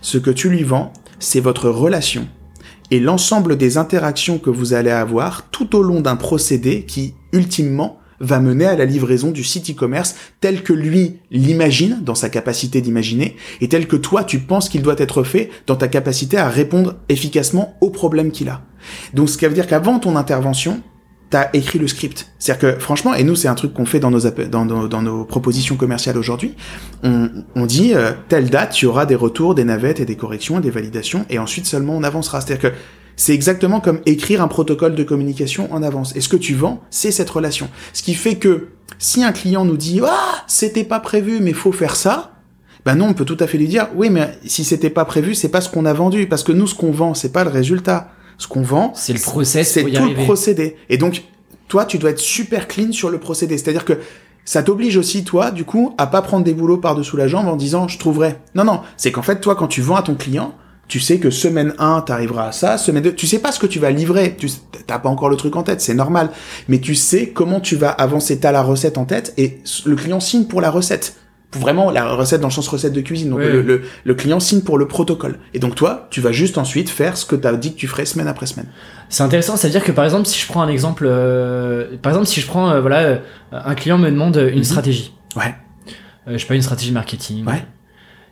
Ce 0.00 0.18
que 0.18 0.30
tu 0.30 0.48
lui 0.48 0.62
vends, 0.62 0.92
c'est 1.18 1.40
votre 1.40 1.68
relation 1.68 2.28
et 2.90 3.00
l'ensemble 3.00 3.56
des 3.56 3.78
interactions 3.78 4.38
que 4.38 4.50
vous 4.50 4.74
allez 4.74 4.90
avoir 4.90 5.48
tout 5.50 5.76
au 5.76 5.82
long 5.82 6.00
d'un 6.00 6.16
procédé 6.16 6.82
qui, 6.82 7.14
ultimement, 7.32 8.00
va 8.20 8.38
mener 8.38 8.66
à 8.66 8.76
la 8.76 8.84
livraison 8.84 9.30
du 9.30 9.42
site 9.42 9.70
e-commerce 9.70 10.14
tel 10.40 10.62
que 10.62 10.74
lui 10.74 11.16
l'imagine 11.30 12.00
dans 12.02 12.14
sa 12.14 12.28
capacité 12.28 12.82
d'imaginer 12.82 13.36
et 13.60 13.68
tel 13.68 13.88
que 13.88 13.96
toi 13.96 14.24
tu 14.24 14.40
penses 14.40 14.68
qu'il 14.68 14.82
doit 14.82 14.98
être 14.98 15.22
fait 15.22 15.50
dans 15.66 15.76
ta 15.76 15.88
capacité 15.88 16.36
à 16.36 16.48
répondre 16.48 16.96
efficacement 17.08 17.76
aux 17.80 17.90
problèmes 17.90 18.30
qu'il 18.30 18.50
a. 18.50 18.62
Donc 19.14 19.30
ce 19.30 19.38
qui 19.38 19.46
veut 19.46 19.54
dire 19.54 19.66
qu'avant 19.66 19.98
ton 19.98 20.16
intervention, 20.16 20.82
t'as 21.30 21.48
écrit 21.52 21.78
le 21.78 21.86
script. 21.86 22.26
C'est-à-dire 22.38 22.74
que 22.74 22.80
franchement, 22.80 23.14
et 23.14 23.22
nous 23.22 23.36
c'est 23.36 23.48
un 23.48 23.54
truc 23.54 23.72
qu'on 23.72 23.86
fait 23.86 24.00
dans 24.00 24.10
nos, 24.10 24.20
dans 24.20 24.64
nos, 24.64 24.88
dans 24.88 25.00
nos 25.00 25.24
propositions 25.24 25.76
commerciales 25.76 26.18
aujourd'hui, 26.18 26.54
on, 27.04 27.30
on 27.54 27.66
dit 27.66 27.94
euh, 27.94 28.12
telle 28.28 28.50
date, 28.50 28.72
tu 28.72 28.86
auras 28.86 29.06
des 29.06 29.14
retours, 29.14 29.54
des 29.54 29.64
navettes 29.64 30.00
et 30.00 30.04
des 30.04 30.16
corrections, 30.16 30.58
des 30.58 30.70
validations, 30.70 31.24
et 31.30 31.38
ensuite 31.38 31.66
seulement 31.66 31.96
on 31.96 32.02
avancera. 32.02 32.40
C'est-à-dire 32.40 32.70
que 32.70 32.76
c'est 33.16 33.32
exactement 33.32 33.80
comme 33.80 34.00
écrire 34.06 34.42
un 34.42 34.48
protocole 34.48 34.94
de 34.94 35.04
communication 35.04 35.72
en 35.72 35.82
avance. 35.82 36.16
Et 36.16 36.20
ce 36.20 36.28
que 36.28 36.36
tu 36.36 36.54
vends, 36.54 36.80
c'est 36.90 37.12
cette 37.12 37.30
relation. 37.30 37.68
Ce 37.92 38.02
qui 38.02 38.14
fait 38.14 38.36
que 38.36 38.68
si 38.98 39.22
un 39.22 39.32
client 39.32 39.64
nous 39.64 39.76
dit 39.76 40.00
ah 40.04 40.44
c'était 40.48 40.84
pas 40.84 40.98
prévu 40.98 41.38
mais 41.40 41.52
faut 41.52 41.70
faire 41.70 41.94
ça, 41.94 42.32
ben 42.84 42.96
non 42.96 43.06
on 43.08 43.14
peut 43.14 43.24
tout 43.24 43.36
à 43.38 43.46
fait 43.46 43.58
lui 43.58 43.68
dire 43.68 43.88
oui 43.94 44.10
mais 44.10 44.36
si 44.46 44.64
c'était 44.64 44.90
pas 44.90 45.04
prévu 45.04 45.36
c'est 45.36 45.48
pas 45.48 45.60
ce 45.60 45.68
qu'on 45.68 45.84
a 45.84 45.92
vendu 45.92 46.26
parce 46.26 46.42
que 46.42 46.50
nous 46.50 46.66
ce 46.66 46.74
qu'on 46.74 46.90
vend 46.90 47.14
c'est 47.14 47.32
pas 47.32 47.44
le 47.44 47.50
résultat. 47.50 48.10
Ce 48.40 48.48
qu'on 48.48 48.62
vend, 48.62 48.92
c'est 48.94 49.12
le 49.12 49.20
process, 49.20 49.72
c'est 49.72 49.84
tout 49.84 50.08
le 50.08 50.14
procédé. 50.24 50.76
Et 50.88 50.96
donc 50.96 51.24
toi 51.68 51.84
tu 51.84 51.98
dois 51.98 52.08
être 52.10 52.18
super 52.18 52.68
clean 52.68 52.90
sur 52.90 53.10
le 53.10 53.18
procédé. 53.18 53.58
C'est-à-dire 53.58 53.84
que 53.84 53.98
ça 54.46 54.62
t'oblige 54.62 54.96
aussi, 54.96 55.24
toi, 55.24 55.50
du 55.50 55.64
coup, 55.64 55.94
à 55.98 56.06
pas 56.06 56.22
prendre 56.22 56.42
des 56.42 56.54
boulots 56.54 56.78
par-dessous 56.78 57.18
la 57.18 57.28
jambe 57.28 57.48
en 57.48 57.56
disant 57.56 57.86
je 57.86 57.98
trouverai. 57.98 58.36
Non, 58.54 58.64
non, 58.64 58.80
c'est 58.96 59.12
qu'en 59.12 59.20
fait, 59.20 59.40
toi, 59.40 59.54
quand 59.54 59.68
tu 59.68 59.82
vends 59.82 59.96
à 59.96 60.02
ton 60.02 60.14
client, 60.14 60.54
tu 60.88 61.00
sais 61.00 61.18
que 61.18 61.28
semaine 61.28 61.74
1, 61.78 62.00
t'arriveras 62.00 62.48
à 62.48 62.52
ça, 62.52 62.78
semaine 62.78 63.02
2, 63.02 63.14
tu 63.14 63.26
sais 63.26 63.40
pas 63.40 63.52
ce 63.52 63.60
que 63.60 63.66
tu 63.66 63.78
vas 63.78 63.90
livrer, 63.90 64.34
tu 64.36 64.48
t'as 64.86 64.98
pas 64.98 65.10
encore 65.10 65.28
le 65.28 65.36
truc 65.36 65.54
en 65.56 65.62
tête, 65.62 65.82
c'est 65.82 65.94
normal, 65.94 66.30
mais 66.66 66.80
tu 66.80 66.94
sais 66.94 67.28
comment 67.28 67.60
tu 67.60 67.76
vas 67.76 67.90
avancer, 67.90 68.40
t'as 68.40 68.52
la 68.52 68.62
recette 68.62 68.96
en 68.96 69.04
tête, 69.04 69.34
et 69.36 69.58
le 69.84 69.96
client 69.96 70.18
signe 70.18 70.46
pour 70.46 70.62
la 70.62 70.70
recette. 70.70 71.14
Pour 71.50 71.62
vraiment 71.62 71.90
la 71.90 72.14
recette 72.14 72.40
dans 72.40 72.48
le 72.48 72.52
sens 72.52 72.68
recette 72.68 72.92
de 72.92 73.00
cuisine. 73.00 73.30
Donc 73.30 73.40
le, 73.40 73.82
le, 74.04 74.14
client 74.14 74.38
signe 74.38 74.60
pour 74.60 74.78
le 74.78 74.86
protocole. 74.86 75.38
Et 75.52 75.58
donc 75.58 75.74
toi, 75.74 76.06
tu 76.10 76.20
vas 76.20 76.30
juste 76.30 76.58
ensuite 76.58 76.88
faire 76.88 77.16
ce 77.16 77.26
que 77.26 77.34
tu 77.34 77.46
as 77.46 77.52
dit 77.54 77.72
que 77.72 77.78
tu 77.78 77.88
ferais 77.88 78.04
semaine 78.04 78.28
après 78.28 78.46
semaine. 78.46 78.68
C'est 79.08 79.24
intéressant, 79.24 79.56
c'est-à-dire 79.56 79.82
que 79.82 79.90
par 79.90 80.04
exemple, 80.04 80.26
si 80.26 80.40
je 80.40 80.46
prends 80.46 80.62
un 80.62 80.68
exemple, 80.68 81.04
euh, 81.08 81.96
par 82.00 82.12
exemple, 82.12 82.28
si 82.28 82.40
je 82.40 82.46
prends, 82.46 82.70
euh, 82.70 82.80
voilà, 82.80 83.00
euh, 83.00 83.18
un 83.50 83.74
client 83.74 83.98
me 83.98 84.08
demande 84.10 84.36
une 84.36 84.58
mhm. 84.58 84.64
stratégie. 84.64 85.12
Ouais. 85.34 85.54
je 86.28 86.38
sais 86.38 86.46
pas, 86.46 86.54
une 86.54 86.62
stratégie 86.62 86.92
marketing. 86.92 87.44
Ouais. 87.44 87.64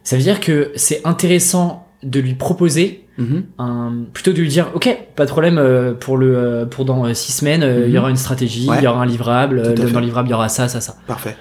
Ça 0.04 0.16
veut 0.16 0.22
dire 0.22 0.40
que 0.40 0.70
c'est 0.76 1.00
intéressant 1.04 1.88
de 2.02 2.20
lui 2.20 2.34
proposer 2.34 3.04
mhm. 3.18 3.44
un, 3.58 3.92
plutôt 4.12 4.32
de 4.32 4.40
lui 4.40 4.48
dire 4.48 4.70
ok 4.74 4.88
pas 5.16 5.24
de 5.24 5.30
problème 5.30 5.58
euh, 5.58 5.94
pour 5.94 6.16
le 6.16 6.36
euh, 6.36 6.64
pour 6.66 6.84
dans 6.84 7.04
euh, 7.04 7.14
six 7.14 7.32
semaines 7.32 7.62
il 7.62 7.90
y 7.90 7.92
mhm. 7.92 7.98
aura 7.98 8.10
une 8.10 8.16
stratégie 8.16 8.68
il 8.78 8.82
y 8.82 8.86
aura 8.86 9.02
un 9.02 9.06
livrable 9.06 9.74
dans 9.74 10.00
le 10.00 10.06
livrable 10.06 10.28
il 10.28 10.30
y 10.30 10.34
aura 10.34 10.48
ça 10.48 10.68
ça 10.68 10.80
ça 10.80 10.96
parfait 11.06 11.36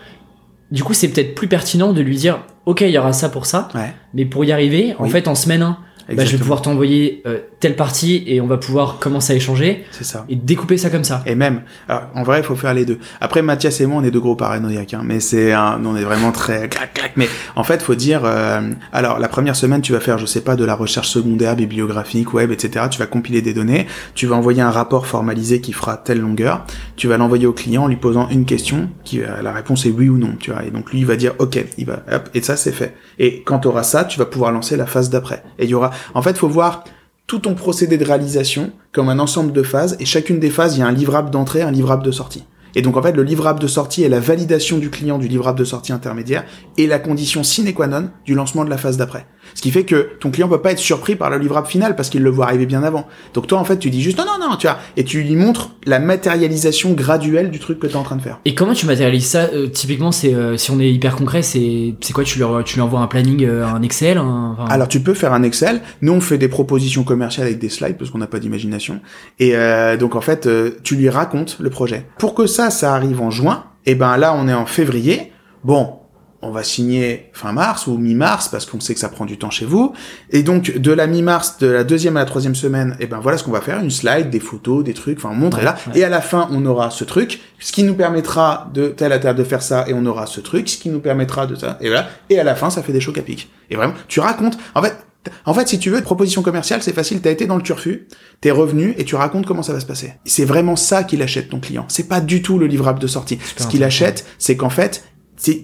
du 0.71 0.83
coup 0.83 0.93
c'est 0.93 1.09
peut-être 1.09 1.35
plus 1.35 1.47
pertinent 1.47 1.93
de 1.93 2.01
lui 2.01 2.17
dire 2.17 2.39
ok 2.65 2.81
il 2.81 2.89
y 2.89 2.97
aura 2.97 3.13
ça 3.13 3.29
pour 3.29 3.45
ça. 3.45 3.67
Mais 4.13 4.25
pour 4.25 4.45
y 4.45 4.51
arriver 4.51 4.95
en 4.99 5.05
fait 5.07 5.27
en 5.27 5.35
semaine 5.35 5.61
1 5.61 5.77
bah, 6.15 6.25
je 6.25 6.31
vais 6.31 6.37
pouvoir 6.37 6.61
t'envoyer 6.61 7.21
euh, 7.25 7.39
telle 7.59 7.75
partie 7.75 8.23
et 8.27 8.39
on 8.39 8.47
va 8.47 8.57
pouvoir 8.57 8.97
commencer 8.99 9.33
à 9.33 9.35
échanger. 9.35 9.83
C'est 9.91 10.03
ça. 10.03 10.25
Et 10.29 10.35
découper 10.35 10.77
ça 10.77 10.89
comme 10.89 11.03
ça. 11.03 11.21
Et 11.25 11.35
même, 11.35 11.61
alors, 11.89 12.03
en 12.15 12.23
vrai, 12.23 12.39
il 12.39 12.43
faut 12.43 12.55
faire 12.55 12.73
les 12.73 12.85
deux. 12.85 12.99
Après, 13.19 13.41
Mathias 13.41 13.81
et 13.81 13.85
moi, 13.85 14.01
on 14.01 14.03
est 14.03 14.11
deux 14.11 14.19
gros 14.19 14.35
paranoïaques, 14.35 14.93
hein, 14.93 15.01
mais 15.03 15.19
c'est, 15.19 15.51
un, 15.51 15.81
on 15.83 15.95
est 15.95 16.03
vraiment 16.03 16.31
très 16.31 16.69
clac 16.69 16.93
clac. 16.93 17.13
Mais 17.15 17.27
en 17.55 17.63
fait, 17.63 17.81
faut 17.81 17.95
dire, 17.95 18.21
euh, 18.23 18.61
alors 18.93 19.19
la 19.19 19.27
première 19.27 19.55
semaine, 19.55 19.81
tu 19.81 19.91
vas 19.91 19.99
faire, 19.99 20.17
je 20.17 20.25
sais 20.25 20.41
pas, 20.41 20.55
de 20.55 20.63
la 20.63 20.75
recherche 20.75 21.09
secondaire, 21.09 21.55
bibliographique, 21.55 22.33
web, 22.33 22.51
etc. 22.51 22.85
Tu 22.89 22.99
vas 22.99 23.07
compiler 23.07 23.41
des 23.41 23.53
données. 23.53 23.87
Tu 24.15 24.27
vas 24.27 24.35
envoyer 24.35 24.61
un 24.61 24.71
rapport 24.71 25.07
formalisé 25.07 25.61
qui 25.61 25.73
fera 25.73 25.97
telle 25.97 26.19
longueur. 26.19 26.65
Tu 26.95 27.07
vas 27.07 27.17
l'envoyer 27.17 27.47
au 27.47 27.53
client 27.53 27.83
en 27.83 27.87
lui 27.87 27.95
posant 27.97 28.29
une 28.29 28.45
question, 28.45 28.89
qui 29.03 29.21
euh, 29.21 29.41
la 29.41 29.51
réponse 29.51 29.85
est 29.85 29.91
oui 29.91 30.09
ou 30.09 30.17
non, 30.17 30.35
tu 30.39 30.51
vois. 30.51 30.63
Et 30.63 30.71
donc 30.71 30.91
lui, 30.91 30.99
il 30.99 31.05
va 31.05 31.15
dire 31.15 31.33
OK, 31.39 31.63
il 31.77 31.85
va, 31.85 32.03
hop, 32.11 32.29
et 32.33 32.41
ça 32.41 32.55
c'est 32.55 32.71
fait. 32.71 32.95
Et 33.19 33.41
quand 33.43 33.59
tu 33.59 33.67
auras 33.67 33.83
ça, 33.83 34.05
tu 34.05 34.19
vas 34.19 34.25
pouvoir 34.25 34.51
lancer 34.51 34.77
la 34.77 34.85
phase 34.85 35.09
d'après. 35.09 35.43
Et 35.59 35.65
il 35.65 35.69
y 35.69 35.73
aura 35.73 35.91
en 36.13 36.21
fait, 36.21 36.37
faut 36.37 36.47
voir 36.47 36.83
tout 37.27 37.39
ton 37.39 37.55
procédé 37.55 37.97
de 37.97 38.05
réalisation 38.05 38.71
comme 38.93 39.09
un 39.09 39.19
ensemble 39.19 39.51
de 39.51 39.63
phases, 39.63 39.97
et 39.99 40.05
chacune 40.05 40.39
des 40.39 40.49
phases, 40.49 40.77
il 40.77 40.79
y 40.79 40.83
a 40.83 40.87
un 40.87 40.91
livrable 40.91 41.29
d'entrée, 41.29 41.61
un 41.61 41.71
livrable 41.71 42.03
de 42.03 42.11
sortie. 42.11 42.45
Et 42.75 42.81
donc 42.81 42.95
en 42.95 43.01
fait, 43.01 43.13
le 43.13 43.23
livrable 43.23 43.59
de 43.59 43.67
sortie 43.67 44.03
est 44.03 44.09
la 44.09 44.19
validation 44.19 44.77
du 44.77 44.89
client 44.89 45.17
du 45.17 45.27
livrable 45.27 45.57
de 45.57 45.65
sortie 45.65 45.93
intermédiaire 45.93 46.45
et 46.77 46.87
la 46.87 46.99
condition 46.99 47.43
sine 47.43 47.73
qua 47.73 47.87
non 47.87 48.09
du 48.25 48.35
lancement 48.35 48.63
de 48.65 48.69
la 48.69 48.77
phase 48.77 48.97
d'après. 48.97 49.25
Ce 49.57 49.61
qui 49.63 49.71
fait 49.71 49.85
que 49.85 50.11
ton 50.19 50.29
client 50.29 50.47
peut 50.47 50.61
pas 50.61 50.71
être 50.71 50.77
surpris 50.77 51.15
par 51.15 51.31
le 51.31 51.39
livrable 51.39 51.65
final 51.65 51.95
parce 51.95 52.11
qu'il 52.11 52.21
le 52.21 52.29
voit 52.29 52.45
arriver 52.45 52.67
bien 52.67 52.83
avant. 52.83 53.07
Donc 53.33 53.47
toi 53.47 53.57
en 53.57 53.63
fait, 53.63 53.79
tu 53.79 53.89
dis 53.89 54.03
juste 54.03 54.19
non 54.19 54.25
non 54.25 54.51
non, 54.51 54.55
tu 54.55 54.67
vois, 54.67 54.77
et 54.95 55.03
tu 55.03 55.23
lui 55.23 55.35
montres 55.35 55.71
la 55.87 55.97
matérialisation 55.97 56.91
graduelle 56.91 57.49
du 57.49 57.57
truc 57.57 57.79
que 57.79 57.87
tu 57.87 57.93
es 57.93 57.95
en 57.95 58.03
train 58.03 58.17
de 58.17 58.21
faire. 58.21 58.39
Et 58.45 58.53
comment 58.53 58.73
tu 58.73 58.85
matérialises 58.85 59.25
ça 59.25 59.49
euh, 59.55 59.65
Typiquement, 59.65 60.11
c'est 60.11 60.31
euh, 60.31 60.57
si 60.57 60.69
on 60.69 60.79
est 60.79 60.91
hyper 60.91 61.15
concret, 61.15 61.41
c'est 61.41 61.95
c'est 62.01 62.13
quoi 62.13 62.23
Tu 62.23 62.37
lui 62.37 62.45
tu 62.65 62.75
lui 62.75 62.81
envoies 62.81 62.99
un 62.99 63.07
planning, 63.07 63.45
euh, 63.45 63.65
un 63.65 63.81
Excel 63.81 64.21
Alors 64.69 64.87
tu 64.87 64.99
peux 64.99 65.15
faire 65.15 65.33
un 65.33 65.41
Excel. 65.41 65.81
Nous 66.03 66.13
on 66.13 66.21
fait 66.21 66.37
des 66.37 66.49
propositions 66.49 67.03
commerciales 67.03 67.47
avec 67.47 67.57
des 67.57 67.69
slides 67.69 67.97
parce 67.97 68.11
qu'on 68.11 68.19
n'a 68.19 68.27
pas 68.27 68.37
d'imagination. 68.37 69.01
Et 69.39 69.55
donc 69.99 70.15
en 70.15 70.21
fait, 70.21 70.47
tu 70.83 70.95
lui 70.95 71.09
racontes 71.09 71.57
le 71.59 71.71
projet. 71.71 72.05
Pour 72.19 72.35
que 72.35 72.45
ça 72.45 72.69
ça 72.69 72.93
arrive 72.93 73.21
en 73.21 73.31
juin, 73.31 73.63
et 73.87 73.95
ben 73.95 74.17
là 74.17 74.35
on 74.37 74.47
est 74.47 74.53
en 74.53 74.67
février. 74.67 75.31
Bon, 75.63 75.93
on 76.47 76.51
va 76.51 76.63
signer 76.63 77.29
fin 77.33 77.51
mars 77.51 77.87
ou 77.87 77.97
mi-mars 77.97 78.47
parce 78.47 78.65
qu'on 78.65 78.79
sait 78.79 78.93
que 78.93 78.99
ça 78.99 79.09
prend 79.09 79.25
du 79.25 79.37
temps 79.37 79.49
chez 79.49 79.65
vous. 79.65 79.93
Et 80.31 80.43
donc 80.43 80.77
de 80.77 80.91
la 80.91 81.05
mi-mars, 81.05 81.57
de 81.59 81.67
la 81.67 81.83
deuxième 81.83 82.15
à 82.17 82.21
la 82.21 82.25
troisième 82.25 82.55
semaine, 82.55 82.95
et 82.99 83.07
ben 83.07 83.19
voilà 83.19 83.37
ce 83.37 83.43
qu'on 83.43 83.51
va 83.51 83.61
faire, 83.61 83.79
une 83.79 83.91
slide, 83.91 84.29
des 84.29 84.39
photos, 84.39 84.83
des 84.83 84.93
trucs, 84.93 85.17
enfin 85.17 85.29
on 85.31 85.35
montre 85.35 85.61
là. 85.61 85.75
Et 85.93 86.03
à 86.03 86.09
la 86.09 86.21
fin, 86.21 86.47
on 86.51 86.65
aura 86.65 86.89
ce 86.89 87.03
truc, 87.03 87.41
ce 87.59 87.71
qui 87.71 87.83
nous 87.83 87.95
permettra 87.95 88.69
de 88.73 88.87
telle 88.87 89.11
à 89.11 89.19
telle 89.19 89.35
de 89.35 89.43
faire 89.43 89.61
ça, 89.61 89.85
et 89.87 89.93
on 89.93 90.05
aura 90.05 90.25
ce 90.25 90.39
truc, 90.39 90.69
ce 90.69 90.77
qui 90.77 90.89
nous 90.89 91.01
permettra 91.01 91.45
de 91.47 91.55
ça, 91.55 91.77
et 91.81 91.89
voilà. 91.89 92.07
Et 92.29 92.39
à 92.39 92.43
la 92.43 92.55
fin, 92.55 92.69
ça 92.69 92.81
fait 92.81 92.93
des 92.93 93.01
chocs 93.01 93.17
à 93.17 93.21
pic. 93.21 93.49
Et 93.69 93.75
vraiment, 93.75 93.93
tu 94.07 94.21
racontes. 94.21 94.57
En 94.73 94.81
fait, 94.81 94.95
en 95.45 95.53
fait, 95.53 95.67
si 95.67 95.79
tu 95.79 95.89
veux, 95.89 96.01
proposition 96.01 96.41
commerciale, 96.41 96.81
c'est 96.81 96.93
facile. 96.93 97.19
T'as 97.21 97.31
été 97.31 97.47
dans 97.47 97.57
le 97.57 97.61
turfu, 97.61 98.07
t'es 98.39 98.51
revenu 98.51 98.95
et 98.97 99.03
tu 99.03 99.15
racontes 99.15 99.45
comment 99.45 99.63
ça 99.63 99.73
va 99.73 99.81
se 99.81 99.85
passer. 99.85 100.13
C'est 100.25 100.45
vraiment 100.45 100.77
ça 100.77 101.03
qu'il 101.03 101.21
achète 101.21 101.49
ton 101.49 101.59
client. 101.59 101.85
C'est 101.89 102.07
pas 102.07 102.21
du 102.21 102.41
tout 102.41 102.57
le 102.57 102.67
livrable 102.67 102.99
de 102.99 103.07
sortie. 103.07 103.39
Ce 103.57 103.67
qu'il 103.67 103.83
achète, 103.83 104.25
c'est 104.37 104.55
qu'en 104.55 104.69
fait, 104.69 105.03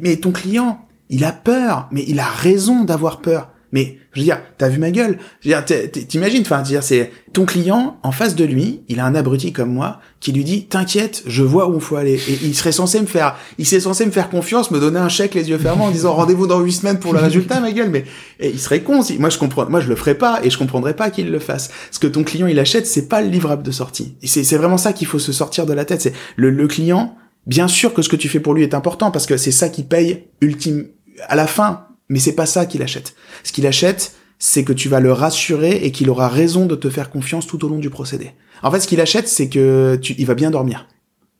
mais 0.01 0.17
ton 0.17 0.31
client, 0.31 0.85
il 1.09 1.23
a 1.23 1.31
peur, 1.31 1.87
mais 1.91 2.03
il 2.07 2.19
a 2.19 2.27
raison 2.27 2.83
d'avoir 2.83 3.21
peur. 3.21 3.49
Mais 3.71 3.97
je 4.11 4.19
veux 4.19 4.25
dire, 4.25 4.39
t'as 4.59 4.69
vu 4.69 4.77
ma 4.77 4.91
gueule? 4.91 5.17
Je 5.41 5.49
veux 5.49 5.55
dire, 5.55 5.89
t'imagines, 6.07 6.41
enfin, 6.41 6.61
dire, 6.61 6.83
c'est 6.83 7.11
ton 7.33 7.45
client 7.45 7.97
en 8.03 8.11
face 8.11 8.35
de 8.35 8.45
lui, 8.45 8.81
il 8.87 8.99
a 8.99 9.05
un 9.05 9.15
abruti 9.15 9.51
comme 9.51 9.73
moi 9.73 9.99
qui 10.19 10.31
lui 10.31 10.43
dit 10.43 10.67
"T'inquiète, 10.67 11.23
je 11.25 11.41
vois 11.41 11.67
où 11.67 11.73
il 11.73 11.81
faut 11.81 11.95
aller." 11.95 12.21
Et 12.29 12.37
il 12.43 12.53
serait 12.53 12.71
censé 12.71 13.01
me 13.01 13.07
faire, 13.07 13.35
il 13.57 13.65
serait 13.65 13.81
censé 13.81 14.05
me 14.05 14.11
faire 14.11 14.29
confiance, 14.29 14.69
me 14.69 14.79
donner 14.79 14.99
un 14.99 15.09
chèque 15.09 15.33
les 15.33 15.49
yeux 15.49 15.57
fermés 15.57 15.81
en 15.81 15.89
disant 15.89 16.13
"Rendez-vous 16.13 16.45
dans 16.45 16.59
huit 16.59 16.73
semaines 16.73 16.99
pour 16.99 17.13
le 17.13 17.19
résultat, 17.19 17.59
ma 17.61 17.71
gueule." 17.71 17.89
Mais 17.89 18.05
il 18.39 18.59
serait 18.59 18.83
con. 18.83 19.01
Moi, 19.17 19.31
je 19.31 19.39
comprends, 19.39 19.67
moi, 19.67 19.79
je 19.79 19.89
le 19.89 19.95
ferais 19.95 20.15
pas 20.15 20.39
et 20.43 20.51
je 20.51 20.59
comprendrais 20.59 20.95
pas 20.95 21.09
qu'il 21.09 21.31
le 21.31 21.39
fasse. 21.39 21.71
Ce 21.89 21.97
que 21.97 22.05
ton 22.05 22.23
client 22.23 22.45
il 22.45 22.59
achète, 22.59 22.85
c'est 22.85 23.09
pas 23.09 23.23
le 23.23 23.29
livrable 23.29 23.63
de 23.63 23.71
sortie. 23.71 24.13
C'est 24.23 24.57
vraiment 24.57 24.77
ça 24.77 24.93
qu'il 24.93 25.07
faut 25.07 25.17
se 25.17 25.31
sortir 25.31 25.65
de 25.65 25.73
la 25.73 25.83
tête. 25.83 26.01
C'est 26.03 26.13
le 26.35 26.67
client. 26.67 27.17
Bien 27.45 27.67
sûr 27.67 27.93
que 27.93 28.01
ce 28.01 28.09
que 28.09 28.15
tu 28.15 28.29
fais 28.29 28.39
pour 28.39 28.53
lui 28.53 28.63
est 28.63 28.73
important 28.73 29.11
parce 29.11 29.25
que 29.25 29.37
c'est 29.37 29.51
ça 29.51 29.69
qui 29.69 29.83
paye 29.83 30.25
ultime 30.41 30.87
à 31.27 31.35
la 31.35 31.47
fin, 31.47 31.87
mais 32.09 32.19
c'est 32.19 32.35
pas 32.35 32.45
ça 32.45 32.65
qu'il 32.65 32.81
achète. 32.81 33.15
Ce 33.43 33.51
qu'il 33.51 33.67
achète, 33.67 34.15
c'est 34.39 34.63
que 34.63 34.73
tu 34.73 34.89
vas 34.89 34.99
le 34.99 35.11
rassurer 35.11 35.71
et 35.83 35.91
qu'il 35.91 36.09
aura 36.09 36.27
raison 36.27 36.65
de 36.65 36.75
te 36.75 36.89
faire 36.89 37.09
confiance 37.09 37.47
tout 37.47 37.63
au 37.65 37.69
long 37.69 37.79
du 37.79 37.89
procédé. 37.89 38.31
En 38.61 38.71
fait, 38.71 38.79
ce 38.79 38.87
qu'il 38.87 39.01
achète, 39.01 39.27
c'est 39.27 39.49
que 39.49 39.97
tu, 40.01 40.15
il 40.17 40.25
va 40.25 40.35
bien 40.35 40.51
dormir. 40.51 40.87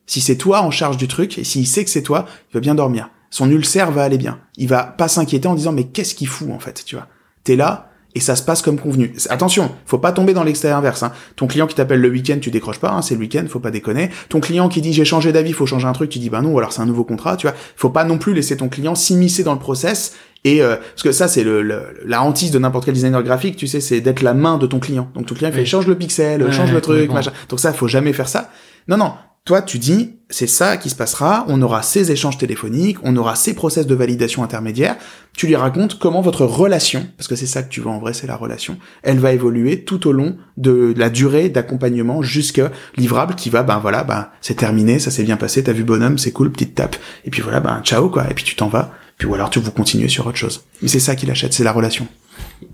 Si 0.06 0.20
c'est 0.20 0.36
toi 0.36 0.62
en 0.62 0.72
charge 0.72 0.98
du 0.98 1.08
truc, 1.08 1.38
et 1.38 1.44
s'il 1.44 1.68
sait 1.68 1.84
que 1.84 1.90
c'est 1.90 2.02
toi, 2.02 2.26
il 2.52 2.54
va 2.56 2.60
bien 2.60 2.76
dormir. 2.76 3.10
Son 3.30 3.50
ulcère 3.50 3.92
va 3.92 4.04
aller 4.04 4.18
bien. 4.18 4.40
Il 4.58 4.68
va 4.68 4.84
pas 4.84 5.08
s'inquiéter 5.08 5.48
en 5.48 5.56
disant 5.56 5.72
mais 5.72 5.86
qu'est-ce 5.86 6.16
qu'il 6.16 6.28
fout 6.28 6.50
en 6.52 6.60
fait, 6.60 6.84
tu 6.86 6.96
vois. 6.96 7.08
T'es 7.44 7.56
là, 7.56 7.93
et 8.16 8.20
ça 8.20 8.36
se 8.36 8.44
passe 8.44 8.62
comme 8.62 8.80
convenu. 8.80 9.14
Attention, 9.30 9.72
faut 9.86 9.98
pas 9.98 10.12
tomber 10.12 10.34
dans 10.34 10.44
l'extérieur 10.44 10.78
inverse. 10.78 11.04
Hein. 11.04 11.12
Ton 11.36 11.48
client 11.48 11.68
qui 11.68 11.76
t'appelle 11.76 12.02
le 12.02 12.10
week-end, 12.10 12.38
tu 12.40 12.52
décroches 12.52 12.80
pas, 12.80 12.92
hein, 12.92 13.02
c'est 13.02 13.16
le 13.16 13.22
week-end, 13.22 13.46
faut 13.50 13.60
pas 13.60 13.72
déconner. 13.72 14.10
Ton 14.30 14.40
client 14.40 14.70
qui 14.70 14.82
dit 14.82 14.94
j'ai 14.94 15.06
changé 15.06 15.32
d'avis, 15.32 15.54
faut 15.54 15.66
changer 15.66 15.88
un 15.88 15.94
truc, 15.94 16.10
tu 16.10 16.20
dis 16.20 16.30
bah 16.30 16.42
non, 16.42 16.52
ou 16.52 16.60
alors 16.60 16.72
c'est 16.72 16.82
un 16.82 16.86
nouveau 16.86 17.04
contrat, 17.04 17.38
tu 17.38 17.48
vois. 17.48 17.56
Faut 17.76 17.90
pas 17.90 18.04
non 18.04 18.18
plus 18.18 18.34
laisser 18.34 18.58
ton 18.58 18.70
client 18.70 18.96
s'immiscer 18.96 19.44
dans 19.44 19.54
le 19.54 19.60
process. 19.60 20.14
Et 20.46 20.62
euh, 20.62 20.76
parce 20.76 21.04
que 21.04 21.12
ça 21.14 21.28
c'est 21.28 21.44
le, 21.44 21.62
la 22.06 22.22
hantise 22.22 22.52
de 22.52 22.60
n'importe 22.60 22.86
quel 22.86 22.94
designer 22.94 23.24
graphique, 23.24 23.56
tu 23.56 23.68
sais, 23.68 23.80
c'est 23.80 24.02
d'être 24.02 24.22
la 24.22 24.34
main 24.34 24.58
de 24.58 24.68
ton 24.68 24.80
client. 24.80 25.10
Donc 25.16 25.26
ton 25.26 25.36
client 25.36 25.50
il 25.50 25.56
fait 25.56 25.66
change 25.66 25.88
le 25.88 25.96
pixel, 25.96 26.52
change 26.52 26.74
le 26.74 26.82
truc, 26.82 27.12
machin. 27.12 27.32
Donc 27.50 27.60
ça 27.60 27.74
faut 27.74 27.88
jamais 27.88 28.14
faire 28.14 28.28
ça. 28.28 28.52
Non 28.88 28.98
non, 28.98 29.14
toi, 29.46 29.62
tu 29.62 29.78
dis, 29.78 30.12
c'est 30.30 30.48
ça 30.48 30.78
qui 30.78 30.90
se 30.90 30.96
passera, 30.96 31.44
on 31.50 31.62
aura 31.62 31.82
ces 31.82 32.14
échanges 32.14 32.38
téléphoniques, 32.38 32.98
on 33.04 33.18
aura 33.18 33.36
ces 33.36 33.54
process 33.54 33.86
de 33.86 33.94
validation 33.94 34.42
intermédiaire, 34.42 34.96
tu 35.36 35.48
lui 35.48 35.58
racontes 35.58 36.00
comment 36.00 36.22
votre 36.22 36.46
relation, 36.46 37.06
parce 37.18 37.28
que 37.28 37.36
c'est 37.36 37.46
ça 37.46 37.62
que 37.62 37.68
tu 37.68 37.82
veux 37.82 37.90
en 37.90 38.00
vrai, 38.00 38.14
c'est 38.14 38.26
la 38.26 38.38
relation, 38.38 38.78
elle 39.02 39.20
va 39.20 39.34
évoluer 39.34 39.84
tout 39.84 40.08
au 40.08 40.14
long 40.14 40.38
de 40.56 40.94
la 40.96 41.10
durée 41.10 41.50
d'accompagnement 41.50 42.22
jusqu'à 42.22 42.72
livrable 42.96 43.36
qui 43.36 43.50
va, 43.50 43.64
ben 43.64 43.80
voilà, 43.80 44.06
ben 44.06 44.30
c'est 44.40 44.56
terminé, 44.56 44.98
ça 44.98 45.12
s'est 45.12 45.24
bien 45.24 45.36
passé, 45.36 45.62
t'as 45.62 45.74
vu 45.74 45.84
bonhomme, 45.84 46.18
c'est 46.18 46.32
cool, 46.32 46.50
petite 46.50 46.76
tape, 46.76 46.96
et 47.26 47.30
puis 47.30 47.42
voilà, 47.42 47.60
ben 47.60 47.82
ciao 47.84 48.08
quoi, 48.08 48.30
et 48.30 48.34
puis 48.34 48.46
tu 48.46 48.56
t'en 48.56 48.70
vas, 48.70 48.94
puis 49.18 49.28
ou 49.28 49.36
alors 49.36 49.50
tu 49.50 49.60
vous 49.60 49.72
continuez 49.72 50.08
sur 50.08 50.26
autre 50.26 50.38
chose. 50.38 50.64
Mais 50.82 50.88
c'est 50.88 51.02
ça 51.02 51.18
qu'il 51.18 51.30
achète, 51.30 51.52
c'est 51.52 51.66
la 51.66 51.74
relation. 51.74 52.08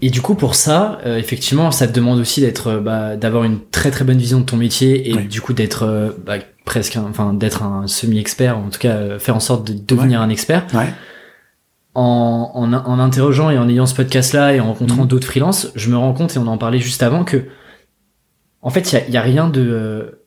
Et 0.01 0.09
du 0.09 0.21
coup, 0.21 0.35
pour 0.35 0.55
ça, 0.55 0.99
euh, 1.05 1.17
effectivement, 1.17 1.71
ça 1.71 1.87
te 1.87 1.93
demande 1.93 2.19
aussi 2.19 2.41
d'être, 2.41 2.67
euh, 2.67 2.79
bah, 2.79 3.15
d'avoir 3.15 3.43
une 3.43 3.59
très 3.71 3.91
très 3.91 4.05
bonne 4.05 4.17
vision 4.17 4.39
de 4.39 4.45
ton 4.45 4.57
métier 4.57 5.09
et 5.09 5.15
du 5.15 5.41
coup 5.41 5.53
d'être 5.53 5.83
euh, 5.83 6.11
bah, 6.25 6.37
presque, 6.69 6.97
enfin, 6.97 7.33
d'être 7.33 7.63
un 7.63 7.87
semi-expert, 7.87 8.57
en 8.57 8.69
tout 8.69 8.79
cas, 8.79 9.19
faire 9.19 9.35
en 9.35 9.39
sorte 9.39 9.67
de 9.67 9.73
devenir 9.73 10.21
un 10.21 10.29
expert. 10.29 10.65
Ouais. 10.73 10.93
En, 11.95 12.51
en, 12.53 12.71
en, 12.71 12.99
interrogeant 12.99 13.49
et 13.49 13.57
en 13.57 13.67
ayant 13.67 13.87
ce 13.87 13.95
podcast-là 13.95 14.53
et 14.53 14.59
en 14.59 14.67
rencontrant 14.67 15.01
mhm. 15.01 15.07
d'autres 15.07 15.27
freelances, 15.27 15.71
je 15.75 15.89
me 15.89 15.97
rends 15.97 16.13
compte 16.13 16.35
et 16.35 16.39
on 16.39 16.47
en 16.47 16.57
parlait 16.57 16.79
juste 16.79 17.03
avant 17.03 17.23
que, 17.23 17.45
en 18.61 18.69
fait, 18.69 18.91
il 18.91 18.95
y 18.95 18.97
a, 18.97 19.09
y 19.09 19.17
a, 19.17 19.21
rien 19.21 19.49
de 19.49 20.19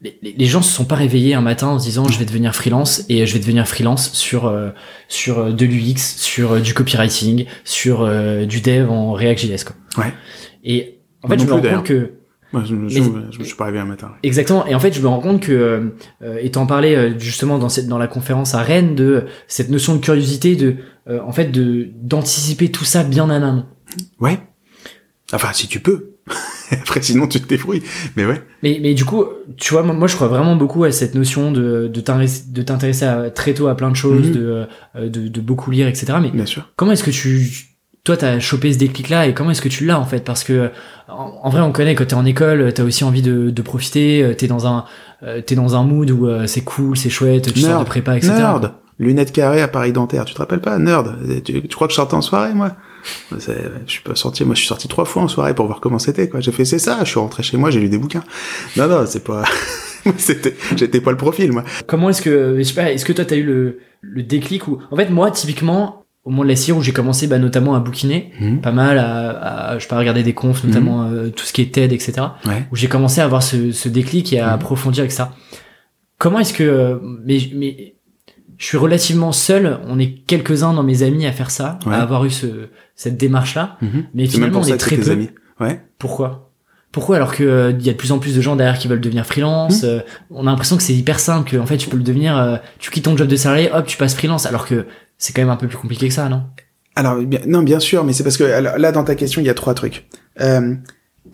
les, 0.00 0.18
les 0.22 0.46
gens 0.46 0.62
se 0.62 0.72
sont 0.72 0.84
pas 0.84 0.94
réveillés 0.94 1.34
un 1.34 1.40
matin 1.40 1.68
en 1.68 1.78
se 1.78 1.84
disant 1.84 2.06
je 2.06 2.18
vais 2.18 2.24
devenir 2.24 2.54
freelance 2.54 3.04
et 3.08 3.26
je 3.26 3.32
vais 3.32 3.38
devenir 3.38 3.66
freelance 3.66 4.12
sur 4.12 4.46
euh, 4.46 4.70
sur 5.08 5.38
euh, 5.38 5.52
de 5.52 5.64
l'UX, 5.64 5.96
sur 5.98 6.52
euh, 6.52 6.60
du 6.60 6.74
copywriting, 6.74 7.46
sur 7.64 8.02
euh, 8.02 8.44
du 8.44 8.60
dev 8.60 8.90
en 8.90 9.12
React.js 9.12 9.64
quoi. 9.64 10.04
Ouais. 10.04 10.12
Et 10.64 11.00
en 11.22 11.28
Moi 11.28 11.36
fait, 11.36 11.42
je 11.42 11.48
me 11.48 11.52
rends 11.52 11.62
compte 11.62 11.86
que 11.86 12.12
Moi, 12.52 12.62
je, 12.64 12.74
me- 12.74 12.88
je, 12.88 13.00
Mais- 13.00 13.06
je 13.32 13.38
me 13.40 13.44
suis 13.44 13.56
pas 13.56 13.64
réveillé 13.66 13.82
un 13.82 13.86
matin. 13.86 14.12
Exactement. 14.22 14.66
Et 14.66 14.74
en 14.74 14.80
fait, 14.80 14.92
je 14.92 15.00
me 15.02 15.08
rends 15.08 15.20
compte 15.20 15.40
que, 15.42 15.92
euh, 16.22 16.48
t'en 16.50 16.66
parlais 16.66 16.94
euh, 16.96 17.18
justement 17.18 17.58
dans 17.58 17.68
cette 17.68 17.88
dans 17.88 17.98
la 17.98 18.06
conférence 18.06 18.54
à 18.54 18.62
Rennes 18.62 18.94
de 18.94 19.24
cette 19.48 19.68
notion 19.68 19.94
de 19.96 20.00
curiosité, 20.00 20.54
de 20.56 20.76
euh, 21.08 21.20
en 21.26 21.32
fait 21.32 21.46
de 21.50 21.88
d'anticiper 22.02 22.70
tout 22.70 22.84
ça 22.84 23.02
bien 23.04 23.24
en 23.24 23.30
amont. 23.30 23.66
Ouais. 24.20 24.38
Enfin, 25.32 25.52
si 25.52 25.66
tu 25.66 25.80
peux. 25.80 26.12
Après, 26.72 27.00
sinon, 27.02 27.28
tu 27.28 27.40
te 27.40 27.46
débrouilles. 27.48 27.82
Mais 28.16 28.24
ouais. 28.26 28.42
Mais 28.62 28.78
mais 28.82 28.94
du 28.94 29.04
coup, 29.04 29.24
tu 29.56 29.72
vois, 29.74 29.82
moi, 29.82 30.08
je 30.08 30.14
crois 30.16 30.28
vraiment 30.28 30.56
beaucoup 30.56 30.82
à 30.84 30.90
cette 30.92 31.14
notion 31.14 31.52
de 31.52 31.88
de 31.92 32.00
t'intéresser 32.00 32.44
de 32.48 32.62
t'intéresser 32.62 33.04
à- 33.04 33.30
très 33.30 33.54
tôt 33.54 33.68
à 33.68 33.76
plein 33.76 33.90
de 33.90 33.96
choses, 33.96 34.28
Mhm. 34.28 34.32
de, 34.34 34.66
euh, 34.96 35.08
de 35.08 35.28
de 35.28 35.40
beaucoup 35.40 35.70
lire, 35.70 35.86
etc. 35.88 36.14
Mais 36.20 36.30
Bien 36.30 36.46
sûr. 36.46 36.72
comment 36.76 36.92
est-ce 36.92 37.04
que 37.04 37.10
tu 37.10 37.75
toi 38.06 38.16
t'as 38.16 38.38
chopé 38.40 38.72
ce 38.72 38.78
déclic 38.78 39.10
là 39.10 39.26
et 39.26 39.34
comment 39.34 39.50
est-ce 39.50 39.60
que 39.60 39.68
tu 39.68 39.84
l'as 39.84 40.00
en 40.00 40.06
fait? 40.06 40.24
Parce 40.24 40.44
que 40.44 40.70
en, 41.08 41.38
en 41.42 41.50
vrai 41.50 41.60
on 41.60 41.72
connaît 41.72 41.94
quand 41.94 42.06
t'es 42.06 42.14
en 42.14 42.24
école 42.24 42.72
t'as 42.72 42.84
aussi 42.84 43.04
envie 43.04 43.20
de, 43.22 43.50
de 43.50 43.62
profiter 43.62 44.22
euh, 44.22 44.34
t'es 44.34 44.46
dans 44.46 44.66
un 44.66 44.84
euh, 45.22 45.42
t'es 45.42 45.54
dans 45.56 45.76
un 45.76 45.82
mood 45.84 46.10
où 46.10 46.26
euh, 46.26 46.46
c'est 46.46 46.62
cool 46.62 46.96
c'est 46.96 47.10
chouette 47.10 47.52
tu 47.52 47.60
sors 47.60 47.68
Nerd. 47.70 47.80
de 47.82 47.86
prépa 47.86 48.16
etc 48.16 48.32
Nerd. 48.34 48.72
Lunettes 48.98 49.30
carrées, 49.30 49.60
appareil 49.60 49.92
dentaire. 49.92 50.24
Tu 50.24 50.32
te 50.32 50.38
rappelles 50.38 50.62
pas? 50.62 50.78
Nerd. 50.78 51.18
Tu, 51.44 51.60
tu 51.60 51.68
crois 51.74 51.86
que 51.86 51.92
je 51.92 51.96
sortais 51.96 52.14
en 52.14 52.22
soirée, 52.22 52.54
moi? 52.54 52.72
Je 53.30 53.36
suis 53.86 54.00
pas 54.00 54.14
sorti. 54.14 54.42
Moi, 54.46 54.54
je 54.54 54.60
suis 54.60 54.68
sorti 54.68 54.88
trois 54.88 55.04
fois 55.04 55.22
en 55.22 55.28
soirée 55.28 55.54
pour 55.54 55.66
voir 55.66 55.80
comment 55.80 55.98
c'était, 55.98 56.30
quoi. 56.30 56.40
J'ai 56.40 56.50
fait, 56.50 56.64
c'est 56.64 56.78
ça. 56.78 57.00
Je 57.04 57.10
suis 57.10 57.18
rentré 57.20 57.42
chez 57.42 57.58
moi, 57.58 57.68
j'ai 57.70 57.78
lu 57.80 57.90
des 57.90 57.98
bouquins. 57.98 58.24
Non, 58.78 58.88
non, 58.88 59.04
c'est 59.04 59.22
pas, 59.22 59.44
c'était, 60.16 60.56
j'étais 60.76 61.02
pas 61.02 61.10
le 61.10 61.18
profil, 61.18 61.52
moi. 61.52 61.62
comment 61.86 62.08
est-ce 62.08 62.22
que 62.22 62.54
je 62.56 62.62
sais 62.62 62.72
pas 62.74 62.90
est-ce 62.90 63.04
que 63.04 63.12
toi 63.12 63.26
t'as 63.26 63.36
eu 63.36 63.42
le 63.42 63.80
le 64.00 64.22
déclic 64.22 64.66
ou 64.66 64.78
en 64.90 64.96
fait 64.96 65.10
moi 65.10 65.30
typiquement 65.30 66.05
au 66.26 66.30
moment 66.30 66.42
de 66.42 66.48
la 66.48 66.56
cire 66.56 66.76
où 66.76 66.82
j'ai 66.82 66.92
commencé 66.92 67.26
bah, 67.28 67.38
notamment 67.38 67.74
à 67.74 67.80
bouquiner 67.80 68.32
Mhm. 68.40 68.60
pas 68.60 68.72
mal 68.72 68.98
à, 68.98 69.70
à 69.70 69.78
je 69.78 69.82
sais 69.84 69.88
pas 69.88 69.96
regarder 69.98 70.22
des 70.22 70.34
confs 70.34 70.62
notamment 70.64 71.04
euh, 71.04 71.28
tout 71.30 71.44
ce 71.46 71.52
qui 71.54 71.62
est 71.62 71.72
TED 71.72 71.92
etc 71.92 72.12
Ouais. 72.44 72.66
où 72.70 72.76
j'ai 72.76 72.88
commencé 72.88 73.20
à 73.20 73.24
avoir 73.24 73.42
ce, 73.42 73.72
ce 73.72 73.88
déclic 73.88 74.32
et 74.34 74.40
à 74.40 74.48
Mhm. 74.48 74.52
approfondir 74.54 75.00
avec 75.02 75.12
ça. 75.12 75.32
Comment 76.18 76.40
est-ce 76.40 76.52
que 76.54 76.62
euh, 76.64 76.98
mais 77.24 77.38
mais 77.54 77.94
je 78.58 78.64
suis 78.64 78.78
relativement 78.78 79.32
seul, 79.32 79.78
on 79.86 79.98
est 79.98 80.12
quelques-uns 80.26 80.72
dans 80.72 80.82
mes 80.82 81.02
amis 81.02 81.26
à 81.26 81.32
faire 81.32 81.50
ça, 81.50 81.78
Ouais. 81.86 81.94
à 81.94 81.98
avoir 82.02 82.24
eu 82.24 82.30
ce 82.30 82.68
cette 82.94 83.16
démarche 83.18 83.54
là, 83.54 83.76
Mhm. 83.82 84.04
mais 84.14 84.26
finalement 84.26 84.60
on 84.60 84.64
est 84.64 84.76
très 84.78 84.96
peu. 84.96 85.10
amis. 85.10 85.30
Ouais. 85.60 85.80
Pourquoi? 85.98 86.50
Pourquoi 86.92 87.16
alors 87.16 87.34
que 87.34 87.44
euh, 87.44 87.72
il 87.78 87.84
y 87.84 87.90
a 87.90 87.92
de 87.92 87.98
plus 87.98 88.12
en 88.12 88.18
plus 88.18 88.34
de 88.34 88.40
gens 88.40 88.56
derrière 88.56 88.78
qui 88.78 88.88
veulent 88.88 89.00
devenir 89.02 89.26
freelance, 89.26 89.84
euh, 89.84 90.00
on 90.30 90.46
a 90.46 90.50
l'impression 90.50 90.78
que 90.78 90.82
c'est 90.82 90.94
hyper 90.94 91.20
simple 91.20 91.50
que 91.50 91.58
en 91.58 91.66
fait 91.66 91.76
tu 91.76 91.90
peux 91.90 91.98
le 91.98 92.02
devenir 92.02 92.36
euh, 92.38 92.56
tu 92.78 92.90
quittes 92.90 93.04
ton 93.04 93.14
job 93.16 93.28
de 93.28 93.36
salarié, 93.36 93.70
hop, 93.70 93.84
tu 93.86 93.98
passes 93.98 94.14
freelance 94.14 94.46
alors 94.46 94.66
que 94.66 94.86
c'est 95.18 95.32
quand 95.34 95.42
même 95.42 95.50
un 95.50 95.56
peu 95.56 95.68
plus 95.68 95.78
compliqué 95.78 96.08
que 96.08 96.14
ça, 96.14 96.28
non? 96.28 96.44
Alors, 96.94 97.16
bien, 97.16 97.40
non, 97.46 97.62
bien 97.62 97.80
sûr, 97.80 98.04
mais 98.04 98.12
c'est 98.12 98.22
parce 98.22 98.36
que 98.36 98.44
alors, 98.44 98.78
là, 98.78 98.92
dans 98.92 99.04
ta 99.04 99.14
question, 99.14 99.40
il 99.40 99.46
y 99.46 99.50
a 99.50 99.54
trois 99.54 99.74
trucs. 99.74 100.06
Euh, 100.40 100.74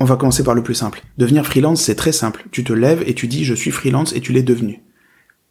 on 0.00 0.04
va 0.04 0.16
commencer 0.16 0.42
par 0.42 0.54
le 0.54 0.62
plus 0.62 0.74
simple. 0.74 1.02
Devenir 1.18 1.46
freelance, 1.46 1.82
c'est 1.82 1.94
très 1.94 2.12
simple. 2.12 2.44
Tu 2.50 2.64
te 2.64 2.72
lèves 2.72 3.02
et 3.06 3.14
tu 3.14 3.28
dis, 3.28 3.44
je 3.44 3.54
suis 3.54 3.70
freelance 3.70 4.12
et 4.14 4.20
tu 4.20 4.32
l'es 4.32 4.42
devenu. 4.42 4.82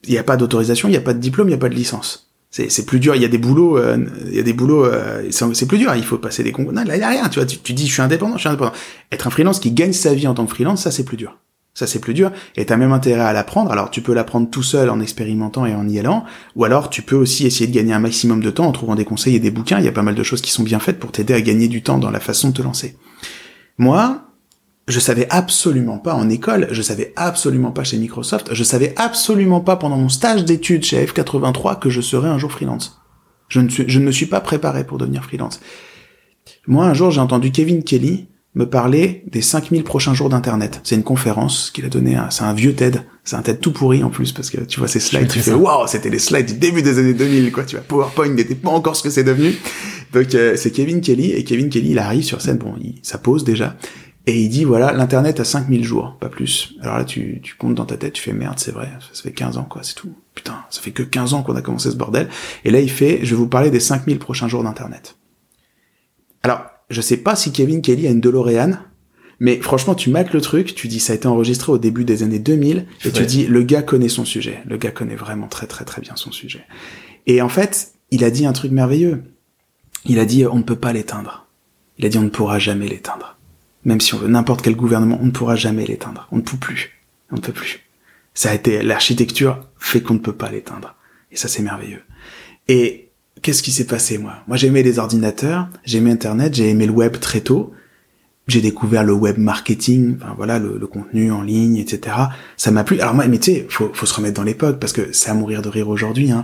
Il 0.03 0.11
n'y 0.11 0.17
a 0.17 0.23
pas 0.23 0.35
d'autorisation, 0.35 0.87
il 0.87 0.91
n'y 0.91 0.97
a 0.97 1.01
pas 1.01 1.13
de 1.13 1.19
diplôme, 1.19 1.47
il 1.47 1.51
n'y 1.51 1.55
a 1.55 1.59
pas 1.59 1.69
de 1.69 1.75
licence. 1.75 2.31
C'est, 2.49 2.85
plus 2.85 2.99
dur. 2.99 3.15
Il 3.15 3.21
y 3.21 3.25
a 3.25 3.29
des 3.29 3.37
boulots, 3.37 3.77
euh, 3.77 3.97
il 4.27 4.35
y 4.35 4.39
a 4.39 4.43
des 4.43 4.51
boulots, 4.51 4.83
euh, 4.83 5.23
c'est, 5.31 5.67
plus 5.67 5.77
dur. 5.77 5.95
Il 5.95 6.03
faut 6.03 6.17
passer 6.17 6.43
des 6.43 6.51
concours. 6.51 6.73
Non, 6.73 6.83
là, 6.83 6.97
il 6.97 6.99
n'y 6.99 7.05
a 7.05 7.09
rien. 7.09 7.29
Tu 7.29 7.39
vois, 7.39 7.45
tu 7.45 7.71
dis, 7.71 7.87
je 7.87 7.93
suis 7.93 8.01
indépendant, 8.01 8.35
je 8.35 8.41
suis 8.41 8.49
indépendant. 8.49 8.73
Être 9.09 9.27
un 9.27 9.29
freelance 9.29 9.61
qui 9.61 9.71
gagne 9.71 9.93
sa 9.93 10.13
vie 10.13 10.27
en 10.27 10.33
tant 10.33 10.45
que 10.45 10.51
freelance, 10.51 10.83
ça, 10.83 10.91
c'est 10.91 11.05
plus 11.05 11.15
dur. 11.15 11.37
Ça, 11.73 11.87
c'est 11.87 11.99
plus 11.99 12.13
dur. 12.13 12.31
Et 12.57 12.65
t'as 12.65 12.75
même 12.75 12.91
intérêt 12.91 13.23
à 13.23 13.33
l'apprendre. 13.33 13.71
Alors, 13.71 13.89
tu 13.89 14.01
peux 14.01 14.13
l'apprendre 14.13 14.49
tout 14.49 14.63
seul 14.63 14.89
en 14.89 14.99
expérimentant 14.99 15.65
et 15.65 15.73
en 15.73 15.87
y 15.87 15.99
allant. 15.99 16.25
Ou 16.55 16.65
alors, 16.65 16.89
tu 16.89 17.01
peux 17.01 17.15
aussi 17.15 17.45
essayer 17.45 17.67
de 17.67 17.73
gagner 17.73 17.93
un 17.93 17.99
maximum 17.99 18.41
de 18.41 18.51
temps 18.51 18.67
en 18.67 18.71
trouvant 18.71 18.95
des 18.95 19.05
conseils 19.05 19.35
et 19.35 19.39
des 19.39 19.51
bouquins. 19.51 19.79
Il 19.79 19.85
y 19.85 19.87
a 19.89 19.93
pas 19.93 20.01
mal 20.01 20.15
de 20.15 20.23
choses 20.23 20.41
qui 20.41 20.51
sont 20.51 20.63
bien 20.63 20.79
faites 20.79 20.99
pour 20.99 21.11
t'aider 21.11 21.33
à 21.33 21.41
gagner 21.41 21.69
du 21.69 21.81
temps 21.81 21.97
dans 21.97 22.11
la 22.11 22.19
façon 22.19 22.49
de 22.49 22.55
te 22.55 22.61
lancer. 22.61 22.97
Moi, 23.77 24.21
je 24.87 24.99
savais 24.99 25.27
absolument 25.29 25.97
pas 25.97 26.13
en 26.13 26.29
école, 26.29 26.67
je 26.71 26.81
savais 26.81 27.13
absolument 27.15 27.71
pas 27.71 27.83
chez 27.83 27.97
Microsoft, 27.97 28.53
je 28.53 28.63
savais 28.63 28.93
absolument 28.97 29.61
pas 29.61 29.77
pendant 29.77 29.97
mon 29.97 30.09
stage 30.09 30.43
d'études 30.43 30.83
chez 30.83 31.03
F83 31.05 31.79
que 31.79 31.89
je 31.89 32.01
serais 32.01 32.29
un 32.29 32.37
jour 32.37 32.51
freelance. 32.51 33.01
Je 33.47 33.59
ne, 33.59 33.69
suis, 33.69 33.85
je 33.87 33.99
ne 33.99 34.05
me 34.05 34.11
suis 34.11 34.25
pas 34.25 34.41
préparé 34.41 34.85
pour 34.85 34.97
devenir 34.97 35.23
freelance. 35.23 35.61
Moi, 36.67 36.85
un 36.85 36.93
jour, 36.93 37.11
j'ai 37.11 37.21
entendu 37.21 37.51
Kevin 37.51 37.83
Kelly 37.83 38.27
me 38.53 38.65
parler 38.69 39.23
des 39.31 39.41
5000 39.41 39.83
prochains 39.83 40.13
jours 40.13 40.27
d'Internet. 40.29 40.81
C'est 40.83 40.95
une 40.95 41.03
conférence 41.03 41.71
qu'il 41.71 41.85
a 41.85 41.89
donnée, 41.89 42.15
à- 42.17 42.29
c'est 42.31 42.43
un 42.43 42.53
vieux 42.53 42.73
TED, 42.75 43.03
c'est 43.23 43.37
un 43.37 43.41
TED 43.41 43.59
tout 43.61 43.71
pourri 43.71 44.03
en 44.03 44.09
plus, 44.09 44.33
parce 44.33 44.49
que 44.49 44.59
tu 44.61 44.79
vois 44.79 44.89
ces 44.89 44.99
slides, 44.99 45.29
tu 45.29 45.39
fais 45.39 45.53
waouh, 45.53 45.87
c'était 45.87 46.09
les 46.09 46.19
slides 46.19 46.47
du 46.47 46.53
début 46.55 46.81
des 46.81 46.99
années 46.99 47.13
2000, 47.13 47.51
quoi, 47.53 47.63
tu 47.63 47.77
vois, 47.77 47.85
PowerPoint 47.85 48.27
n'était 48.29 48.55
pas 48.55 48.69
encore 48.71 48.95
ce 48.97 49.03
que 49.03 49.09
c'est 49.09 49.23
devenu. 49.23 49.53
Donc 50.11 50.35
euh, 50.35 50.57
c'est 50.57 50.71
Kevin 50.71 50.99
Kelly, 50.99 51.31
et 51.31 51.43
Kevin 51.45 51.69
Kelly, 51.69 51.91
il 51.91 51.99
arrive 51.99 52.23
sur 52.23 52.41
scène, 52.41 52.57
bon, 52.57 52.75
il, 52.81 52.95
ça 53.03 53.17
pose 53.17 53.45
déjà, 53.45 53.77
et 54.27 54.37
il 54.41 54.49
dit, 54.49 54.65
voilà, 54.65 54.91
l'Internet 54.91 55.39
a 55.39 55.45
5000 55.45 55.85
jours, 55.85 56.17
pas 56.19 56.27
plus. 56.29 56.73
Alors 56.81 56.97
là, 56.97 57.05
tu, 57.05 57.39
tu 57.41 57.55
comptes 57.55 57.75
dans 57.75 57.85
ta 57.85 57.95
tête, 57.95 58.13
tu 58.13 58.21
fais, 58.21 58.33
merde, 58.33 58.59
c'est 58.59 58.71
vrai, 58.73 58.89
ça 59.13 59.23
fait 59.23 59.31
15 59.31 59.57
ans, 59.57 59.63
quoi, 59.69 59.81
c'est 59.83 59.95
tout. 59.95 60.13
Putain, 60.35 60.57
ça 60.69 60.81
fait 60.81 60.91
que 60.91 61.03
15 61.03 61.33
ans 61.33 61.41
qu'on 61.41 61.55
a 61.55 61.61
commencé 61.61 61.89
ce 61.89 61.95
bordel. 61.95 62.27
Et 62.65 62.69
là, 62.71 62.81
il 62.81 62.91
fait, 62.91 63.19
je 63.23 63.31
vais 63.31 63.35
vous 63.37 63.47
parler 63.47 63.69
des 63.71 63.79
5000 63.79 64.19
prochains 64.19 64.47
jours 64.47 64.63
d'Internet. 64.63 65.15
Alors, 66.43 66.61
je 66.91 67.01
sais 67.01 67.17
pas 67.17 67.35
si 67.35 67.51
Kevin 67.51 67.81
Kelly 67.81 68.07
a 68.07 68.11
une 68.11 68.21
DeLorean, 68.21 68.77
mais 69.39 69.59
franchement, 69.59 69.95
tu 69.95 70.09
mates 70.11 70.33
le 70.33 70.41
truc, 70.41 70.75
tu 70.75 70.87
dis, 70.87 70.99
ça 70.99 71.13
a 71.13 71.15
été 71.15 71.27
enregistré 71.27 71.71
au 71.71 71.77
début 71.79 72.05
des 72.05 72.21
années 72.21 72.37
2000, 72.39 72.77
et 72.77 73.07
Ouais. 73.07 73.11
tu 73.11 73.25
dis, 73.25 73.47
le 73.47 73.63
gars 73.63 73.81
connaît 73.81 74.09
son 74.09 74.23
sujet. 74.25 74.59
Le 74.67 74.77
gars 74.77 74.91
connaît 74.91 75.15
vraiment 75.15 75.47
très 75.47 75.65
très 75.65 75.83
très 75.85 76.01
bien 76.01 76.15
son 76.15 76.31
sujet. 76.31 76.63
Et 77.25 77.41
en 77.41 77.49
fait, 77.49 77.93
il 78.11 78.23
a 78.23 78.29
dit 78.29 78.45
un 78.45 78.53
truc 78.53 78.71
merveilleux. 78.71 79.23
Il 80.05 80.19
a 80.19 80.25
dit, 80.25 80.45
on 80.45 80.57
ne 80.57 80.63
peut 80.63 80.75
pas 80.75 80.93
l'éteindre. 80.93 81.47
Il 81.97 82.05
a 82.05 82.09
dit, 82.09 82.17
on 82.19 82.23
ne 82.23 82.29
pourra 82.29 82.59
jamais 82.59 82.87
l'éteindre. 82.87 83.37
Même 83.83 83.99
si 84.01 84.13
on 84.13 84.17
veut 84.19 84.27
n'importe 84.27 84.61
quel 84.63 84.75
gouvernement, 84.75 85.17
on 85.21 85.25
ne 85.25 85.31
pourra 85.31 85.55
jamais 85.55 85.85
l'éteindre. 85.85 86.27
On 86.31 86.37
ne 86.37 86.41
peut 86.41 86.57
plus. 86.57 86.99
On 87.31 87.35
ne 87.35 87.41
peut 87.41 87.53
plus. 87.53 87.79
Ça 88.35 88.51
a 88.51 88.53
été, 88.53 88.81
l'architecture 88.83 89.59
fait 89.79 90.01
qu'on 90.01 90.13
ne 90.15 90.19
peut 90.19 90.33
pas 90.33 90.51
l'éteindre. 90.51 90.95
Et 91.31 91.35
ça, 91.35 91.47
c'est 91.47 91.63
merveilleux. 91.63 92.01
Et 92.67 93.09
qu'est-ce 93.41 93.63
qui 93.63 93.71
s'est 93.71 93.85
passé, 93.85 94.17
moi? 94.17 94.33
Moi, 94.47 94.57
j'aimais 94.57 94.83
les 94.83 94.99
ordinateurs, 94.99 95.67
j'aimais 95.85 96.11
Internet, 96.11 96.53
j'ai 96.53 96.69
aimé 96.69 96.85
le 96.85 96.91
web 96.91 97.19
très 97.19 97.41
tôt. 97.41 97.73
J'ai 98.47 98.61
découvert 98.61 99.03
le 99.03 99.13
web 99.13 99.37
marketing, 99.37 100.17
enfin 100.17 100.33
voilà, 100.35 100.59
le, 100.59 100.77
le 100.77 100.87
contenu 100.87 101.31
en 101.31 101.41
ligne, 101.41 101.77
etc. 101.77 102.15
Ça 102.57 102.71
m'a 102.71 102.83
plu. 102.83 102.99
Alors 102.99 103.13
moi, 103.13 103.27
mais 103.27 103.37
tu 103.37 103.51
sais, 103.53 103.67
faut, 103.69 103.91
faut 103.93 104.05
se 104.05 104.13
remettre 104.13 104.33
dans 104.33 104.43
l'époque 104.43 104.79
parce 104.79 104.93
que 104.93 105.13
c'est 105.13 105.29
à 105.29 105.33
mourir 105.33 105.61
de 105.61 105.69
rire 105.69 105.87
aujourd'hui. 105.87 106.31
Hein. 106.31 106.43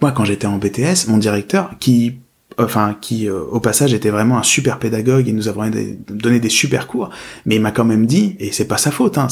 Moi, 0.00 0.10
quand 0.12 0.24
j'étais 0.24 0.46
en 0.46 0.58
BTS, 0.58 1.06
mon 1.08 1.18
directeur, 1.18 1.72
qui, 1.78 2.16
enfin, 2.58 2.96
qui 3.00 3.28
euh, 3.28 3.40
au 3.40 3.60
passage 3.60 3.94
était 3.94 4.10
vraiment 4.10 4.38
un 4.38 4.42
super 4.42 4.78
pédagogue 4.78 5.28
et 5.28 5.32
nous 5.32 5.46
avons 5.46 5.70
donné 6.08 6.40
des 6.40 6.48
super 6.48 6.86
cours, 6.86 7.10
mais 7.46 7.56
il 7.56 7.60
m'a 7.60 7.70
quand 7.70 7.84
même 7.84 8.06
dit, 8.06 8.36
et 8.40 8.50
c'est 8.50 8.66
pas 8.66 8.78
sa 8.78 8.90
faute, 8.90 9.18
hein, 9.18 9.28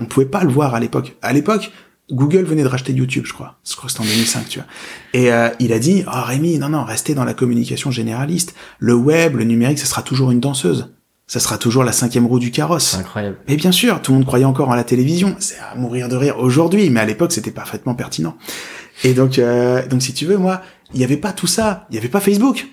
on 0.00 0.04
pouvait 0.06 0.26
pas 0.26 0.44
le 0.44 0.50
voir 0.50 0.74
à 0.74 0.80
l'époque. 0.80 1.16
À 1.20 1.32
l'époque, 1.32 1.72
Google 2.10 2.44
venait 2.44 2.62
de 2.62 2.68
racheter 2.68 2.92
YouTube, 2.92 3.24
je 3.26 3.32
crois. 3.32 3.58
Je 3.68 3.74
crois 3.74 3.86
que 3.86 3.92
c'était 3.92 4.04
en 4.04 4.06
2005, 4.06 4.48
tu 4.48 4.58
vois. 4.60 4.68
Et 5.12 5.32
euh, 5.32 5.48
il 5.58 5.72
a 5.72 5.78
dit, 5.78 6.04
oh 6.06 6.10
Rémi, 6.12 6.58
non, 6.58 6.68
non, 6.68 6.84
restez 6.84 7.14
dans 7.14 7.24
la 7.24 7.34
communication 7.34 7.90
généraliste. 7.90 8.54
Le 8.78 8.94
web, 8.94 9.36
le 9.36 9.44
numérique, 9.44 9.78
ça 9.78 9.86
sera 9.86 10.02
toujours 10.02 10.30
une 10.30 10.40
danseuse. 10.40 10.92
Ça 11.26 11.40
sera 11.40 11.58
toujours 11.58 11.82
la 11.82 11.90
cinquième 11.90 12.26
roue 12.26 12.38
du 12.38 12.52
carrosse. 12.52 12.94
Incroyable. 12.94 13.38
Mais 13.48 13.56
bien 13.56 13.72
sûr, 13.72 14.00
tout 14.00 14.12
le 14.12 14.18
monde 14.18 14.26
croyait 14.26 14.44
encore 14.44 14.68
en 14.68 14.76
la 14.76 14.84
télévision. 14.84 15.34
C'est 15.40 15.58
à 15.58 15.74
mourir 15.74 16.08
de 16.08 16.14
rire 16.14 16.38
aujourd'hui, 16.38 16.88
mais 16.90 17.00
à 17.00 17.04
l'époque, 17.04 17.32
c'était 17.32 17.50
parfaitement 17.50 17.96
pertinent. 17.96 18.36
Et 19.02 19.12
donc, 19.12 19.40
euh, 19.40 19.84
donc 19.88 20.02
si 20.02 20.14
tu 20.14 20.26
veux, 20.26 20.38
moi, 20.38 20.62
il 20.94 20.98
n'y 20.98 21.04
avait 21.04 21.16
pas 21.16 21.32
tout 21.32 21.48
ça. 21.48 21.86
Il 21.90 21.94
n'y 21.94 21.98
avait 21.98 22.08
pas 22.08 22.20
Facebook. 22.20 22.68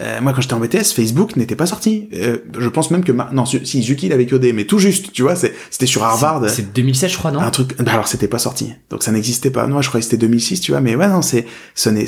Euh, 0.00 0.20
moi, 0.20 0.32
quand 0.32 0.40
j'étais 0.40 0.54
en 0.54 0.60
BTS, 0.60 0.92
Facebook 0.92 1.36
n'était 1.36 1.54
pas 1.54 1.66
sorti. 1.66 2.08
Euh, 2.14 2.38
je 2.58 2.68
pense 2.68 2.90
même 2.90 3.04
que... 3.04 3.12
ma- 3.12 3.30
Non, 3.32 3.46
si, 3.46 3.80
Zuki 3.82 4.08
l'avait 4.08 4.26
codé, 4.26 4.52
mais 4.52 4.64
tout 4.64 4.80
juste, 4.80 5.12
tu 5.12 5.22
vois, 5.22 5.36
c'était 5.36 5.86
sur 5.86 6.02
Harvard. 6.02 6.42
C'est 6.48 6.56
c'est 6.56 6.72
2007 6.72 7.10
je 7.12 7.16
crois 7.16 7.30
non? 7.30 7.38
Un 7.40 7.50
truc. 7.50 7.76
bah 7.80 7.92
alors 7.92 8.08
c'était 8.08 8.26
pas 8.26 8.40
sorti, 8.40 8.72
donc 8.90 9.04
ça 9.04 9.12
n'existait 9.12 9.50
pas. 9.50 9.66
Moi 9.68 9.82
je 9.82 9.88
croyais 9.88 10.00
que 10.02 10.10
c'était 10.10 10.16
2006, 10.26 10.60
tu 10.60 10.72
vois, 10.72 10.80
mais 10.80 10.96
ouais 10.96 11.06
non 11.08 11.22
c'est 11.22 11.46
ça 11.76 11.92
n'est- 11.92 12.06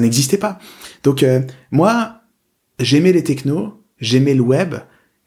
n'existait 0.00 0.38
pas. 0.38 0.58
Donc 1.02 1.22
euh, 1.24 1.40
moi 1.72 2.20
j'aimais 2.78 3.12
les 3.12 3.24
technos, 3.24 3.82
j'aimais 4.00 4.34
le 4.34 4.42
web, 4.42 4.76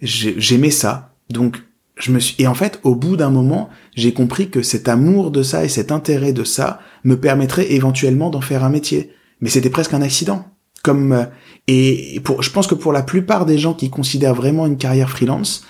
j'ai- 0.01 0.36
j'aimais 0.38 0.71
ça. 0.71 1.15
Donc 1.29 1.61
je 1.97 2.11
me 2.11 2.19
suis 2.19 2.36
et 2.41 2.47
en 2.47 2.53
fait 2.55 2.79
au 2.84 2.95
bout 2.95 3.17
d'un 3.17 3.29
moment 3.29 3.69
j'ai 3.95 4.13
compris 4.13 4.49
que 4.49 4.61
cet 4.61 4.88
amour 4.88 5.31
de 5.31 5.43
ça 5.43 5.65
et 5.65 5.69
cet 5.69 5.91
intérêt 5.91 6.31
de 6.34 6.43
ça 6.45 6.79
me 7.03 7.19
permettrait 7.19 7.73
éventuellement 7.73 8.29
d'en 8.29 8.41
faire 8.41 8.63
un 8.63 8.69
métier. 8.69 9.11
Mais 9.41 9.49
c'était 9.49 9.69
presque 9.69 9.93
un 9.93 10.01
accident. 10.01 10.45
Comme 10.84 11.13
euh, 11.13 11.25
et 11.67 12.19
pour 12.23 12.43
je 12.43 12.51
pense 12.51 12.67
que 12.67 12.75
pour 12.75 12.93
la 12.93 13.01
plupart 13.01 13.45
des 13.45 13.57
gens 13.57 13.73
qui 13.73 13.89
considèrent 13.89 14.36
vraiment 14.36 14.67
une 14.67 14.77
carrière 14.77 15.09
freelance, 15.09 15.65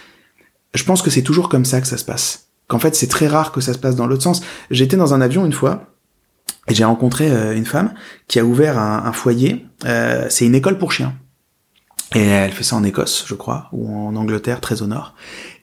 je 0.73 0.83
pense 0.83 1.01
que 1.01 1.09
c'est 1.09 1.21
toujours 1.21 1.49
comme 1.49 1.65
ça 1.65 1.81
que 1.81 1.87
ça 1.87 1.97
se 1.97 2.05
passe. 2.05 2.47
Qu'en 2.67 2.79
fait, 2.79 2.95
c'est 2.95 3.07
très 3.07 3.27
rare 3.27 3.51
que 3.51 3.61
ça 3.61 3.73
se 3.73 3.77
passe 3.77 3.95
dans 3.95 4.07
l'autre 4.07 4.23
sens. 4.23 4.41
J'étais 4.71 4.97
dans 4.97 5.13
un 5.13 5.21
avion 5.21 5.45
une 5.45 5.53
fois 5.53 5.93
et 6.67 6.73
j'ai 6.73 6.85
rencontré 6.85 7.29
euh, 7.29 7.55
une 7.55 7.65
femme 7.65 7.93
qui 8.27 8.39
a 8.39 8.45
ouvert 8.45 8.79
un, 8.79 9.11
foyer. 9.11 9.65
Euh, 9.85 10.27
c'est 10.29 10.45
une 10.45 10.55
école 10.55 10.77
pour 10.77 10.91
chiens. 10.91 11.13
Et 12.15 12.21
elle 12.21 12.51
fait 12.51 12.63
ça 12.63 12.75
en 12.75 12.83
Écosse, 12.83 13.25
je 13.27 13.33
crois, 13.33 13.69
ou 13.71 14.07
en 14.07 14.15
Angleterre, 14.15 14.61
très 14.61 14.81
au 14.81 14.87
nord. 14.87 15.15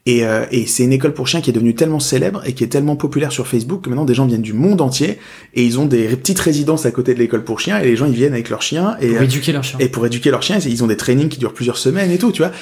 Et, 0.06 0.24
euh, 0.24 0.46
et 0.50 0.66
c'est 0.66 0.84
une 0.84 0.94
école 0.94 1.12
pour 1.12 1.28
chiens 1.28 1.42
qui 1.42 1.50
est 1.50 1.52
devenue 1.52 1.74
tellement 1.74 2.00
célèbre 2.00 2.42
et 2.46 2.54
qui 2.54 2.64
est 2.64 2.68
tellement 2.68 2.96
populaire 2.96 3.32
sur 3.32 3.46
Facebook 3.46 3.82
que 3.82 3.90
maintenant 3.90 4.06
des 4.06 4.14
gens 4.14 4.24
viennent 4.24 4.40
du 4.40 4.54
monde 4.54 4.80
entier 4.80 5.18
et 5.52 5.62
ils 5.62 5.78
ont 5.78 5.84
des 5.84 6.08
petites 6.16 6.38
résidences 6.38 6.86
à 6.86 6.90
côté 6.90 7.12
de 7.12 7.18
l'école 7.18 7.44
pour 7.44 7.60
chiens 7.60 7.78
et 7.78 7.84
les 7.84 7.96
gens 7.96 8.06
ils 8.06 8.14
viennent 8.14 8.32
avec 8.32 8.48
leurs 8.48 8.62
chiens 8.62 8.96
et 9.00 9.12
pour 9.12 9.22
éduquer 9.22 9.52
leurs 9.52 9.64
chiens. 9.64 9.78
Et 9.78 9.88
pour 9.88 10.06
éduquer 10.06 10.30
leurs 10.30 10.42
chiens, 10.42 10.58
ils 10.58 10.82
ont 10.82 10.86
des 10.86 10.96
trainings 10.96 11.28
qui 11.28 11.38
durent 11.38 11.52
plusieurs 11.52 11.76
semaines 11.76 12.10
et 12.10 12.16
tout, 12.16 12.32
tu 12.32 12.40
vois. 12.40 12.52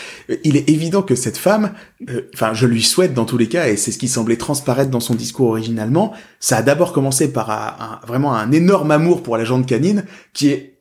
Il 0.43 0.57
est 0.57 0.69
évident 0.69 1.03
que 1.03 1.15
cette 1.15 1.37
femme, 1.37 1.75
euh, 2.11 2.23
enfin 2.35 2.55
je 2.55 2.67
lui 2.67 2.83
souhaite 2.83 3.15
dans 3.15 3.25
tous 3.25 3.39
les 3.39 3.47
cas 3.47 3.69
et 3.69 3.77
c'est 3.77 3.93
ce 3.93 3.99
qui 3.99 4.09
semblait 4.09 4.37
transparaître 4.37 4.91
dans 4.91 5.01
son 5.01 5.15
discours 5.15 5.51
originalement, 5.51 6.13
ça 6.41 6.57
a 6.57 6.63
d'abord 6.63 6.93
commencé 6.93 7.33
par 7.33 7.51
un, 7.51 8.01
vraiment 8.05 8.35
un 8.35 8.51
énorme 8.51 8.91
amour 8.91 9.23
pour 9.23 9.37
la 9.37 9.45
jante 9.45 9.67
canine 9.67 10.05
qui 10.33 10.49
est 10.49 10.78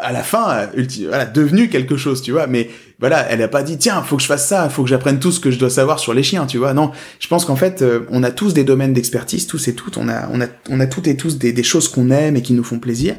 à 0.00 0.12
la 0.12 0.22
fin, 0.22 0.68
voilà, 1.08 1.26
devenu 1.26 1.68
quelque 1.68 1.96
chose, 1.96 2.22
tu 2.22 2.32
vois. 2.32 2.46
Mais 2.46 2.70
voilà, 2.98 3.28
elle 3.30 3.42
a 3.42 3.48
pas 3.48 3.62
dit 3.62 3.76
tiens, 3.76 4.02
faut 4.02 4.16
que 4.16 4.22
je 4.22 4.26
fasse 4.26 4.46
ça, 4.48 4.68
faut 4.70 4.82
que 4.82 4.88
j'apprenne 4.88 5.18
tout 5.18 5.30
ce 5.30 5.40
que 5.40 5.50
je 5.50 5.58
dois 5.58 5.70
savoir 5.70 5.98
sur 5.98 6.14
les 6.14 6.22
chiens, 6.22 6.46
tu 6.46 6.58
vois. 6.58 6.72
Non, 6.72 6.90
je 7.20 7.28
pense 7.28 7.44
qu'en 7.44 7.56
fait, 7.56 7.82
euh, 7.82 8.06
on 8.10 8.22
a 8.22 8.30
tous 8.30 8.54
des 8.54 8.64
domaines 8.64 8.94
d'expertise, 8.94 9.46
tous 9.46 9.68
et 9.68 9.74
toutes. 9.74 9.98
On 9.98 10.08
a, 10.08 10.28
on 10.32 10.40
a, 10.40 10.46
on 10.70 10.80
a 10.80 10.86
toutes 10.86 11.06
et 11.06 11.16
tous 11.16 11.38
des, 11.38 11.52
des 11.52 11.62
choses 11.62 11.88
qu'on 11.88 12.10
aime 12.10 12.36
et 12.36 12.42
qui 12.42 12.54
nous 12.54 12.64
font 12.64 12.78
plaisir. 12.78 13.16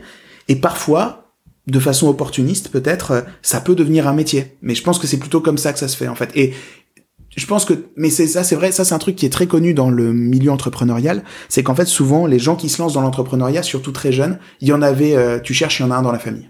Et 0.48 0.56
parfois, 0.56 1.36
de 1.68 1.80
façon 1.80 2.08
opportuniste, 2.08 2.70
peut-être, 2.70 3.12
euh, 3.12 3.22
ça 3.42 3.62
peut 3.62 3.76
devenir 3.76 4.08
un 4.08 4.14
métier. 4.14 4.58
Mais 4.62 4.74
je 4.74 4.84
pense 4.84 4.98
que 4.98 5.06
c'est 5.06 5.20
plutôt 5.20 5.42
comme 5.42 5.58
ça 5.58 5.72
que 5.72 5.80
ça 5.80 5.88
se 5.88 5.96
fait, 5.96 6.08
en 6.08 6.16
fait. 6.16 6.32
Et 6.36 6.54
je 7.40 7.48
pense 7.48 7.66
que, 7.66 7.74
mais 7.96 8.10
c'est 8.10 8.28
ça, 8.28 8.44
c'est 8.44 8.56
vrai, 8.56 8.72
ça 8.72 8.86
c'est 8.86 8.94
un 8.94 9.00
truc 9.00 9.16
qui 9.16 9.26
est 9.26 9.32
très 9.32 9.48
connu 9.48 9.74
dans 9.74 9.90
le 9.90 10.14
milieu 10.14 10.52
entrepreneurial, 10.52 11.24
c'est 11.48 11.64
qu'en 11.64 11.76
fait 11.76 11.86
souvent 11.86 12.26
les 12.28 12.40
gens 12.40 12.56
qui 12.56 12.70
se 12.70 12.82
lancent 12.82 12.94
dans 12.94 13.02
l'entrepreneuriat, 13.02 13.64
surtout 13.64 13.92
très 13.92 14.12
jeunes, 14.12 14.40
il 14.62 14.68
y 14.68 14.74
en 14.74 14.82
avait, 14.82 15.16
euh, 15.16 15.40
tu 15.40 15.54
cherches, 15.54 15.80
il 15.80 15.84
y 15.84 15.86
en 15.86 15.92
a 15.92 15.96
un 15.96 16.02
dans 16.02 16.12
la 16.12 16.20
famille. 16.20 16.50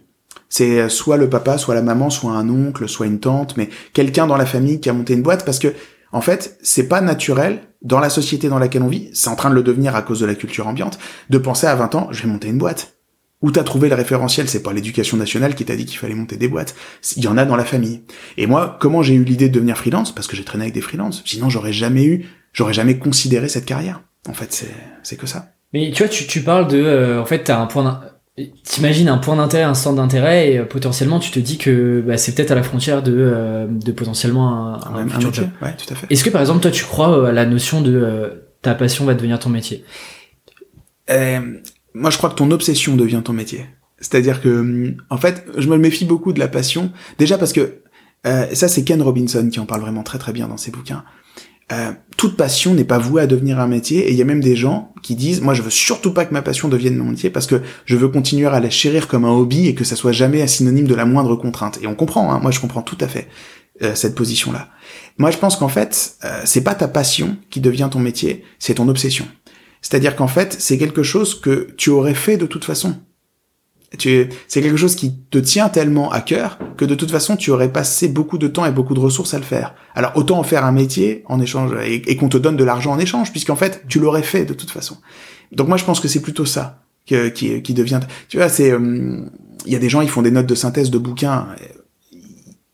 C'est 0.49 0.81
euh, 0.81 0.89
soit 0.89 1.17
le 1.17 1.29
papa, 1.29 1.57
soit 1.57 1.75
la 1.75 1.81
maman, 1.81 2.09
soit 2.09 2.31
un 2.31 2.49
oncle, 2.49 2.89
soit 2.89 3.05
une 3.05 3.19
tante, 3.19 3.55
mais 3.55 3.69
quelqu'un 3.93 4.27
dans 4.27 4.37
la 4.37 4.45
famille 4.45 4.79
qui 4.79 4.89
a 4.89 4.93
monté 4.93 5.13
une 5.13 5.21
boîte 5.21 5.45
parce 5.45 5.59
que 5.59 5.73
en 6.11 6.21
fait, 6.21 6.57
c'est 6.63 6.87
pas 6.87 7.01
naturel 7.01 7.61
dans 7.81 7.99
la 7.99 8.09
société 8.09 8.49
dans 8.49 8.59
laquelle 8.59 8.81
on 8.81 8.87
vit, 8.87 9.09
c'est 9.13 9.29
en 9.29 9.35
train 9.35 9.49
de 9.49 9.55
le 9.55 9.63
devenir 9.63 9.95
à 9.95 10.01
cause 10.01 10.19
de 10.19 10.25
la 10.25 10.35
culture 10.35 10.67
ambiante, 10.67 10.97
de 11.29 11.37
penser 11.37 11.67
à 11.67 11.75
20 11.75 11.95
ans, 11.95 12.07
je 12.11 12.23
vais 12.23 12.29
monter 12.29 12.49
une 12.49 12.57
boîte. 12.57 12.98
Où 13.41 13.51
t'as 13.51 13.63
trouvé 13.63 13.87
le 13.87 13.95
référentiel 13.95 14.49
C'est 14.49 14.63
pas 14.63 14.73
l'éducation 14.73 15.15
nationale 15.15 15.55
qui 15.55 15.63
t'a 15.63 15.75
dit 15.75 15.85
qu'il 15.85 15.97
fallait 15.97 16.15
monter 16.15 16.35
des 16.35 16.49
boîtes. 16.49 16.75
Il 17.15 17.23
y 17.23 17.27
en 17.27 17.37
a 17.37 17.45
dans 17.45 17.55
la 17.55 17.63
famille. 17.63 18.01
Et 18.37 18.47
moi, 18.47 18.77
comment 18.81 19.01
j'ai 19.01 19.13
eu 19.13 19.23
l'idée 19.23 19.47
de 19.47 19.53
devenir 19.53 19.77
freelance? 19.77 20.13
Parce 20.13 20.27
que 20.27 20.35
j'ai 20.35 20.43
traîné 20.43 20.65
avec 20.65 20.73
des 20.73 20.81
freelances. 20.81 21.23
Sinon, 21.25 21.49
j'aurais 21.49 21.71
jamais 21.71 22.03
eu, 22.03 22.25
j'aurais 22.51 22.73
jamais 22.73 22.97
considéré 22.97 23.47
cette 23.47 23.65
carrière. 23.65 24.01
En 24.27 24.33
fait, 24.33 24.51
c'est 24.51 24.73
c'est 25.03 25.15
que 25.15 25.25
ça. 25.25 25.53
Mais 25.73 25.91
tu 25.91 26.03
vois, 26.03 26.09
tu, 26.09 26.25
tu 26.27 26.41
parles 26.41 26.67
de, 26.67 26.83
euh, 26.83 27.21
en 27.21 27.25
fait, 27.25 27.43
t'as 27.43 27.59
un 27.59 27.67
point, 27.67 28.01
t'imagines 28.63 29.07
un 29.07 29.19
point 29.19 29.35
d'intérêt, 29.35 29.63
un 29.63 29.73
centre 29.73 29.97
d'intérêt, 29.97 30.51
et 30.51 30.57
euh, 30.57 30.65
potentiellement, 30.65 31.19
tu 31.19 31.31
te 31.31 31.39
dis 31.39 31.57
que 31.57 32.03
bah, 32.05 32.17
c'est 32.17 32.33
peut-être 32.33 32.51
à 32.51 32.55
la 32.55 32.63
frontière 32.63 33.03
de, 33.03 33.15
euh, 33.15 33.67
de 33.69 33.91
potentiellement 33.91 34.75
un, 34.75 34.95
un, 34.95 35.07
futur 35.07 35.33
job. 35.33 35.49
Ouais, 35.61 35.75
tout 35.77 35.93
à 35.93 35.95
fait. 35.95 36.07
Est-ce 36.09 36.23
que 36.23 36.29
par 36.29 36.41
exemple, 36.41 36.61
toi, 36.61 36.71
tu 36.71 36.83
crois 36.85 37.29
à 37.29 37.31
la 37.31 37.45
notion 37.45 37.81
de 37.81 38.43
ta 38.61 38.75
passion 38.75 39.05
va 39.05 39.13
devenir 39.13 39.39
ton 39.39 39.49
métier? 39.49 39.85
Moi 41.93 42.09
je 42.09 42.17
crois 42.17 42.29
que 42.29 42.35
ton 42.35 42.51
obsession 42.51 42.95
devient 42.95 43.21
ton 43.23 43.33
métier. 43.33 43.65
C'est-à-dire 44.01 44.41
que, 44.41 44.95
en 45.09 45.17
fait, 45.17 45.45
je 45.57 45.67
me 45.67 45.77
méfie 45.77 46.05
beaucoup 46.05 46.31
de 46.31 46.39
la 46.39 46.47
passion. 46.47 46.91
Déjà 47.17 47.37
parce 47.37 47.51
que, 47.51 47.81
euh, 48.25 48.47
ça 48.53 48.67
c'est 48.67 48.83
Ken 48.83 49.01
Robinson 49.01 49.49
qui 49.51 49.59
en 49.59 49.65
parle 49.65 49.81
vraiment 49.81 50.03
très 50.03 50.19
très 50.19 50.31
bien 50.31 50.47
dans 50.47 50.57
ses 50.57 50.71
bouquins. 50.71 51.03
Euh, 51.71 51.91
toute 52.17 52.35
passion 52.35 52.73
n'est 52.73 52.83
pas 52.83 52.97
vouée 52.97 53.21
à 53.21 53.27
devenir 53.27 53.59
un 53.59 53.67
métier 53.67 53.99
et 54.07 54.11
il 54.11 54.17
y 54.17 54.23
a 54.23 54.25
même 54.25 54.41
des 54.41 54.55
gens 54.55 54.91
qui 55.03 55.15
disent 55.15 55.39
moi 55.39 55.53
je 55.53 55.61
veux 55.61 55.69
surtout 55.69 56.11
pas 56.11 56.25
que 56.25 56.33
ma 56.33 56.41
passion 56.41 56.67
devienne 56.67 56.97
mon 56.97 57.11
métier 57.11 57.29
parce 57.29 57.45
que 57.45 57.61
je 57.85 57.95
veux 57.95 58.07
continuer 58.07 58.47
à 58.47 58.59
la 58.59 58.71
chérir 58.71 59.07
comme 59.07 59.23
un 59.23 59.29
hobby 59.29 59.67
et 59.67 59.75
que 59.75 59.83
ça 59.83 59.95
soit 59.95 60.11
jamais 60.11 60.41
un 60.41 60.47
synonyme 60.47 60.87
de 60.87 60.95
la 60.95 61.05
moindre 61.05 61.35
contrainte 61.35 61.77
et 61.83 61.87
on 61.87 61.93
comprend 61.93 62.33
hein, 62.33 62.39
moi 62.41 62.49
je 62.49 62.59
comprends 62.59 62.81
tout 62.81 62.97
à 62.99 63.07
fait 63.07 63.27
euh, 63.83 63.93
cette 63.93 64.15
position 64.15 64.51
là 64.51 64.69
moi 65.19 65.29
je 65.29 65.37
pense 65.37 65.57
qu'en 65.57 65.69
fait 65.69 66.15
euh, 66.25 66.41
c'est 66.43 66.63
pas 66.63 66.73
ta 66.73 66.87
passion 66.87 67.37
qui 67.51 67.61
devient 67.61 67.89
ton 67.91 67.99
métier 67.99 68.43
c'est 68.57 68.73
ton 68.73 68.87
obsession 68.87 69.27
c'est-à-dire 69.81 70.15
qu'en 70.15 70.27
fait, 70.27 70.55
c'est 70.59 70.77
quelque 70.77 71.03
chose 71.03 71.39
que 71.39 71.69
tu 71.77 71.89
aurais 71.89 72.13
fait 72.13 72.37
de 72.37 72.45
toute 72.45 72.65
façon. 72.65 72.95
c'est 73.97 74.29
quelque 74.51 74.77
chose 74.77 74.95
qui 74.95 75.15
te 75.31 75.37
tient 75.37 75.69
tellement 75.69 76.11
à 76.11 76.21
cœur 76.21 76.59
que 76.77 76.85
de 76.85 76.95
toute 76.95 77.11
façon, 77.11 77.37
tu 77.37 77.51
aurais 77.51 77.71
passé 77.71 78.07
beaucoup 78.07 78.37
de 78.37 78.47
temps 78.47 78.65
et 78.65 78.71
beaucoup 78.71 78.93
de 78.93 78.99
ressources 78.99 79.33
à 79.33 79.37
le 79.37 79.43
faire. 79.43 79.73
Alors 79.95 80.11
autant 80.15 80.39
en 80.39 80.43
faire 80.43 80.65
un 80.65 80.71
métier 80.71 81.23
en 81.27 81.39
échange 81.39 81.71
et, 81.83 82.15
qu'on 82.15 82.29
te 82.29 82.37
donne 82.37 82.57
de 82.57 82.63
l'argent 82.63 82.91
en 82.91 82.99
échange, 82.99 83.31
puisqu'en 83.31 83.55
fait, 83.55 83.83
tu 83.87 83.99
l'aurais 83.99 84.23
fait 84.23 84.45
de 84.45 84.53
toute 84.53 84.71
façon. 84.71 84.97
Donc 85.51 85.67
moi, 85.67 85.77
je 85.77 85.85
pense 85.85 85.99
que 85.99 86.07
c'est 86.07 86.21
plutôt 86.21 86.45
ça 86.45 86.83
qui, 87.05 87.61
qui 87.61 87.73
devient. 87.73 87.99
Tu 88.27 88.37
vois, 88.37 88.49
c'est 88.49 88.71
euh, 88.71 89.25
il 89.65 89.73
y 89.73 89.75
a 89.75 89.79
des 89.79 89.89
gens, 89.89 90.01
ils 90.01 90.09
font 90.09 90.21
des 90.21 90.31
notes 90.31 90.45
de 90.45 90.55
synthèse 90.55 90.91
de 90.91 90.97
bouquins. 90.97 91.47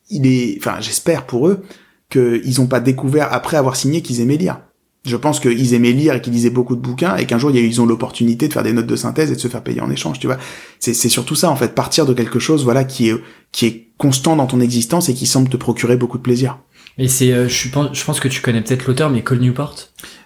Il 0.09 0.27
est, 0.27 0.57
enfin, 0.59 0.77
j'espère 0.81 1.25
pour 1.25 1.47
eux 1.47 1.63
qu'ils 2.09 2.59
n'ont 2.59 2.67
pas 2.67 2.79
découvert 2.79 3.33
après 3.33 3.57
avoir 3.57 3.75
signé 3.75 4.01
qu'ils 4.01 4.21
aimaient 4.21 4.37
lire 4.37 4.59
je 5.05 5.15
pense 5.15 5.39
qu'ils 5.39 5.73
aimaient 5.73 5.91
lire 5.91 6.15
et 6.15 6.21
qu'ils 6.21 6.33
lisaient 6.33 6.49
beaucoup 6.49 6.75
de 6.75 6.81
bouquins 6.81 7.15
et 7.15 7.25
qu'un 7.25 7.37
jour 7.37 7.51
ils 7.51 7.81
ont 7.81 7.85
l'opportunité 7.85 8.47
de 8.47 8.53
faire 8.53 8.63
des 8.63 8.73
notes 8.73 8.87
de 8.87 8.95
synthèse 8.95 9.31
et 9.31 9.35
de 9.35 9.39
se 9.39 9.47
faire 9.47 9.63
payer 9.63 9.81
en 9.81 9.89
échange, 9.89 10.19
tu 10.19 10.27
vois. 10.27 10.37
C'est, 10.79 10.93
surtout 10.93 11.35
ça 11.35 11.49
en 11.49 11.55
fait, 11.55 11.75
partir 11.75 12.05
de 12.05 12.13
quelque 12.13 12.39
chose 12.39 12.63
voilà 12.63 12.83
qui 12.83 13.09
est 13.09 13.15
qui 13.51 13.65
est 13.65 13.87
constant 13.97 14.35
dans 14.35 14.47
ton 14.47 14.59
existence 14.59 15.09
et 15.09 15.13
qui 15.13 15.25
semble 15.25 15.49
te 15.49 15.57
procurer 15.57 15.95
beaucoup 15.95 16.17
de 16.17 16.23
plaisir. 16.23 16.57
Et 16.97 17.07
c'est, 17.07 17.33
euh, 17.33 17.49
je 17.49 17.69
pense, 17.69 17.89
je 17.91 18.03
pense 18.05 18.19
que 18.19 18.29
tu 18.29 18.41
connais 18.41 18.61
peut-être 18.61 18.85
l'auteur, 18.87 19.09
mais 19.09 19.21
Cole 19.21 19.39
Newport? 19.39 19.75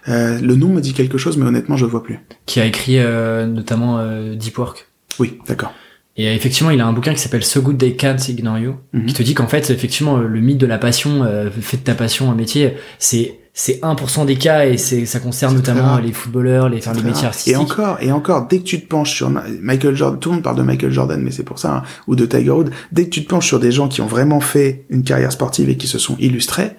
Euh, 0.08 0.38
le 0.40 0.54
nom 0.54 0.68
me 0.68 0.80
dit 0.80 0.92
quelque 0.92 1.18
chose, 1.18 1.36
mais 1.36 1.44
honnêtement 1.44 1.76
je 1.76 1.84
vois 1.84 2.02
plus. 2.02 2.18
Qui 2.46 2.60
a 2.60 2.64
écrit 2.64 2.98
euh, 2.98 3.46
notamment 3.46 3.98
euh, 3.98 4.34
Deep 4.34 4.58
Work. 4.58 4.86
Oui, 5.18 5.38
d'accord. 5.46 5.72
Et 6.16 6.28
euh, 6.28 6.34
effectivement, 6.34 6.70
il 6.70 6.80
a 6.80 6.86
un 6.86 6.92
bouquin 6.92 7.14
qui 7.14 7.20
s'appelle 7.20 7.44
So 7.44 7.62
Good 7.62 7.78
They 7.78 7.96
Can't 7.96 8.28
Ignore 8.28 8.58
You, 8.58 8.76
mhm. 8.92 9.06
qui 9.06 9.14
te 9.14 9.22
dit 9.22 9.34
qu'en 9.34 9.46
fait, 9.46 9.70
effectivement, 9.70 10.16
le 10.16 10.40
mythe 10.40 10.58
de 10.58 10.66
la 10.66 10.78
passion, 10.78 11.22
euh, 11.24 11.50
fait 11.50 11.78
de 11.78 11.82
ta 11.82 11.94
passion 11.94 12.30
un 12.30 12.34
métier, 12.34 12.74
c'est 12.98 13.36
c'est 13.52 13.80
1% 13.82 14.26
des 14.26 14.36
cas 14.36 14.64
et 14.64 14.78
c'est 14.78 15.06
ça 15.06 15.18
concerne 15.18 15.56
notamment 15.56 15.98
les 15.98 16.12
footballeurs, 16.12 16.68
les, 16.68 16.78
enfin, 16.78 16.92
les 16.92 17.02
métiers 17.02 17.26
artistiques. 17.26 17.52
Et 17.52 17.56
encore, 17.56 17.98
et 18.00 18.12
encore, 18.12 18.46
dès 18.46 18.58
que 18.58 18.64
tu 18.64 18.80
te 18.80 18.86
penches 18.86 19.12
sur 19.12 19.28
Michael 19.28 19.96
Jordan, 19.96 20.20
tout 20.20 20.28
le 20.30 20.36
monde 20.36 20.44
parle 20.44 20.56
de 20.56 20.62
Michael 20.62 20.92
Jordan, 20.92 21.20
mais 21.20 21.32
c'est 21.32 21.42
pour 21.42 21.58
ça, 21.58 21.78
hein, 21.78 21.82
ou 22.06 22.14
de 22.14 22.24
Tiger 22.26 22.50
Woods, 22.50 22.70
dès 22.92 23.04
que 23.04 23.10
tu 23.10 23.24
te 23.24 23.28
penches 23.28 23.48
sur 23.48 23.58
des 23.58 23.72
gens 23.72 23.88
qui 23.88 24.00
ont 24.02 24.06
vraiment 24.06 24.40
fait 24.40 24.86
une 24.88 25.02
carrière 25.02 25.32
sportive 25.32 25.68
et 25.68 25.76
qui 25.76 25.88
se 25.88 25.98
sont 25.98 26.16
illustrés, 26.18 26.76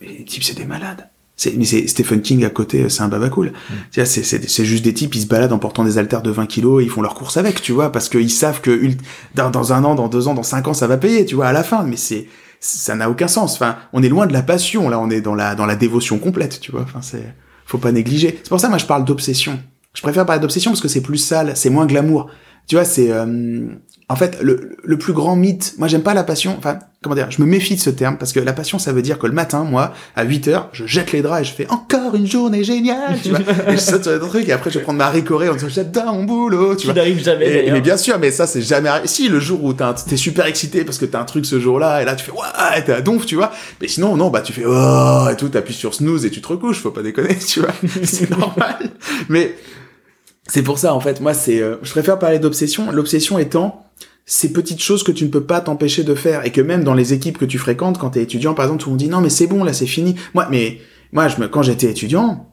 les 0.00 0.24
types 0.24 0.44
c'est 0.44 0.56
des 0.56 0.64
malades. 0.64 1.08
C'est, 1.40 1.56
mais 1.56 1.64
c'est 1.64 1.86
Stephen 1.86 2.20
King 2.20 2.44
à 2.44 2.50
côté, 2.50 2.90
c'est 2.90 3.00
un 3.00 3.08
baba 3.08 3.30
cool. 3.30 3.46
Mm. 3.46 3.74
C'est, 3.92 4.04
c'est, 4.04 4.46
c'est 4.46 4.64
juste 4.66 4.84
des 4.84 4.92
types, 4.92 5.14
ils 5.14 5.22
se 5.22 5.26
baladent 5.26 5.54
en 5.54 5.58
portant 5.58 5.84
des 5.84 5.96
haltères 5.96 6.20
de 6.20 6.30
20 6.30 6.44
kilos 6.44 6.82
et 6.82 6.84
ils 6.84 6.90
font 6.90 7.00
leur 7.00 7.14
course 7.14 7.38
avec, 7.38 7.62
tu 7.62 7.72
vois, 7.72 7.90
parce 7.90 8.10
qu'ils 8.10 8.28
savent 8.28 8.60
que 8.60 8.78
dans, 9.34 9.48
dans 9.48 9.72
un 9.72 9.82
an, 9.84 9.94
dans 9.94 10.08
deux 10.08 10.28
ans, 10.28 10.34
dans 10.34 10.42
cinq 10.42 10.68
ans, 10.68 10.74
ça 10.74 10.86
va 10.86 10.98
payer, 10.98 11.24
tu 11.24 11.36
vois, 11.36 11.46
à 11.46 11.54
la 11.54 11.62
fin. 11.62 11.82
Mais 11.84 11.96
c'est, 11.96 12.26
ça 12.60 12.94
n'a 12.94 13.08
aucun 13.08 13.26
sens. 13.26 13.54
Enfin, 13.54 13.76
on 13.94 14.02
est 14.02 14.10
loin 14.10 14.26
de 14.26 14.34
la 14.34 14.42
passion, 14.42 14.90
là, 14.90 15.00
on 15.00 15.08
est 15.08 15.22
dans 15.22 15.34
la, 15.34 15.54
dans 15.54 15.64
la 15.64 15.76
dévotion 15.76 16.18
complète, 16.18 16.60
tu 16.60 16.72
vois. 16.72 16.82
Enfin, 16.82 17.00
c'est, 17.00 17.34
faut 17.64 17.78
pas 17.78 17.90
négliger. 17.90 18.38
C'est 18.42 18.50
pour 18.50 18.60
ça, 18.60 18.68
moi, 18.68 18.76
je 18.76 18.84
parle 18.84 19.06
d'obsession. 19.06 19.58
Je 19.94 20.02
préfère 20.02 20.26
parler 20.26 20.42
d'obsession 20.42 20.72
parce 20.72 20.82
que 20.82 20.88
c'est 20.88 21.00
plus 21.00 21.16
sale, 21.16 21.52
c'est 21.54 21.70
moins 21.70 21.86
glamour. 21.86 22.30
Tu 22.66 22.74
vois, 22.74 22.84
c'est, 22.84 23.10
euh, 23.10 23.66
en 24.10 24.16
fait, 24.16 24.42
le, 24.42 24.76
le 24.84 24.98
plus 24.98 25.14
grand 25.14 25.36
mythe, 25.36 25.72
moi 25.78 25.88
j'aime 25.88 26.02
pas 26.02 26.12
la 26.12 26.22
passion, 26.22 26.54
enfin, 26.58 26.80
comment 27.02 27.14
dire, 27.14 27.30
je 27.30 27.40
me 27.40 27.46
méfie 27.46 27.76
de 27.76 27.80
ce 27.80 27.88
terme, 27.88 28.18
parce 28.18 28.34
que 28.34 28.40
la 28.40 28.52
passion, 28.52 28.78
ça 28.78 28.92
veut 28.92 29.00
dire 29.00 29.18
que 29.18 29.26
le 29.26 29.32
matin, 29.32 29.64
moi, 29.64 29.94
à 30.16 30.24
8 30.24 30.48
heures, 30.48 30.68
je 30.72 30.84
jette 30.84 31.12
les 31.12 31.22
draps 31.22 31.40
et 31.40 31.44
je 31.44 31.52
fais 31.54 31.66
encore 31.70 32.14
une 32.14 32.26
journée 32.26 32.62
géniale, 32.62 33.18
tu 33.22 33.30
vois, 33.30 33.38
et 33.68 33.72
je 33.72 33.80
saute 33.80 34.02
sur 34.02 34.12
des 34.12 34.28
trucs, 34.28 34.46
et 34.48 34.52
après 34.52 34.70
je 34.70 34.78
vais 34.78 34.84
prendre 34.84 34.98
ma 34.98 35.08
ricorée 35.08 35.48
en 35.48 35.54
disant, 35.54 35.68
j'adore 35.70 36.12
mon 36.12 36.24
boulot, 36.24 36.76
tu, 36.76 36.88
tu 36.88 36.92
n'arrives 36.92 37.24
jamais, 37.24 37.66
et, 37.66 37.72
Mais 37.72 37.80
bien 37.80 37.96
sûr, 37.96 38.18
mais 38.18 38.30
ça, 38.30 38.46
c'est 38.46 38.60
jamais 38.60 38.90
arrivé. 38.90 39.08
Si, 39.08 39.28
le 39.28 39.40
jour 39.40 39.64
où 39.64 39.72
t'es 39.72 40.16
super 40.18 40.44
excité 40.44 40.84
parce 40.84 40.98
que 40.98 41.06
t'as 41.06 41.20
un 41.20 41.24
truc 41.24 41.46
ce 41.46 41.58
jour-là, 41.58 42.02
et 42.02 42.04
là, 42.04 42.14
tu 42.16 42.24
fais, 42.24 42.32
ouais, 42.32 42.84
t'es 42.84 42.92
à 42.92 43.00
donf, 43.00 43.24
tu 43.24 43.36
vois, 43.36 43.50
mais 43.80 43.88
sinon, 43.88 44.18
non, 44.18 44.28
bah, 44.28 44.42
tu 44.42 44.52
fais, 44.52 44.64
oh, 44.66 45.26
et 45.32 45.36
tout, 45.36 45.48
t'appuies 45.48 45.72
sur 45.72 45.94
snooze 45.94 46.26
et 46.26 46.30
tu 46.30 46.42
te 46.42 46.48
recouches, 46.48 46.80
faut 46.80 46.90
pas 46.90 47.02
déconner, 47.02 47.38
tu 47.46 47.60
vois, 47.60 47.72
c'est 48.04 48.28
normal. 48.28 48.76
Mais, 49.30 49.56
c'est 50.48 50.62
pour 50.62 50.78
ça, 50.78 50.94
en 50.94 51.00
fait, 51.00 51.20
moi, 51.22 51.32
c'est, 51.32 51.62
euh, 51.62 51.76
je 51.82 51.92
préfère 51.92 52.18
parler 52.18 52.38
d'obsession, 52.38 52.90
l'obsession 52.90 53.38
étant, 53.38 53.86
ces 54.32 54.52
petites 54.52 54.80
choses 54.80 55.02
que 55.02 55.10
tu 55.10 55.24
ne 55.24 55.28
peux 55.28 55.42
pas 55.42 55.60
t'empêcher 55.60 56.04
de 56.04 56.14
faire 56.14 56.46
et 56.46 56.52
que 56.52 56.60
même 56.60 56.84
dans 56.84 56.94
les 56.94 57.12
équipes 57.12 57.36
que 57.36 57.44
tu 57.44 57.58
fréquentes 57.58 57.98
quand 57.98 58.10
t'es 58.10 58.22
étudiant 58.22 58.54
par 58.54 58.64
exemple 58.66 58.84
tout 58.84 58.88
le 58.88 58.92
monde 58.92 59.00
dit 59.00 59.08
non 59.08 59.20
mais 59.20 59.28
c'est 59.28 59.48
bon 59.48 59.64
là 59.64 59.72
c'est 59.72 59.86
fini. 59.86 60.14
Moi 60.34 60.46
mais 60.48 60.78
moi 61.10 61.26
quand 61.50 61.62
j'étais 61.62 61.90
étudiant 61.90 62.48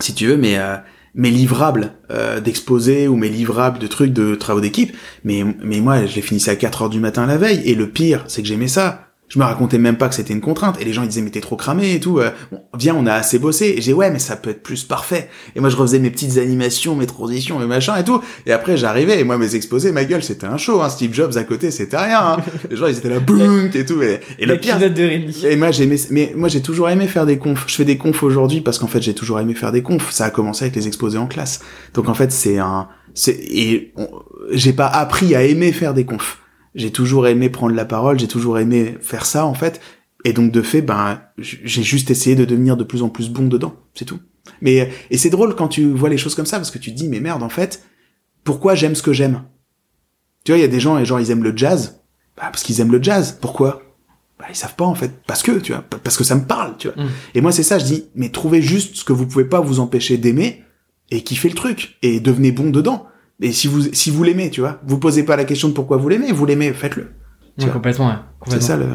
si 0.00 0.14
tu 0.14 0.26
veux 0.26 0.38
mais 0.38 0.56
euh, 0.56 0.76
mes 1.14 1.30
livrables 1.30 1.92
euh, 2.10 2.40
d'exposés 2.40 3.06
ou 3.06 3.16
mes 3.16 3.28
livrables 3.28 3.78
de 3.78 3.86
trucs 3.86 4.14
de 4.14 4.34
travaux 4.34 4.62
d'équipe 4.62 4.96
mais 5.24 5.44
mais 5.62 5.80
moi 5.80 6.06
je 6.06 6.16
les 6.16 6.22
finissais 6.22 6.52
à 6.52 6.56
4 6.56 6.82
heures 6.84 6.90
du 6.90 7.00
matin 7.00 7.26
la 7.26 7.36
veille. 7.36 7.60
Et 7.66 7.74
le 7.74 7.90
pire 7.90 8.24
c'est 8.26 8.40
que 8.40 8.48
j'aimais 8.48 8.68
ça 8.68 9.08
je 9.34 9.40
me 9.40 9.44
racontais 9.44 9.78
même 9.78 9.96
pas 9.96 10.08
que 10.08 10.14
c'était 10.14 10.32
une 10.32 10.40
contrainte. 10.40 10.80
Et 10.80 10.84
les 10.84 10.92
gens 10.92 11.02
ils 11.02 11.08
disaient 11.08 11.20
mais 11.20 11.30
t'es 11.30 11.40
trop 11.40 11.56
cramé 11.56 11.94
et 11.94 11.98
tout. 11.98 12.20
Euh, 12.20 12.30
viens, 12.78 12.94
on 12.94 13.04
a 13.04 13.14
assez 13.14 13.40
bossé. 13.40 13.74
Et 13.76 13.80
j'ai 13.80 13.92
ouais 13.92 14.12
mais 14.12 14.20
ça 14.20 14.36
peut 14.36 14.50
être 14.50 14.62
plus 14.62 14.84
parfait. 14.84 15.28
Et 15.56 15.60
moi 15.60 15.70
je 15.70 15.76
refaisais 15.76 15.98
mes 15.98 16.10
petites 16.10 16.38
animations, 16.38 16.94
mes 16.94 17.06
transitions, 17.06 17.58
mes 17.58 17.66
machins 17.66 17.94
et 17.98 18.04
tout. 18.04 18.22
Et 18.46 18.52
après 18.52 18.76
j'arrivais 18.76 19.18
et 19.18 19.24
moi 19.24 19.36
mes 19.36 19.56
exposés, 19.56 19.90
ma 19.90 20.04
gueule 20.04 20.22
c'était 20.22 20.46
un 20.46 20.56
show. 20.56 20.80
Hein. 20.82 20.88
Steve 20.88 21.12
Jobs 21.12 21.36
à 21.36 21.42
côté 21.42 21.72
c'était 21.72 21.96
rien. 21.96 22.20
Hein. 22.20 22.36
les 22.70 22.76
gens 22.76 22.86
ils 22.86 22.96
étaient 22.96 23.08
là 23.08 23.18
boum 23.18 23.70
et 23.74 23.84
tout. 23.84 24.00
Et, 24.02 24.20
et 24.38 24.46
le 24.46 24.56
pire. 24.56 24.78
De 24.78 24.84
et 25.48 25.56
moi 25.56 25.72
j'aimais, 25.72 25.96
mais 26.10 26.32
moi 26.36 26.48
j'ai 26.48 26.62
toujours 26.62 26.88
aimé 26.88 27.08
faire 27.08 27.26
des 27.26 27.38
confs. 27.38 27.64
Je 27.66 27.74
fais 27.74 27.84
des 27.84 27.98
confs 27.98 28.22
aujourd'hui 28.22 28.60
parce 28.60 28.78
qu'en 28.78 28.86
fait 28.86 29.02
j'ai 29.02 29.14
toujours 29.14 29.40
aimé 29.40 29.54
faire 29.54 29.72
des 29.72 29.82
confs. 29.82 30.12
Ça 30.12 30.26
a 30.26 30.30
commencé 30.30 30.66
avec 30.66 30.76
les 30.76 30.86
exposés 30.86 31.18
en 31.18 31.26
classe. 31.26 31.60
Donc 31.94 32.08
en 32.08 32.14
fait 32.14 32.30
c'est 32.30 32.58
un, 32.58 32.86
c'est 33.14 33.34
et 33.34 33.92
j'ai 34.52 34.72
pas 34.72 34.86
appris 34.86 35.34
à 35.34 35.42
aimer 35.42 35.72
faire 35.72 35.92
des 35.92 36.04
confs 36.04 36.38
j'ai 36.74 36.90
toujours 36.90 37.26
aimé 37.28 37.50
prendre 37.50 37.74
la 37.74 37.84
parole, 37.84 38.18
j'ai 38.18 38.28
toujours 38.28 38.58
aimé 38.58 38.96
faire 39.00 39.26
ça 39.26 39.46
en 39.46 39.54
fait. 39.54 39.80
Et 40.24 40.32
donc 40.32 40.52
de 40.52 40.62
fait, 40.62 40.80
ben 40.82 41.20
j'ai 41.38 41.82
juste 41.82 42.10
essayé 42.10 42.34
de 42.34 42.44
devenir 42.44 42.76
de 42.76 42.84
plus 42.84 43.02
en 43.02 43.08
plus 43.10 43.28
bon 43.30 43.46
dedans, 43.46 43.74
c'est 43.94 44.04
tout. 44.06 44.20
Mais 44.60 44.90
et 45.10 45.18
c'est 45.18 45.30
drôle 45.30 45.54
quand 45.54 45.68
tu 45.68 45.90
vois 45.92 46.08
les 46.08 46.18
choses 46.18 46.34
comme 46.34 46.46
ça 46.46 46.56
parce 46.58 46.70
que 46.70 46.78
tu 46.78 46.90
te 46.92 46.96
dis 46.96 47.08
mais 47.08 47.20
merde 47.20 47.42
en 47.42 47.48
fait, 47.48 47.84
pourquoi 48.42 48.74
j'aime 48.74 48.94
ce 48.94 49.02
que 49.02 49.12
j'aime? 49.12 49.42
Tu 50.44 50.52
vois, 50.52 50.58
il 50.58 50.62
y 50.62 50.64
a 50.64 50.68
des 50.68 50.80
gens 50.80 50.98
et 50.98 51.04
genre 51.04 51.20
ils 51.20 51.30
aiment 51.30 51.44
le 51.44 51.56
jazz, 51.56 52.00
bah, 52.36 52.44
parce 52.50 52.62
qu'ils 52.62 52.80
aiment 52.80 52.92
le 52.92 53.02
jazz. 53.02 53.38
Pourquoi? 53.40 53.82
Bah, 54.38 54.46
ils 54.50 54.56
savent 54.56 54.74
pas 54.74 54.84
en 54.84 54.94
fait 54.96 55.12
parce 55.26 55.42
que 55.42 55.52
tu 55.60 55.72
vois 55.72 55.82
parce 55.82 56.16
que 56.16 56.24
ça 56.24 56.34
me 56.34 56.44
parle 56.44 56.76
tu 56.76 56.88
vois 56.88 56.96
Mm. 57.04 57.08
et 57.36 57.40
moi 57.40 57.52
c'est 57.52 57.62
ça 57.62 57.78
je 57.78 57.84
dis 57.84 58.06
mais 58.16 58.30
trouvez 58.30 58.60
juste 58.62 58.96
ce 58.96 59.04
que 59.04 59.12
vous 59.12 59.26
pouvez 59.28 59.44
pas 59.44 59.60
vous 59.60 59.78
empêcher 59.78 60.18
d'aimer 60.18 60.64
et 61.12 61.22
kiffez 61.22 61.48
le 61.48 61.54
truc 61.54 61.96
et 62.02 62.18
devenez 62.18 62.50
bon 62.50 62.70
dedans 62.70 63.06
et 63.40 63.52
si 63.52 63.66
vous 63.68 63.82
si 63.92 64.10
vous 64.10 64.22
l'aimez 64.22 64.50
tu 64.50 64.60
vois 64.60 64.80
vous 64.86 64.98
posez 64.98 65.24
pas 65.24 65.36
la 65.36 65.44
question 65.44 65.68
de 65.68 65.74
pourquoi 65.74 65.96
vous 65.96 66.08
l'aimez 66.08 66.32
vous 66.32 66.46
l'aimez 66.46 66.72
faites-le 66.72 67.08
Ouais, 67.60 67.68
complètement, 67.68 68.08
ouais. 68.08 68.14
c'est 68.48 68.60
ça 68.62 68.76
le 68.76 68.86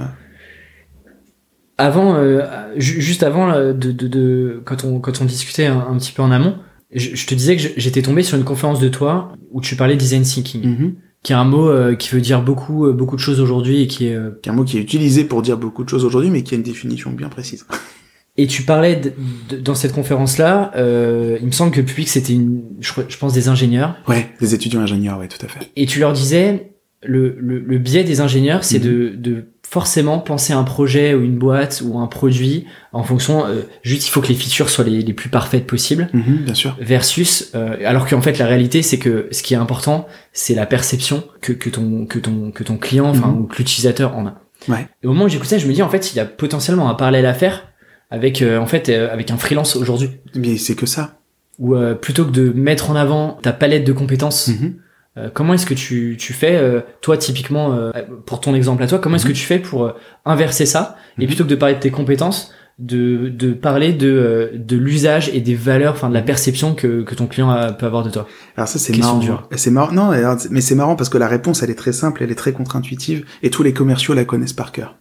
Avant, 1.78 2.16
euh, 2.16 2.42
ju- 2.76 3.00
juste 3.02 3.24
avant 3.24 3.46
là, 3.48 3.72
de, 3.72 3.92
de, 3.94 4.08
de 4.08 4.62
quand 4.66 4.84
on 4.84 5.00
quand 5.00 5.22
on 5.22 5.26
discutait 5.26 5.66
un, 5.66 5.80
un 5.80 5.98
petit 5.98 6.12
peu 6.12 6.22
en 6.22 6.30
amont, 6.32 6.58
je, 6.94 7.16
je 7.16 7.26
te 7.26 7.34
disais 7.34 7.56
que 7.56 7.64
j'étais 7.78 8.02
tombé 8.02 8.22
sur 8.22 8.38
une 8.38 8.44
conférence 8.44 8.82
de 8.82 8.90
toi 8.90 9.32
où 9.52 9.62
tu 9.62 9.78
parlais 9.78 9.96
design 9.96 10.24
thinking, 10.24 10.66
Mhm. 10.66 10.96
qui 11.24 11.32
est 11.32 11.36
un 11.38 11.46
mot 11.46 11.70
euh, 11.70 11.96
qui 11.96 12.10
veut 12.10 12.20
dire 12.20 12.42
beaucoup 12.42 12.86
euh, 12.86 12.92
beaucoup 12.92 13.16
de 13.16 13.22
choses 13.22 13.40
aujourd'hui 13.40 13.84
et 13.84 13.88
qui 13.88 14.08
est 14.08 14.16
euh, 14.16 14.32
qui 14.44 14.50
est 14.50 14.52
un 14.52 14.56
mot 14.56 14.66
qui 14.66 14.78
est 14.78 14.82
utilisé 14.82 15.24
pour 15.24 15.42
dire 15.42 15.58
beaucoup 15.58 15.86
de 15.86 15.90
choses 15.90 16.04
aujourd'hui 16.04 16.30
mais 16.32 16.44
qui 16.44 16.54
a 16.54 16.58
une 16.58 16.64
définition 16.64 17.12
bien 17.12 17.30
précise 17.30 17.66
Et 18.42 18.48
tu 18.48 18.64
parlais 18.64 18.96
de- 18.96 19.12
de- 19.50 19.58
dans 19.62 19.76
cette 19.76 19.92
conférence-là, 19.92 20.72
euh, 20.78 21.38
il 21.42 21.46
me 21.48 21.52
semble 21.52 21.72
que 21.72 21.80
le 21.82 21.86
public 21.86 22.08
c'était 22.08 22.34
une, 22.34 22.64
je, 22.80 22.92
je 23.08 23.18
pense 23.18 23.34
des 23.34 23.48
ingénieurs, 23.50 23.96
ouais 24.08 24.30
des 24.40 24.54
étudiants 24.54 24.82
ingénieurs 24.82 25.18
ouais 25.20 25.28
tout 25.28 25.44
à 25.46 25.50
fait 25.50 25.60
et 25.76 25.86
tu 25.86 26.00
leur 26.00 26.14
disais 26.14 26.72
le, 27.04 27.36
le, 27.40 27.60
le 27.60 27.78
biais 27.78 28.04
des 28.04 28.20
ingénieurs, 28.22 28.64
c'est 28.64 28.80
Mhm. 28.80 28.86
de, 28.86 29.10
de 29.16 29.46
forcément 29.68 30.20
penser 30.20 30.52
un 30.54 30.64
projet 30.64 31.14
ou 31.14 31.22
une 31.22 31.38
boîte 31.38 31.82
ou 31.86 32.00
un 32.00 32.08
produit 32.08 32.66
en 32.92 33.04
fonction, 33.04 33.46
euh, 33.46 33.62
juste 33.84 34.08
il 34.08 34.10
faut 34.10 34.20
que 34.22 34.28
les 34.30 34.34
features 34.36 34.70
soient 34.70 34.84
les, 34.86 35.02
les 35.02 35.14
plus 35.14 35.30
parfaites 35.30 35.68
possibles. 35.68 36.10
Mhm, 36.14 36.38
bien 36.46 36.54
sûr 36.56 36.76
Versus, 36.82 37.52
euh, 37.56 37.76
alors 37.86 38.08
qu'en 38.08 38.22
fait 38.22 38.38
la 38.40 38.48
réalité 38.48 38.82
c'est 38.82 38.98
que 39.00 39.28
ce 39.32 39.44
qui 39.44 39.54
est 39.54 39.58
important, 39.58 40.08
c'est 40.34 40.56
la 40.56 40.66
perception 40.66 41.24
que, 41.42 41.54
que 41.54 41.70
ton 41.70 42.06
que 42.06 42.20
ton 42.20 42.52
que 42.52 42.64
ton 42.64 42.78
client, 42.78 43.08
enfin 43.10 43.28
Mhm. 43.28 43.42
ou 43.42 43.44
que 43.48 43.58
l'utilisateur 43.58 44.16
en 44.18 44.26
a. 44.28 44.42
Ouais. 44.68 44.88
Et 45.04 45.08
au 45.08 45.12
moment 45.14 45.26
où 45.26 45.30
j'écoutais, 45.30 45.58
je 45.60 45.68
me 45.68 45.74
dis 45.74 45.82
en 45.84 45.90
fait 45.90 46.12
il 46.14 46.18
y 46.18 46.20
a 46.20 46.26
potentiellement 46.26 46.90
un 46.90 46.96
parallèle 46.96 47.26
à 47.28 47.34
faire 47.34 47.69
avec 48.10 48.42
euh, 48.42 48.58
en 48.58 48.66
fait 48.66 48.90
euh, 48.90 49.12
avec 49.12 49.32
un 49.32 49.38
freelance 49.38 49.76
aujourd'hui 49.76 50.10
mais 50.36 50.58
c'est 50.58 50.76
que 50.76 50.86
ça 50.86 51.20
où 51.60 51.76
euh, 51.76 51.94
plutôt 51.94 52.26
que 52.26 52.32
de 52.32 52.52
mettre 52.52 52.90
en 52.90 52.96
avant 52.96 53.38
ta 53.42 53.52
palette 53.52 53.84
de 53.86 53.92
compétences, 53.92 54.48
Mhm. 54.48 54.76
euh, 55.18 55.30
comment 55.34 55.54
est-ce 55.56 55.66
que 55.66 55.74
tu, 55.74 56.16
tu 56.18 56.32
fais, 56.32 56.56
euh, 56.56 56.80
toi 57.02 57.18
typiquement, 57.18 57.74
euh, 57.74 57.92
pour 58.26 58.40
ton 58.40 58.56
exemple 58.56 58.82
à 58.82 58.88
toi, 58.88 58.98
comment 59.00 59.18
est-ce 59.18 59.26
Mhm. 59.28 59.34
que 59.34 59.38
tu 59.38 59.44
fais 59.46 59.60
pour 59.60 59.84
euh, 59.86 59.92
inverser 60.24 60.66
ça 60.66 60.96
et 61.18 61.24
Mhm. 61.24 61.28
plutôt 61.28 61.44
que 61.44 61.50
de 61.50 61.56
parler 61.56 61.76
de 61.76 61.82
tes 61.82 61.92
compétences, 61.92 62.54
de, 62.78 63.28
de 63.28 63.52
parler 63.52 63.92
de, 63.92 64.08
euh, 64.08 64.50
de 64.58 64.78
l'usage 64.78 65.28
et 65.34 65.42
des 65.42 65.54
valeurs, 65.56 65.96
enfin 65.96 66.08
de 66.08 66.14
la 66.14 66.22
perception 66.22 66.76
que, 66.76 67.02
que 67.02 67.14
ton 67.14 67.28
client 67.28 67.50
a- 67.50 67.74
peut 67.74 67.86
avoir 67.86 68.04
de 68.06 68.10
toi? 68.10 68.26
Alors 68.56 68.70
ça 68.70 68.80
c'est 68.80 68.96
marrant. 68.98 69.20
C'est 69.58 69.70
marrant. 69.72 69.92
Non, 69.92 70.12
alors, 70.12 70.38
mais 70.52 70.62
c'est 70.62 70.76
marrant 70.76 70.96
parce 70.96 71.10
que 71.10 71.18
la 71.18 71.28
réponse 71.28 71.62
elle 71.62 71.72
est 71.72 71.76
très 71.76 71.92
simple, 71.92 72.24
elle 72.24 72.32
est 72.32 72.36
très 72.36 72.54
contre-intuitive 72.54 73.26
et 73.44 73.50
tous 73.50 73.64
les 73.64 73.74
commerciaux 73.74 74.14
la 74.14 74.24
connaissent 74.24 74.54
par 74.54 74.72
cœur. 74.72 74.96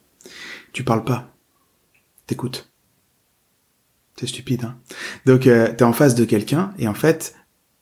Tu 0.72 0.82
parles 0.82 1.04
pas. 1.04 1.32
T'écoutes. 2.26 2.68
C'est 4.18 4.26
stupide. 4.26 4.64
Hein 4.64 4.76
Donc 5.26 5.46
euh, 5.46 5.72
t'es 5.76 5.84
en 5.84 5.92
face 5.92 6.14
de 6.14 6.24
quelqu'un 6.24 6.72
et 6.78 6.88
en 6.88 6.94
fait, 6.94 7.34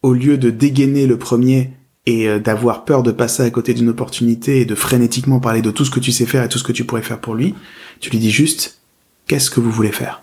au 0.03 0.12
lieu 0.12 0.37
de 0.37 0.51
dégainer 0.51 1.07
le 1.07 1.18
premier 1.18 1.70
et 2.05 2.28
euh, 2.28 2.39
d'avoir 2.39 2.84
peur 2.84 3.03
de 3.03 3.11
passer 3.11 3.43
à 3.43 3.51
côté 3.51 3.74
d'une 3.74 3.89
opportunité 3.89 4.61
et 4.61 4.64
de 4.64 4.74
frénétiquement 4.74 5.41
parler 5.41 5.62
de 5.62 5.70
tout 5.70 5.84
ce 5.84 5.91
que 5.91 6.01
tu 6.01 6.12
sais 6.12 6.26
faire 6.26 6.45
et 6.45 6.49
tout 6.49 6.59
ce 6.59 6.64
que 6.64 6.72
tu 6.72 6.84
pourrais 6.84 7.03
faire 7.03 7.20
pour 7.20 7.34
lui, 7.34 7.55
tu 8.01 8.11
lui 8.11 8.18
dis 8.18 8.30
juste 8.30 8.78
qu'est-ce 9.26 9.51
que 9.51 9.61
vous 9.61 9.70
voulez 9.70 9.93
faire? 9.93 10.22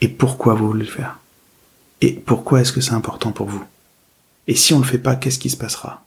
Et 0.00 0.08
pourquoi 0.08 0.54
vous 0.54 0.66
voulez 0.66 0.84
le 0.84 0.90
faire? 0.90 1.20
Et 2.00 2.12
pourquoi 2.12 2.60
est-ce 2.60 2.72
que 2.72 2.80
c'est 2.80 2.92
important 2.92 3.30
pour 3.30 3.46
vous? 3.46 3.64
Et 4.48 4.56
si 4.56 4.74
on 4.74 4.80
le 4.80 4.84
fait 4.84 4.98
pas, 4.98 5.14
qu'est-ce 5.14 5.38
qui 5.38 5.50
se 5.50 5.56
passera? 5.56 6.04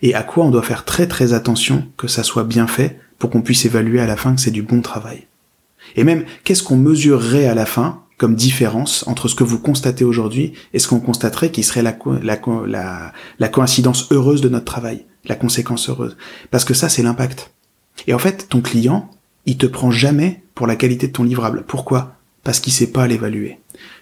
Et 0.00 0.14
à 0.14 0.22
quoi 0.22 0.44
on 0.44 0.50
doit 0.50 0.62
faire 0.62 0.84
très 0.84 1.08
très 1.08 1.32
attention 1.32 1.86
que 1.96 2.06
ça 2.06 2.22
soit 2.22 2.44
bien 2.44 2.68
fait 2.68 3.00
pour 3.18 3.30
qu'on 3.30 3.42
puisse 3.42 3.64
évaluer 3.64 4.00
à 4.00 4.06
la 4.06 4.16
fin 4.16 4.34
que 4.34 4.40
c'est 4.40 4.52
du 4.52 4.62
bon 4.62 4.80
travail? 4.80 5.26
Et 5.96 6.04
même, 6.04 6.24
qu'est-ce 6.44 6.62
qu'on 6.62 6.76
mesurerait 6.76 7.46
à 7.46 7.54
la 7.54 7.66
fin 7.66 8.02
comme 8.18 8.34
différence 8.34 9.06
entre 9.06 9.28
ce 9.28 9.34
que 9.34 9.44
vous 9.44 9.58
constatez 9.58 10.04
aujourd'hui 10.04 10.52
et 10.72 10.78
ce 10.78 10.88
qu'on 10.88 11.00
constaterait 11.00 11.50
qui 11.50 11.62
serait 11.62 11.82
la, 11.82 11.96
la, 12.66 13.12
la 13.38 13.48
coïncidence 13.48 14.08
heureuse 14.10 14.40
de 14.40 14.48
notre 14.48 14.64
travail, 14.64 15.04
la 15.26 15.34
conséquence 15.34 15.88
heureuse. 15.88 16.16
Parce 16.50 16.64
que 16.64 16.74
ça, 16.74 16.88
c'est 16.88 17.02
l'impact. 17.02 17.50
Et 18.06 18.14
en 18.14 18.18
fait, 18.18 18.48
ton 18.48 18.60
client, 18.60 19.10
il 19.44 19.58
te 19.58 19.66
prend 19.66 19.90
jamais 19.90 20.42
pour 20.54 20.66
la 20.66 20.76
qualité 20.76 21.08
de 21.08 21.12
ton 21.12 21.24
livrable. 21.24 21.64
Pourquoi? 21.66 22.16
Parce 22.42 22.60
qu'il 22.60 22.72
sait 22.72 22.92
pas 22.92 23.06
l'évaluer. 23.06 23.58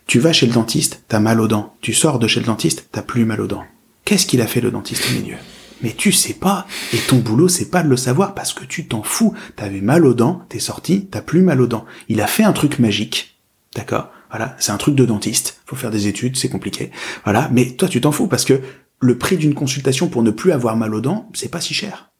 Tu 0.07 0.19
vas 0.19 0.33
chez 0.33 0.47
le 0.47 0.53
dentiste, 0.53 1.03
t'as 1.09 1.21
mal 1.21 1.41
aux 1.41 1.49
dents. 1.49 1.75
Tu 1.81 1.93
sors 1.93 2.19
de 2.19 2.29
chez 2.29 2.41
le 2.41 2.47
dentiste, 2.47 2.89
t'as 2.93 3.03
plus 3.03 3.25
mal 3.25 3.41
aux 3.41 3.47
dents. 3.47 3.65
Qu'est-ce 4.05 4.27
qu'il 4.27 4.43
a 4.43 4.47
fait 4.47 4.61
le 4.61 4.71
dentiste 4.71 5.05
au 5.11 5.15
milieu? 5.15 5.37
Mais 5.83 5.93
tu 5.93 6.13
sais 6.13 6.35
pas. 6.35 6.67
Et 6.93 6.99
ton 6.99 7.17
boulot, 7.17 7.49
c'est 7.49 7.71
pas 7.71 7.83
de 7.83 7.89
le 7.89 7.97
savoir 7.97 8.35
parce 8.35 8.53
que 8.53 8.65
tu 8.65 8.87
t'en 8.87 9.03
fous. 9.03 9.35
T'avais 9.57 9.81
mal 9.81 10.07
aux 10.07 10.15
dents, 10.15 10.43
t'es 10.49 10.59
sorti, 10.59 11.07
t'as 11.11 11.21
plus 11.21 11.43
mal 11.43 11.61
aux 11.61 11.67
dents. 11.67 11.85
Il 12.09 12.21
a 12.21 12.27
fait 12.27 12.45
un 12.45 12.53
truc 12.53 12.79
magique. 12.79 13.34
D'accord? 13.75 14.11
Voilà, 14.31 14.57
c'est 14.59 14.73
un 14.73 14.77
truc 14.77 14.95
de 14.95 15.05
dentiste. 15.05 15.61
Faut 15.67 15.77
faire 15.77 15.91
des 15.91 16.07
études, 16.09 16.37
c'est 16.37 16.49
compliqué. 16.49 16.91
Voilà, 17.25 17.49
mais 17.53 17.71
toi, 17.73 17.89
tu 17.89 18.01
t'en 18.01 18.13
fous 18.13 18.27
parce 18.29 18.45
que 18.45 18.61
le 19.01 19.19
prix 19.19 19.37
d'une 19.37 19.55
consultation 19.55 20.09
pour 20.09 20.23
ne 20.23 20.31
plus 20.31 20.53
avoir 20.53 20.77
mal 20.77 20.95
aux 20.95 21.01
dents, 21.01 21.29
c'est 21.35 21.51
pas 21.51 21.61
si 21.61 21.75
cher. 21.75 22.11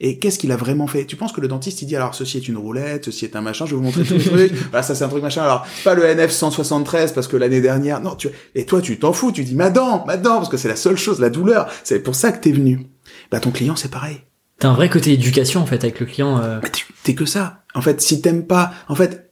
Et 0.00 0.18
qu'est-ce 0.18 0.38
qu'il 0.40 0.50
a 0.50 0.56
vraiment 0.56 0.88
fait? 0.88 1.04
Tu 1.04 1.14
penses 1.14 1.32
que 1.32 1.40
le 1.40 1.46
dentiste 1.46 1.80
il 1.82 1.86
dit 1.86 1.94
alors 1.94 2.14
ceci 2.16 2.36
est 2.38 2.48
une 2.48 2.56
roulette, 2.56 3.04
ceci 3.06 3.24
est 3.26 3.36
un 3.36 3.40
machin, 3.40 3.64
je 3.64 3.70
vais 3.70 3.76
vous 3.76 3.82
montrer 3.84 4.02
tous 4.02 4.14
les 4.14 4.24
trucs. 4.24 4.52
Voilà, 4.70 4.82
ça 4.82 4.94
c'est 4.96 5.04
un 5.04 5.08
truc 5.08 5.22
machin. 5.22 5.42
Alors 5.42 5.64
pas 5.84 5.94
le 5.94 6.02
NF 6.04 6.32
173 6.32 7.12
parce 7.12 7.28
que 7.28 7.36
l'année 7.36 7.60
dernière, 7.60 8.00
non. 8.00 8.16
Tu... 8.16 8.28
Et 8.56 8.66
toi 8.66 8.80
tu 8.82 8.98
t'en 8.98 9.12
fous, 9.12 9.30
tu 9.30 9.44
dis 9.44 9.54
ma 9.54 9.70
dent, 9.70 10.04
ma 10.04 10.16
dent 10.16 10.38
parce 10.38 10.48
que 10.48 10.56
c'est 10.56 10.66
la 10.68 10.74
seule 10.76 10.96
chose, 10.96 11.20
la 11.20 11.30
douleur. 11.30 11.68
C'est 11.84 12.00
pour 12.00 12.16
ça 12.16 12.32
que 12.32 12.40
t'es 12.42 12.50
venu. 12.50 12.88
Bah 13.30 13.38
ton 13.38 13.52
client 13.52 13.76
c'est 13.76 13.90
pareil. 13.90 14.22
T'as 14.58 14.68
un 14.70 14.74
vrai 14.74 14.90
côté 14.90 15.12
éducation 15.12 15.60
en 15.60 15.66
fait 15.66 15.84
avec 15.84 16.00
le 16.00 16.06
client. 16.06 16.38
euh, 16.42 16.58
Bah, 16.60 16.68
T'es 17.04 17.14
que 17.14 17.24
ça. 17.24 17.62
En 17.74 17.80
fait, 17.80 18.00
si 18.00 18.20
t'aimes 18.20 18.46
pas, 18.46 18.72
en 18.88 18.94
fait, 18.96 19.30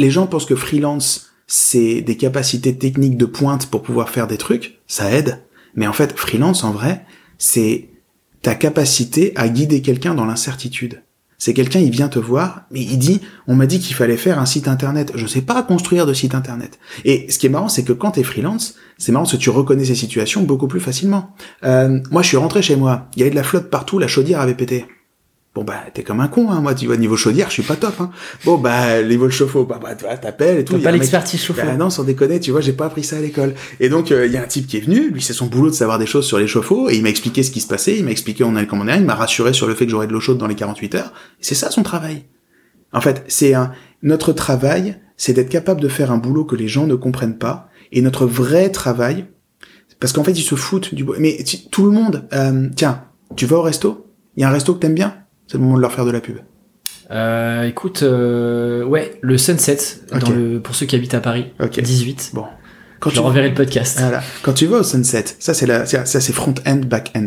les 0.00 0.10
gens 0.10 0.26
pensent 0.26 0.46
que 0.46 0.56
freelance 0.56 1.26
c'est 1.46 2.00
des 2.00 2.16
capacités 2.16 2.76
techniques 2.76 3.18
de 3.18 3.26
pointe 3.26 3.66
pour 3.66 3.82
pouvoir 3.82 4.08
faire 4.08 4.26
des 4.26 4.38
trucs, 4.38 4.78
ça 4.86 5.10
aide. 5.10 5.42
Mais 5.74 5.86
en 5.86 5.92
fait, 5.92 6.16
freelance 6.16 6.64
en 6.64 6.70
vrai, 6.70 7.04
c'est 7.38 7.88
ta 8.40 8.54
capacité 8.54 9.32
à 9.36 9.48
guider 9.48 9.82
quelqu'un 9.82 10.14
dans 10.14 10.24
l'incertitude. 10.24 11.02
C'est 11.36 11.52
quelqu'un, 11.52 11.80
il 11.80 11.90
vient 11.90 12.08
te 12.08 12.18
voir, 12.18 12.62
mais 12.70 12.80
il 12.80 12.98
dit, 12.98 13.20
on 13.46 13.56
m'a 13.56 13.66
dit 13.66 13.78
qu'il 13.78 13.96
fallait 13.96 14.16
faire 14.16 14.38
un 14.38 14.46
site 14.46 14.68
internet. 14.68 15.12
Je 15.16 15.26
sais 15.26 15.42
pas 15.42 15.62
construire 15.62 16.06
de 16.06 16.14
site 16.14 16.34
internet. 16.34 16.78
Et 17.04 17.30
ce 17.30 17.38
qui 17.38 17.46
est 17.46 17.50
marrant, 17.50 17.68
c'est 17.68 17.82
que 17.82 17.92
quand 17.92 18.12
t'es 18.12 18.22
freelance, 18.22 18.76
c'est 18.96 19.10
marrant 19.10 19.24
parce 19.24 19.36
que 19.36 19.42
tu 19.42 19.50
reconnais 19.50 19.84
ces 19.84 19.94
situations 19.94 20.42
beaucoup 20.42 20.68
plus 20.68 20.80
facilement. 20.80 21.34
Euh, 21.64 22.00
moi, 22.10 22.22
je 22.22 22.28
suis 22.28 22.36
rentré 22.36 22.62
chez 22.62 22.76
moi. 22.76 23.08
Il 23.16 23.20
y 23.20 23.22
avait 23.22 23.30
de 23.30 23.36
la 23.36 23.42
flotte 23.42 23.70
partout, 23.70 23.98
la 23.98 24.08
chaudière 24.08 24.40
avait 24.40 24.54
pété. 24.54 24.86
Bon 25.52 25.64
bah 25.64 25.80
t'es 25.92 26.04
comme 26.04 26.20
un 26.20 26.28
con 26.28 26.48
hein 26.52 26.60
moi 26.60 26.76
tu 26.76 26.86
vois 26.86 26.96
niveau 26.96 27.16
chaudière 27.16 27.48
je 27.48 27.54
suis 27.54 27.64
pas 27.64 27.74
top 27.74 27.94
hein. 28.00 28.12
Bon 28.44 28.56
bah 28.56 29.02
niveau 29.02 29.28
chauffe-eau 29.28 29.64
bah 29.64 29.80
bah 29.82 29.96
t'appelles 29.96 30.58
et 30.58 30.64
tout. 30.64 30.74
T'as 30.74 30.84
pas 30.84 30.92
l'expertise 30.92 31.42
chauffe-eau. 31.42 31.66
Bah 31.66 31.76
non 31.76 31.90
sans 31.90 32.04
déconner 32.04 32.38
tu 32.38 32.52
vois 32.52 32.60
j'ai 32.60 32.72
pas 32.72 32.86
appris 32.86 33.02
ça 33.02 33.16
à 33.16 33.20
l'école. 33.20 33.54
Et 33.80 33.88
donc 33.88 34.12
euh, 34.12 34.26
il 34.26 34.32
y 34.32 34.36
a 34.36 34.42
un 34.42 34.46
type 34.46 34.68
qui 34.68 34.76
est 34.76 34.80
venu 34.80 35.10
lui 35.10 35.20
c'est 35.20 35.32
son 35.32 35.46
boulot 35.46 35.68
de 35.70 35.74
savoir 35.74 35.98
des 35.98 36.06
choses 36.06 36.24
sur 36.24 36.38
les 36.38 36.46
chauffe-eau 36.46 36.88
et 36.88 36.94
il 36.94 37.02
m'a 37.02 37.08
expliqué 37.08 37.42
ce 37.42 37.50
qui 37.50 37.60
se 37.60 37.66
passait 37.66 37.98
il 37.98 38.04
m'a 38.04 38.12
expliqué 38.12 38.44
on 38.44 38.54
allait 38.54 38.68
comment 38.68 38.84
on 38.84 38.94
il 38.94 39.04
m'a 39.04 39.16
rassuré 39.16 39.52
sur 39.52 39.66
le 39.66 39.74
fait 39.74 39.86
que 39.86 39.90
j'aurais 39.90 40.06
de 40.06 40.12
l'eau 40.12 40.20
chaude 40.20 40.38
dans 40.38 40.46
les 40.46 40.54
48 40.54 40.94
heures. 40.94 41.12
C'est 41.40 41.56
ça 41.56 41.72
son 41.72 41.82
travail. 41.82 42.26
En 42.92 43.00
fait 43.00 43.24
c'est 43.26 43.54
un 43.54 43.72
notre 44.04 44.32
travail 44.32 44.98
c'est 45.16 45.32
d'être 45.32 45.50
capable 45.50 45.80
de 45.80 45.88
faire 45.88 46.12
un 46.12 46.18
boulot 46.18 46.44
que 46.44 46.54
les 46.54 46.68
gens 46.68 46.86
ne 46.86 46.94
comprennent 46.94 47.38
pas 47.38 47.68
et 47.90 48.02
notre 48.02 48.24
vrai 48.24 48.70
travail 48.70 49.26
parce 49.98 50.12
qu'en 50.12 50.22
fait 50.22 50.30
ils 50.30 50.42
se 50.42 50.54
foutent 50.54 50.94
du. 50.94 51.04
Mais 51.18 51.38
tout 51.72 51.86
le 51.86 51.90
monde 51.90 52.28
euh, 52.34 52.68
tiens 52.76 53.02
tu 53.34 53.46
vas 53.46 53.56
au 53.56 53.62
resto? 53.62 54.06
Il 54.36 54.42
y 54.42 54.44
a 54.44 54.48
un 54.48 54.52
resto 54.52 54.74
que 54.74 54.78
t'aimes 54.78 54.94
bien? 54.94 55.16
C'est 55.50 55.58
le 55.58 55.64
moment 55.64 55.76
de 55.76 55.80
leur 55.82 55.92
faire 55.92 56.04
de 56.04 56.12
la 56.12 56.20
pub. 56.20 56.36
Euh, 57.10 57.64
écoute, 57.64 58.04
euh, 58.04 58.84
ouais, 58.84 59.18
le 59.20 59.36
Sunset 59.36 59.78
dans 60.20 60.30
le, 60.30 60.60
pour 60.60 60.76
ceux 60.76 60.86
qui 60.86 60.94
habitent 60.94 61.14
à 61.14 61.20
Paris, 61.20 61.46
Ok. 61.60 61.80
18. 61.80 62.30
Bon. 62.34 62.44
Quand 63.00 63.10
Je 63.10 63.16
leur 63.16 63.26
enverrai 63.26 63.48
le 63.48 63.54
podcast. 63.54 63.98
Voilà. 63.98 64.22
Quand 64.42 64.52
tu 64.52 64.66
vas 64.66 64.78
au 64.78 64.82
Sunset, 64.84 65.24
ça 65.40 65.52
c'est 65.54 65.66
la, 65.66 65.86
ça 65.86 66.04
c'est 66.04 66.32
front-end, 66.32 66.80
back-end. 66.86 67.26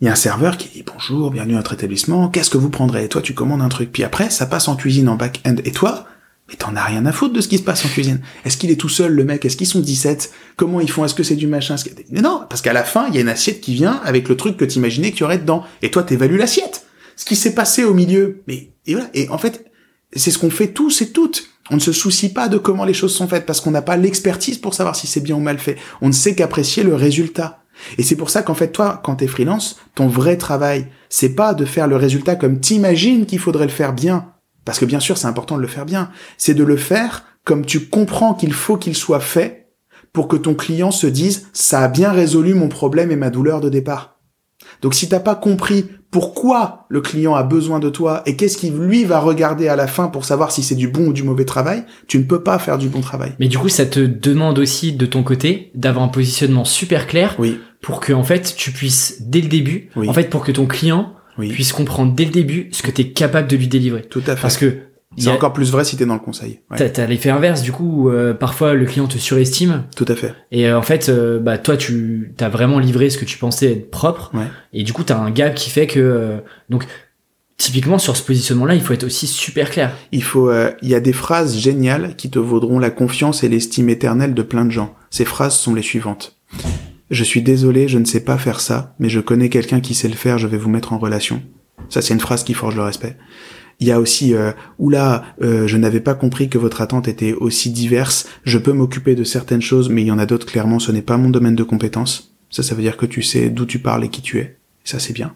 Il 0.00 0.06
y 0.06 0.08
a 0.08 0.12
un 0.12 0.16
serveur 0.16 0.56
qui 0.56 0.68
dit 0.70 0.84
bonjour, 0.86 1.30
bienvenue 1.30 1.54
à 1.54 1.56
notre 1.58 1.74
établissement, 1.74 2.28
qu'est-ce 2.28 2.48
que 2.50 2.56
vous 2.56 2.70
prendrez? 2.70 3.04
Et 3.04 3.08
toi 3.08 3.20
tu 3.20 3.34
commandes 3.34 3.60
un 3.60 3.68
truc, 3.68 3.92
puis 3.92 4.04
après 4.04 4.30
ça 4.30 4.46
passe 4.46 4.68
en 4.68 4.76
cuisine 4.76 5.08
en 5.10 5.16
back-end. 5.16 5.56
Et 5.64 5.72
toi, 5.72 6.06
mais 6.48 6.54
t'en 6.54 6.74
as 6.76 6.84
rien 6.84 7.04
à 7.04 7.12
foutre 7.12 7.34
de 7.34 7.40
ce 7.42 7.48
qui 7.48 7.58
se 7.58 7.62
passe 7.64 7.84
en 7.84 7.88
cuisine. 7.88 8.20
Est-ce 8.46 8.56
qu'il 8.56 8.70
est 8.70 8.80
tout 8.80 8.88
seul 8.88 9.12
le 9.12 9.24
mec? 9.24 9.44
Est-ce 9.44 9.56
qu'ils 9.58 9.66
sont 9.66 9.80
17 9.80 10.30
Comment 10.56 10.80
ils 10.80 10.90
font? 10.90 11.04
Est-ce 11.04 11.14
que 11.14 11.24
c'est 11.24 11.36
du 11.36 11.46
machin? 11.48 11.74
Est-ce 11.74 11.84
que- 11.84 11.90
Mais 12.10 12.22
non, 12.22 12.42
parce 12.48 12.62
qu'à 12.62 12.72
la 12.72 12.84
fin 12.84 13.08
il 13.08 13.14
y 13.16 13.18
a 13.18 13.20
une 13.20 13.28
assiette 13.28 13.60
qui 13.60 13.74
vient 13.74 14.00
avec 14.04 14.28
le 14.30 14.36
truc 14.36 14.56
que 14.56 14.64
t'imaginais 14.64 15.10
que 15.10 15.16
tu 15.16 15.24
aurais 15.24 15.38
dedans. 15.38 15.64
Et 15.82 15.90
toi 15.90 16.04
t'évalues 16.04 16.38
l'assiette. 16.38 16.86
Ce 17.18 17.24
qui 17.24 17.34
s'est 17.34 17.54
passé 17.54 17.82
au 17.82 17.94
milieu. 17.94 18.42
Mais 18.46 18.70
et 18.86 18.94
voilà. 18.94 19.10
Et 19.12 19.28
en 19.28 19.38
fait, 19.38 19.70
c'est 20.14 20.30
ce 20.30 20.38
qu'on 20.38 20.50
fait 20.50 20.68
tous 20.68 21.02
et 21.02 21.10
toutes. 21.10 21.50
On 21.70 21.74
ne 21.74 21.80
se 21.80 21.92
soucie 21.92 22.32
pas 22.32 22.48
de 22.48 22.56
comment 22.56 22.84
les 22.84 22.94
choses 22.94 23.14
sont 23.14 23.26
faites 23.28 23.44
parce 23.44 23.60
qu'on 23.60 23.72
n'a 23.72 23.82
pas 23.82 23.96
l'expertise 23.96 24.56
pour 24.56 24.72
savoir 24.72 24.94
si 24.94 25.06
c'est 25.08 25.20
bien 25.20 25.34
ou 25.34 25.40
mal 25.40 25.58
fait. 25.58 25.76
On 26.00 26.06
ne 26.06 26.12
sait 26.12 26.36
qu'apprécier 26.36 26.84
le 26.84 26.94
résultat. 26.94 27.64
Et 27.98 28.04
c'est 28.04 28.16
pour 28.16 28.30
ça 28.30 28.42
qu'en 28.42 28.54
fait, 28.54 28.68
toi, 28.68 29.00
quand 29.04 29.16
t'es 29.16 29.26
freelance, 29.26 29.80
ton 29.96 30.06
vrai 30.06 30.36
travail, 30.36 30.86
c'est 31.08 31.34
pas 31.34 31.54
de 31.54 31.64
faire 31.64 31.88
le 31.88 31.96
résultat 31.96 32.36
comme 32.36 32.60
t'imagines 32.60 33.26
qu'il 33.26 33.40
faudrait 33.40 33.66
le 33.66 33.72
faire 33.72 33.92
bien. 33.92 34.32
parce 34.64 34.78
que 34.78 34.84
bien 34.84 35.00
sûr 35.00 35.16
c'est 35.16 35.26
important 35.26 35.56
de 35.56 35.62
le 35.62 35.66
faire 35.66 35.86
bien, 35.86 36.10
c'est 36.36 36.52
de 36.52 36.62
le 36.62 36.76
faire 36.76 37.24
comme 37.44 37.64
tu 37.64 37.88
comprends 37.88 38.34
qu'il 38.34 38.52
faut 38.52 38.76
qu'il 38.76 38.94
soit 38.94 39.18
fait 39.18 39.70
pour 40.12 40.28
que 40.28 40.36
ton 40.36 40.54
client 40.54 40.90
se 40.90 41.06
dise 41.06 41.48
ça 41.54 41.80
a 41.80 41.88
bien 41.88 42.12
résolu 42.12 42.52
mon 42.52 42.68
problème 42.68 43.10
et 43.10 43.16
ma 43.16 43.30
douleur 43.30 43.60
de 43.62 43.70
départ. 43.70 44.18
Donc 44.82 44.94
si 44.94 45.08
t'as 45.08 45.20
pas 45.20 45.36
compris 45.36 45.88
pourquoi 46.10 46.86
le 46.88 47.00
client 47.00 47.34
a 47.34 47.42
besoin 47.42 47.78
de 47.80 47.90
toi 47.90 48.22
et 48.26 48.34
qu'est-ce 48.36 48.56
qu'il 48.56 48.74
lui 48.74 49.04
va 49.04 49.20
regarder 49.20 49.68
à 49.68 49.76
la 49.76 49.86
fin 49.86 50.08
pour 50.08 50.24
savoir 50.24 50.50
si 50.50 50.62
c'est 50.62 50.74
du 50.74 50.88
bon 50.88 51.08
ou 51.08 51.12
du 51.12 51.22
mauvais 51.22 51.44
travail, 51.44 51.84
tu 52.06 52.18
ne 52.18 52.24
peux 52.24 52.42
pas 52.42 52.58
faire 52.58 52.78
du 52.78 52.88
bon 52.88 53.00
travail. 53.00 53.32
Mais 53.38 53.48
du 53.48 53.58
coup, 53.58 53.68
ça 53.68 53.84
te 53.86 54.00
demande 54.00 54.58
aussi 54.58 54.92
de 54.92 55.06
ton 55.06 55.22
côté 55.22 55.70
d'avoir 55.74 56.04
un 56.04 56.08
positionnement 56.08 56.64
super 56.64 57.06
clair 57.06 57.34
Oui, 57.38 57.60
pour 57.82 58.00
que 58.00 58.12
en 58.12 58.24
fait 58.24 58.54
tu 58.56 58.72
puisses 58.72 59.18
dès 59.20 59.40
le 59.42 59.48
début, 59.48 59.90
Oui. 59.96 60.08
en 60.08 60.12
fait 60.14 60.30
pour 60.30 60.44
que 60.44 60.52
ton 60.52 60.66
client 60.66 61.12
oui, 61.36 61.48
puisse 61.50 61.72
comprendre 61.72 62.14
dès 62.14 62.24
le 62.24 62.32
début 62.32 62.68
ce 62.72 62.82
que 62.82 62.90
tu 62.90 63.02
es 63.02 63.10
capable 63.12 63.46
de 63.48 63.56
lui 63.56 63.68
délivrer. 63.68 64.02
tout 64.02 64.22
à 64.26 64.34
fait. 64.34 64.42
Parce 64.42 64.56
que 64.56 64.78
c'est 65.16 65.30
a- 65.30 65.32
encore 65.32 65.52
plus 65.52 65.70
vrai 65.72 65.84
si 65.84 65.96
t'es 65.96 66.04
dans 66.06 66.14
le 66.14 66.20
conseil. 66.20 66.60
Ouais, 66.70 66.90
t'as, 66.90 67.06
l'effet 67.06 67.30
inverse 67.30 67.62
du 67.62 67.72
coup 67.72 68.10
euh, 68.10 68.34
parfois 68.34 68.74
le 68.74 68.84
client 68.84 69.06
te 69.06 69.18
surestime 69.18 69.84
tout 69.96 70.04
à 70.08 70.14
fait. 70.14 70.34
et 70.52 70.68
euh, 70.68 70.78
en 70.78 70.82
fait 70.82 71.08
euh, 71.08 71.38
bah 71.40 71.58
toi 71.58 71.76
tu 71.76 72.32
t'as 72.36 72.48
vraiment 72.48 72.78
livré 72.78 73.10
ce 73.10 73.18
que 73.18 73.24
tu 73.24 73.38
pensais 73.38 73.72
être 73.72 73.90
propre 73.90 74.30
Ouais. 74.34 74.46
et 74.72 74.82
du 74.84 74.92
coup 74.92 75.02
t'as 75.04 75.18
un 75.18 75.30
gap 75.30 75.54
qui 75.54 75.70
fait 75.70 75.86
que 75.86 75.98
euh, 76.00 76.38
donc 76.68 76.84
typiquement 77.56 77.98
sur 77.98 78.16
ce 78.16 78.22
positionnement 78.22 78.66
là 78.66 78.74
il 78.74 78.80
faut 78.82 78.92
être 78.92 79.04
aussi 79.04 79.26
super 79.26 79.70
clair. 79.70 79.92
Il 80.12 80.22
faut, 80.22 80.48
euh, 80.50 80.70
il 80.82 80.88
y 80.88 80.94
a 80.94 81.00
des 81.00 81.12
phrases 81.12 81.56
géniales 81.58 82.14
qui 82.16 82.30
te 82.30 82.38
vaudront 82.38 82.78
la 82.78 82.90
confiance 82.90 83.42
et 83.42 83.48
l'estime 83.48 83.88
éternelle 83.88 84.34
de 84.34 84.42
plein 84.42 84.64
de 84.64 84.70
gens. 84.70 84.94
Ces 85.10 85.24
phrases 85.24 85.56
sont 85.56 85.74
les 85.74 85.82
suivantes. 85.82 86.36
Je 87.10 87.24
suis 87.24 87.42
désolé, 87.42 87.88
je 87.88 87.98
ne 87.98 88.04
sais 88.04 88.20
pas 88.20 88.36
faire 88.38 88.60
ça, 88.60 88.94
mais 89.00 89.08
je 89.08 89.18
connais 89.18 89.48
quelqu'un 89.48 89.80
qui 89.80 89.94
sait 89.94 90.08
le 90.08 90.14
faire, 90.14 90.38
je 90.38 90.46
vais 90.46 90.58
vous 90.58 90.68
mettre 90.68 90.92
en 90.92 90.98
relation. 90.98 91.42
Ça, 91.88 92.02
c'est 92.02 92.12
une 92.12 92.20
phrase 92.20 92.44
qui 92.44 92.52
forge 92.54 92.76
le 92.76 92.82
respect. 92.82 93.16
Il 93.80 93.86
y 93.86 93.92
a 93.92 94.00
aussi, 94.00 94.34
euh, 94.34 94.52
oula, 94.78 95.24
euh, 95.40 95.66
je 95.68 95.76
n'avais 95.76 96.00
pas 96.00 96.14
compris 96.14 96.48
que 96.48 96.58
votre 96.58 96.80
attente 96.80 97.06
était 97.06 97.32
aussi 97.32 97.70
diverse, 97.70 98.28
je 98.44 98.58
peux 98.58 98.72
m'occuper 98.72 99.14
de 99.14 99.24
certaines 99.24 99.62
choses, 99.62 99.88
mais 99.88 100.02
il 100.02 100.08
y 100.08 100.12
en 100.12 100.18
a 100.18 100.26
d'autres, 100.26 100.46
clairement, 100.46 100.78
ce 100.80 100.90
n'est 100.90 101.02
pas 101.02 101.16
mon 101.16 101.30
domaine 101.30 101.54
de 101.54 101.62
compétence. 101.62 102.34
Ça, 102.50 102.62
ça 102.62 102.74
veut 102.74 102.82
dire 102.82 102.96
que 102.96 103.06
tu 103.06 103.22
sais 103.22 103.50
d'où 103.50 103.66
tu 103.66 103.78
parles 103.78 104.04
et 104.04 104.08
qui 104.08 104.22
tu 104.22 104.38
es. 104.38 104.56
Ça, 104.84 104.98
c'est 104.98 105.12
bien. 105.12 105.34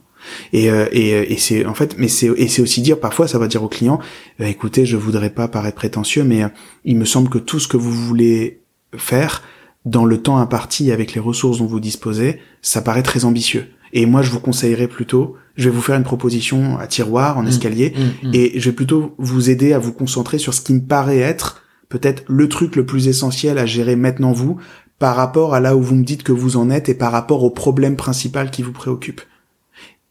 Et, 0.53 0.71
euh, 0.71 0.87
et, 0.93 1.15
euh, 1.15 1.25
et 1.29 1.37
c'est, 1.37 1.67
en 1.67 1.75
fait, 1.75 1.97
mais 1.99 2.09
c'est, 2.09 2.27
et 2.37 2.49
c'est 2.49 2.63
aussi 2.63 2.81
dire, 2.81 2.99
parfois, 3.01 3.29
ça 3.29 3.39
va 3.39 3.49
dire 3.49 3.63
au 3.63 3.69
client, 3.69 4.01
euh, 4.41 4.47
écoutez, 4.47 4.87
je 4.87 4.97
voudrais 4.97 5.31
pas 5.31 5.49
paraître 5.49 5.77
prétentieux, 5.77 6.25
mais 6.25 6.45
euh, 6.45 6.49
il 6.85 6.97
me 6.97 7.05
semble 7.05 7.29
que 7.29 7.39
tout 7.39 7.59
ce 7.59 7.69
que 7.69 7.77
vous 7.77 7.93
voulez 7.93 8.61
faire, 8.97 9.43
dans 9.85 10.05
le 10.05 10.23
temps 10.23 10.39
imparti 10.39 10.93
avec 10.93 11.15
les 11.15 11.21
ressources 11.21 11.59
dont 11.59 11.67
vous 11.67 11.81
disposez, 11.81 12.39
ça 12.61 12.83
paraît 12.83 13.03
très 13.03 13.25
ambitieux. 13.25 13.67
Et 13.93 14.07
moi, 14.07 14.23
je 14.23 14.31
vous 14.31 14.41
conseillerais 14.41 14.89
plutôt, 14.89 15.37
je 15.57 15.69
vais 15.69 15.75
vous 15.75 15.83
faire 15.83 15.97
une 15.97 16.03
proposition 16.05 16.79
à 16.79 16.87
tiroir, 16.87 17.39
en 17.39 17.43
Mm. 17.43 17.49
escalier, 17.49 17.95
Mm, 18.23 18.29
mm. 18.29 18.35
et 18.35 18.61
je 18.61 18.71
vais 18.71 18.75
plutôt 18.77 19.15
vous 19.19 19.51
aider 19.51 19.73
à 19.73 19.79
vous 19.79 19.93
concentrer 19.93 20.39
sur 20.39 20.55
ce 20.55 20.61
qui 20.61 20.73
me 20.75 20.81
paraît 20.81 21.19
être 21.19 21.63
peut-être 21.89 22.23
le 22.29 22.49
truc 22.49 22.75
le 22.77 22.87
plus 22.87 23.07
essentiel 23.09 23.59
à 23.59 23.67
gérer 23.67 23.97
maintenant 23.97 24.33
vous, 24.33 24.57
par 24.99 25.15
rapport 25.17 25.55
à 25.55 25.61
là 25.61 25.77
où 25.77 25.83
vous 25.83 25.95
me 25.95 26.05
dites 26.05 26.23
que 26.23 26.33
vous 26.33 26.57
en 26.57 26.71
êtes 26.71 26.89
et 26.89 26.95
par 26.95 27.13
rapport 27.13 27.43
au 27.45 27.51
problème 27.51 27.97
principal 27.97 28.51
qui 28.51 28.63
vous 28.63 28.73
préoccupe. 28.73 29.21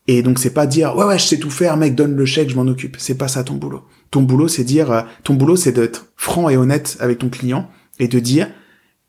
Et 0.08 0.22
donc 0.22 0.38
c'est 0.39 0.54
pas 0.54 0.68
dire 0.68 0.96
ouais 0.96 1.06
ouais 1.06 1.18
je 1.18 1.26
sais 1.26 1.38
tout 1.39 1.50
faire 1.50 1.78
mec 1.78 1.96
donne 1.96 2.16
le 2.16 2.26
chèque 2.26 2.50
je 2.50 2.56
m'en 2.56 2.68
occupe 2.68 2.98
c'est 3.00 3.16
pas 3.18 3.28
ça 3.28 3.44
ton 3.44 3.54
boulot 3.56 3.84
ton 4.10 4.22
boulot 4.24 4.48
c'est 4.48 4.64
dire 4.64 4.92
euh, 4.92 5.02
ton 5.24 5.36
boulot 5.36 5.56
c'est 5.56 5.72
d'être 5.72 6.08
franc 6.18 6.50
et 6.50 6.58
honnête 6.58 6.98
avec 7.00 7.20
ton 7.20 7.30
client 7.30 7.70
et 8.00 8.08
de 8.08 8.20
dire 8.20 8.48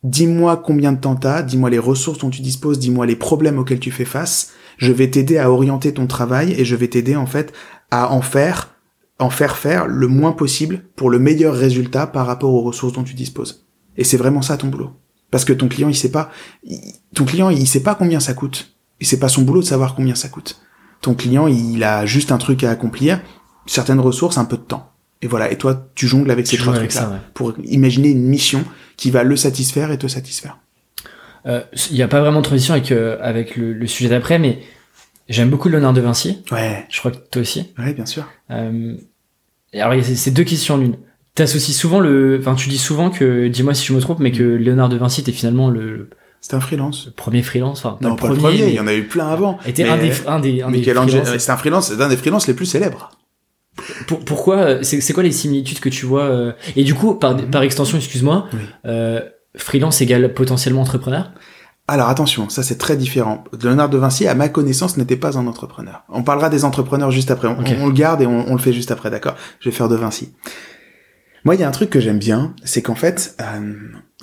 dis-moi 0.04 0.56
combien 0.64 0.92
de 0.92 0.98
temps 1.00 1.16
t'as 1.16 1.42
dis-moi 1.42 1.70
les 1.70 1.78
ressources 1.78 2.18
dont 2.18 2.30
tu 2.30 2.42
disposes 2.42 2.78
dis-moi 2.78 3.06
les 3.06 3.16
problèmes 3.16 3.58
auxquels 3.58 3.80
tu 3.80 3.90
fais 3.90 4.04
face 4.04 4.52
je 4.78 4.92
vais 4.92 5.08
t'aider 5.10 5.38
à 5.38 5.50
orienter 5.50 5.92
ton 5.94 6.06
travail 6.06 6.52
et 6.58 6.64
je 6.64 6.76
vais 6.76 6.88
t'aider 6.88 7.16
en 7.16 7.26
fait 7.26 7.52
à 7.90 8.10
en 8.12 8.22
faire 8.22 8.70
en 9.18 9.30
faire 9.30 9.56
faire 9.56 9.86
le 9.86 10.08
moins 10.08 10.32
possible 10.32 10.82
pour 10.96 11.10
le 11.10 11.18
meilleur 11.18 11.54
résultat 11.54 12.06
par 12.06 12.26
rapport 12.26 12.52
aux 12.52 12.62
ressources 12.62 12.92
dont 12.94 13.04
tu 13.04 13.14
disposes 13.14 13.66
et 13.96 14.04
c'est 14.04 14.16
vraiment 14.16 14.42
ça 14.42 14.56
ton 14.56 14.68
boulot 14.68 14.90
parce 15.30 15.44
que 15.44 15.52
ton 15.52 15.68
client 15.68 15.88
il 15.88 15.94
sait 15.96 16.10
pas 16.10 16.30
il- 16.64 16.80
ton 17.14 17.24
client 17.24 17.50
il 17.50 17.66
sait 17.66 17.82
pas 17.82 17.94
combien 17.94 18.20
ça 18.20 18.34
coûte 18.34 18.74
et 19.00 19.04
c'est 19.04 19.18
pas 19.18 19.28
son 19.28 19.42
boulot 19.42 19.60
de 19.60 19.66
savoir 19.66 19.94
combien 19.94 20.14
ça 20.14 20.28
coûte 20.28 20.60
ton 21.00 21.14
client, 21.14 21.48
il 21.48 21.82
a 21.82 22.06
juste 22.06 22.30
un 22.30 22.38
truc 22.38 22.62
à 22.62 22.70
accomplir, 22.70 23.20
certaines 23.66 23.98
ressources, 23.98 24.38
un 24.38 24.44
peu 24.44 24.56
de 24.56 24.62
temps. 24.62 24.92
Et 25.20 25.26
voilà. 25.26 25.50
Et 25.50 25.58
toi, 25.58 25.88
tu 25.96 26.06
jongles 26.06 26.30
avec 26.30 26.46
ces 26.46 26.56
trois 26.56 26.74
trucs-là 26.74 27.10
ouais. 27.10 27.16
pour 27.34 27.54
imaginer 27.64 28.10
une 28.10 28.22
mission 28.22 28.64
qui 28.96 29.10
va 29.10 29.24
le 29.24 29.34
satisfaire 29.34 29.90
et 29.90 29.98
te 29.98 30.06
satisfaire. 30.06 30.58
Euh, 31.46 31.60
Il 31.90 31.96
y 31.96 32.02
a 32.02 32.08
pas 32.08 32.20
vraiment 32.20 32.40
de 32.40 32.44
transition 32.44 32.74
avec 32.74 32.92
euh, 32.92 33.18
avec 33.20 33.56
le, 33.56 33.72
le 33.72 33.86
sujet 33.86 34.08
d'après 34.10 34.38
mais 34.38 34.60
j'aime 35.28 35.50
beaucoup 35.50 35.68
Léonard 35.68 35.92
de 35.92 36.00
Vinci. 36.00 36.42
Ouais. 36.52 36.84
Je 36.88 36.98
crois 36.98 37.10
que 37.10 37.16
toi 37.30 37.42
aussi. 37.42 37.72
Ouais, 37.78 37.92
bien 37.94 38.06
sûr. 38.06 38.24
Euh, 38.50 38.94
alors, 39.74 39.94
il 39.94 39.98
y 39.98 40.00
a 40.00 40.04
ces- 40.04 40.16
ces 40.16 40.30
deux 40.30 40.44
questions 40.44 40.74
en 40.74 40.80
une. 40.80 40.96
T'associes 41.34 41.72
souvent 41.74 41.98
le, 42.00 42.36
enfin, 42.40 42.54
tu 42.54 42.68
dis 42.68 42.76
souvent 42.78 43.08
que, 43.08 43.48
dis-moi 43.48 43.72
si 43.72 43.86
je 43.86 43.94
me 43.94 44.00
trompe, 44.00 44.18
mais 44.18 44.32
que 44.32 44.42
Léonard 44.42 44.90
de 44.90 44.96
Vinci 44.98 45.22
était 45.22 45.32
finalement 45.32 45.70
le, 45.70 45.80
le 45.96 46.10
C'est 46.42 46.52
un 46.54 46.60
freelance. 46.60 47.08
premier 47.16 47.42
freelance, 47.42 47.82
enfin, 47.84 47.96
Non, 48.02 48.10
le 48.10 48.16
pas 48.16 48.28
le 48.28 48.34
premier, 48.34 48.48
premier. 48.58 48.62
mais 48.64 48.70
Il 48.72 48.76
y 48.76 48.80
en 48.80 48.86
a 48.86 48.94
eu 48.94 49.04
plein 49.04 49.28
avant. 49.28 49.58
était 49.64 49.84
Mais 49.84 49.88
un 49.88 49.96
des, 49.96 50.12
un 50.26 50.40
des, 50.40 50.62
un 50.62 50.70
des 50.70 50.78
Michel-Angelo, 50.78 51.22
freelances. 51.24 51.42
c'est 51.42 51.52
un 51.52 51.56
freelance, 51.56 51.88
c'est 51.88 52.02
un 52.02 52.08
des 52.10 52.18
freelances 52.18 52.46
les 52.48 52.54
plus 52.54 52.66
célèbres. 52.66 53.12
Pour- 54.06 54.20
pourquoi, 54.26 54.84
c'est, 54.84 55.00
c'est 55.00 55.14
quoi 55.14 55.22
les 55.22 55.32
similitudes 55.32 55.80
que 55.80 55.88
tu 55.88 56.04
vois, 56.04 56.54
et 56.76 56.84
du 56.84 56.92
coup, 56.94 57.14
par, 57.14 57.34
par 57.46 57.62
extension, 57.62 57.96
excuse-moi, 57.96 58.46
Oui. 58.52 58.58
euh, 58.84 59.22
freelance 59.56 60.00
égale 60.00 60.32
potentiellement 60.34 60.82
entrepreneur? 60.82 61.32
Alors 61.88 62.08
attention, 62.08 62.48
ça 62.48 62.62
c'est 62.62 62.78
très 62.78 62.96
différent. 62.96 63.44
Léonard 63.60 63.88
de 63.88 63.98
Vinci, 63.98 64.26
à 64.26 64.34
ma 64.34 64.48
connaissance, 64.48 64.96
n'était 64.96 65.16
pas 65.16 65.36
un 65.36 65.46
entrepreneur. 65.46 66.04
On 66.08 66.22
parlera 66.22 66.48
des 66.48 66.64
entrepreneurs 66.64 67.10
juste 67.10 67.30
après. 67.30 67.48
On, 67.48 67.86
le 67.86 67.92
garde 67.92 68.22
et 68.22 68.26
on, 68.26 68.48
on 68.48 68.54
le 68.54 68.60
fait 68.60 68.72
juste 68.72 68.90
après, 68.90 69.10
d'accord? 69.10 69.34
Je 69.60 69.68
vais 69.68 69.74
faire 69.74 69.88
de 69.88 69.96
Vinci. 69.96 70.32
Moi, 71.44 71.56
il 71.56 71.60
y 71.60 71.64
a 71.64 71.68
un 71.68 71.72
truc 71.72 71.90
que 71.90 72.00
j'aime 72.00 72.18
bien, 72.18 72.54
c'est 72.64 72.82
qu'en 72.82 72.94
fait, 72.94 73.34
euh, 73.40 73.74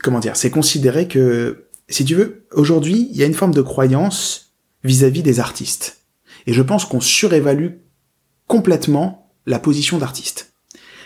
comment 0.02 0.20
dire, 0.20 0.38
c'est 0.38 0.52
considéré 0.52 1.08
que, 1.08 1.66
si 1.90 2.06
tu 2.06 2.16
veux, 2.16 2.48
aujourd'hui, 2.54 3.10
il 3.12 3.18
y 3.18 3.24
a 3.24 3.26
une 3.26 3.34
forme 3.34 3.54
de 3.54 3.62
croyance 3.62 4.54
vis-à-vis 4.84 5.22
des 5.22 5.42
artistes. 5.42 6.06
Et 6.48 6.54
je 6.54 6.62
pense 6.62 6.86
qu'on 6.86 7.02
surévalue 7.02 7.74
complètement 8.48 9.34
la 9.46 9.60
position 9.60 9.98
d'artiste. 9.98 10.49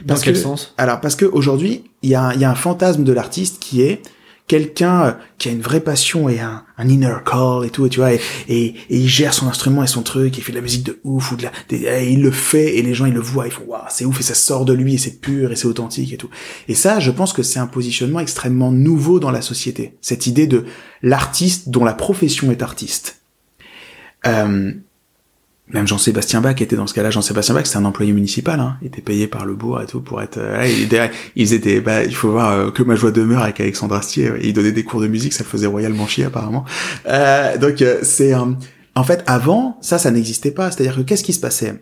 Dans 0.01 0.07
Parce 0.15 0.21
quel 0.23 0.33
que- 0.33 0.39
sens? 0.39 0.73
Alors 0.77 0.99
parce 1.01 1.15
que 1.15 1.25
aujourd'hui, 1.25 1.83
il 2.01 2.09
y 2.09 2.15
a, 2.15 2.33
y 2.35 2.43
a 2.43 2.49
un 2.51 2.55
fantasme 2.55 3.03
de 3.03 3.13
l'artiste 3.13 3.59
qui 3.59 3.81
est 3.81 4.01
quelqu'un 4.45 5.03
euh, 5.05 5.11
qui 5.37 5.47
a 5.47 5.51
une 5.53 5.61
vraie 5.61 5.79
passion 5.79 6.27
et 6.27 6.41
un, 6.41 6.63
un 6.77 6.89
inner 6.89 7.15
call 7.25 7.65
et 7.65 7.69
tout, 7.69 7.85
et 7.85 7.89
tu 7.89 7.99
vois, 8.01 8.11
et, 8.13 8.19
et, 8.49 8.65
et 8.65 8.75
il 8.89 9.07
gère 9.07 9.33
son 9.33 9.47
instrument 9.47 9.83
et 9.83 9.87
son 9.87 10.01
truc, 10.01 10.35
et 10.35 10.39
il 10.39 10.43
fait 10.43 10.51
de 10.51 10.57
la 10.57 10.61
musique 10.61 10.83
de 10.83 10.99
ouf 11.05 11.31
ou 11.31 11.37
de 11.37 11.43
la, 11.43 11.51
des- 11.69 11.83
et 11.83 12.11
il 12.11 12.21
le 12.21 12.29
fait 12.31 12.75
et 12.77 12.81
les 12.81 12.93
gens 12.93 13.05
ils 13.05 13.13
le 13.13 13.21
voient, 13.21 13.45
ils 13.47 13.53
font 13.53 13.63
waouh 13.65 13.83
c'est 13.89 14.03
ouf 14.03 14.19
et 14.19 14.23
ça 14.23 14.33
sort 14.35 14.65
de 14.65 14.73
lui 14.73 14.95
et 14.95 14.97
c'est 14.97 15.21
pur 15.21 15.51
et 15.53 15.55
c'est 15.55 15.65
authentique 15.67 16.11
et 16.11 16.17
tout. 16.17 16.29
Et 16.67 16.75
ça, 16.75 16.99
je 16.99 17.09
pense 17.11 17.31
que 17.31 17.41
c'est 17.41 17.59
un 17.59 17.67
positionnement 17.67 18.19
extrêmement 18.19 18.71
nouveau 18.71 19.19
dans 19.21 19.31
la 19.31 19.41
société, 19.41 19.95
cette 20.01 20.27
idée 20.27 20.45
de 20.47 20.65
l'artiste 21.01 21.69
dont 21.69 21.85
la 21.85 21.93
profession 21.93 22.51
est 22.51 22.61
artiste. 22.61 23.21
Euh, 24.27 24.73
même 25.69 25.87
Jean-Sébastien 25.87 26.41
Bach 26.41 26.61
était 26.61 26.75
dans 26.75 26.87
ce 26.87 26.93
cas-là. 26.93 27.09
Jean-Sébastien 27.09 27.55
Bach, 27.55 27.65
c'était 27.65 27.77
un 27.77 27.85
employé 27.85 28.11
municipal. 28.11 28.59
Hein. 28.59 28.77
Il 28.81 28.87
était 28.87 29.01
payé 29.01 29.27
par 29.27 29.45
le 29.45 29.55
bourg 29.55 29.81
et 29.81 29.85
tout 29.85 30.01
pour 30.01 30.21
être. 30.21 30.37
euh, 30.37 30.67
il, 30.67 30.83
était- 30.83 31.09
il. 31.35 31.81
Bah, 31.81 32.03
il 32.03 32.13
faut 32.15 32.31
voir 32.31 32.51
euh, 32.51 32.71
que 32.71 32.83
ma 32.83 32.95
joie 32.95 33.11
demeure 33.11 33.41
avec 33.43 33.59
Alexandre 33.61 33.95
Astier. 33.95 34.31
Il 34.41 34.53
donnait 34.53 34.71
des 34.73 34.83
cours 34.83 34.99
de 35.01 35.07
musique, 35.07 35.31
ça 35.33 35.43
le 35.43 35.49
faisait 35.49 35.67
royalement 35.67 36.05
chier 36.05 36.25
apparemment. 36.25 36.65
Euh, 37.07 37.57
donc 37.57 37.81
euh, 37.81 37.99
c'est. 38.03 38.33
euh, 38.33 38.45
en 38.95 39.03
fait, 39.03 39.23
avant, 39.25 39.77
ça, 39.81 39.97
ça 39.97 40.11
n'existait 40.11 40.51
pas. 40.51 40.69
C'est-à-dire 40.69 40.95
que 40.97 41.01
qu'est-ce 41.01 41.23
qui 41.23 41.33
se 41.33 41.39
passait? 41.39 41.81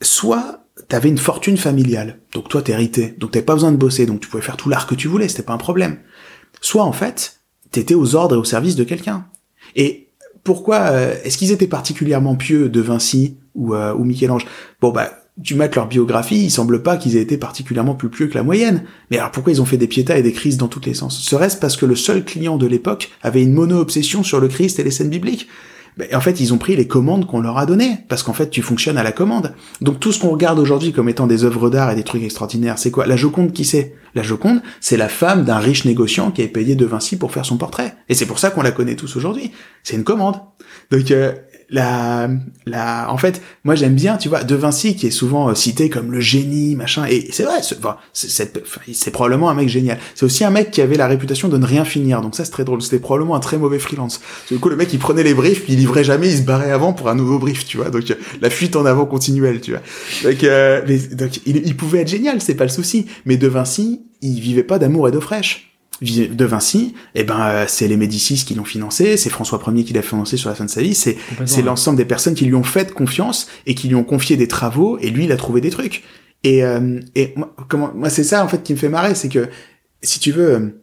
Soit 0.00 0.64
t'avais 0.88 1.08
une 1.08 1.18
fortune 1.18 1.56
familiale, 1.56 2.20
donc 2.32 2.48
toi 2.48 2.62
t'héritais, 2.62 3.14
donc 3.18 3.30
t'avais 3.32 3.44
pas 3.44 3.54
besoin 3.54 3.70
de 3.72 3.76
bosser, 3.76 4.06
donc 4.06 4.20
tu 4.20 4.28
pouvais 4.28 4.42
faire 4.42 4.56
tout 4.56 4.68
l'art 4.68 4.86
que 4.86 4.94
tu 4.94 5.06
voulais, 5.08 5.28
c'était 5.28 5.42
pas 5.42 5.52
un 5.52 5.58
problème. 5.58 5.98
Soit 6.60 6.82
en 6.82 6.92
fait, 6.92 7.40
t'étais 7.70 7.94
aux 7.94 8.14
ordres 8.14 8.34
et 8.34 8.38
au 8.38 8.44
service 8.44 8.74
de 8.76 8.84
quelqu'un. 8.84 9.26
Et 9.76 10.08
pourquoi 10.44 10.76
euh, 10.76 11.14
est-ce 11.24 11.38
qu'ils 11.38 11.52
étaient 11.52 11.66
particulièrement 11.66 12.36
pieux 12.36 12.68
de 12.68 12.80
Vinci 12.80 13.36
ou, 13.54 13.74
euh, 13.74 13.94
ou 13.94 14.04
Michel-Ange? 14.04 14.46
Bon 14.80 14.90
bah 14.90 15.10
tu 15.42 15.54
mates 15.54 15.74
leur 15.76 15.88
biographie, 15.88 16.44
il 16.44 16.50
semble 16.50 16.82
pas 16.82 16.98
qu'ils 16.98 17.16
aient 17.16 17.22
été 17.22 17.38
particulièrement 17.38 17.94
plus 17.94 18.10
pieux 18.10 18.26
que 18.26 18.34
la 18.34 18.42
moyenne. 18.42 18.84
Mais 19.10 19.18
alors 19.18 19.30
pourquoi 19.30 19.52
ils 19.52 19.62
ont 19.62 19.64
fait 19.64 19.78
des 19.78 19.86
piétas 19.86 20.18
et 20.18 20.22
des 20.22 20.32
crises 20.32 20.58
dans 20.58 20.68
tous 20.68 20.82
les 20.84 20.94
sens? 20.94 21.18
Serait-ce 21.18 21.56
parce 21.56 21.76
que 21.76 21.86
le 21.86 21.96
seul 21.96 22.24
client 22.24 22.58
de 22.58 22.66
l'époque 22.66 23.10
avait 23.22 23.42
une 23.42 23.54
mono-obsession 23.54 24.22
sur 24.22 24.40
le 24.40 24.48
Christ 24.48 24.78
et 24.78 24.84
les 24.84 24.90
scènes 24.90 25.08
bibliques? 25.08 25.48
Ben, 25.96 26.08
en 26.14 26.20
fait, 26.20 26.40
ils 26.40 26.54
ont 26.54 26.58
pris 26.58 26.74
les 26.74 26.86
commandes 26.86 27.26
qu'on 27.26 27.40
leur 27.40 27.58
a 27.58 27.66
données, 27.66 27.98
parce 28.08 28.22
qu'en 28.22 28.32
fait, 28.32 28.48
tu 28.48 28.62
fonctionnes 28.62 28.96
à 28.96 29.02
la 29.02 29.12
commande. 29.12 29.54
Donc 29.80 30.00
tout 30.00 30.12
ce 30.12 30.20
qu'on 30.20 30.30
regarde 30.30 30.58
aujourd'hui 30.58 30.92
comme 30.92 31.08
étant 31.08 31.26
des 31.26 31.44
œuvres 31.44 31.68
d'art 31.68 31.90
et 31.90 31.94
des 31.94 32.02
trucs 32.02 32.22
extraordinaires, 32.22 32.78
c'est 32.78 32.90
quoi? 32.90 33.06
La 33.06 33.16
Joconde, 33.16 33.52
qui 33.52 33.64
c'est? 33.64 33.94
La 34.14 34.22
Joconde, 34.22 34.62
c'est 34.80 34.96
la 34.96 35.08
femme 35.08 35.44
d'un 35.44 35.58
riche 35.58 35.84
négociant 35.84 36.30
qui 36.30 36.42
est 36.42 36.48
payé 36.48 36.74
de 36.74 36.84
Vinci 36.84 37.16
pour 37.16 37.32
faire 37.32 37.44
son 37.44 37.56
portrait. 37.56 37.94
Et 38.08 38.14
c'est 38.14 38.26
pour 38.26 38.38
ça 38.38 38.50
qu'on 38.50 38.62
la 38.62 38.72
connaît 38.72 38.96
tous 38.96 39.16
aujourd'hui. 39.16 39.52
C'est 39.82 39.96
une 39.96 40.04
commande. 40.04 40.36
Donc 40.90 41.10
euh, 41.10 41.32
la, 41.72 42.28
la, 42.66 43.10
en 43.10 43.16
fait, 43.16 43.42
moi 43.64 43.74
j'aime 43.74 43.94
bien, 43.94 44.18
tu 44.18 44.28
vois, 44.28 44.44
De 44.44 44.54
Vinci 44.54 44.94
qui 44.94 45.06
est 45.06 45.10
souvent 45.10 45.48
euh, 45.48 45.54
cité 45.54 45.88
comme 45.88 46.12
le 46.12 46.20
génie, 46.20 46.76
machin, 46.76 47.06
et 47.08 47.28
c'est 47.32 47.44
vrai, 47.44 47.60
c'est, 48.12 48.62
c'est 48.92 49.10
probablement 49.10 49.50
un 49.50 49.54
mec 49.54 49.68
génial. 49.68 49.98
C'est 50.14 50.26
aussi 50.26 50.44
un 50.44 50.50
mec 50.50 50.70
qui 50.70 50.82
avait 50.82 50.96
la 50.96 51.08
réputation 51.08 51.48
de 51.48 51.56
ne 51.56 51.66
rien 51.66 51.84
finir, 51.84 52.20
donc 52.20 52.36
ça 52.36 52.44
c'est 52.44 52.50
très 52.50 52.64
drôle. 52.64 52.82
C'était 52.82 52.98
probablement 52.98 53.34
un 53.34 53.40
très 53.40 53.56
mauvais 53.56 53.78
freelance. 53.78 54.20
Du 54.50 54.58
coup, 54.58 54.68
le 54.68 54.76
mec 54.76 54.92
il 54.92 54.98
prenait 54.98 55.22
les 55.22 55.34
briefs, 55.34 55.64
il 55.68 55.78
livrait 55.78 56.04
jamais, 56.04 56.30
il 56.30 56.36
se 56.36 56.42
barrait 56.42 56.70
avant 56.70 56.92
pour 56.92 57.08
un 57.08 57.14
nouveau 57.14 57.38
brief, 57.38 57.64
tu 57.64 57.78
vois. 57.78 57.88
Donc 57.90 58.10
euh, 58.10 58.14
la 58.42 58.50
fuite 58.50 58.76
en 58.76 58.84
avant 58.84 59.06
continuelle, 59.06 59.60
tu 59.60 59.70
vois. 59.70 59.80
Donc, 60.30 60.44
euh, 60.44 60.82
donc 61.12 61.40
il, 61.46 61.56
il 61.66 61.76
pouvait 61.76 62.00
être 62.00 62.08
génial, 62.08 62.40
c'est 62.42 62.54
pas 62.54 62.64
le 62.64 62.70
souci. 62.70 63.06
Mais 63.24 63.38
De 63.38 63.48
Vinci, 63.48 64.02
il 64.20 64.40
vivait 64.40 64.62
pas 64.62 64.78
d'amour 64.78 65.08
et 65.08 65.10
d'eau 65.10 65.20
fraîche 65.22 65.71
de 66.02 66.44
Vinci, 66.44 66.94
eh 67.14 67.24
ben 67.24 67.40
euh, 67.40 67.64
c'est 67.68 67.88
les 67.88 67.96
Médicis 67.96 68.44
qui 68.44 68.54
l'ont 68.54 68.64
financé, 68.64 69.16
c'est 69.16 69.30
François 69.30 69.62
Ier 69.68 69.84
qui 69.84 69.92
l'a 69.92 70.02
financé 70.02 70.36
sur 70.36 70.48
la 70.48 70.54
fin 70.54 70.64
de 70.64 70.70
sa 70.70 70.82
vie, 70.82 70.94
c'est 70.94 71.16
c'est 71.46 71.62
l'ensemble 71.62 71.96
des 71.96 72.04
personnes 72.04 72.34
qui 72.34 72.44
lui 72.44 72.54
ont 72.54 72.64
fait 72.64 72.92
confiance 72.92 73.48
et 73.66 73.74
qui 73.74 73.88
lui 73.88 73.94
ont 73.94 74.04
confié 74.04 74.36
des 74.36 74.48
travaux 74.48 74.98
et 74.98 75.10
lui 75.10 75.24
il 75.24 75.32
a 75.32 75.36
trouvé 75.36 75.60
des 75.60 75.70
trucs. 75.70 76.02
Et 76.42 76.64
euh, 76.64 77.00
et 77.14 77.32
moi, 77.36 77.54
comment 77.68 77.92
moi 77.94 78.10
c'est 78.10 78.24
ça 78.24 78.44
en 78.44 78.48
fait 78.48 78.62
qui 78.62 78.72
me 78.72 78.78
fait 78.78 78.88
marrer, 78.88 79.14
c'est 79.14 79.28
que 79.28 79.48
si 80.02 80.18
tu 80.18 80.32
veux 80.32 80.80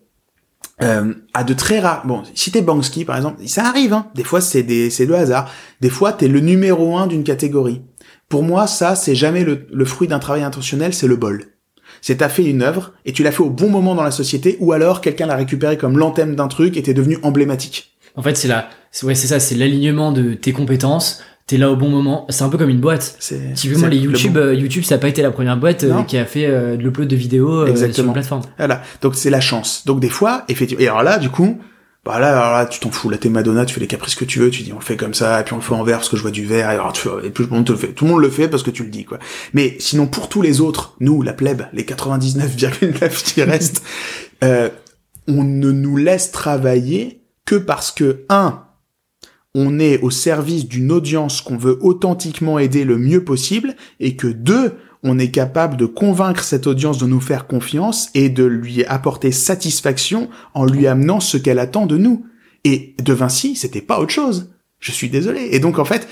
euh, 0.82 1.14
à 1.34 1.44
de 1.44 1.54
très 1.54 1.80
rares 1.80 2.08
bon 2.08 2.24
si 2.34 2.52
t'es 2.52 2.62
Banksy 2.62 3.04
par 3.04 3.18
exemple 3.18 3.46
ça 3.46 3.66
arrive 3.66 3.92
hein. 3.94 4.08
Des 4.16 4.24
fois 4.24 4.40
c'est 4.40 4.64
des 4.64 4.90
c'est 4.90 5.06
le 5.06 5.16
hasard. 5.16 5.52
Des 5.82 5.90
fois 5.90 6.14
t'es 6.14 6.30
le 6.30 6.40
numéro 6.40 6.98
un 6.98 7.08
d'une 7.08 7.26
catégorie. 7.26 7.82
Pour 8.30 8.44
moi 8.44 8.68
ça 8.68 8.96
c'est 8.96 9.16
jamais 9.16 9.44
le, 9.44 9.68
le 9.72 9.86
fruit 9.86 10.08
d'un 10.08 10.20
travail 10.20 10.44
intentionnel 10.44 10.94
c'est 10.94 11.08
le 11.08 11.18
bol 11.18 11.59
c'est 12.02 12.18
t'as 12.18 12.30
fait 12.30 12.44
une 12.44 12.62
œuvre 12.62 12.94
et 13.06 13.14
tu 13.14 13.24
l'as 13.24 13.32
fait 13.32 13.44
au 13.44 13.50
bon 13.50 13.70
moment 13.70 13.96
dans 13.96 14.04
la 14.04 14.12
société 14.12 14.58
ou 14.60 14.72
alors 14.74 15.02
quelqu'un 15.02 15.26
l'a 15.26 15.36
récupéré 15.36 15.78
comme 15.78 15.98
l'anthème 15.98 16.36
d'un 16.36 16.48
truc 16.48 16.78
et 16.78 16.84
t'es 16.84 16.94
devenu 16.94 17.18
emblématique. 17.24 17.94
En 18.16 18.22
fait, 18.22 18.36
c'est 18.36 18.48
la, 18.48 18.70
ouais, 19.04 19.16
c'est 19.16 19.28
ça, 19.28 19.40
c'est 19.40 19.56
l'alignement 19.56 20.12
de 20.12 20.34
tes 20.34 20.52
compétences. 20.52 21.22
T'es 21.48 21.58
là 21.58 21.72
au 21.72 21.76
bon 21.76 21.90
moment. 21.90 22.28
C'est 22.30 22.44
un 22.44 22.50
peu 22.50 22.60
comme 22.60 22.70
une 22.70 22.80
boîte. 22.80 23.18
Typiquement, 23.56 23.88
les 23.88 23.98
YouTube, 23.98 24.38
euh, 24.38 24.54
YouTube, 24.54 24.84
ça 24.84 24.96
n'a 24.96 25.00
pas 25.00 25.08
été 25.08 25.24
la 25.24 25.32
première 25.32 25.58
boîte 25.58 25.84
euh, 25.84 26.04
qui 26.04 26.18
a 26.18 26.26
fait 26.26 26.46
euh, 26.46 26.78
de 26.78 26.84
l'upload 26.84 27.08
de 27.08 27.16
vidéos 27.16 27.66
sur 27.76 28.06
une 28.06 28.14
plateforme. 28.14 28.42
Voilà. 28.58 28.84
Donc 29.02 29.16
c'est 29.16 29.32
la 29.32 29.42
chance. 29.42 29.84
Donc 29.88 30.00
des 30.00 30.10
fois, 30.10 30.44
effectivement. 30.48 30.84
Et 30.84 30.88
alors 30.88 31.02
là, 31.02 31.18
du 31.18 31.30
coup, 31.30 31.60
bah 32.06 32.18
là, 32.20 32.30
alors 32.30 32.54
là, 32.54 32.66
tu 32.66 32.80
t'en 32.80 32.92
fous. 32.92 33.10
Là, 33.10 33.18
t'es 33.18 33.30
Madonna, 33.30 33.66
tu 33.66 33.74
fais 33.74 33.82
les 33.82 33.88
caprices 33.88 34.16
que 34.16 34.26
tu 34.26 34.40
veux. 34.40 34.50
Tu 34.50 34.64
dis, 34.64 34.72
on 34.72 34.80
le 34.80 34.84
fait 34.84 34.96
comme 34.96 35.14
ça, 35.14 35.42
et 35.42 35.44
puis 35.44 35.54
on 35.54 35.58
le 35.58 35.62
fait 35.62 35.74
en 35.74 35.84
vert 35.84 35.98
parce 35.98 36.10
que 36.10 36.16
je 36.16 36.22
vois 36.22 36.32
du 36.32 36.46
vert. 36.46 36.70
Et, 36.72 36.74
alors, 36.74 36.94
tu, 36.94 37.08
et 37.24 37.32
tout 37.32 37.44
le 37.44 37.50
monde 37.50 37.66
te 37.66 37.72
le 37.74 37.78
fait. 37.78 37.90
Tout 37.90 38.06
le 38.06 38.12
monde 38.12 38.22
le 38.22 38.30
fait 38.30 38.48
parce 38.48 38.64
que 38.64 38.72
tu 38.72 38.84
le 38.84 38.90
dis, 38.90 39.04
quoi. 39.04 39.20
Mais 39.54 39.76
sinon, 39.80 40.08
pour 40.08 40.30
tous 40.30 40.42
les 40.42 40.62
autres, 40.62 40.96
nous, 41.02 41.22
la 41.22 41.34
plèbe, 41.34 41.68
les 41.74 41.84
99,9 41.84 43.24
qui 43.24 43.44
restent, 43.44 43.84
euh, 44.44 44.70
on 45.28 45.44
ne 45.44 45.72
nous 45.72 45.98
laisse 45.98 46.32
travailler 46.32 47.22
que 47.46 47.56
parce 47.56 47.92
que 47.92 48.24
un, 48.30 48.64
on 49.54 49.80
est 49.80 50.00
au 50.02 50.10
service 50.10 50.68
d'une 50.68 50.92
audience 50.92 51.42
qu'on 51.42 51.58
veut 51.58 51.80
authentiquement 51.82 52.60
aider 52.60 52.86
le 52.86 52.98
mieux 52.98 53.26
possible, 53.26 53.76
et 54.00 54.16
que 54.16 54.28
deux, 54.28 54.74
on 55.04 55.18
est 55.18 55.32
capable 55.32 55.78
de 55.78 55.86
convaincre 55.86 56.44
cette 56.44 56.68
audience 56.68 56.98
de 56.98 57.06
nous 57.06 57.22
faire 57.22 57.48
confiance 57.48 58.10
et 58.14 58.30
de 58.30 58.44
lui 58.44 58.84
apporter 58.86 59.32
satisfaction 59.32 60.30
en 60.54 60.66
lui 60.66 60.88
amenant 60.88 61.20
ce 61.20 61.38
qu'elle 61.38 61.60
attend 61.60 61.86
de 61.86 61.98
nous. 61.98 62.26
Et 62.66 62.96
de 63.02 63.14
Vinci, 63.14 63.56
c'était 63.56 63.82
pas 63.82 64.00
autre 64.00 64.12
chose. 64.12 64.50
Je 64.80 64.92
suis 64.92 65.10
désolé. 65.10 65.50
Et 65.52 65.60
donc 65.60 65.80
en 65.80 65.86
fait, 65.86 66.08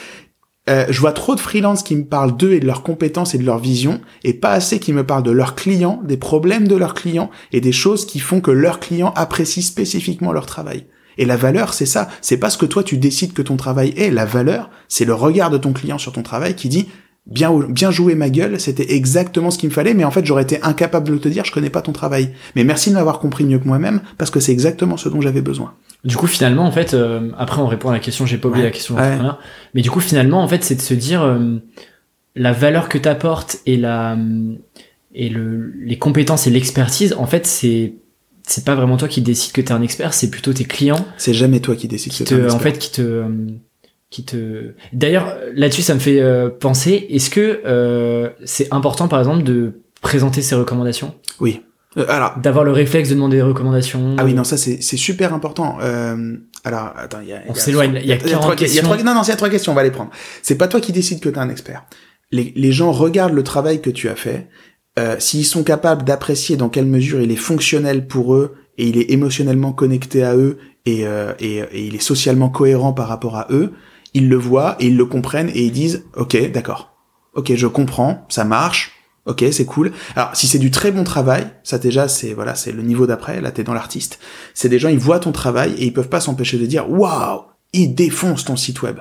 euh, 0.70 0.86
je 0.90 1.00
vois 1.00 1.14
trop 1.14 1.36
de 1.36 1.40
freelances 1.40 1.84
qui 1.84 1.96
me 1.96 2.06
parlent 2.06 2.36
d'eux 2.36 2.54
et 2.54 2.60
de 2.60 2.66
leurs 2.66 2.84
compétences 2.84 3.34
et 3.34 3.38
de 3.38 3.46
leur 3.46 3.60
vision, 3.60 4.02
et 4.24 4.34
pas 4.34 4.52
assez 4.52 4.80
qui 4.80 4.94
me 4.94 5.06
parlent 5.06 5.24
de 5.24 5.32
leurs 5.32 5.56
clients, 5.56 6.02
des 6.04 6.18
problèmes 6.18 6.68
de 6.68 6.76
leurs 6.76 6.94
clients 6.94 7.30
et 7.52 7.62
des 7.62 7.72
choses 7.72 8.06
qui 8.06 8.20
font 8.20 8.42
que 8.42 8.52
leurs 8.52 8.80
clients 8.80 9.14
apprécient 9.16 9.64
spécifiquement 9.64 10.34
leur 10.34 10.46
travail. 10.46 10.86
Et 11.18 11.26
la 11.26 11.38
valeur, 11.38 11.74
c'est 11.74 11.86
ça. 11.86 12.10
C'est 12.22 12.38
pas 12.38 12.50
ce 12.50 12.58
que 12.58 12.66
toi 12.66 12.84
tu 12.84 12.98
décides 12.98 13.34
que 13.34 13.42
ton 13.42 13.58
travail 13.58 13.94
est. 13.98 14.12
La 14.12 14.26
valeur, 14.26 14.70
c'est 14.88 15.06
le 15.06 15.14
regard 15.14 15.50
de 15.50 15.58
ton 15.58 15.74
client 15.74 15.98
sur 15.98 16.12
ton 16.12 16.22
travail 16.22 16.56
qui 16.56 16.70
dit 16.70 16.88
bien 17.28 17.52
bien 17.70 17.92
joué 17.92 18.16
ma 18.16 18.30
gueule, 18.30 18.60
c'était 18.60 18.94
exactement 18.94 19.52
ce 19.52 19.58
qu'il 19.58 19.70
me 19.70 19.74
fallait, 19.74 19.94
mais 19.94 20.04
en 20.04 20.12
fait 20.12 20.26
j'aurais 20.26 20.44
été 20.44 20.62
incapable 20.64 21.10
de 21.10 21.18
te 21.18 21.28
dire, 21.28 21.46
je 21.46 21.52
connais 21.52 21.70
pas 21.70 21.82
ton 21.82 21.92
travail. 21.92 22.30
Mais 22.56 22.64
merci 22.64 22.90
de 22.90 22.96
m'avoir 22.96 23.20
compris 23.20 23.44
mieux 23.44 23.60
que 23.60 23.68
moi-même, 23.68 24.02
parce 24.18 24.32
que 24.32 24.40
c'est 24.40 24.52
exactement 24.52 24.98
ce 24.98 25.10
dont 25.10 25.22
j'avais 25.22 25.42
besoin. 25.42 25.74
Du 26.04 26.16
coup 26.16 26.28
finalement 26.28 26.66
en 26.66 26.72
fait, 26.72 26.94
euh, 26.94 27.32
après 27.38 27.62
on 27.62 27.68
répond 27.68 27.90
à 27.90 27.94
la 27.94 28.00
question, 28.00 28.26
j'ai 28.26 28.38
pas 28.38 28.48
oublié 28.48 28.66
la 28.66 28.72
question 28.72 28.96
mais 29.74 29.82
du 29.82 29.92
coup 29.92 30.00
finalement 30.00 30.42
en 30.42 30.48
fait 30.48 30.64
c'est 30.64 30.76
de 30.76 30.82
se 30.82 30.94
dire 30.94 31.22
euh, 31.22 31.58
la 32.36 32.54
valeur 32.54 32.88
que 32.88 32.98
t'apportes 32.98 33.58
et 33.66 33.78
la 33.78 34.18
et 35.14 35.30
le, 35.30 35.74
les 35.80 35.98
compétences 35.98 36.48
et 36.48 36.50
l'expertise, 36.50 37.14
en 37.18 37.26
fait 37.26 37.46
c'est 37.46 37.96
c'est 38.44 38.64
pas 38.64 38.76
vraiment 38.76 38.96
toi 38.96 39.10
qui 39.10 39.22
décide 39.22 39.52
que 39.52 39.60
t'es 39.60 39.74
un 39.74 39.82
expert, 39.82 40.14
c'est 40.14 40.30
plutôt 40.30 40.54
tes 40.54 40.64
clients. 40.64 41.06
C'est 41.18 41.34
jamais 41.34 41.60
toi 41.60 41.76
qui 41.76 41.90
décide 41.90 42.14
que 42.14 42.24
t'es 42.24 42.34
un 42.34 42.46
expert. 42.46 42.56
En 42.56 42.60
fait 42.60 42.78
qui 42.80 42.92
te 42.92 43.24
qui 44.10 44.24
te 44.24 44.74
d'ailleurs 44.94 45.36
là-dessus 45.54 45.82
ça 45.82 45.94
me 45.94 46.00
fait 46.00 46.22
euh, 46.22 46.50
penser 46.50 47.08
est-ce 47.10 47.30
que 47.30 47.62
euh, 47.66 48.30
c'est 48.46 48.72
important 48.72 49.08
par 49.10 49.20
exemple 49.20 49.44
de 49.44 49.82
présenter 50.02 50.42
ses 50.42 50.56
recommandations? 50.56 51.16
Oui. 51.42 51.62
Euh, 51.98 52.06
alors 52.08 52.38
d'avoir 52.38 52.64
le 52.64 52.72
réflexe 52.72 53.10
de 53.10 53.16
demander 53.16 53.38
des 53.38 53.44
recommandations? 53.44 54.16
Ah 54.18 54.24
oui 54.24 54.34
non 54.34 54.46
ça 54.46 54.56
c'est 54.56 54.80
super 54.82 55.34
important. 55.34 55.78
Euh, 55.82 56.38
alors 56.64 56.94
attends 56.96 57.20
il 57.22 57.30
y 57.30 57.34
a 57.34 57.42
on 57.50 57.54
s'éloigne. 57.54 58.00
Il 58.02 58.08
y 58.08 58.14
a, 58.14 58.16
y 58.16 58.34
a 58.34 58.56
questions. 58.56 58.84
trois, 58.84 58.98
non 58.98 59.14
non 59.14 59.24
il 59.24 59.30
y 59.30 59.32
a 59.32 59.36
trois 59.36 59.50
questions 59.50 59.74
on 59.74 59.76
va 59.76 59.84
les 59.84 59.92
prendre. 59.92 60.12
C'est 60.42 60.58
pas 60.58 60.70
toi 60.70 60.80
qui 60.80 60.94
décides 60.94 61.20
que 61.20 61.28
t'es 61.28 61.40
un 61.40 61.50
expert. 61.50 61.86
Les 62.32 62.54
les 62.56 62.72
gens 62.72 62.94
regardent 62.94 63.34
le 63.34 63.44
travail 63.44 63.82
que 63.82 63.90
tu 63.90 64.08
as 64.08 64.16
fait. 64.16 64.48
Euh, 64.98 65.18
s'ils 65.20 65.46
sont 65.46 65.64
capables 65.64 66.06
d'apprécier 66.06 66.56
dans 66.56 66.70
quelle 66.70 66.86
mesure 66.86 67.22
il 67.22 67.32
est 67.32 67.36
fonctionnel 67.36 68.08
pour 68.08 68.36
eux 68.36 68.56
et 68.78 68.88
il 68.88 68.98
est 68.98 69.12
émotionnellement 69.12 69.74
connecté 69.74 70.24
à 70.24 70.36
eux 70.36 70.58
et, 70.86 71.02
et, 71.40 71.58
et 71.58 71.86
il 71.86 71.96
est 71.96 72.02
socialement 72.02 72.50
cohérent 72.50 72.94
par 72.94 73.08
rapport 73.10 73.36
à 73.36 73.48
eux 73.50 73.74
ils 74.18 74.30
le 74.30 74.36
voient 74.36 74.76
et 74.80 74.88
ils 74.88 74.98
le 74.98 75.06
comprennent 75.06 75.50
et 75.50 75.64
ils 75.64 75.72
disent 75.72 76.06
ok 76.16 76.52
d'accord 76.52 76.98
ok 77.34 77.54
je 77.56 77.68
comprends 77.68 78.26
ça 78.30 78.44
marche 78.44 78.94
ok 79.26 79.46
c'est 79.52 79.66
cool 79.66 79.92
alors 80.16 80.36
si 80.36 80.48
c'est 80.48 80.60
du 80.60 80.72
très 80.72 80.92
bon 80.92 81.04
travail 81.04 81.48
ça 81.64 81.78
déjà 81.78 82.08
c'est 82.08 82.34
voilà 82.34 82.56
c'est 82.56 82.72
le 82.72 82.84
niveau 82.84 83.08
d'après 83.08 83.42
là 83.42 83.52
t'es 83.52 83.64
dans 83.64 83.74
l'artiste 83.74 84.20
c'est 84.54 84.70
des 84.70 84.80
gens 84.80 84.90
ils 84.90 85.00
voient 85.00 85.20
ton 85.20 85.32
travail 85.32 85.74
et 85.78 85.86
ils 85.86 85.94
peuvent 85.94 86.10
pas 86.10 86.22
s'empêcher 86.22 86.58
de 86.58 86.66
dire 86.66 86.90
waouh 86.90 87.42
il 87.74 87.94
défonce 87.96 88.46
ton 88.46 88.56
site 88.56 88.82
web 88.82 89.00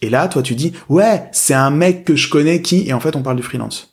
et 0.00 0.10
là 0.10 0.28
toi 0.28 0.42
tu 0.42 0.54
dis 0.54 0.72
ouais 0.88 1.24
c'est 1.32 1.54
un 1.54 1.70
mec 1.70 2.04
que 2.04 2.16
je 2.16 2.28
connais 2.28 2.62
qui 2.62 2.88
et 2.88 2.92
en 2.92 3.00
fait 3.00 3.16
on 3.16 3.22
parle 3.22 3.36
du 3.36 3.42
freelance 3.42 3.92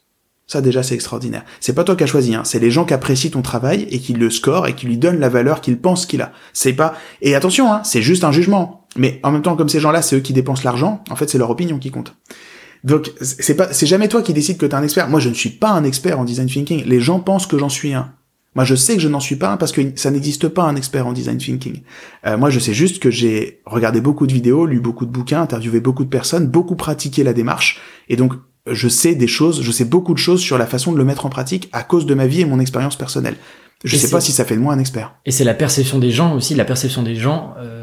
ça 0.50 0.62
déjà 0.62 0.82
c'est 0.82 0.96
extraordinaire. 0.96 1.46
C'est 1.60 1.74
pas 1.74 1.84
toi 1.84 1.96
qui 1.96 2.04
as 2.04 2.08
choisi, 2.08 2.34
hein. 2.34 2.42
c'est 2.44 2.58
les 2.58 2.72
gens 2.72 2.84
qui 2.84 2.96
apprécient 2.96 3.30
ton 3.30 3.44
travail 3.44 3.88
et 3.92 4.00
qui 4.00 4.14
le 4.14 4.32
scorent 4.32 4.66
et 4.66 4.74
qui 4.74 4.88
lui 4.88 4.98
donnent 4.98 5.20
la 5.20 5.30
valeur 5.30 5.62
qu'il 5.62 5.80
pense 5.80 6.08
qu'il 6.08 6.24
a. 6.24 6.32
C'est 6.54 6.74
pas 6.74 6.96
et 7.22 7.36
attention, 7.36 7.72
hein, 7.72 7.82
c'est 7.84 8.02
juste 8.02 8.24
un 8.24 8.32
jugement. 8.32 8.79
Mais 8.98 9.20
en 9.24 9.32
même 9.32 9.42
temps, 9.42 9.56
comme 9.56 9.70
ces 9.70 9.80
gens-là, 9.80 10.02
c'est 10.02 10.16
eux 10.16 10.22
qui 10.22 10.34
dépensent 10.34 10.64
l'argent. 10.64 11.04
En 11.10 11.16
fait, 11.16 11.30
c'est 11.30 11.38
leur 11.38 11.50
opinion 11.50 11.80
qui 11.80 11.92
compte. 11.92 12.16
Donc 12.84 13.12
c'est 13.22 13.56
pas 13.56 13.74
c'est 13.74 13.86
jamais 13.86 14.08
toi 14.08 14.22
qui 14.22 14.34
décides 14.34 14.58
que 14.58 14.66
t'es 14.66 14.76
un 14.76 14.84
expert. 14.84 15.10
Moi, 15.10 15.20
je 15.20 15.30
ne 15.30 15.34
suis 15.34 15.50
pas 15.50 15.72
un 15.72 15.84
expert 15.84 16.20
en 16.20 16.24
design 16.24 16.48
thinking. 16.48 16.84
Les 16.86 17.02
gens 17.02 17.20
pensent 17.20 17.46
que 17.46 17.58
j'en 17.58 17.70
suis 17.70 17.94
un. 17.94 18.14
Moi, 18.56 18.66
je 18.66 18.74
sais 18.74 18.96
que 18.96 19.02
je 19.02 19.08
n'en 19.08 19.20
suis 19.20 19.36
pas 19.36 19.52
un 19.52 19.58
parce 19.58 19.72
que 19.72 19.82
ça 19.96 20.10
n'existe 20.12 20.48
pas 20.48 20.64
un 20.64 20.76
expert 20.76 21.06
en 21.06 21.14
design 21.14 21.38
thinking. 21.38 21.82
Euh, 22.26 22.38
moi, 22.38 22.50
je 22.50 22.60
sais 22.60 22.74
juste 22.74 23.00
que 23.00 23.12
j'ai 23.12 23.62
regardé 23.66 24.02
beaucoup 24.02 24.26
de 24.26 24.34
vidéos, 24.34 24.66
lu 24.66 24.80
beaucoup 24.80 25.06
de 25.06 25.12
bouquins, 25.12 25.42
interviewé 25.42 25.80
beaucoup 25.80 26.04
de 26.04 26.10
personnes, 26.10 26.48
beaucoup 26.48 26.76
pratiqué 26.76 27.24
la 27.24 27.34
démarche, 27.34 27.80
et 28.08 28.16
donc 28.16 28.34
je 28.72 28.88
sais 28.88 29.16
des 29.16 29.28
choses, 29.28 29.62
je 29.62 29.72
sais 29.72 29.86
beaucoup 29.86 30.14
de 30.14 30.20
choses 30.20 30.42
sur 30.42 30.58
la 30.58 30.66
façon 30.66 30.92
de 30.92 30.98
le 30.98 31.06
mettre 31.06 31.26
en 31.26 31.30
pratique 31.30 31.70
à 31.72 31.84
cause 31.84 32.06
de 32.06 32.14
ma 32.14 32.28
vie 32.28 32.42
et 32.42 32.46
mon 32.46 32.60
expérience 32.60 32.96
personnelle. 32.96 33.36
Je 33.84 33.96
sais 33.96 34.10
pas 34.10 34.20
si 34.20 34.34
ça 34.34 34.44
fait 34.44 34.56
de 34.56 34.60
moi 34.60 34.74
un 34.74 34.80
expert. 34.80 35.16
Et 35.26 35.32
c'est 35.32 35.46
la 35.46 35.54
perception 35.54 36.00
des 36.00 36.12
gens 36.12 36.36
aussi, 36.36 36.54
la 36.54 36.66
perception 36.66 37.02
des 37.02 37.16
gens. 37.16 37.54
Euh... 37.60 37.79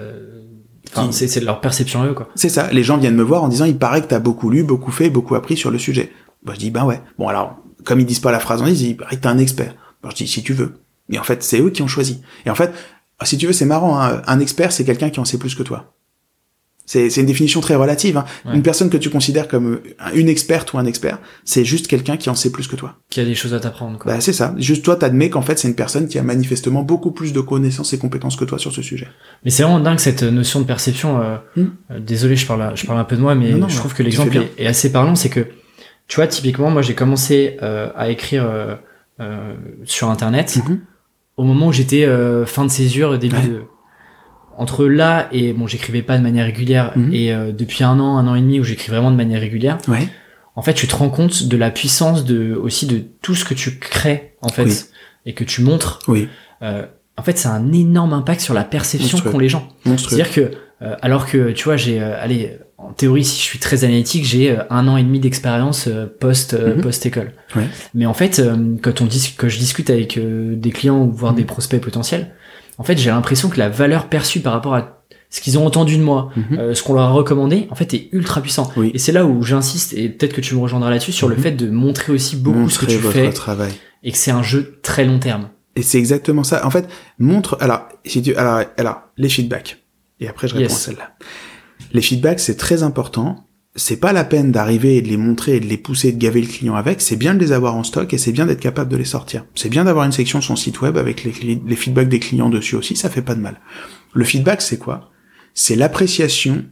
Enfin, 0.96 1.12
c'est 1.12 1.40
leur 1.40 1.60
perception 1.60 2.04
eux 2.04 2.14
quoi. 2.14 2.28
C'est 2.34 2.48
ça. 2.48 2.70
Les 2.72 2.82
gens 2.82 2.96
viennent 2.96 3.16
me 3.16 3.22
voir 3.22 3.42
en 3.42 3.48
disant 3.48 3.64
il 3.64 3.78
paraît 3.78 4.02
que 4.02 4.06
t'as 4.06 4.18
beaucoup 4.18 4.50
lu, 4.50 4.62
beaucoup 4.62 4.90
fait, 4.90 5.10
beaucoup 5.10 5.34
appris 5.34 5.56
sur 5.56 5.70
le 5.70 5.78
sujet. 5.78 6.12
Bah 6.44 6.52
je 6.54 6.58
dis 6.58 6.70
ben 6.70 6.84
ouais. 6.84 7.00
Bon 7.18 7.28
alors 7.28 7.56
comme 7.84 8.00
ils 8.00 8.06
disent 8.06 8.20
pas 8.20 8.32
la 8.32 8.40
phrase 8.40 8.62
en 8.62 8.66
disent 8.66 8.82
il 8.82 8.96
paraît 8.96 9.16
que 9.16 9.20
t'es 9.22 9.28
un 9.28 9.38
expert. 9.38 9.74
Bah, 10.02 10.10
je 10.10 10.16
dis 10.16 10.28
si 10.28 10.42
tu 10.42 10.52
veux. 10.52 10.80
Mais 11.08 11.18
en 11.18 11.24
fait 11.24 11.42
c'est 11.42 11.60
eux 11.60 11.70
qui 11.70 11.82
ont 11.82 11.88
choisi. 11.88 12.22
Et 12.44 12.50
en 12.50 12.54
fait 12.54 12.72
si 13.22 13.38
tu 13.38 13.46
veux 13.46 13.52
c'est 13.52 13.64
marrant. 13.64 14.00
Hein. 14.00 14.22
Un 14.26 14.40
expert 14.40 14.72
c'est 14.72 14.84
quelqu'un 14.84 15.10
qui 15.10 15.20
en 15.20 15.24
sait 15.24 15.38
plus 15.38 15.54
que 15.54 15.62
toi. 15.62 15.95
C'est 16.86 17.16
une 17.16 17.26
définition 17.26 17.60
très 17.60 17.74
relative. 17.74 18.16
Hein. 18.16 18.24
Une 18.54 18.62
personne 18.62 18.90
que 18.90 18.96
tu 18.96 19.10
considères 19.10 19.48
comme 19.48 19.74
euh, 19.74 19.82
une 20.14 20.28
experte 20.28 20.72
ou 20.72 20.78
un 20.78 20.86
expert, 20.86 21.18
c'est 21.44 21.64
juste 21.64 21.88
quelqu'un 21.88 22.16
qui 22.16 22.30
en 22.30 22.36
sait 22.36 22.50
plus 22.50 22.68
que 22.68 22.76
toi. 22.76 22.94
Qui 23.10 23.20
a 23.20 23.24
des 23.24 23.34
choses 23.34 23.54
à 23.54 23.60
t'apprendre. 23.60 23.98
Bah, 24.06 24.20
c'est 24.20 24.32
ça. 24.32 24.54
Juste 24.56 24.84
toi, 24.84 24.94
t'admets 24.94 25.28
qu'en 25.28 25.42
fait, 25.42 25.58
c'est 25.58 25.66
une 25.66 25.74
personne 25.74 26.06
qui 26.06 26.18
a 26.18 26.22
manifestement 26.22 26.82
beaucoup 26.82 27.10
plus 27.10 27.32
de 27.32 27.40
connaissances 27.40 27.92
et 27.92 27.98
compétences 27.98 28.36
que 28.36 28.44
toi 28.44 28.58
sur 28.58 28.72
ce 28.72 28.82
sujet. 28.82 29.08
Mais 29.44 29.50
c'est 29.50 29.64
vraiment 29.64 29.80
dingue 29.80 29.98
cette 29.98 30.22
notion 30.22 30.60
de 30.60 30.64
perception. 30.64 31.20
Euh, 31.20 31.36
hmm. 31.56 31.64
euh, 31.90 31.98
désolé, 31.98 32.36
je 32.36 32.46
parle, 32.46 32.76
je 32.76 32.86
parle 32.86 33.00
un 33.00 33.04
peu 33.04 33.16
de 33.16 33.20
moi, 33.20 33.34
mais 33.34 33.52
je 33.68 33.76
trouve 33.76 33.92
que 33.92 34.04
l'exemple 34.04 34.38
est, 34.56 34.66
assez 34.66 34.92
parlant. 34.92 35.16
C'est 35.16 35.28
que, 35.28 35.46
tu 36.06 36.16
vois, 36.16 36.28
typiquement, 36.28 36.70
moi, 36.70 36.82
j'ai 36.82 36.94
commencé 36.94 37.56
à 37.60 38.10
écrire 38.10 38.48
sur 39.84 40.08
Internet 40.08 40.56
mm-hmm. 40.56 40.78
au 41.36 41.44
moment 41.44 41.68
où 41.68 41.72
j'étais 41.72 42.06
fin 42.46 42.64
de 42.64 42.70
césure, 42.70 43.18
début 43.18 43.40
de 43.40 43.62
entre 44.58 44.86
là 44.86 45.28
et 45.32 45.52
bon 45.52 45.66
j'écrivais 45.66 46.02
pas 46.02 46.16
de 46.18 46.22
manière 46.22 46.46
régulière 46.46 46.92
mhm. 46.96 47.12
et 47.12 47.32
euh, 47.32 47.52
depuis 47.52 47.84
un 47.84 47.98
an 48.00 48.16
un 48.18 48.26
an 48.26 48.34
et 48.34 48.40
demi 48.40 48.58
où 48.60 48.64
j'écris 48.64 48.90
vraiment 48.90 49.10
de 49.10 49.16
manière 49.16 49.40
régulière 49.40 49.78
en 50.54 50.62
fait 50.62 50.74
tu 50.74 50.86
te 50.86 50.96
rends 50.96 51.10
compte 51.10 51.44
de 51.44 51.56
la 51.56 51.70
puissance 51.70 52.24
de 52.24 52.54
aussi 52.54 52.86
de 52.86 53.02
tout 53.22 53.34
ce 53.34 53.44
que 53.44 53.54
tu 53.54 53.78
crées 53.78 54.34
en 54.42 54.48
fait 54.48 54.90
et 55.26 55.32
que 55.34 55.42
tu 55.44 55.60
montres, 55.62 55.98
Oui. 56.08 56.28
euh, 56.62 56.86
en 57.18 57.22
fait, 57.22 57.36
ça 57.36 57.50
a 57.50 57.54
un 57.56 57.72
énorme 57.72 58.12
impact 58.12 58.40
sur 58.40 58.54
la 58.54 58.62
perception 58.62 59.18
qu'ont 59.18 59.38
les 59.40 59.48
gens. 59.48 59.66
C'est-à-dire 59.84 60.30
que, 60.30 60.50
euh, 60.82 60.94
alors 61.02 61.26
que, 61.26 61.50
tu 61.50 61.64
vois, 61.64 61.76
j'ai, 61.76 62.00
euh, 62.00 62.14
allez, 62.22 62.52
en 62.78 62.92
théorie, 62.92 63.24
si 63.24 63.38
je 63.38 63.42
suis 63.42 63.58
très 63.58 63.82
analytique, 63.84 64.24
j'ai 64.24 64.52
euh, 64.52 64.62
un 64.70 64.86
an 64.86 64.96
et 64.98 65.02
demi 65.02 65.18
d'expérience 65.18 65.88
euh, 65.88 66.06
post 66.20 66.54
euh, 66.54 66.76
Mhm. 66.76 66.82
post 66.82 67.04
école. 67.06 67.32
Ouais. 67.56 67.64
Mais 67.94 68.06
en 68.06 68.14
fait, 68.14 68.38
euh, 68.38 68.76
quand 68.82 69.00
on 69.00 69.06
dis 69.06 69.34
que 69.36 69.48
je 69.48 69.58
discute 69.58 69.90
avec 69.90 70.16
euh, 70.16 70.54
des 70.54 70.70
clients 70.70 71.00
ou 71.02 71.10
voire 71.10 71.32
Mhm. 71.32 71.38
des 71.38 71.44
prospects 71.44 71.80
potentiels, 71.80 72.28
en 72.78 72.82
fait, 72.84 72.96
j'ai 72.98 73.10
l'impression 73.10 73.48
que 73.48 73.58
la 73.58 73.68
valeur 73.68 74.08
perçue 74.08 74.40
par 74.40 74.52
rapport 74.52 74.74
à 74.74 75.02
ce 75.30 75.40
qu'ils 75.40 75.58
ont 75.58 75.66
entendu 75.66 75.96
de 75.98 76.02
moi, 76.02 76.30
Mhm. 76.36 76.58
euh, 76.58 76.74
ce 76.74 76.82
qu'on 76.82 76.94
leur 76.94 77.04
a 77.04 77.10
recommandé, 77.10 77.66
en 77.70 77.74
fait, 77.74 77.92
est 77.94 78.08
ultra 78.12 78.40
puissant. 78.40 78.70
Oui. 78.76 78.90
Et 78.94 78.98
c'est 78.98 79.12
là 79.12 79.26
où 79.26 79.42
j'insiste, 79.42 79.92
et 79.94 80.08
peut-être 80.08 80.32
que 80.34 80.40
tu 80.40 80.54
me 80.54 80.60
rejoindras 80.60 80.90
là-dessus, 80.90 81.12
sur 81.12 81.28
le 81.28 81.36
Mhm. 81.36 81.42
fait 81.42 81.52
de 81.52 81.68
montrer 81.70 82.12
aussi 82.12 82.36
beaucoup 82.36 82.68
ce 82.70 82.78
que 82.78 82.86
tu 82.86 82.96
votre 82.98 83.12
fais 83.14 83.32
travail. 83.32 83.72
et 84.04 84.12
que 84.12 84.18
c'est 84.18 84.30
un 84.30 84.42
jeu 84.42 84.78
très 84.82 85.04
long 85.04 85.18
terme. 85.18 85.48
Et 85.74 85.82
c'est 85.82 85.98
exactement 85.98 86.44
ça. 86.44 86.64
En 86.66 86.70
fait, 86.70 86.88
montre. 87.18 87.58
Alors, 87.60 87.88
si 88.04 88.22
tu, 88.22 88.34
alors, 88.36 88.62
alors, 88.78 89.00
les 89.16 89.28
feedbacks. 89.28 89.78
Et 90.20 90.28
après, 90.28 90.48
je 90.48 90.54
réponds 90.54 90.68
Yes. 90.70 90.72
à 90.74 90.78
celle-là. 90.86 91.10
Les 91.92 92.00
feedbacks, 92.00 92.40
c'est 92.40 92.56
très 92.56 92.82
important. 92.82 93.45
C'est 93.78 93.98
pas 93.98 94.12
la 94.12 94.24
peine 94.24 94.52
d'arriver 94.52 94.96
et 94.96 95.02
de 95.02 95.08
les 95.08 95.18
montrer 95.18 95.56
et 95.56 95.60
de 95.60 95.66
les 95.66 95.76
pousser, 95.76 96.10
de 96.10 96.18
gaver 96.18 96.40
le 96.40 96.46
client 96.46 96.74
avec. 96.74 97.02
C'est 97.02 97.16
bien 97.16 97.34
de 97.34 97.38
les 97.38 97.52
avoir 97.52 97.76
en 97.76 97.84
stock 97.84 98.12
et 98.14 98.18
c'est 98.18 98.32
bien 98.32 98.46
d'être 98.46 98.60
capable 98.60 98.90
de 98.90 98.96
les 98.96 99.04
sortir. 99.04 99.44
C'est 99.54 99.68
bien 99.68 99.84
d'avoir 99.84 100.06
une 100.06 100.12
section 100.12 100.40
sur 100.40 100.48
son 100.48 100.56
site 100.56 100.80
web 100.80 100.96
avec 100.96 101.24
les, 101.24 101.60
les 101.64 101.76
feedbacks 101.76 102.08
des 102.08 102.18
clients 102.18 102.48
dessus 102.48 102.74
aussi. 102.74 102.96
Ça 102.96 103.10
fait 103.10 103.22
pas 103.22 103.34
de 103.34 103.40
mal. 103.40 103.60
Le 104.14 104.24
feedback, 104.24 104.62
c'est 104.62 104.78
quoi? 104.78 105.10
C'est 105.52 105.76
l'appréciation 105.76 106.64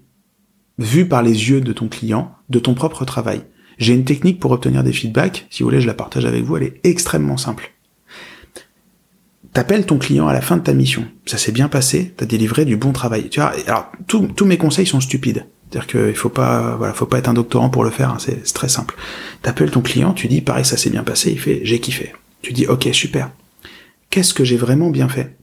vue 0.79 1.07
par 1.07 1.23
les 1.23 1.51
yeux 1.51 1.61
de 1.61 1.73
ton 1.73 1.89
client 1.89 2.35
de 2.49 2.59
ton 2.59 2.75
propre 2.75 3.05
travail. 3.05 3.43
J'ai 3.79 3.95
une 3.95 4.05
technique 4.05 4.41
pour 4.41 4.53
obtenir 4.53 4.83
des 4.83 4.93
feedbacks. 4.93 5.47
Si 5.51 5.63
vous 5.63 5.69
voulez, 5.69 5.81
je 5.81 5.87
la 5.87 5.95
partage 5.95 6.25
avec 6.25 6.45
vous. 6.45 6.57
Elle 6.57 6.65
est 6.65 6.81
extrêmement 6.85 7.37
simple. 7.37 7.73
T'appelles 9.53 9.87
ton 9.87 9.99
client 9.99 10.27
à 10.27 10.33
la 10.33 10.41
fin 10.41 10.57
de 10.57 10.63
ta 10.63 10.73
mission. 10.73 11.07
Ça 11.27 11.39
s'est 11.39 11.53
bien 11.53 11.69
passé, 11.69 12.13
t'as 12.17 12.27
délivré 12.27 12.65
du 12.65 12.77
bon 12.77 12.93
travail. 12.93 13.29
Tu 13.29 13.41
vois, 13.41 13.53
alors 13.67 13.93
tous 14.07 14.45
mes 14.45 14.59
conseils 14.59 14.87
sont 14.87 15.01
stupides. 15.01 15.47
C'est-à-dire 15.75 15.91
qu'il 15.91 16.15
faut 16.15 16.29
pas, 16.29 16.77
voilà, 16.77 16.95
faut 16.95 17.05
pas 17.05 17.19
être 17.19 17.27
un 17.29 17.35
doctorant 17.35 17.69
pour 17.69 17.83
le 17.83 17.91
faire. 17.91 18.11
hein, 18.11 18.19
c'est 18.21 18.47
c'est 18.47 18.55
très 18.55 18.69
simple. 18.69 18.95
T'appelles 19.43 19.73
ton 19.73 19.81
client, 19.81 20.13
tu 20.13 20.29
dis 20.29 20.41
pareil, 20.41 20.65
ça 20.65 20.77
s'est 20.77 20.89
bien 20.89 21.03
passé. 21.03 21.33
Il 21.33 21.41
fait, 21.41 21.63
j'ai 21.65 21.81
kiffé. 21.81 22.13
Tu 22.43 22.53
dis, 22.53 22.69
ok, 22.69 22.89
super. 22.93 23.33
Qu'est-ce 24.09 24.35
que 24.35 24.45
j'ai 24.45 24.57
vraiment 24.57 24.91
bien 24.91 25.09
fait? 25.09 25.37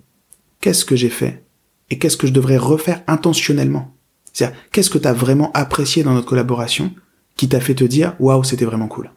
Qu'est-ce 0.62 0.86
que 0.86 0.96
j'ai 0.96 1.10
fait? 1.10 1.44
Et 1.90 1.98
qu'est-ce 1.98 2.16
que 2.16 2.28
je 2.28 2.32
devrais 2.32 2.56
refaire 2.56 3.02
intentionnellement? 3.08 3.94
C'est-à-dire, 4.32 4.58
qu'est-ce 4.72 4.90
que 4.90 5.00
t'as 5.00 5.12
vraiment 5.12 5.52
apprécié 5.54 6.02
dans 6.02 6.14
notre 6.14 6.30
collaboration 6.30 6.94
qui 7.36 7.50
t'a 7.50 7.60
fait 7.60 7.76
te 7.76 7.84
dire, 7.84 8.16
waouh, 8.20 8.46
c'était 8.46 8.64
vraiment 8.64 8.88
cool? 8.88 9.12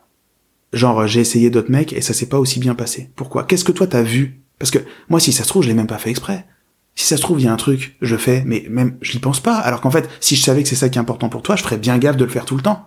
Genre, 0.72 1.06
j'ai 1.06 1.20
essayé 1.20 1.48
d'autres 1.48 1.70
mecs 1.70 1.92
et 1.92 2.00
ça 2.00 2.12
s'est 2.12 2.28
pas 2.28 2.40
aussi 2.40 2.58
bien 2.58 2.74
passé. 2.74 3.10
Pourquoi? 3.14 3.44
Qu'est-ce 3.44 3.62
que 3.62 3.70
toi 3.70 3.86
t'as 3.86 4.02
vu? 4.02 4.40
Parce 4.58 4.72
que 4.72 4.80
moi, 5.08 5.20
si 5.20 5.30
ça 5.30 5.44
se 5.44 5.48
trouve, 5.48 5.62
je 5.62 5.68
l'ai 5.68 5.74
même 5.74 5.86
pas 5.86 5.98
fait 5.98 6.10
exprès. 6.10 6.44
Si 6.94 7.06
ça 7.06 7.16
se 7.16 7.22
trouve, 7.22 7.40
il 7.40 7.44
y 7.44 7.48
a 7.48 7.52
un 7.52 7.56
truc, 7.56 7.96
je 8.00 8.16
fais, 8.16 8.42
mais 8.46 8.66
même, 8.70 8.96
je 9.00 9.14
n'y 9.14 9.18
pense 9.18 9.40
pas. 9.40 9.56
Alors 9.56 9.80
qu'en 9.80 9.90
fait, 9.90 10.08
si 10.20 10.36
je 10.36 10.42
savais 10.42 10.62
que 10.62 10.68
c'est 10.68 10.76
ça 10.76 10.88
qui 10.88 10.98
est 10.98 11.00
important 11.00 11.28
pour 11.28 11.42
toi, 11.42 11.56
je 11.56 11.62
ferais 11.62 11.76
bien 11.76 11.98
gaffe 11.98 12.16
de 12.16 12.24
le 12.24 12.30
faire 12.30 12.44
tout 12.44 12.56
le 12.56 12.62
temps. 12.62 12.86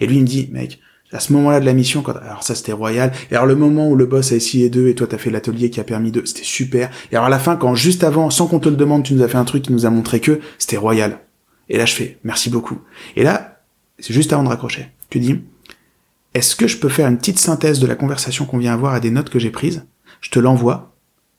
Et 0.00 0.06
lui, 0.06 0.16
il 0.16 0.22
me 0.22 0.26
dit, 0.26 0.48
mec, 0.52 0.80
à 1.12 1.20
ce 1.20 1.32
moment-là 1.34 1.60
de 1.60 1.66
la 1.66 1.74
mission, 1.74 2.02
quand, 2.02 2.16
alors 2.16 2.42
ça 2.42 2.54
c'était 2.54 2.72
royal. 2.72 3.12
Et 3.30 3.34
alors 3.34 3.46
le 3.46 3.54
moment 3.54 3.88
où 3.88 3.96
le 3.96 4.06
boss 4.06 4.32
a 4.32 4.36
essayé 4.36 4.70
deux 4.70 4.88
et 4.88 4.94
toi 4.94 5.06
t'as 5.06 5.18
fait 5.18 5.30
l'atelier 5.30 5.70
qui 5.70 5.80
a 5.80 5.84
permis 5.84 6.10
deux, 6.10 6.24
c'était 6.24 6.42
super. 6.42 6.90
Et 7.10 7.16
alors 7.16 7.26
à 7.26 7.30
la 7.30 7.38
fin, 7.38 7.56
quand 7.56 7.74
juste 7.74 8.04
avant, 8.04 8.30
sans 8.30 8.46
qu'on 8.46 8.58
te 8.58 8.68
le 8.68 8.76
demande, 8.76 9.02
tu 9.02 9.14
nous 9.14 9.22
as 9.22 9.28
fait 9.28 9.36
un 9.36 9.44
truc 9.44 9.64
qui 9.64 9.72
nous 9.72 9.86
a 9.86 9.90
montré 9.90 10.20
que, 10.20 10.40
c'était 10.58 10.76
royal. 10.76 11.18
Et 11.68 11.76
là, 11.76 11.84
je 11.84 11.94
fais, 11.94 12.18
merci 12.24 12.50
beaucoup. 12.50 12.80
Et 13.16 13.22
là, 13.22 13.60
c'est 13.98 14.14
juste 14.14 14.32
avant 14.32 14.42
de 14.42 14.48
raccrocher. 14.48 14.88
Tu 15.10 15.20
dis, 15.20 15.40
est-ce 16.34 16.56
que 16.56 16.66
je 16.66 16.78
peux 16.78 16.88
faire 16.88 17.08
une 17.08 17.18
petite 17.18 17.38
synthèse 17.38 17.78
de 17.78 17.86
la 17.86 17.94
conversation 17.94 18.46
qu'on 18.46 18.58
vient 18.58 18.72
avoir 18.72 18.94
à 18.94 19.00
des 19.00 19.10
notes 19.10 19.30
que 19.30 19.38
j'ai 19.38 19.50
prises? 19.50 19.84
Je 20.20 20.30
te 20.30 20.38
l'envoie, 20.38 20.94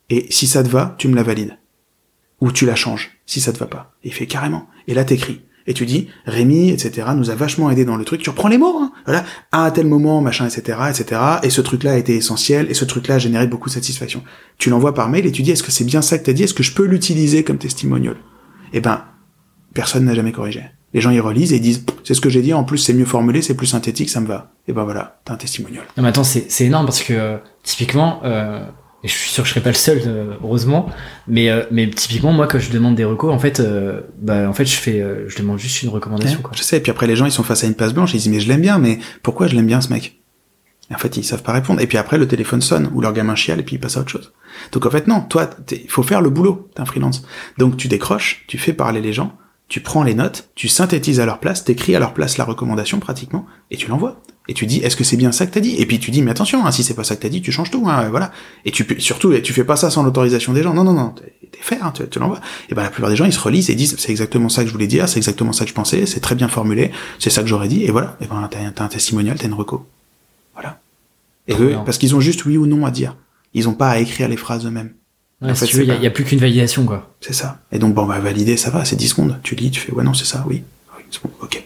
et 0.09 0.27
si 0.29 0.45
ça 0.45 0.63
te 0.63 0.69
va, 0.69 0.95
tu 0.97 1.07
me 1.07 1.15
la 1.15 1.23
valides. 1.23 1.57
Ou 2.43 2.51
tu 2.51 2.65
la 2.65 2.75
changes, 2.75 3.11
si 3.25 3.39
ça 3.39 3.53
te 3.53 3.57
va 3.57 3.67
pas. 3.67 3.93
Et 4.03 4.09
il 4.09 4.13
fait 4.13 4.27
carrément. 4.27 4.67
Et 4.89 4.93
là, 4.93 5.05
t'écris. 5.05 5.43
Et 5.65 5.73
tu 5.73 5.85
dis, 5.85 6.09
Rémi, 6.25 6.71
etc., 6.71 7.07
nous 7.15 7.29
a 7.29 7.35
vachement 7.35 7.71
aidé 7.71 7.85
dans 7.85 7.95
le 7.95 8.03
truc. 8.03 8.21
Tu 8.21 8.29
reprends 8.29 8.49
les 8.49 8.57
mots, 8.57 8.79
hein. 8.81 8.91
Voilà. 9.05 9.23
À 9.53 9.71
tel 9.71 9.87
moment, 9.87 10.19
machin, 10.19 10.45
etc., 10.45 10.77
etc. 10.89 11.21
Et 11.43 11.49
ce 11.49 11.61
truc-là 11.61 11.93
a 11.93 11.95
été 11.95 12.17
essentiel, 12.17 12.69
et 12.69 12.73
ce 12.73 12.83
truc-là 12.83 13.15
a 13.15 13.19
généré 13.19 13.47
beaucoup 13.47 13.69
de 13.69 13.73
satisfaction. 13.73 14.25
Tu 14.57 14.69
l'envoies 14.69 14.93
par 14.93 15.07
mail 15.07 15.25
et 15.25 15.31
tu 15.31 15.41
dis, 15.41 15.51
est-ce 15.51 15.63
que 15.63 15.71
c'est 15.71 15.85
bien 15.85 16.01
ça 16.01 16.17
que 16.19 16.25
t'as 16.25 16.33
dit? 16.33 16.43
Est-ce 16.43 16.53
que 16.53 16.63
je 16.63 16.73
peux 16.73 16.83
l'utiliser 16.83 17.45
comme 17.45 17.59
testimonial? 17.59 18.17
Eh 18.73 18.81
ben, 18.81 19.05
personne 19.73 20.03
n'a 20.03 20.13
jamais 20.13 20.33
corrigé. 20.33 20.65
Les 20.93 20.99
gens 20.99 21.11
y 21.11 21.21
relisent 21.21 21.53
et 21.53 21.61
disent, 21.61 21.85
c'est 22.03 22.13
ce 22.13 22.19
que 22.19 22.29
j'ai 22.29 22.41
dit, 22.41 22.53
en 22.53 22.65
plus 22.65 22.77
c'est 22.77 22.93
mieux 22.93 23.05
formulé, 23.05 23.41
c'est 23.41 23.55
plus 23.55 23.67
synthétique, 23.67 24.09
ça 24.09 24.19
me 24.19 24.27
va. 24.27 24.51
Et 24.67 24.73
ben 24.73 24.83
voilà, 24.83 25.21
t'as 25.23 25.33
un 25.33 25.37
testimonial. 25.37 25.85
Non 25.95 26.03
mais 26.03 26.09
attends, 26.09 26.23
c'est 26.23 26.45
c'est 26.49 26.65
énorme 26.65 26.85
parce 26.85 27.01
que 27.01 27.13
euh, 27.13 27.37
typiquement, 27.63 28.19
euh, 28.25 28.65
et 29.03 29.07
je 29.07 29.13
suis 29.13 29.29
sûr 29.29 29.43
que 29.43 29.47
je 29.47 29.53
serai 29.53 29.61
pas 29.61 29.69
le 29.69 29.75
seul, 29.75 30.01
euh, 30.07 30.35
heureusement, 30.43 30.89
mais 31.27 31.49
euh, 31.49 31.63
mais 31.71 31.89
typiquement 31.89 32.31
moi 32.31 32.47
quand 32.47 32.59
je 32.59 32.71
demande 32.71 32.95
des 32.95 33.03
recos, 33.03 33.33
en 33.33 33.39
fait, 33.39 33.59
euh, 33.59 34.01
bah 34.19 34.47
en 34.49 34.53
fait 34.53 34.65
je 34.65 34.75
fais, 34.75 35.01
euh, 35.01 35.27
je 35.27 35.37
demande 35.37 35.59
juste 35.59 35.83
une 35.83 35.89
recommandation 35.89 36.41
quoi. 36.41 36.51
Je 36.55 36.63
sais, 36.63 36.77
et 36.77 36.79
puis 36.79 36.91
après 36.91 37.07
les 37.07 37.15
gens 37.15 37.25
ils 37.25 37.31
sont 37.31 37.43
face 37.43 37.63
à 37.63 37.67
une 37.67 37.75
place 37.75 37.93
blanche, 37.93 38.13
ils 38.13 38.17
disent 38.17 38.29
mais 38.29 38.39
je 38.39 38.47
l'aime 38.47 38.61
bien, 38.61 38.79
mais 38.79 38.99
pourquoi 39.21 39.47
je 39.47 39.55
l'aime 39.55 39.67
bien 39.67 39.81
ce 39.81 39.89
mec? 39.91 40.19
En 40.93 40.97
fait 40.97 41.17
ils 41.17 41.23
savent 41.23 41.43
pas 41.43 41.53
répondre. 41.53 41.81
Et 41.81 41.87
puis 41.87 41.97
après 41.97 42.17
le 42.17 42.27
téléphone 42.27 42.61
sonne, 42.61 42.89
ou 42.93 43.01
leur 43.01 43.13
gamin 43.13 43.35
chiale, 43.35 43.59
et 43.59 43.63
puis 43.63 43.75
il 43.75 43.79
passe 43.79 43.97
à 43.97 44.01
autre 44.01 44.09
chose. 44.09 44.31
Donc 44.71 44.85
en 44.85 44.89
fait 44.89 45.07
non, 45.07 45.21
toi, 45.21 45.49
il 45.71 45.89
faut 45.89 46.03
faire 46.03 46.21
le 46.21 46.29
boulot, 46.29 46.69
t'es 46.75 46.81
un 46.81 46.85
freelance. 46.85 47.25
Donc 47.57 47.77
tu 47.77 47.87
décroches, 47.87 48.45
tu 48.47 48.57
fais 48.57 48.73
parler 48.73 49.01
les 49.01 49.11
gens, 49.11 49.35
tu 49.67 49.79
prends 49.81 50.03
les 50.03 50.13
notes, 50.13 50.49
tu 50.55 50.67
synthétises 50.67 51.19
à 51.19 51.25
leur 51.25 51.39
place, 51.39 51.63
t'écris 51.63 51.95
à 51.95 51.99
leur 51.99 52.13
place 52.13 52.37
la 52.37 52.45
recommandation 52.45 52.99
pratiquement, 52.99 53.45
et 53.71 53.77
tu 53.77 53.89
l'envoies. 53.89 54.21
Et 54.49 54.53
tu 54.53 54.65
dis, 54.65 54.79
est-ce 54.79 54.95
que 54.97 55.03
c'est 55.05 55.15
bien 55.15 55.31
ça 55.31 55.45
que 55.45 55.51
t'as 55.53 55.61
dit? 55.61 55.75
Et 55.77 55.85
puis 55.85 55.99
tu 55.99 56.11
dis, 56.11 56.21
mais 56.21 56.31
attention, 56.31 56.65
hein, 56.65 56.71
si 56.71 56.83
c'est 56.83 56.93
pas 56.95 57.05
ça 57.05 57.15
que 57.15 57.21
t'as 57.21 57.29
dit, 57.29 57.41
tu 57.41 57.51
changes 57.53 57.71
tout, 57.71 57.87
hein, 57.87 58.09
voilà. 58.09 58.31
Et 58.65 58.71
tu 58.71 58.83
peux- 58.83 58.99
surtout, 58.99 59.33
tu 59.39 59.53
fais 59.53 59.63
pas 59.63 59.77
ça 59.77 59.89
sans 59.89 60.03
l'autorisation 60.03 60.51
des 60.51 60.63
gens. 60.63 60.73
Non, 60.73 60.83
non, 60.83 60.91
non, 60.93 61.09
t'es 61.51 61.59
fait, 61.61 61.79
hein, 61.81 61.93
tu, 61.95 62.05
tu 62.09 62.19
l'envoies. 62.19 62.41
Et 62.69 62.75
ben 62.75 62.83
la 62.83 62.89
plupart 62.89 63.09
des 63.09 63.15
gens, 63.15 63.23
ils 63.23 63.31
se 63.31 63.39
relisent 63.39 63.69
et 63.69 63.75
disent, 63.75 63.95
c'est 63.97 64.11
exactement 64.11 64.49
ça 64.49 64.63
que 64.63 64.67
je 64.67 64.73
voulais 64.73 64.87
dire, 64.87 65.07
c'est 65.07 65.17
exactement 65.17 65.53
ça 65.53 65.63
que 65.63 65.69
je 65.69 65.73
pensais, 65.75 66.05
c'est 66.05 66.19
très 66.19 66.35
bien 66.35 66.49
formulé, 66.49 66.91
c'est 67.19 67.29
ça 67.29 67.41
que 67.41 67.47
j'aurais 67.47 67.69
dit, 67.69 67.83
et 67.85 67.91
voilà. 67.91 68.17
Et 68.19 68.25
ben 68.27 68.49
t'as 68.75 68.83
un 68.83 68.87
testimonial, 68.89 69.37
t'as 69.39 69.47
une 69.47 69.53
reco. 69.53 69.85
Voilà. 70.55 70.81
Et 71.47 71.53
eux, 71.55 71.77
parce 71.85 71.97
qu'ils 71.97 72.13
ont 72.15 72.19
juste 72.19 72.43
oui 72.45 72.57
ou 72.57 72.65
non 72.65 72.85
à 72.85 72.91
dire. 72.91 73.15
Ils 73.53 73.69
ont 73.69 73.73
pas 73.73 73.89
à 73.91 73.99
écrire 73.99 74.27
les 74.27 74.37
phrases 74.37 74.65
eux-mêmes. 74.65 74.93
Ouais, 75.41 75.51
En 75.51 75.55
si 75.55 75.61
fait, 75.61 75.65
tu 75.67 75.77
veux, 75.77 75.83
il 75.83 75.87
y, 75.87 75.91
a- 75.91 75.95
c'est 75.97 76.03
y 76.03 76.07
a 76.07 76.11
plus 76.11 76.23
qu'une 76.25 76.39
validation 76.39 76.85
quoi. 76.85 77.15
C'est 77.21 77.33
ça. 77.33 77.59
Et 77.71 77.79
donc, 77.79 77.93
bon, 77.93 78.05
bah, 78.05 78.19
valider, 78.19 78.57
ça 78.57 78.71
va, 78.71 78.83
c'est 78.83 78.95
10 78.97 79.09
secondes. 79.09 79.39
Tu 79.43 79.55
lis, 79.55 79.71
tu 79.71 79.79
fais, 79.79 79.91
ouais, 79.93 80.03
non, 80.03 80.13
c'est 80.13 80.25
ça, 80.25 80.43
oui. 80.47 80.63
Oui, 80.97 81.03
c'est 81.11 81.21
bon, 81.23 81.29
ok. 81.41 81.63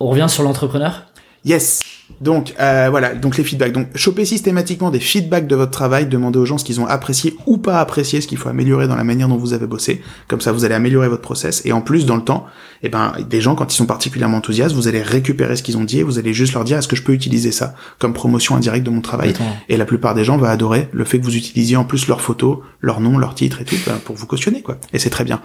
On 0.00 0.06
revient 0.08 0.26
sur 0.28 0.42
l'entrepreneur? 0.44 1.06
Yes. 1.44 1.80
Donc 2.20 2.54
euh, 2.58 2.88
voilà, 2.90 3.14
donc 3.14 3.36
les 3.36 3.44
feedbacks. 3.44 3.72
Donc 3.72 3.88
choper 3.94 4.24
systématiquement 4.24 4.90
des 4.90 5.00
feedbacks 5.00 5.46
de 5.46 5.54
votre 5.54 5.70
travail, 5.70 6.06
demandez 6.06 6.38
aux 6.38 6.46
gens 6.46 6.58
ce 6.58 6.64
qu'ils 6.64 6.80
ont 6.80 6.86
apprécié 6.86 7.36
ou 7.46 7.58
pas 7.58 7.80
apprécié, 7.80 8.20
ce 8.20 8.26
qu'il 8.26 8.38
faut 8.38 8.48
améliorer 8.48 8.88
dans 8.88 8.96
la 8.96 9.04
manière 9.04 9.28
dont 9.28 9.36
vous 9.36 9.52
avez 9.52 9.66
bossé. 9.66 10.02
Comme 10.26 10.40
ça, 10.40 10.52
vous 10.52 10.64
allez 10.64 10.74
améliorer 10.74 11.08
votre 11.08 11.22
process. 11.22 11.62
Et 11.64 11.72
en 11.72 11.80
plus, 11.80 12.06
dans 12.06 12.16
le 12.16 12.24
temps, 12.24 12.46
eh 12.82 12.88
ben 12.88 13.12
des 13.28 13.40
gens 13.40 13.54
quand 13.54 13.72
ils 13.72 13.76
sont 13.76 13.86
particulièrement 13.86 14.38
enthousiastes, 14.38 14.74
vous 14.74 14.88
allez 14.88 15.02
récupérer 15.02 15.56
ce 15.56 15.62
qu'ils 15.62 15.76
ont 15.76 15.84
dit 15.84 16.00
et 16.00 16.02
vous 16.02 16.18
allez 16.18 16.32
juste 16.32 16.54
leur 16.54 16.64
dire 16.64 16.78
est-ce 16.78 16.88
que 16.88 16.96
je 16.96 17.02
peux 17.02 17.12
utiliser 17.12 17.52
ça 17.52 17.74
comme 17.98 18.14
promotion 18.14 18.56
indirecte 18.56 18.84
de 18.84 18.90
mon 18.90 19.00
travail? 19.00 19.30
Attends. 19.30 19.56
Et 19.68 19.76
la 19.76 19.84
plupart 19.84 20.14
des 20.14 20.24
gens 20.24 20.38
vont 20.38 20.46
adorer 20.46 20.88
le 20.92 21.04
fait 21.04 21.18
que 21.18 21.24
vous 21.24 21.36
utilisiez 21.36 21.76
en 21.76 21.84
plus 21.84 22.08
leurs 22.08 22.20
photos, 22.20 22.58
leur 22.80 23.00
nom, 23.00 23.18
leur 23.18 23.34
titre 23.34 23.60
et 23.60 23.64
tout 23.64 23.76
ben, 23.86 23.98
pour 24.04 24.16
vous 24.16 24.26
cautionner 24.26 24.62
quoi. 24.62 24.78
Et 24.92 24.98
c'est 24.98 25.10
très 25.10 25.24
bien. 25.24 25.40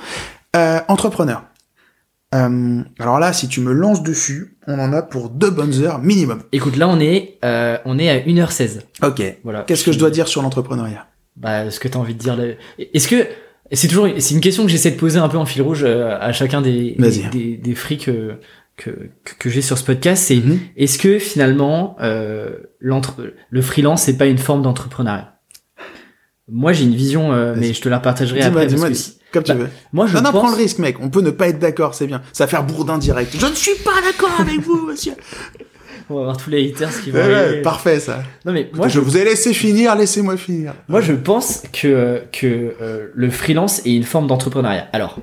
Euh, 0.56 0.80
entrepreneur. 0.88 1.44
Euh, 2.34 2.82
alors 3.00 3.20
là, 3.20 3.32
si 3.34 3.48
tu 3.48 3.62
me 3.62 3.72
lances 3.74 4.02
dessus, 4.04 4.58
on 4.68 4.80
en 4.80 4.92
a 4.94 5.02
pour 5.02 5.30
deux 5.30 5.50
bonnes 5.52 5.84
heures 5.84 6.00
minimum. 6.00 6.42
Écoute, 6.52 6.76
là 6.78 6.88
on 6.88 7.00
est, 7.00 7.38
euh, 7.46 7.78
on 7.86 8.00
est 8.00 8.10
à 8.10 8.20
1h16. 8.20 8.80
Ok. 9.04 9.22
Voilà. 9.44 9.64
Qu'est-ce 9.68 9.84
que 9.84 9.92
je 9.92 10.00
dois 10.00 10.10
dire 10.10 10.28
sur 10.28 10.42
l'entrepreneuriat? 10.42 11.06
Bah, 11.36 11.70
ce 11.70 11.80
que 11.80 11.88
t'as 11.88 12.00
envie 12.00 12.14
de 12.16 12.20
dire. 12.20 12.36
là. 12.36 12.44
Est-ce 12.80 13.08
que 13.08 13.28
c'est 13.72 13.88
toujours, 13.88 14.08
c'est 14.20 14.34
une 14.36 14.42
question 14.42 14.64
que 14.64 14.70
j'essaie 14.70 14.92
de 14.92 14.98
poser 14.98 15.20
un 15.20 15.30
peu 15.30 15.38
en 15.38 15.46
fil 15.46 15.62
rouge 15.62 15.84
euh, 15.84 16.18
à 16.20 16.32
chacun 16.32 16.62
des 16.62 16.96
des, 17.32 17.58
des 17.58 17.76
frics 17.76 18.06
que 18.06 18.36
que, 18.76 18.90
que, 19.24 19.34
que 19.38 19.50
j'ai 19.52 19.62
sur 19.62 19.78
ce 19.78 19.84
podcast, 19.84 20.24
c'est 20.24 20.36
Mhm. 20.38 20.60
est-ce 20.78 20.98
que 20.98 21.20
finalement 21.20 21.96
euh, 22.02 22.58
l'entre 22.80 23.32
le 23.52 23.62
freelance 23.62 24.02
c'est 24.04 24.18
pas 24.18 24.26
une 24.26 24.40
forme 24.40 24.64
d'entrepreneuriat? 24.64 25.36
Moi 26.52 26.74
j'ai 26.74 26.84
une 26.86 26.96
vision, 26.96 27.32
euh, 27.34 27.54
mais 27.58 27.74
je 27.74 27.82
te 27.82 27.90
la 27.90 28.00
partagerai 28.00 28.42
après. 28.42 28.68
parce 28.68 28.84
que 28.84 28.94
si- 28.94 29.18
Comme 29.34 29.44
tu 29.44 29.52
Bah, 29.52 29.58
veux. 29.60 29.70
moi 29.92 30.06
je 30.08 30.16
Non, 30.16 30.22
non, 30.22 30.32
pense. 30.32 30.42
prends 30.44 30.52
le 30.52 30.56
risque, 30.58 30.78
mec. 30.80 30.98
On 31.02 31.10
peut 31.10 31.22
ne 31.22 31.32
pas 31.32 31.48
être 31.48 31.60
d'accord, 31.60 31.96
c'est 31.96 32.08
bien. 32.08 32.22
Ça 32.32 32.46
va 32.46 32.50
faire 32.50 32.64
bourdin 32.64 32.98
direct. 33.00 33.36
Je 33.38 33.46
ne 33.46 33.54
suis 33.56 33.76
pas 33.84 34.00
d'accord 34.04 34.40
avec 34.40 34.60
vous, 34.62 34.86
monsieur. 34.88 35.14
On 36.10 36.16
va 36.16 36.22
avoir 36.22 36.38
tous 36.38 36.50
les 36.50 36.68
haters 36.70 37.02
qui 37.02 37.12
vont. 37.12 37.18
Ouais, 37.20 37.62
parfait, 37.62 38.00
ça. 38.00 38.24
Non 38.46 38.52
mais 38.52 38.70
moi 38.74 38.90
je 38.90 39.00
vous 39.00 39.18
ai 39.18 39.24
laissé 39.24 39.54
finir, 39.54 39.96
laissez-moi 39.96 40.36
finir. 40.36 40.74
Moi, 40.90 41.00
je 41.00 41.14
pense 41.14 41.64
que 41.72 42.24
que 42.32 42.74
euh, 42.82 43.08
le 43.16 43.30
freelance 43.30 43.80
est 43.86 43.96
une 43.96 44.04
forme 44.04 44.28
d'entrepreneuriat. 44.28 44.88
Alors, 44.92 45.18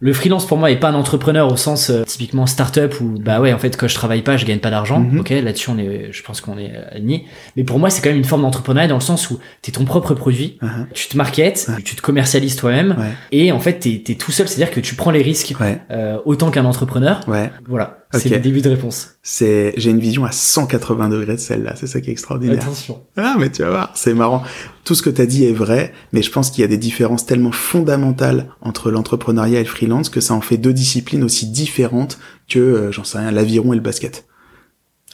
le 0.00 0.12
freelance 0.12 0.46
pour 0.46 0.58
moi 0.58 0.70
est 0.70 0.76
pas 0.78 0.88
un 0.88 0.94
entrepreneur 0.94 1.50
au 1.50 1.56
sens 1.56 1.90
euh, 1.90 2.02
typiquement 2.04 2.46
start-up 2.46 2.94
où 3.00 3.18
bah 3.18 3.40
ouais 3.40 3.52
en 3.52 3.58
fait 3.58 3.76
quand 3.76 3.88
je 3.88 3.94
travaille 3.94 4.22
pas 4.22 4.36
je 4.36 4.44
gagne 4.46 4.58
pas 4.58 4.70
d'argent. 4.70 5.00
Mhm. 5.00 5.20
Ok, 5.20 5.30
là-dessus 5.30 5.70
on 5.70 5.78
est, 5.78 6.08
je 6.12 6.22
pense 6.22 6.40
qu'on 6.40 6.58
est 6.58 6.72
alignés. 6.92 7.26
Mais 7.56 7.64
pour 7.64 7.78
moi 7.78 7.90
c'est 7.90 8.02
quand 8.02 8.10
même 8.10 8.18
une 8.18 8.24
forme 8.24 8.42
d'entrepreneuriat 8.42 8.88
dans 8.88 8.94
le 8.96 9.00
sens 9.00 9.30
où 9.30 9.38
t'es 9.62 9.72
ton 9.72 9.84
propre 9.84 10.14
produit, 10.14 10.58
Uh-huh. 10.62 10.86
tu 10.94 11.08
te 11.08 11.16
marketes, 11.16 11.68
tu 11.84 11.96
te 11.96 12.02
commercialises 12.02 12.56
toi-même 12.56 12.96
Ouais, 12.98 13.12
et 13.32 13.52
en 13.52 13.60
fait 13.60 13.78
t'es 13.78 14.02
es 14.08 14.14
tout 14.16 14.32
seul, 14.32 14.48
c'est-à-dire 14.48 14.72
que 14.74 14.80
tu 14.80 14.94
prends 14.94 15.10
les 15.10 15.22
risques 15.22 15.54
ouais, 15.60 15.80
euh, 15.90 16.18
autant 16.24 16.50
qu'un 16.50 16.64
entrepreneur. 16.64 17.20
ouais. 17.28 17.50
Voilà. 17.68 17.98
C'est 18.12 18.28
le 18.28 18.38
début 18.38 18.62
de 18.62 18.70
réponse. 18.70 19.16
C'est, 19.22 19.74
j'ai 19.76 19.90
une 19.90 19.98
vision 19.98 20.24
à 20.24 20.32
180 20.32 21.08
degrés 21.08 21.34
de 21.34 21.40
celle-là. 21.40 21.74
C'est 21.76 21.86
ça 21.86 22.00
qui 22.00 22.10
est 22.10 22.12
extraordinaire. 22.12 22.62
Attention. 22.62 23.02
Ah, 23.16 23.36
mais 23.38 23.50
tu 23.50 23.62
vas 23.62 23.70
voir, 23.70 23.92
c'est 23.94 24.14
marrant. 24.14 24.42
Tout 24.84 24.94
ce 24.94 25.02
que 25.02 25.10
tu 25.10 25.20
as 25.20 25.26
dit 25.26 25.44
est 25.44 25.52
vrai, 25.52 25.92
mais 26.12 26.22
je 26.22 26.30
pense 26.30 26.50
qu'il 26.50 26.62
y 26.62 26.64
a 26.64 26.68
des 26.68 26.78
différences 26.78 27.26
tellement 27.26 27.52
fondamentales 27.52 28.48
entre 28.60 28.90
l'entrepreneuriat 28.90 29.60
et 29.60 29.64
le 29.64 29.68
freelance 29.68 30.08
que 30.08 30.20
ça 30.20 30.34
en 30.34 30.40
fait 30.40 30.56
deux 30.56 30.72
disciplines 30.72 31.24
aussi 31.24 31.46
différentes 31.46 32.18
que, 32.48 32.58
euh, 32.58 32.92
j'en 32.92 33.04
sais 33.04 33.18
rien, 33.18 33.32
l'aviron 33.32 33.72
et 33.72 33.76
le 33.76 33.82
basket. 33.82 34.26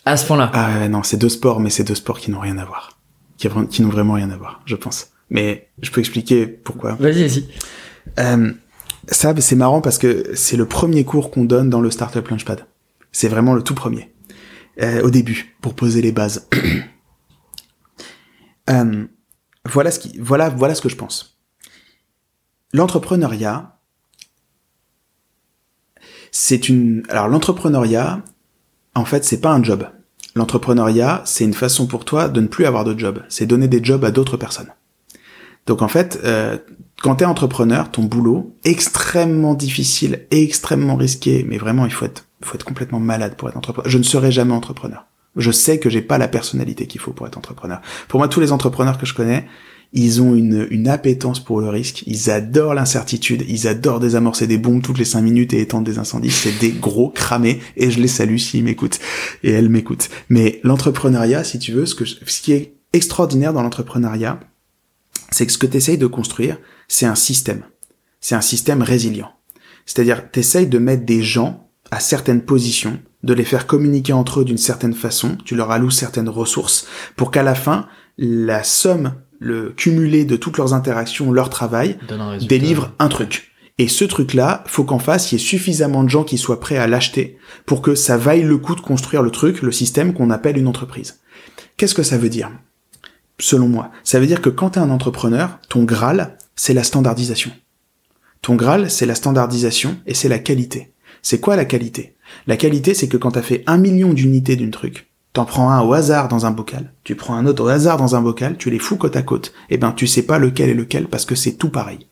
À 0.05 0.17
ce 0.17 0.27
point-là. 0.27 0.51
Ah 0.53 0.89
non, 0.89 1.03
c'est 1.03 1.17
deux 1.17 1.29
sports, 1.29 1.61
mais 1.61 1.71
c'est 1.71 1.85
deux 1.85 1.95
sports 1.95 2.19
qui 2.19 2.31
n'ont 2.31 2.41
rien 2.41 2.59
à 2.59 2.65
voir. 2.65 2.99
Qui, 3.39 3.49
qui 3.71 3.83
n'ont 3.83 3.89
vraiment 3.89 4.15
rien 4.15 4.31
à 4.31 4.37
voir, 4.37 4.61
je 4.67 4.77
pense. 4.77 5.09
Mais 5.31 5.69
je 5.81 5.91
peux 5.91 6.01
expliquer 6.01 6.47
pourquoi. 6.47 6.95
Vas-y, 7.01 7.27
vas-y. 7.27 7.45
Euh, 8.19 8.53
ça, 9.09 9.35
c'est 9.39 9.57
marrant 9.57 9.81
parce 9.81 9.99
que 9.99 10.33
c'est 10.35 10.57
le 10.57 10.67
premier 10.67 11.05
cours 11.05 11.31
qu'on 11.31 11.45
donne 11.45 11.71
dans 11.71 11.81
le 11.81 11.91
Startup 11.91 12.27
Launchpad. 12.29 12.67
C'est 13.13 13.29
vraiment 13.29 13.55
le 13.55 13.63
tout 13.63 13.75
premier. 13.75 14.13
Euh, 14.81 15.03
au 15.03 15.11
début, 15.11 15.57
pour 15.61 15.75
poser 15.75 16.01
les 16.01 16.13
bases. 16.13 16.49
euh, 18.71 19.05
voilà 19.71 19.91
ce 19.91 19.99
qui, 19.99 20.19
voilà, 20.19 20.49
voilà 20.49 20.75
ce 20.75 20.81
que 20.81 20.89
je 20.89 20.97
pense. 20.97 21.39
L'entrepreneuriat, 22.73 23.79
c'est 26.31 26.71
une, 26.71 27.03
alors 27.11 27.29
l'entrepreneuriat, 27.29 28.25
en 28.95 29.05
fait, 29.05 29.25
c'est 29.25 29.41
pas 29.41 29.53
un 29.53 29.63
job. 29.63 29.87
L'entrepreneuriat, 30.35 31.23
c'est 31.27 31.45
une 31.45 31.53
façon 31.53 31.87
pour 31.87 32.07
toi 32.07 32.29
de 32.29 32.41
ne 32.41 32.47
plus 32.47 32.65
avoir 32.65 32.85
de 32.85 32.99
job. 32.99 33.23
C'est 33.29 33.45
donner 33.45 33.69
des 33.69 33.85
jobs 33.85 34.05
à 34.05 34.11
d'autres 34.11 34.39
personnes. 34.39 34.73
Donc 35.67 35.83
en 35.83 35.89
fait, 35.89 36.19
euh, 36.25 36.59
quand 37.03 37.17
t'es 37.17 37.25
entrepreneur, 37.25 37.91
ton 37.91 38.03
boulot 38.03 38.57
extrêmement 38.65 39.55
difficile 39.55 40.27
extrêmement 40.31 40.97
risqué, 40.97 41.45
mais 41.49 41.59
vraiment 41.59 41.85
il 41.85 41.93
faut 41.93 42.07
être, 42.07 42.27
faut 42.45 42.55
être 42.55 42.65
complètement 42.65 43.01
malade 43.01 43.35
pour 43.37 43.49
être 43.49 43.57
entrepreneur. 43.57 43.91
Je 43.91 43.99
ne 43.99 44.03
serai 44.03 44.33
jamais 44.33 44.53
entrepreneur. 44.53 45.07
Je 45.37 45.51
sais 45.51 45.79
que 45.79 45.89
j'ai 45.89 46.03
pas 46.03 46.19
la 46.19 46.29
personnalité 46.29 46.87
qu'il 46.87 47.01
faut 47.01 47.13
pour 47.13 47.27
être 47.27 47.39
entrepreneur. 47.39 47.81
Pour 48.09 48.19
moi, 48.21 48.29
tous 48.29 48.41
les 48.41 48.53
entrepreneurs 48.53 48.99
que 48.99 49.07
je 49.07 49.15
connais, 49.15 49.47
ils 49.95 50.23
ont 50.23 50.35
une, 50.35 50.67
une 50.71 50.89
appétence 50.89 51.43
pour 51.43 51.61
le 51.61 51.69
risque. 51.69 52.03
Ils 52.07 52.31
adorent 52.31 52.75
l'incertitude. 52.75 53.45
Ils 53.49 53.69
adorent 53.69 54.01
désamorcer 54.01 54.47
des 54.47 54.59
bombes 54.59 54.83
toutes 54.83 54.99
les 54.99 55.05
cinq 55.05 55.23
minutes 55.23 55.53
et 55.53 55.61
étendre 55.61 55.85
des 55.85 55.99
incendies. 55.99 56.31
C'est 56.31 56.59
des 56.59 56.71
gros 56.71 57.11
cramés 57.11 57.61
et 57.77 57.91
je 57.91 58.01
les 58.01 58.09
salue 58.09 58.37
s'ils 58.37 58.65
m'écoutent 58.65 58.99
et 59.43 59.51
elles 59.51 59.69
m'écoutent. 59.69 60.09
Mais 60.29 60.61
l'entrepreneuriat, 60.65 61.45
si 61.45 61.59
tu 61.59 61.73
veux, 61.73 61.87
ce 61.87 61.95
que 61.95 62.05
ce 62.05 62.43
qui 62.43 62.53
est 62.53 62.75
extraordinaire 62.93 63.53
dans 63.53 63.63
l'entrepreneuriat, 63.63 64.41
c'est 65.31 65.47
que 65.47 65.53
ce 65.53 65.59
que 65.59 65.67
tu 65.67 65.77
essayes 65.77 65.99
de 65.99 66.07
construire, 66.07 66.59
c'est 66.89 67.07
un 67.07 67.15
système. 67.15 67.63
C'est 68.21 68.35
un 68.35 68.43
système 68.43 68.83
résilient. 68.83 69.33
C'est-à-dire, 69.87 70.31
tu 70.31 70.41
essayes 70.41 70.67
de 70.67 70.79
mettre 70.79 71.05
des 71.05 71.23
gens 71.23 71.71
à 71.93 72.01
certaines 72.01 72.41
positions, 72.41 72.99
de 73.23 73.35
les 73.35 73.45
faire 73.45 73.67
communiquer 73.67 74.15
entre 74.15 74.41
eux 74.41 74.45
d'une 74.47 74.57
certaine 74.57 74.95
façon, 74.95 75.37
tu 75.45 75.55
leur 75.55 75.71
alloues 75.71 75.91
certaines 75.91 76.31
ressources, 76.31 76.87
pour 77.17 77.31
qu'à 77.31 77.43
la 77.43 77.55
fin, 77.55 77.87
la 78.17 78.65
somme, 78.65 79.13
le 79.39 79.75
cumulé 79.77 80.25
de 80.25 80.37
toutes 80.37 80.57
leurs 80.57 80.73
interactions, 80.73 81.31
leur 81.31 81.51
travail, 81.51 81.99
délivre 82.49 82.93
un 82.99 83.09
truc. 83.09 83.53
Et 83.77 83.89
ce 83.89 84.07
truc-là, 84.07 84.65
faut 84.67 84.85
qu'en 84.85 84.99
face, 84.99 85.31
il 85.31 85.35
y 85.35 85.37
ait 85.37 85.45
suffisamment 85.45 86.03
de 86.03 86.09
gens 86.09 86.25
qui 86.25 86.39
soient 86.39 86.61
prêts 86.61 86.79
à 86.79 86.87
l'acheter 86.87 87.37
pour 87.67 87.83
que 87.83 87.95
ça 87.95 88.17
vaille 88.17 88.43
le 88.43 88.57
coup 88.57 88.75
de 88.75 88.81
construire 88.81 89.23
le 89.23 89.31
truc, 89.31 89.61
le 89.61 89.73
système 89.73 90.15
qu'on 90.15 90.31
appelle 90.31 90.57
une 90.57 90.69
entreprise. 90.69 91.21
Qu'est-ce 91.77 91.95
que 91.95 92.03
ça 92.03 92.17
veut 92.17 92.31
dire? 92.31 92.51
Selon 93.39 93.69
moi. 93.69 93.91
Ça 94.03 94.19
veut 94.19 94.27
dire 94.27 94.41
que 94.41 94.51
quand 94.51 94.71
tu 94.71 94.79
es 94.79 94.83
un 94.83 94.91
entrepreneur, 94.91 95.59
ton 95.69 95.85
Graal, 95.85 96.39
c'est 96.57 96.75
la 96.75 96.85
standardisation. 96.85 97.51
Ton 98.41 98.55
Graal, 98.55 98.91
c'est 98.91 99.07
la 99.07 99.15
standardisation 99.15 99.99
et 100.07 100.15
c'est 100.15 100.29
la 100.29 100.39
qualité. 100.39 100.92
C'est 101.23 101.41
quoi 101.41 101.57
la 101.57 101.65
qualité? 101.65 102.17
La 102.47 102.57
qualité, 102.57 102.95
c'est 102.95 103.09
que 103.09 103.17
quand 103.17 103.33
tu 103.33 103.39
as 103.39 103.43
fait 103.43 103.63
un 103.67 103.79
million 103.79 104.13
d'unités 104.13 104.57
d'une 104.57 104.73
truc, 104.73 105.09
t'en 105.33 105.45
prends 105.45 105.71
un 105.71 105.81
au 105.81 105.93
hasard 105.93 106.29
dans 106.29 106.47
un 106.47 106.51
bocal, 106.51 106.93
tu 107.05 107.15
prends 107.15 107.37
un 107.37 107.47
autre 107.47 107.65
au 107.65 107.69
hasard 107.69 107.97
dans 107.97 108.17
un 108.17 108.21
bocal, 108.21 108.57
tu 108.59 108.71
les 108.71 108.81
fous 108.81 108.97
côte 108.97 109.17
à 109.17 109.23
côte, 109.23 109.53
et 109.71 109.75
eh 109.75 109.79
ben 109.79 109.93
tu 109.93 110.07
sais 110.07 110.23
pas 110.23 110.39
lequel 110.39 110.69
est 110.69 110.75
lequel 110.75 111.07
parce 111.07 111.25
que 111.25 111.35
c'est 111.35 111.53
tout 111.53 111.71
pareil. 111.71 112.07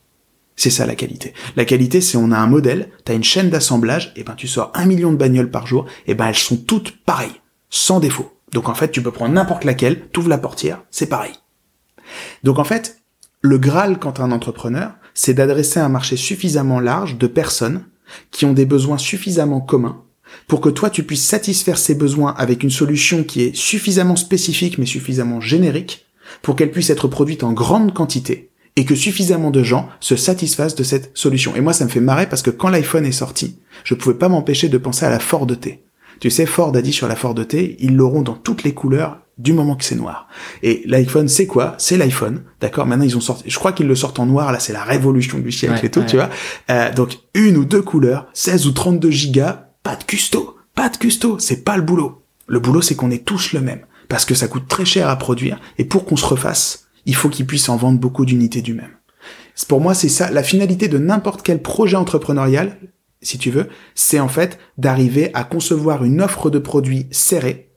C'est 0.55 0.69
ça 0.69 0.85
la 0.85 0.95
qualité. 0.95 1.33
La 1.55 1.65
qualité, 1.65 2.01
c'est 2.01 2.17
on 2.17 2.31
a 2.31 2.37
un 2.37 2.47
modèle, 2.47 2.89
t'as 3.03 3.13
une 3.13 3.23
chaîne 3.23 3.49
d'assemblage, 3.49 4.13
et 4.15 4.21
eh 4.21 4.23
ben 4.23 4.35
tu 4.35 4.47
sors 4.47 4.71
un 4.75 4.85
million 4.85 5.11
de 5.11 5.17
bagnoles 5.17 5.51
par 5.51 5.67
jour, 5.67 5.85
et 6.07 6.11
eh 6.11 6.15
ben 6.15 6.27
elles 6.27 6.35
sont 6.35 6.57
toutes 6.57 7.03
pareilles, 7.03 7.41
sans 7.69 7.99
défaut. 7.99 8.31
Donc 8.53 8.69
en 8.69 8.75
fait, 8.75 8.91
tu 8.91 9.01
peux 9.01 9.11
prendre 9.11 9.33
n'importe 9.33 9.65
laquelle, 9.65 10.07
t'ouvres 10.07 10.29
la 10.29 10.37
portière, 10.37 10.83
c'est 10.89 11.07
pareil. 11.07 11.33
Donc 12.43 12.59
en 12.59 12.63
fait, 12.63 13.01
le 13.41 13.57
Graal 13.57 13.99
quand 13.99 14.19
un 14.19 14.31
entrepreneur, 14.31 14.93
c'est 15.13 15.33
d'adresser 15.33 15.79
un 15.79 15.89
marché 15.89 16.15
suffisamment 16.15 16.79
large 16.79 17.17
de 17.17 17.27
personnes 17.27 17.83
qui 18.31 18.45
ont 18.45 18.53
des 18.53 18.65
besoins 18.65 18.97
suffisamment 18.97 19.61
communs 19.61 20.03
pour 20.47 20.61
que 20.61 20.69
toi 20.69 20.89
tu 20.89 21.03
puisses 21.03 21.25
satisfaire 21.25 21.77
ces 21.77 21.95
besoins 21.95 22.33
avec 22.37 22.63
une 22.63 22.69
solution 22.69 23.23
qui 23.23 23.41
est 23.43 23.55
suffisamment 23.55 24.15
spécifique 24.15 24.77
mais 24.77 24.85
suffisamment 24.85 25.41
générique 25.41 26.05
pour 26.41 26.55
qu'elle 26.55 26.71
puisse 26.71 26.89
être 26.89 27.07
produite 27.07 27.43
en 27.43 27.53
grande 27.53 27.93
quantité 27.93 28.49
et 28.77 28.85
que 28.85 28.95
suffisamment 28.95 29.51
de 29.51 29.63
gens 29.63 29.89
se 29.99 30.15
satisfassent 30.15 30.75
de 30.75 30.83
cette 30.83 31.11
solution. 31.13 31.55
Et 31.55 31.61
moi 31.61 31.73
ça 31.73 31.85
me 31.85 31.89
fait 31.89 31.99
marrer 31.99 32.27
parce 32.27 32.41
que 32.41 32.51
quand 32.51 32.69
l'iPhone 32.69 33.05
est 33.05 33.11
sorti, 33.11 33.57
je 33.83 33.95
pouvais 33.95 34.15
pas 34.15 34.29
m'empêcher 34.29 34.69
de 34.69 34.77
penser 34.77 35.05
à 35.05 35.09
la 35.09 35.19
Ford 35.19 35.47
T. 35.47 35.83
Tu 36.19 36.29
sais, 36.29 36.45
Ford 36.45 36.75
a 36.75 36.81
dit 36.83 36.93
sur 36.93 37.07
la 37.07 37.15
Ford 37.15 37.35
T, 37.35 37.77
ils 37.79 37.95
l'auront 37.95 38.21
dans 38.21 38.35
toutes 38.35 38.63
les 38.63 38.73
couleurs 38.73 39.19
du 39.41 39.53
moment 39.53 39.75
que 39.75 39.83
c'est 39.83 39.95
noir. 39.95 40.27
Et 40.61 40.83
l'iPhone, 40.85 41.27
c'est 41.27 41.47
quoi? 41.47 41.75
C'est 41.77 41.97
l'iPhone, 41.97 42.43
d'accord? 42.59 42.85
Maintenant, 42.85 43.05
ils 43.05 43.17
ont 43.17 43.21
sorti, 43.21 43.43
je 43.47 43.57
crois 43.57 43.71
qu'ils 43.71 43.87
le 43.87 43.95
sortent 43.95 44.19
en 44.19 44.25
noir, 44.25 44.51
là, 44.51 44.59
c'est 44.59 44.73
la 44.73 44.83
révolution 44.83 45.39
du 45.39 45.51
siècle 45.51 45.85
et 45.85 45.89
tout, 45.89 46.03
tu 46.03 46.15
vois 46.15 46.29
euh, 46.69 46.91
Donc, 46.93 47.17
une 47.33 47.57
ou 47.57 47.65
deux 47.65 47.81
couleurs, 47.81 48.27
16 48.33 48.67
ou 48.67 48.71
32 48.71 49.09
gigas, 49.09 49.69
pas 49.83 49.95
de 49.95 50.03
custo, 50.03 50.57
pas 50.75 50.89
de 50.89 50.97
custo, 50.97 51.39
c'est 51.39 51.63
pas 51.63 51.75
le 51.75 51.83
boulot. 51.83 52.23
Le 52.47 52.59
boulot, 52.59 52.81
c'est 52.81 52.95
qu'on 52.95 53.11
est 53.11 53.25
tous 53.25 53.53
le 53.53 53.61
même, 53.61 53.81
parce 54.09 54.25
que 54.25 54.35
ça 54.35 54.47
coûte 54.47 54.67
très 54.67 54.85
cher 54.85 55.09
à 55.09 55.15
produire, 55.15 55.59
et 55.77 55.85
pour 55.85 56.05
qu'on 56.05 56.17
se 56.17 56.25
refasse, 56.25 56.87
il 57.05 57.15
faut 57.15 57.29
qu'ils 57.29 57.47
puissent 57.47 57.69
en 57.69 57.77
vendre 57.77 57.99
beaucoup 57.99 58.25
d'unités 58.25 58.61
du 58.61 58.73
même. 58.73 58.91
Pour 59.67 59.81
moi, 59.81 59.93
c'est 59.93 60.09
ça, 60.09 60.29
la 60.31 60.43
finalité 60.43 60.87
de 60.87 60.97
n'importe 60.97 61.41
quel 61.41 61.61
projet 61.61 61.97
entrepreneurial, 61.97 62.77
si 63.21 63.37
tu 63.37 63.51
veux, 63.51 63.69
c'est 63.95 64.19
en 64.19 64.27
fait 64.27 64.59
d'arriver 64.77 65.31
à 65.33 65.43
concevoir 65.43 66.03
une 66.03 66.21
offre 66.21 66.49
de 66.49 66.59
produits 66.59 67.07
serrée, 67.11 67.70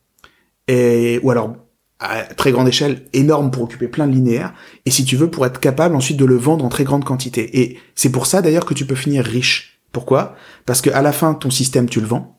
et, 0.68 1.20
ou 1.22 1.30
alors 1.30 1.54
à 2.00 2.22
très 2.22 2.52
grande 2.52 2.68
échelle, 2.68 3.06
énorme 3.12 3.50
pour 3.50 3.62
occuper 3.62 3.88
plein 3.88 4.06
de 4.06 4.12
linéaires, 4.12 4.52
et 4.84 4.90
si 4.90 5.04
tu 5.04 5.16
veux, 5.16 5.30
pour 5.30 5.46
être 5.46 5.60
capable 5.60 5.96
ensuite 5.96 6.16
de 6.16 6.24
le 6.24 6.36
vendre 6.36 6.64
en 6.64 6.68
très 6.68 6.84
grande 6.84 7.04
quantité. 7.04 7.60
Et 7.60 7.78
c'est 7.94 8.10
pour 8.10 8.26
ça 8.26 8.42
d'ailleurs 8.42 8.66
que 8.66 8.74
tu 8.74 8.84
peux 8.84 8.94
finir 8.94 9.24
riche. 9.24 9.80
Pourquoi? 9.92 10.34
Parce 10.66 10.82
que 10.82 10.90
à 10.90 11.02
la 11.02 11.12
fin, 11.12 11.34
ton 11.34 11.50
système, 11.50 11.88
tu 11.88 12.00
le 12.00 12.06
vends, 12.06 12.34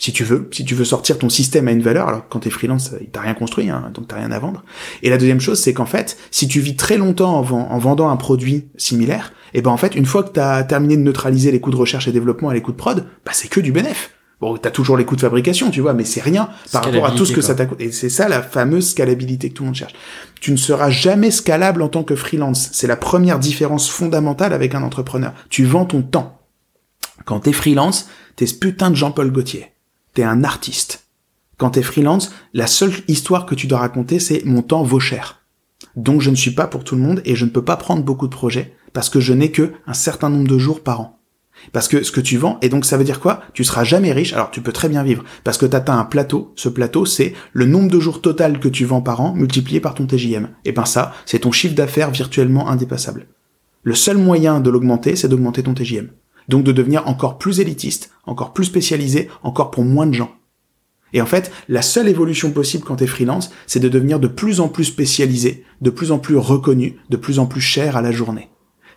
si 0.00 0.12
tu 0.12 0.24
veux, 0.24 0.48
si 0.50 0.64
tu 0.64 0.74
veux 0.74 0.86
sortir 0.86 1.18
ton 1.18 1.28
système 1.28 1.68
à 1.68 1.72
une 1.72 1.82
valeur, 1.82 2.08
alors 2.08 2.28
quand 2.28 2.40
t'es 2.40 2.50
freelance, 2.50 2.94
t'as 3.12 3.20
rien 3.20 3.34
construit, 3.34 3.68
hein, 3.68 3.90
donc 3.92 4.08
t'as 4.08 4.16
rien 4.16 4.32
à 4.32 4.38
vendre. 4.38 4.64
Et 5.02 5.10
la 5.10 5.18
deuxième 5.18 5.40
chose, 5.40 5.60
c'est 5.60 5.74
qu'en 5.74 5.86
fait, 5.86 6.16
si 6.30 6.48
tu 6.48 6.60
vis 6.60 6.74
très 6.74 6.96
longtemps 6.96 7.36
en, 7.36 7.78
vendant 7.78 8.08
un 8.08 8.16
produit 8.16 8.68
similaire, 8.78 9.34
et 9.52 9.58
eh 9.58 9.62
ben 9.62 9.70
en 9.70 9.76
fait, 9.76 9.96
une 9.96 10.06
fois 10.06 10.22
que 10.22 10.30
t'as 10.30 10.62
terminé 10.62 10.96
de 10.96 11.02
neutraliser 11.02 11.50
les 11.50 11.60
coûts 11.60 11.72
de 11.72 11.76
recherche 11.76 12.08
et 12.08 12.12
développement 12.12 12.50
et 12.50 12.54
les 12.54 12.62
coûts 12.62 12.72
de 12.72 12.76
prod, 12.76 13.04
bah 13.26 13.32
c'est 13.34 13.48
que 13.48 13.60
du 13.60 13.72
bénéf. 13.72 14.12
Bon, 14.40 14.56
t'as 14.56 14.70
toujours 14.70 14.96
les 14.96 15.04
coûts 15.04 15.16
de 15.16 15.20
fabrication, 15.20 15.70
tu 15.70 15.80
vois, 15.80 15.92
mais 15.92 16.04
c'est 16.04 16.22
rien 16.22 16.48
par 16.72 16.84
rapport 16.84 17.06
à 17.06 17.10
tout 17.10 17.26
ce 17.26 17.32
que 17.32 17.42
ça 17.42 17.54
t'a 17.54 17.66
coûté. 17.66 17.84
Et 17.84 17.92
c'est 17.92 18.08
ça 18.08 18.28
la 18.28 18.42
fameuse 18.42 18.90
scalabilité 18.90 19.50
que 19.50 19.54
tout 19.54 19.62
le 19.64 19.68
monde 19.68 19.76
cherche. 19.76 19.92
Tu 20.40 20.50
ne 20.50 20.56
seras 20.56 20.88
jamais 20.88 21.30
scalable 21.30 21.82
en 21.82 21.88
tant 21.88 22.04
que 22.04 22.16
freelance. 22.16 22.70
C'est 22.72 22.86
la 22.86 22.96
première 22.96 23.38
différence 23.38 23.90
fondamentale 23.90 24.54
avec 24.54 24.74
un 24.74 24.82
entrepreneur. 24.82 25.34
Tu 25.50 25.64
vends 25.64 25.84
ton 25.84 26.00
temps. 26.00 26.40
Quand 27.26 27.40
t'es 27.40 27.52
freelance, 27.52 28.08
t'es 28.36 28.46
ce 28.46 28.54
putain 28.54 28.90
de 28.90 28.96
Jean-Paul 28.96 29.30
Gaultier 29.30 29.72
t'es 30.14 30.22
un 30.22 30.44
artiste. 30.44 31.06
Quand 31.56 31.70
t'es 31.70 31.82
freelance, 31.82 32.32
la 32.54 32.66
seule 32.66 32.92
histoire 33.08 33.46
que 33.46 33.54
tu 33.54 33.66
dois 33.66 33.78
raconter, 33.78 34.18
c'est 34.18 34.44
mon 34.44 34.62
temps 34.62 34.82
vaut 34.82 35.00
cher. 35.00 35.42
Donc 35.96 36.20
je 36.20 36.30
ne 36.30 36.36
suis 36.36 36.52
pas 36.52 36.66
pour 36.66 36.84
tout 36.84 36.96
le 36.96 37.02
monde 37.02 37.22
et 37.24 37.36
je 37.36 37.44
ne 37.44 37.50
peux 37.50 37.64
pas 37.64 37.76
prendre 37.76 38.02
beaucoup 38.02 38.26
de 38.26 38.34
projets 38.34 38.74
parce 38.92 39.08
que 39.08 39.20
je 39.20 39.32
n'ai 39.32 39.50
que 39.50 39.72
un 39.86 39.94
certain 39.94 40.30
nombre 40.30 40.48
de 40.48 40.58
jours 40.58 40.82
par 40.82 41.00
an. 41.00 41.19
Parce 41.72 41.88
que 41.88 42.02
ce 42.02 42.12
que 42.12 42.20
tu 42.20 42.36
vends, 42.36 42.58
et 42.62 42.68
donc 42.68 42.84
ça 42.84 42.96
veut 42.96 43.04
dire 43.04 43.20
quoi? 43.20 43.42
Tu 43.52 43.64
seras 43.64 43.84
jamais 43.84 44.12
riche, 44.12 44.32
alors 44.32 44.50
tu 44.50 44.60
peux 44.60 44.72
très 44.72 44.88
bien 44.88 45.02
vivre, 45.02 45.24
parce 45.44 45.58
que 45.58 45.66
tu 45.66 45.76
un 45.90 46.04
plateau, 46.04 46.52
ce 46.56 46.68
plateau 46.68 47.06
c'est 47.06 47.34
le 47.52 47.66
nombre 47.66 47.90
de 47.90 48.00
jours 48.00 48.20
total 48.20 48.60
que 48.60 48.68
tu 48.68 48.84
vends 48.84 49.02
par 49.02 49.20
an 49.20 49.34
multiplié 49.34 49.80
par 49.80 49.94
ton 49.94 50.06
TJM. 50.06 50.48
Et 50.64 50.72
ben 50.72 50.84
ça, 50.84 51.12
c'est 51.26 51.40
ton 51.40 51.52
chiffre 51.52 51.74
d'affaires 51.74 52.10
virtuellement 52.10 52.68
indépassable. 52.68 53.26
Le 53.82 53.94
seul 53.94 54.18
moyen 54.18 54.60
de 54.60 54.70
l'augmenter, 54.70 55.16
c'est 55.16 55.28
d'augmenter 55.28 55.62
ton 55.62 55.74
TJM 55.74 56.08
donc 56.50 56.64
de 56.64 56.72
devenir 56.72 57.08
encore 57.08 57.38
plus 57.38 57.60
élitiste, 57.60 58.10
encore 58.26 58.52
plus 58.52 58.66
spécialisé, 58.66 59.30
encore 59.42 59.70
pour 59.70 59.84
moins 59.84 60.06
de 60.06 60.14
gens. 60.14 60.34
Et 61.12 61.22
en 61.22 61.26
fait, 61.26 61.50
la 61.68 61.82
seule 61.82 62.08
évolution 62.08 62.50
possible 62.50 62.84
quand 62.84 62.96
t'es 62.96 63.06
freelance, 63.06 63.50
c'est 63.66 63.80
de 63.80 63.88
devenir 63.88 64.20
de 64.20 64.28
plus 64.28 64.60
en 64.60 64.68
plus 64.68 64.84
spécialisé, 64.84 65.64
de 65.80 65.90
plus 65.90 66.12
en 66.12 66.18
plus 66.18 66.36
reconnu, 66.36 66.96
de 67.08 67.16
plus 67.16 67.38
en 67.38 67.46
plus 67.46 67.60
cher 67.60 67.96
à 67.96 68.02
la 68.02 68.12
journée. 68.12 68.50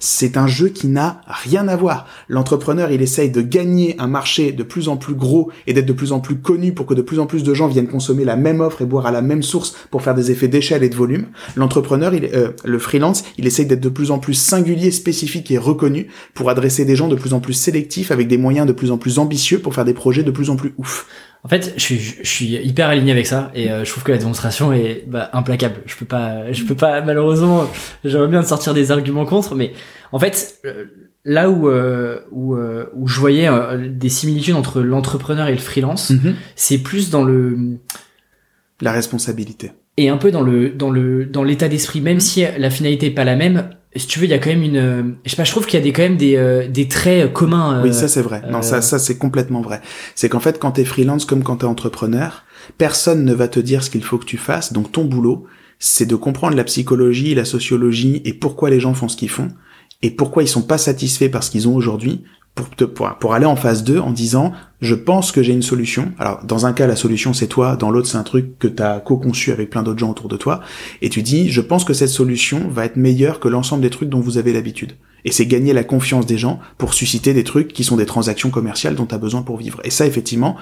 C'est 0.04 0.36
un 0.36 0.48
jeu 0.48 0.68
qui 0.68 0.88
n'a 0.88 1.22
rien 1.28 1.70
à 1.70 1.78
voir. 1.78 2.06
L'entrepreneur, 2.28 2.92
il 2.92 3.02
essaye 3.02 3.32
de 3.32 3.42
gagner 3.42 3.96
un 4.00 4.08
marché 4.08 4.52
de 4.52 4.62
plus 4.62 4.90
en 4.90 4.98
plus 4.98 5.14
gros 5.14 5.50
et 5.66 5.72
d'être 5.72 5.86
de 5.86 5.94
plus 5.94 6.12
en 6.12 6.20
plus 6.20 6.36
connu 6.36 6.74
pour 6.74 6.86
que 6.86 6.94
de 6.94 7.02
plus 7.02 7.20
en 7.20 7.26
plus 7.26 7.42
de 7.42 7.54
gens 7.54 7.68
viennent 7.68 7.88
consommer 7.88 8.26
la 8.26 8.36
même 8.36 8.60
offre 8.60 8.82
et 8.82 8.86
boire 8.86 9.06
à 9.06 9.12
la 9.12 9.22
même 9.22 9.44
source 9.44 9.74
pour 9.92 10.02
faire 10.02 10.14
des 10.14 10.30
effets 10.30 10.50
d'échelle 10.50 10.84
et 10.84 10.90
de 10.90 10.96
volume. 10.96 11.28
L'entrepreneur, 11.56 12.12
euh, 12.14 12.50
le 12.66 12.80
freelance, 12.80 13.24
il 13.38 13.48
essaye 13.48 13.66
d'être 13.66 13.80
de 13.80 13.88
plus 13.88 14.12
en 14.12 14.20
plus 14.20 14.34
singulier, 14.34 14.92
spécifique 14.92 15.50
et 15.52 15.58
reconnu 15.58 16.10
pour 16.34 16.50
adresser 16.50 16.84
des 16.84 16.98
gens 16.98 17.08
de 17.08 17.16
plus 17.16 17.34
en 17.34 17.40
plus 17.40 17.54
sélectifs 17.54 18.12
avec 18.12 18.28
des 18.28 18.38
moyens 18.38 18.68
de 18.68 18.74
plus 18.74 18.92
en 18.92 18.98
plus 18.98 19.20
ambitieux 19.20 19.60
pour 19.60 19.74
faire 19.74 19.86
des 19.86 19.94
projets 19.94 20.24
de 20.24 20.32
plus 20.32 20.50
en 20.50 20.58
plus 20.58 20.74
ouf. 20.78 21.08
En 21.46 21.50
fait, 21.50 21.74
je 21.76 21.82
suis, 21.82 22.00
je 22.00 22.28
suis 22.30 22.46
hyper 22.56 22.88
aligné 22.88 23.12
avec 23.12 23.28
ça 23.28 23.52
et 23.54 23.70
euh, 23.70 23.84
je 23.84 23.92
trouve 23.92 24.04
que 24.04 24.12
la 24.14 24.18
démonstration 24.18 24.72
est 24.72 25.04
bah, 25.08 25.30
implacable. 25.34 25.82
Je 25.86 25.96
peux 25.98 26.06
pas, 26.06 26.52
je 26.54 26.64
peux 26.64 26.76
pas 26.76 27.02
malheureusement. 27.02 27.70
J'aimerais 28.06 28.30
bien 28.30 28.44
sortir 28.44 28.74
des 28.74 28.92
arguments 28.92 29.26
contre, 29.26 29.54
mais 29.54 29.74
en 30.14 30.20
fait, 30.20 30.60
euh, 30.66 30.86
là 31.26 31.50
où 31.50 31.68
euh, 31.68 32.22
où, 32.32 32.56
où 32.56 33.08
je 33.08 33.20
voyais 33.20 33.50
des 33.90 34.10
similitudes 34.10 34.56
entre 34.56 34.82
l'entrepreneur 34.82 35.48
et 35.48 35.52
le 35.54 35.58
freelance, 35.58 36.12
Mhm. 36.12 36.36
c'est 36.56 36.78
plus 36.78 37.10
dans 37.10 37.24
le 37.26 37.78
La 38.82 38.92
responsabilité. 38.94 39.72
et 39.98 40.08
un 40.10 40.18
peu 40.18 40.32
dans 40.32 40.42
le 40.44 40.70
dans 40.70 40.92
le 40.92 41.26
dans 41.26 41.44
l'état 41.44 41.68
d'esprit. 41.68 42.00
Même 42.00 42.22
si 42.22 42.46
la 42.58 42.70
finalité 42.70 43.08
est 43.08 43.12
pas 43.12 43.26
la 43.26 43.36
même, 43.36 43.70
si 43.96 44.08
tu 44.08 44.20
veux, 44.20 44.26
il 44.26 44.32
y 44.32 44.34
a 44.34 44.40
quand 44.40 44.50
même 44.50 44.64
une. 44.64 44.78
euh, 44.78 45.04
Je 45.26 45.30
sais 45.32 45.36
pas, 45.36 45.44
je 45.44 45.52
trouve 45.52 45.66
qu'il 45.66 45.80
y 45.80 45.82
a 45.82 45.84
des 45.84 45.94
quand 45.94 46.02
même 46.04 46.18
des 46.18 46.36
euh, 46.36 46.68
des 46.68 46.88
traits 46.88 47.32
communs. 47.34 47.80
euh, 47.80 47.84
Oui, 47.84 47.94
ça 47.94 48.08
c'est 48.08 48.22
vrai. 48.22 48.42
Non, 48.50 48.60
euh, 48.60 48.62
ça, 48.62 48.82
ça 48.82 48.98
c'est 49.00 49.18
complètement 49.18 49.62
vrai. 49.62 49.82
C'est 50.16 50.30
qu'en 50.30 50.40
fait, 50.40 50.60
quand 50.60 50.72
t'es 50.72 50.86
freelance 50.86 51.26
comme 51.26 51.44
quand 51.44 51.58
t'es 51.58 51.66
entrepreneur, 51.66 52.44
personne 52.78 53.24
ne 53.26 53.34
va 53.34 53.48
te 53.48 53.60
dire 53.60 53.84
ce 53.84 53.90
qu'il 53.90 54.04
faut 54.04 54.18
que 54.18 54.26
tu 54.26 54.38
fasses. 54.38 54.74
Donc 54.74 54.92
ton 54.92 55.06
boulot, 55.06 55.46
c'est 55.80 56.06
de 56.06 56.16
comprendre 56.16 56.56
la 56.56 56.64
psychologie, 56.64 57.36
la 57.36 57.46
sociologie 57.46 58.22
et 58.26 58.34
pourquoi 58.34 58.70
les 58.70 58.80
gens 58.80 58.94
font 58.94 59.08
ce 59.10 59.18
qu'ils 59.18 59.30
font 59.30 59.50
et 60.02 60.12
pourquoi 60.12 60.44
ils 60.44 60.48
sont 60.48 60.62
pas 60.64 60.78
satisfaits 60.78 61.30
par 61.30 61.44
ce 61.44 61.52
qu'ils 61.52 61.68
ont 61.68 61.76
aujourd'hui 61.76 62.24
pour 62.56 62.70
te 62.70 62.84
pour, 62.84 63.34
aller 63.34 63.46
en 63.46 63.56
phase 63.56 63.84
2 63.84 64.00
en 64.00 64.12
disant 64.12 64.54
je 64.82 64.96
pense 64.96 65.32
que 65.32 65.42
j'ai 65.42 65.54
une 65.54 65.64
solution. 65.64 66.12
Alors 66.20 66.44
dans 66.44 66.66
un 66.66 66.74
cas 66.74 66.86
la 66.86 66.96
solution 66.96 67.34
c'est 67.34 67.48
toi, 67.48 67.76
dans 67.76 67.90
l'autre 67.90 68.08
c'est 68.08 68.18
un 68.18 68.24
truc 68.24 68.60
que 68.60 68.68
tu 68.68 68.84
as 68.84 69.00
co-conçu 69.00 69.52
avec 69.52 69.70
plein 69.70 69.82
d'autres 69.82 70.00
gens 70.00 70.12
autour 70.12 70.28
de 70.28 70.38
toi 70.38 70.62
et 71.02 71.10
tu 71.10 71.24
dis 71.24 71.50
je 71.50 71.62
pense 71.62 71.84
que 71.84 71.94
cette 71.94 72.10
solution 72.10 72.68
va 72.70 72.86
être 72.86 72.96
meilleure 72.96 73.40
que 73.40 73.48
l'ensemble 73.48 73.82
des 73.82 73.90
trucs 73.90 74.10
dont 74.10 74.20
vous 74.20 74.38
avez 74.38 74.54
l'habitude. 74.54 74.94
Et 75.26 75.32
c'est 75.32 75.46
gagner 75.46 75.74
la 75.74 75.86
confiance 75.86 76.26
des 76.26 76.38
gens 76.38 76.60
pour 76.78 76.94
susciter 76.94 77.34
des 77.34 77.46
trucs 77.46 77.70
qui 77.70 77.84
sont 77.84 77.96
des 77.96 78.06
transactions 78.06 78.50
commerciales 78.50 78.96
dont 78.96 79.06
tu 79.06 79.16
as 79.16 79.20
besoin 79.20 79.42
pour 79.42 79.58
vivre. 79.58 79.80
Et 79.86 79.90
ça 79.90 80.06
effectivement, 80.06 80.58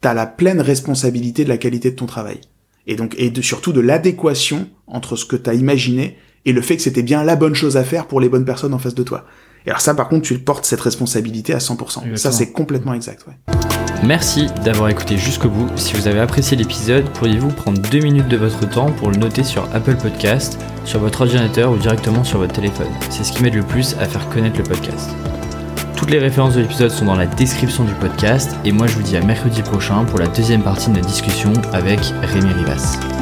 tu 0.00 0.08
as 0.08 0.14
la 0.14 0.26
pleine 0.26 0.60
responsabilité 0.60 1.44
de 1.44 1.50
la 1.50 1.58
qualité 1.58 1.90
de 1.90 1.96
ton 1.96 2.06
travail. 2.06 2.40
Et 2.86 2.96
donc 2.96 3.14
et 3.18 3.32
surtout 3.42 3.72
de 3.72 3.80
l'adéquation 3.80 4.68
entre 4.88 5.14
ce 5.14 5.24
que 5.24 5.36
tu 5.36 5.54
imaginé 5.54 6.16
et 6.44 6.52
le 6.52 6.60
fait 6.60 6.76
que 6.76 6.82
c'était 6.82 7.02
bien 7.02 7.22
la 7.22 7.36
bonne 7.36 7.54
chose 7.54 7.76
à 7.76 7.84
faire 7.84 8.08
pour 8.08 8.20
les 8.20 8.28
bonnes 8.28 8.44
personnes 8.44 8.74
en 8.74 8.78
face 8.78 8.96
de 8.96 9.04
toi. 9.04 9.24
Et 9.66 9.70
alors 9.70 9.80
ça 9.80 9.94
par 9.94 10.08
contre 10.08 10.22
tu 10.22 10.38
portes 10.38 10.64
cette 10.64 10.80
responsabilité 10.80 11.54
à 11.54 11.58
100%. 11.58 12.16
Ça 12.16 12.32
c'est 12.32 12.52
complètement 12.52 12.94
exact. 12.94 13.26
Ouais. 13.26 13.34
Merci 14.04 14.46
d'avoir 14.64 14.88
écouté 14.88 15.16
jusqu'au 15.16 15.48
bout. 15.48 15.68
Si 15.76 15.94
vous 15.94 16.08
avez 16.08 16.18
apprécié 16.18 16.56
l'épisode, 16.56 17.08
pourriez-vous 17.10 17.50
prendre 17.50 17.80
deux 17.80 18.00
minutes 18.00 18.26
de 18.26 18.36
votre 18.36 18.68
temps 18.68 18.90
pour 18.90 19.10
le 19.10 19.16
noter 19.16 19.44
sur 19.44 19.68
Apple 19.72 19.94
Podcast, 19.94 20.58
sur 20.84 20.98
votre 20.98 21.20
ordinateur 21.20 21.70
ou 21.70 21.76
directement 21.76 22.24
sur 22.24 22.38
votre 22.38 22.52
téléphone? 22.52 22.88
C'est 23.10 23.22
ce 23.22 23.32
qui 23.32 23.44
m'aide 23.44 23.54
le 23.54 23.62
plus 23.62 23.94
à 24.00 24.06
faire 24.06 24.28
connaître 24.30 24.58
le 24.58 24.64
podcast. 24.64 25.10
Toutes 25.96 26.10
les 26.10 26.18
références 26.18 26.56
de 26.56 26.62
l'épisode 26.62 26.90
sont 26.90 27.04
dans 27.04 27.14
la 27.14 27.26
description 27.26 27.84
du 27.84 27.94
podcast 27.94 28.56
et 28.64 28.72
moi 28.72 28.88
je 28.88 28.96
vous 28.96 29.02
dis 29.02 29.16
à 29.16 29.20
mercredi 29.20 29.62
prochain 29.62 30.04
pour 30.04 30.18
la 30.18 30.26
deuxième 30.26 30.62
partie 30.62 30.90
de 30.90 30.96
notre 30.96 31.06
discussion 31.06 31.52
avec 31.72 32.00
Rémi 32.22 32.52
Rivas. 32.52 33.21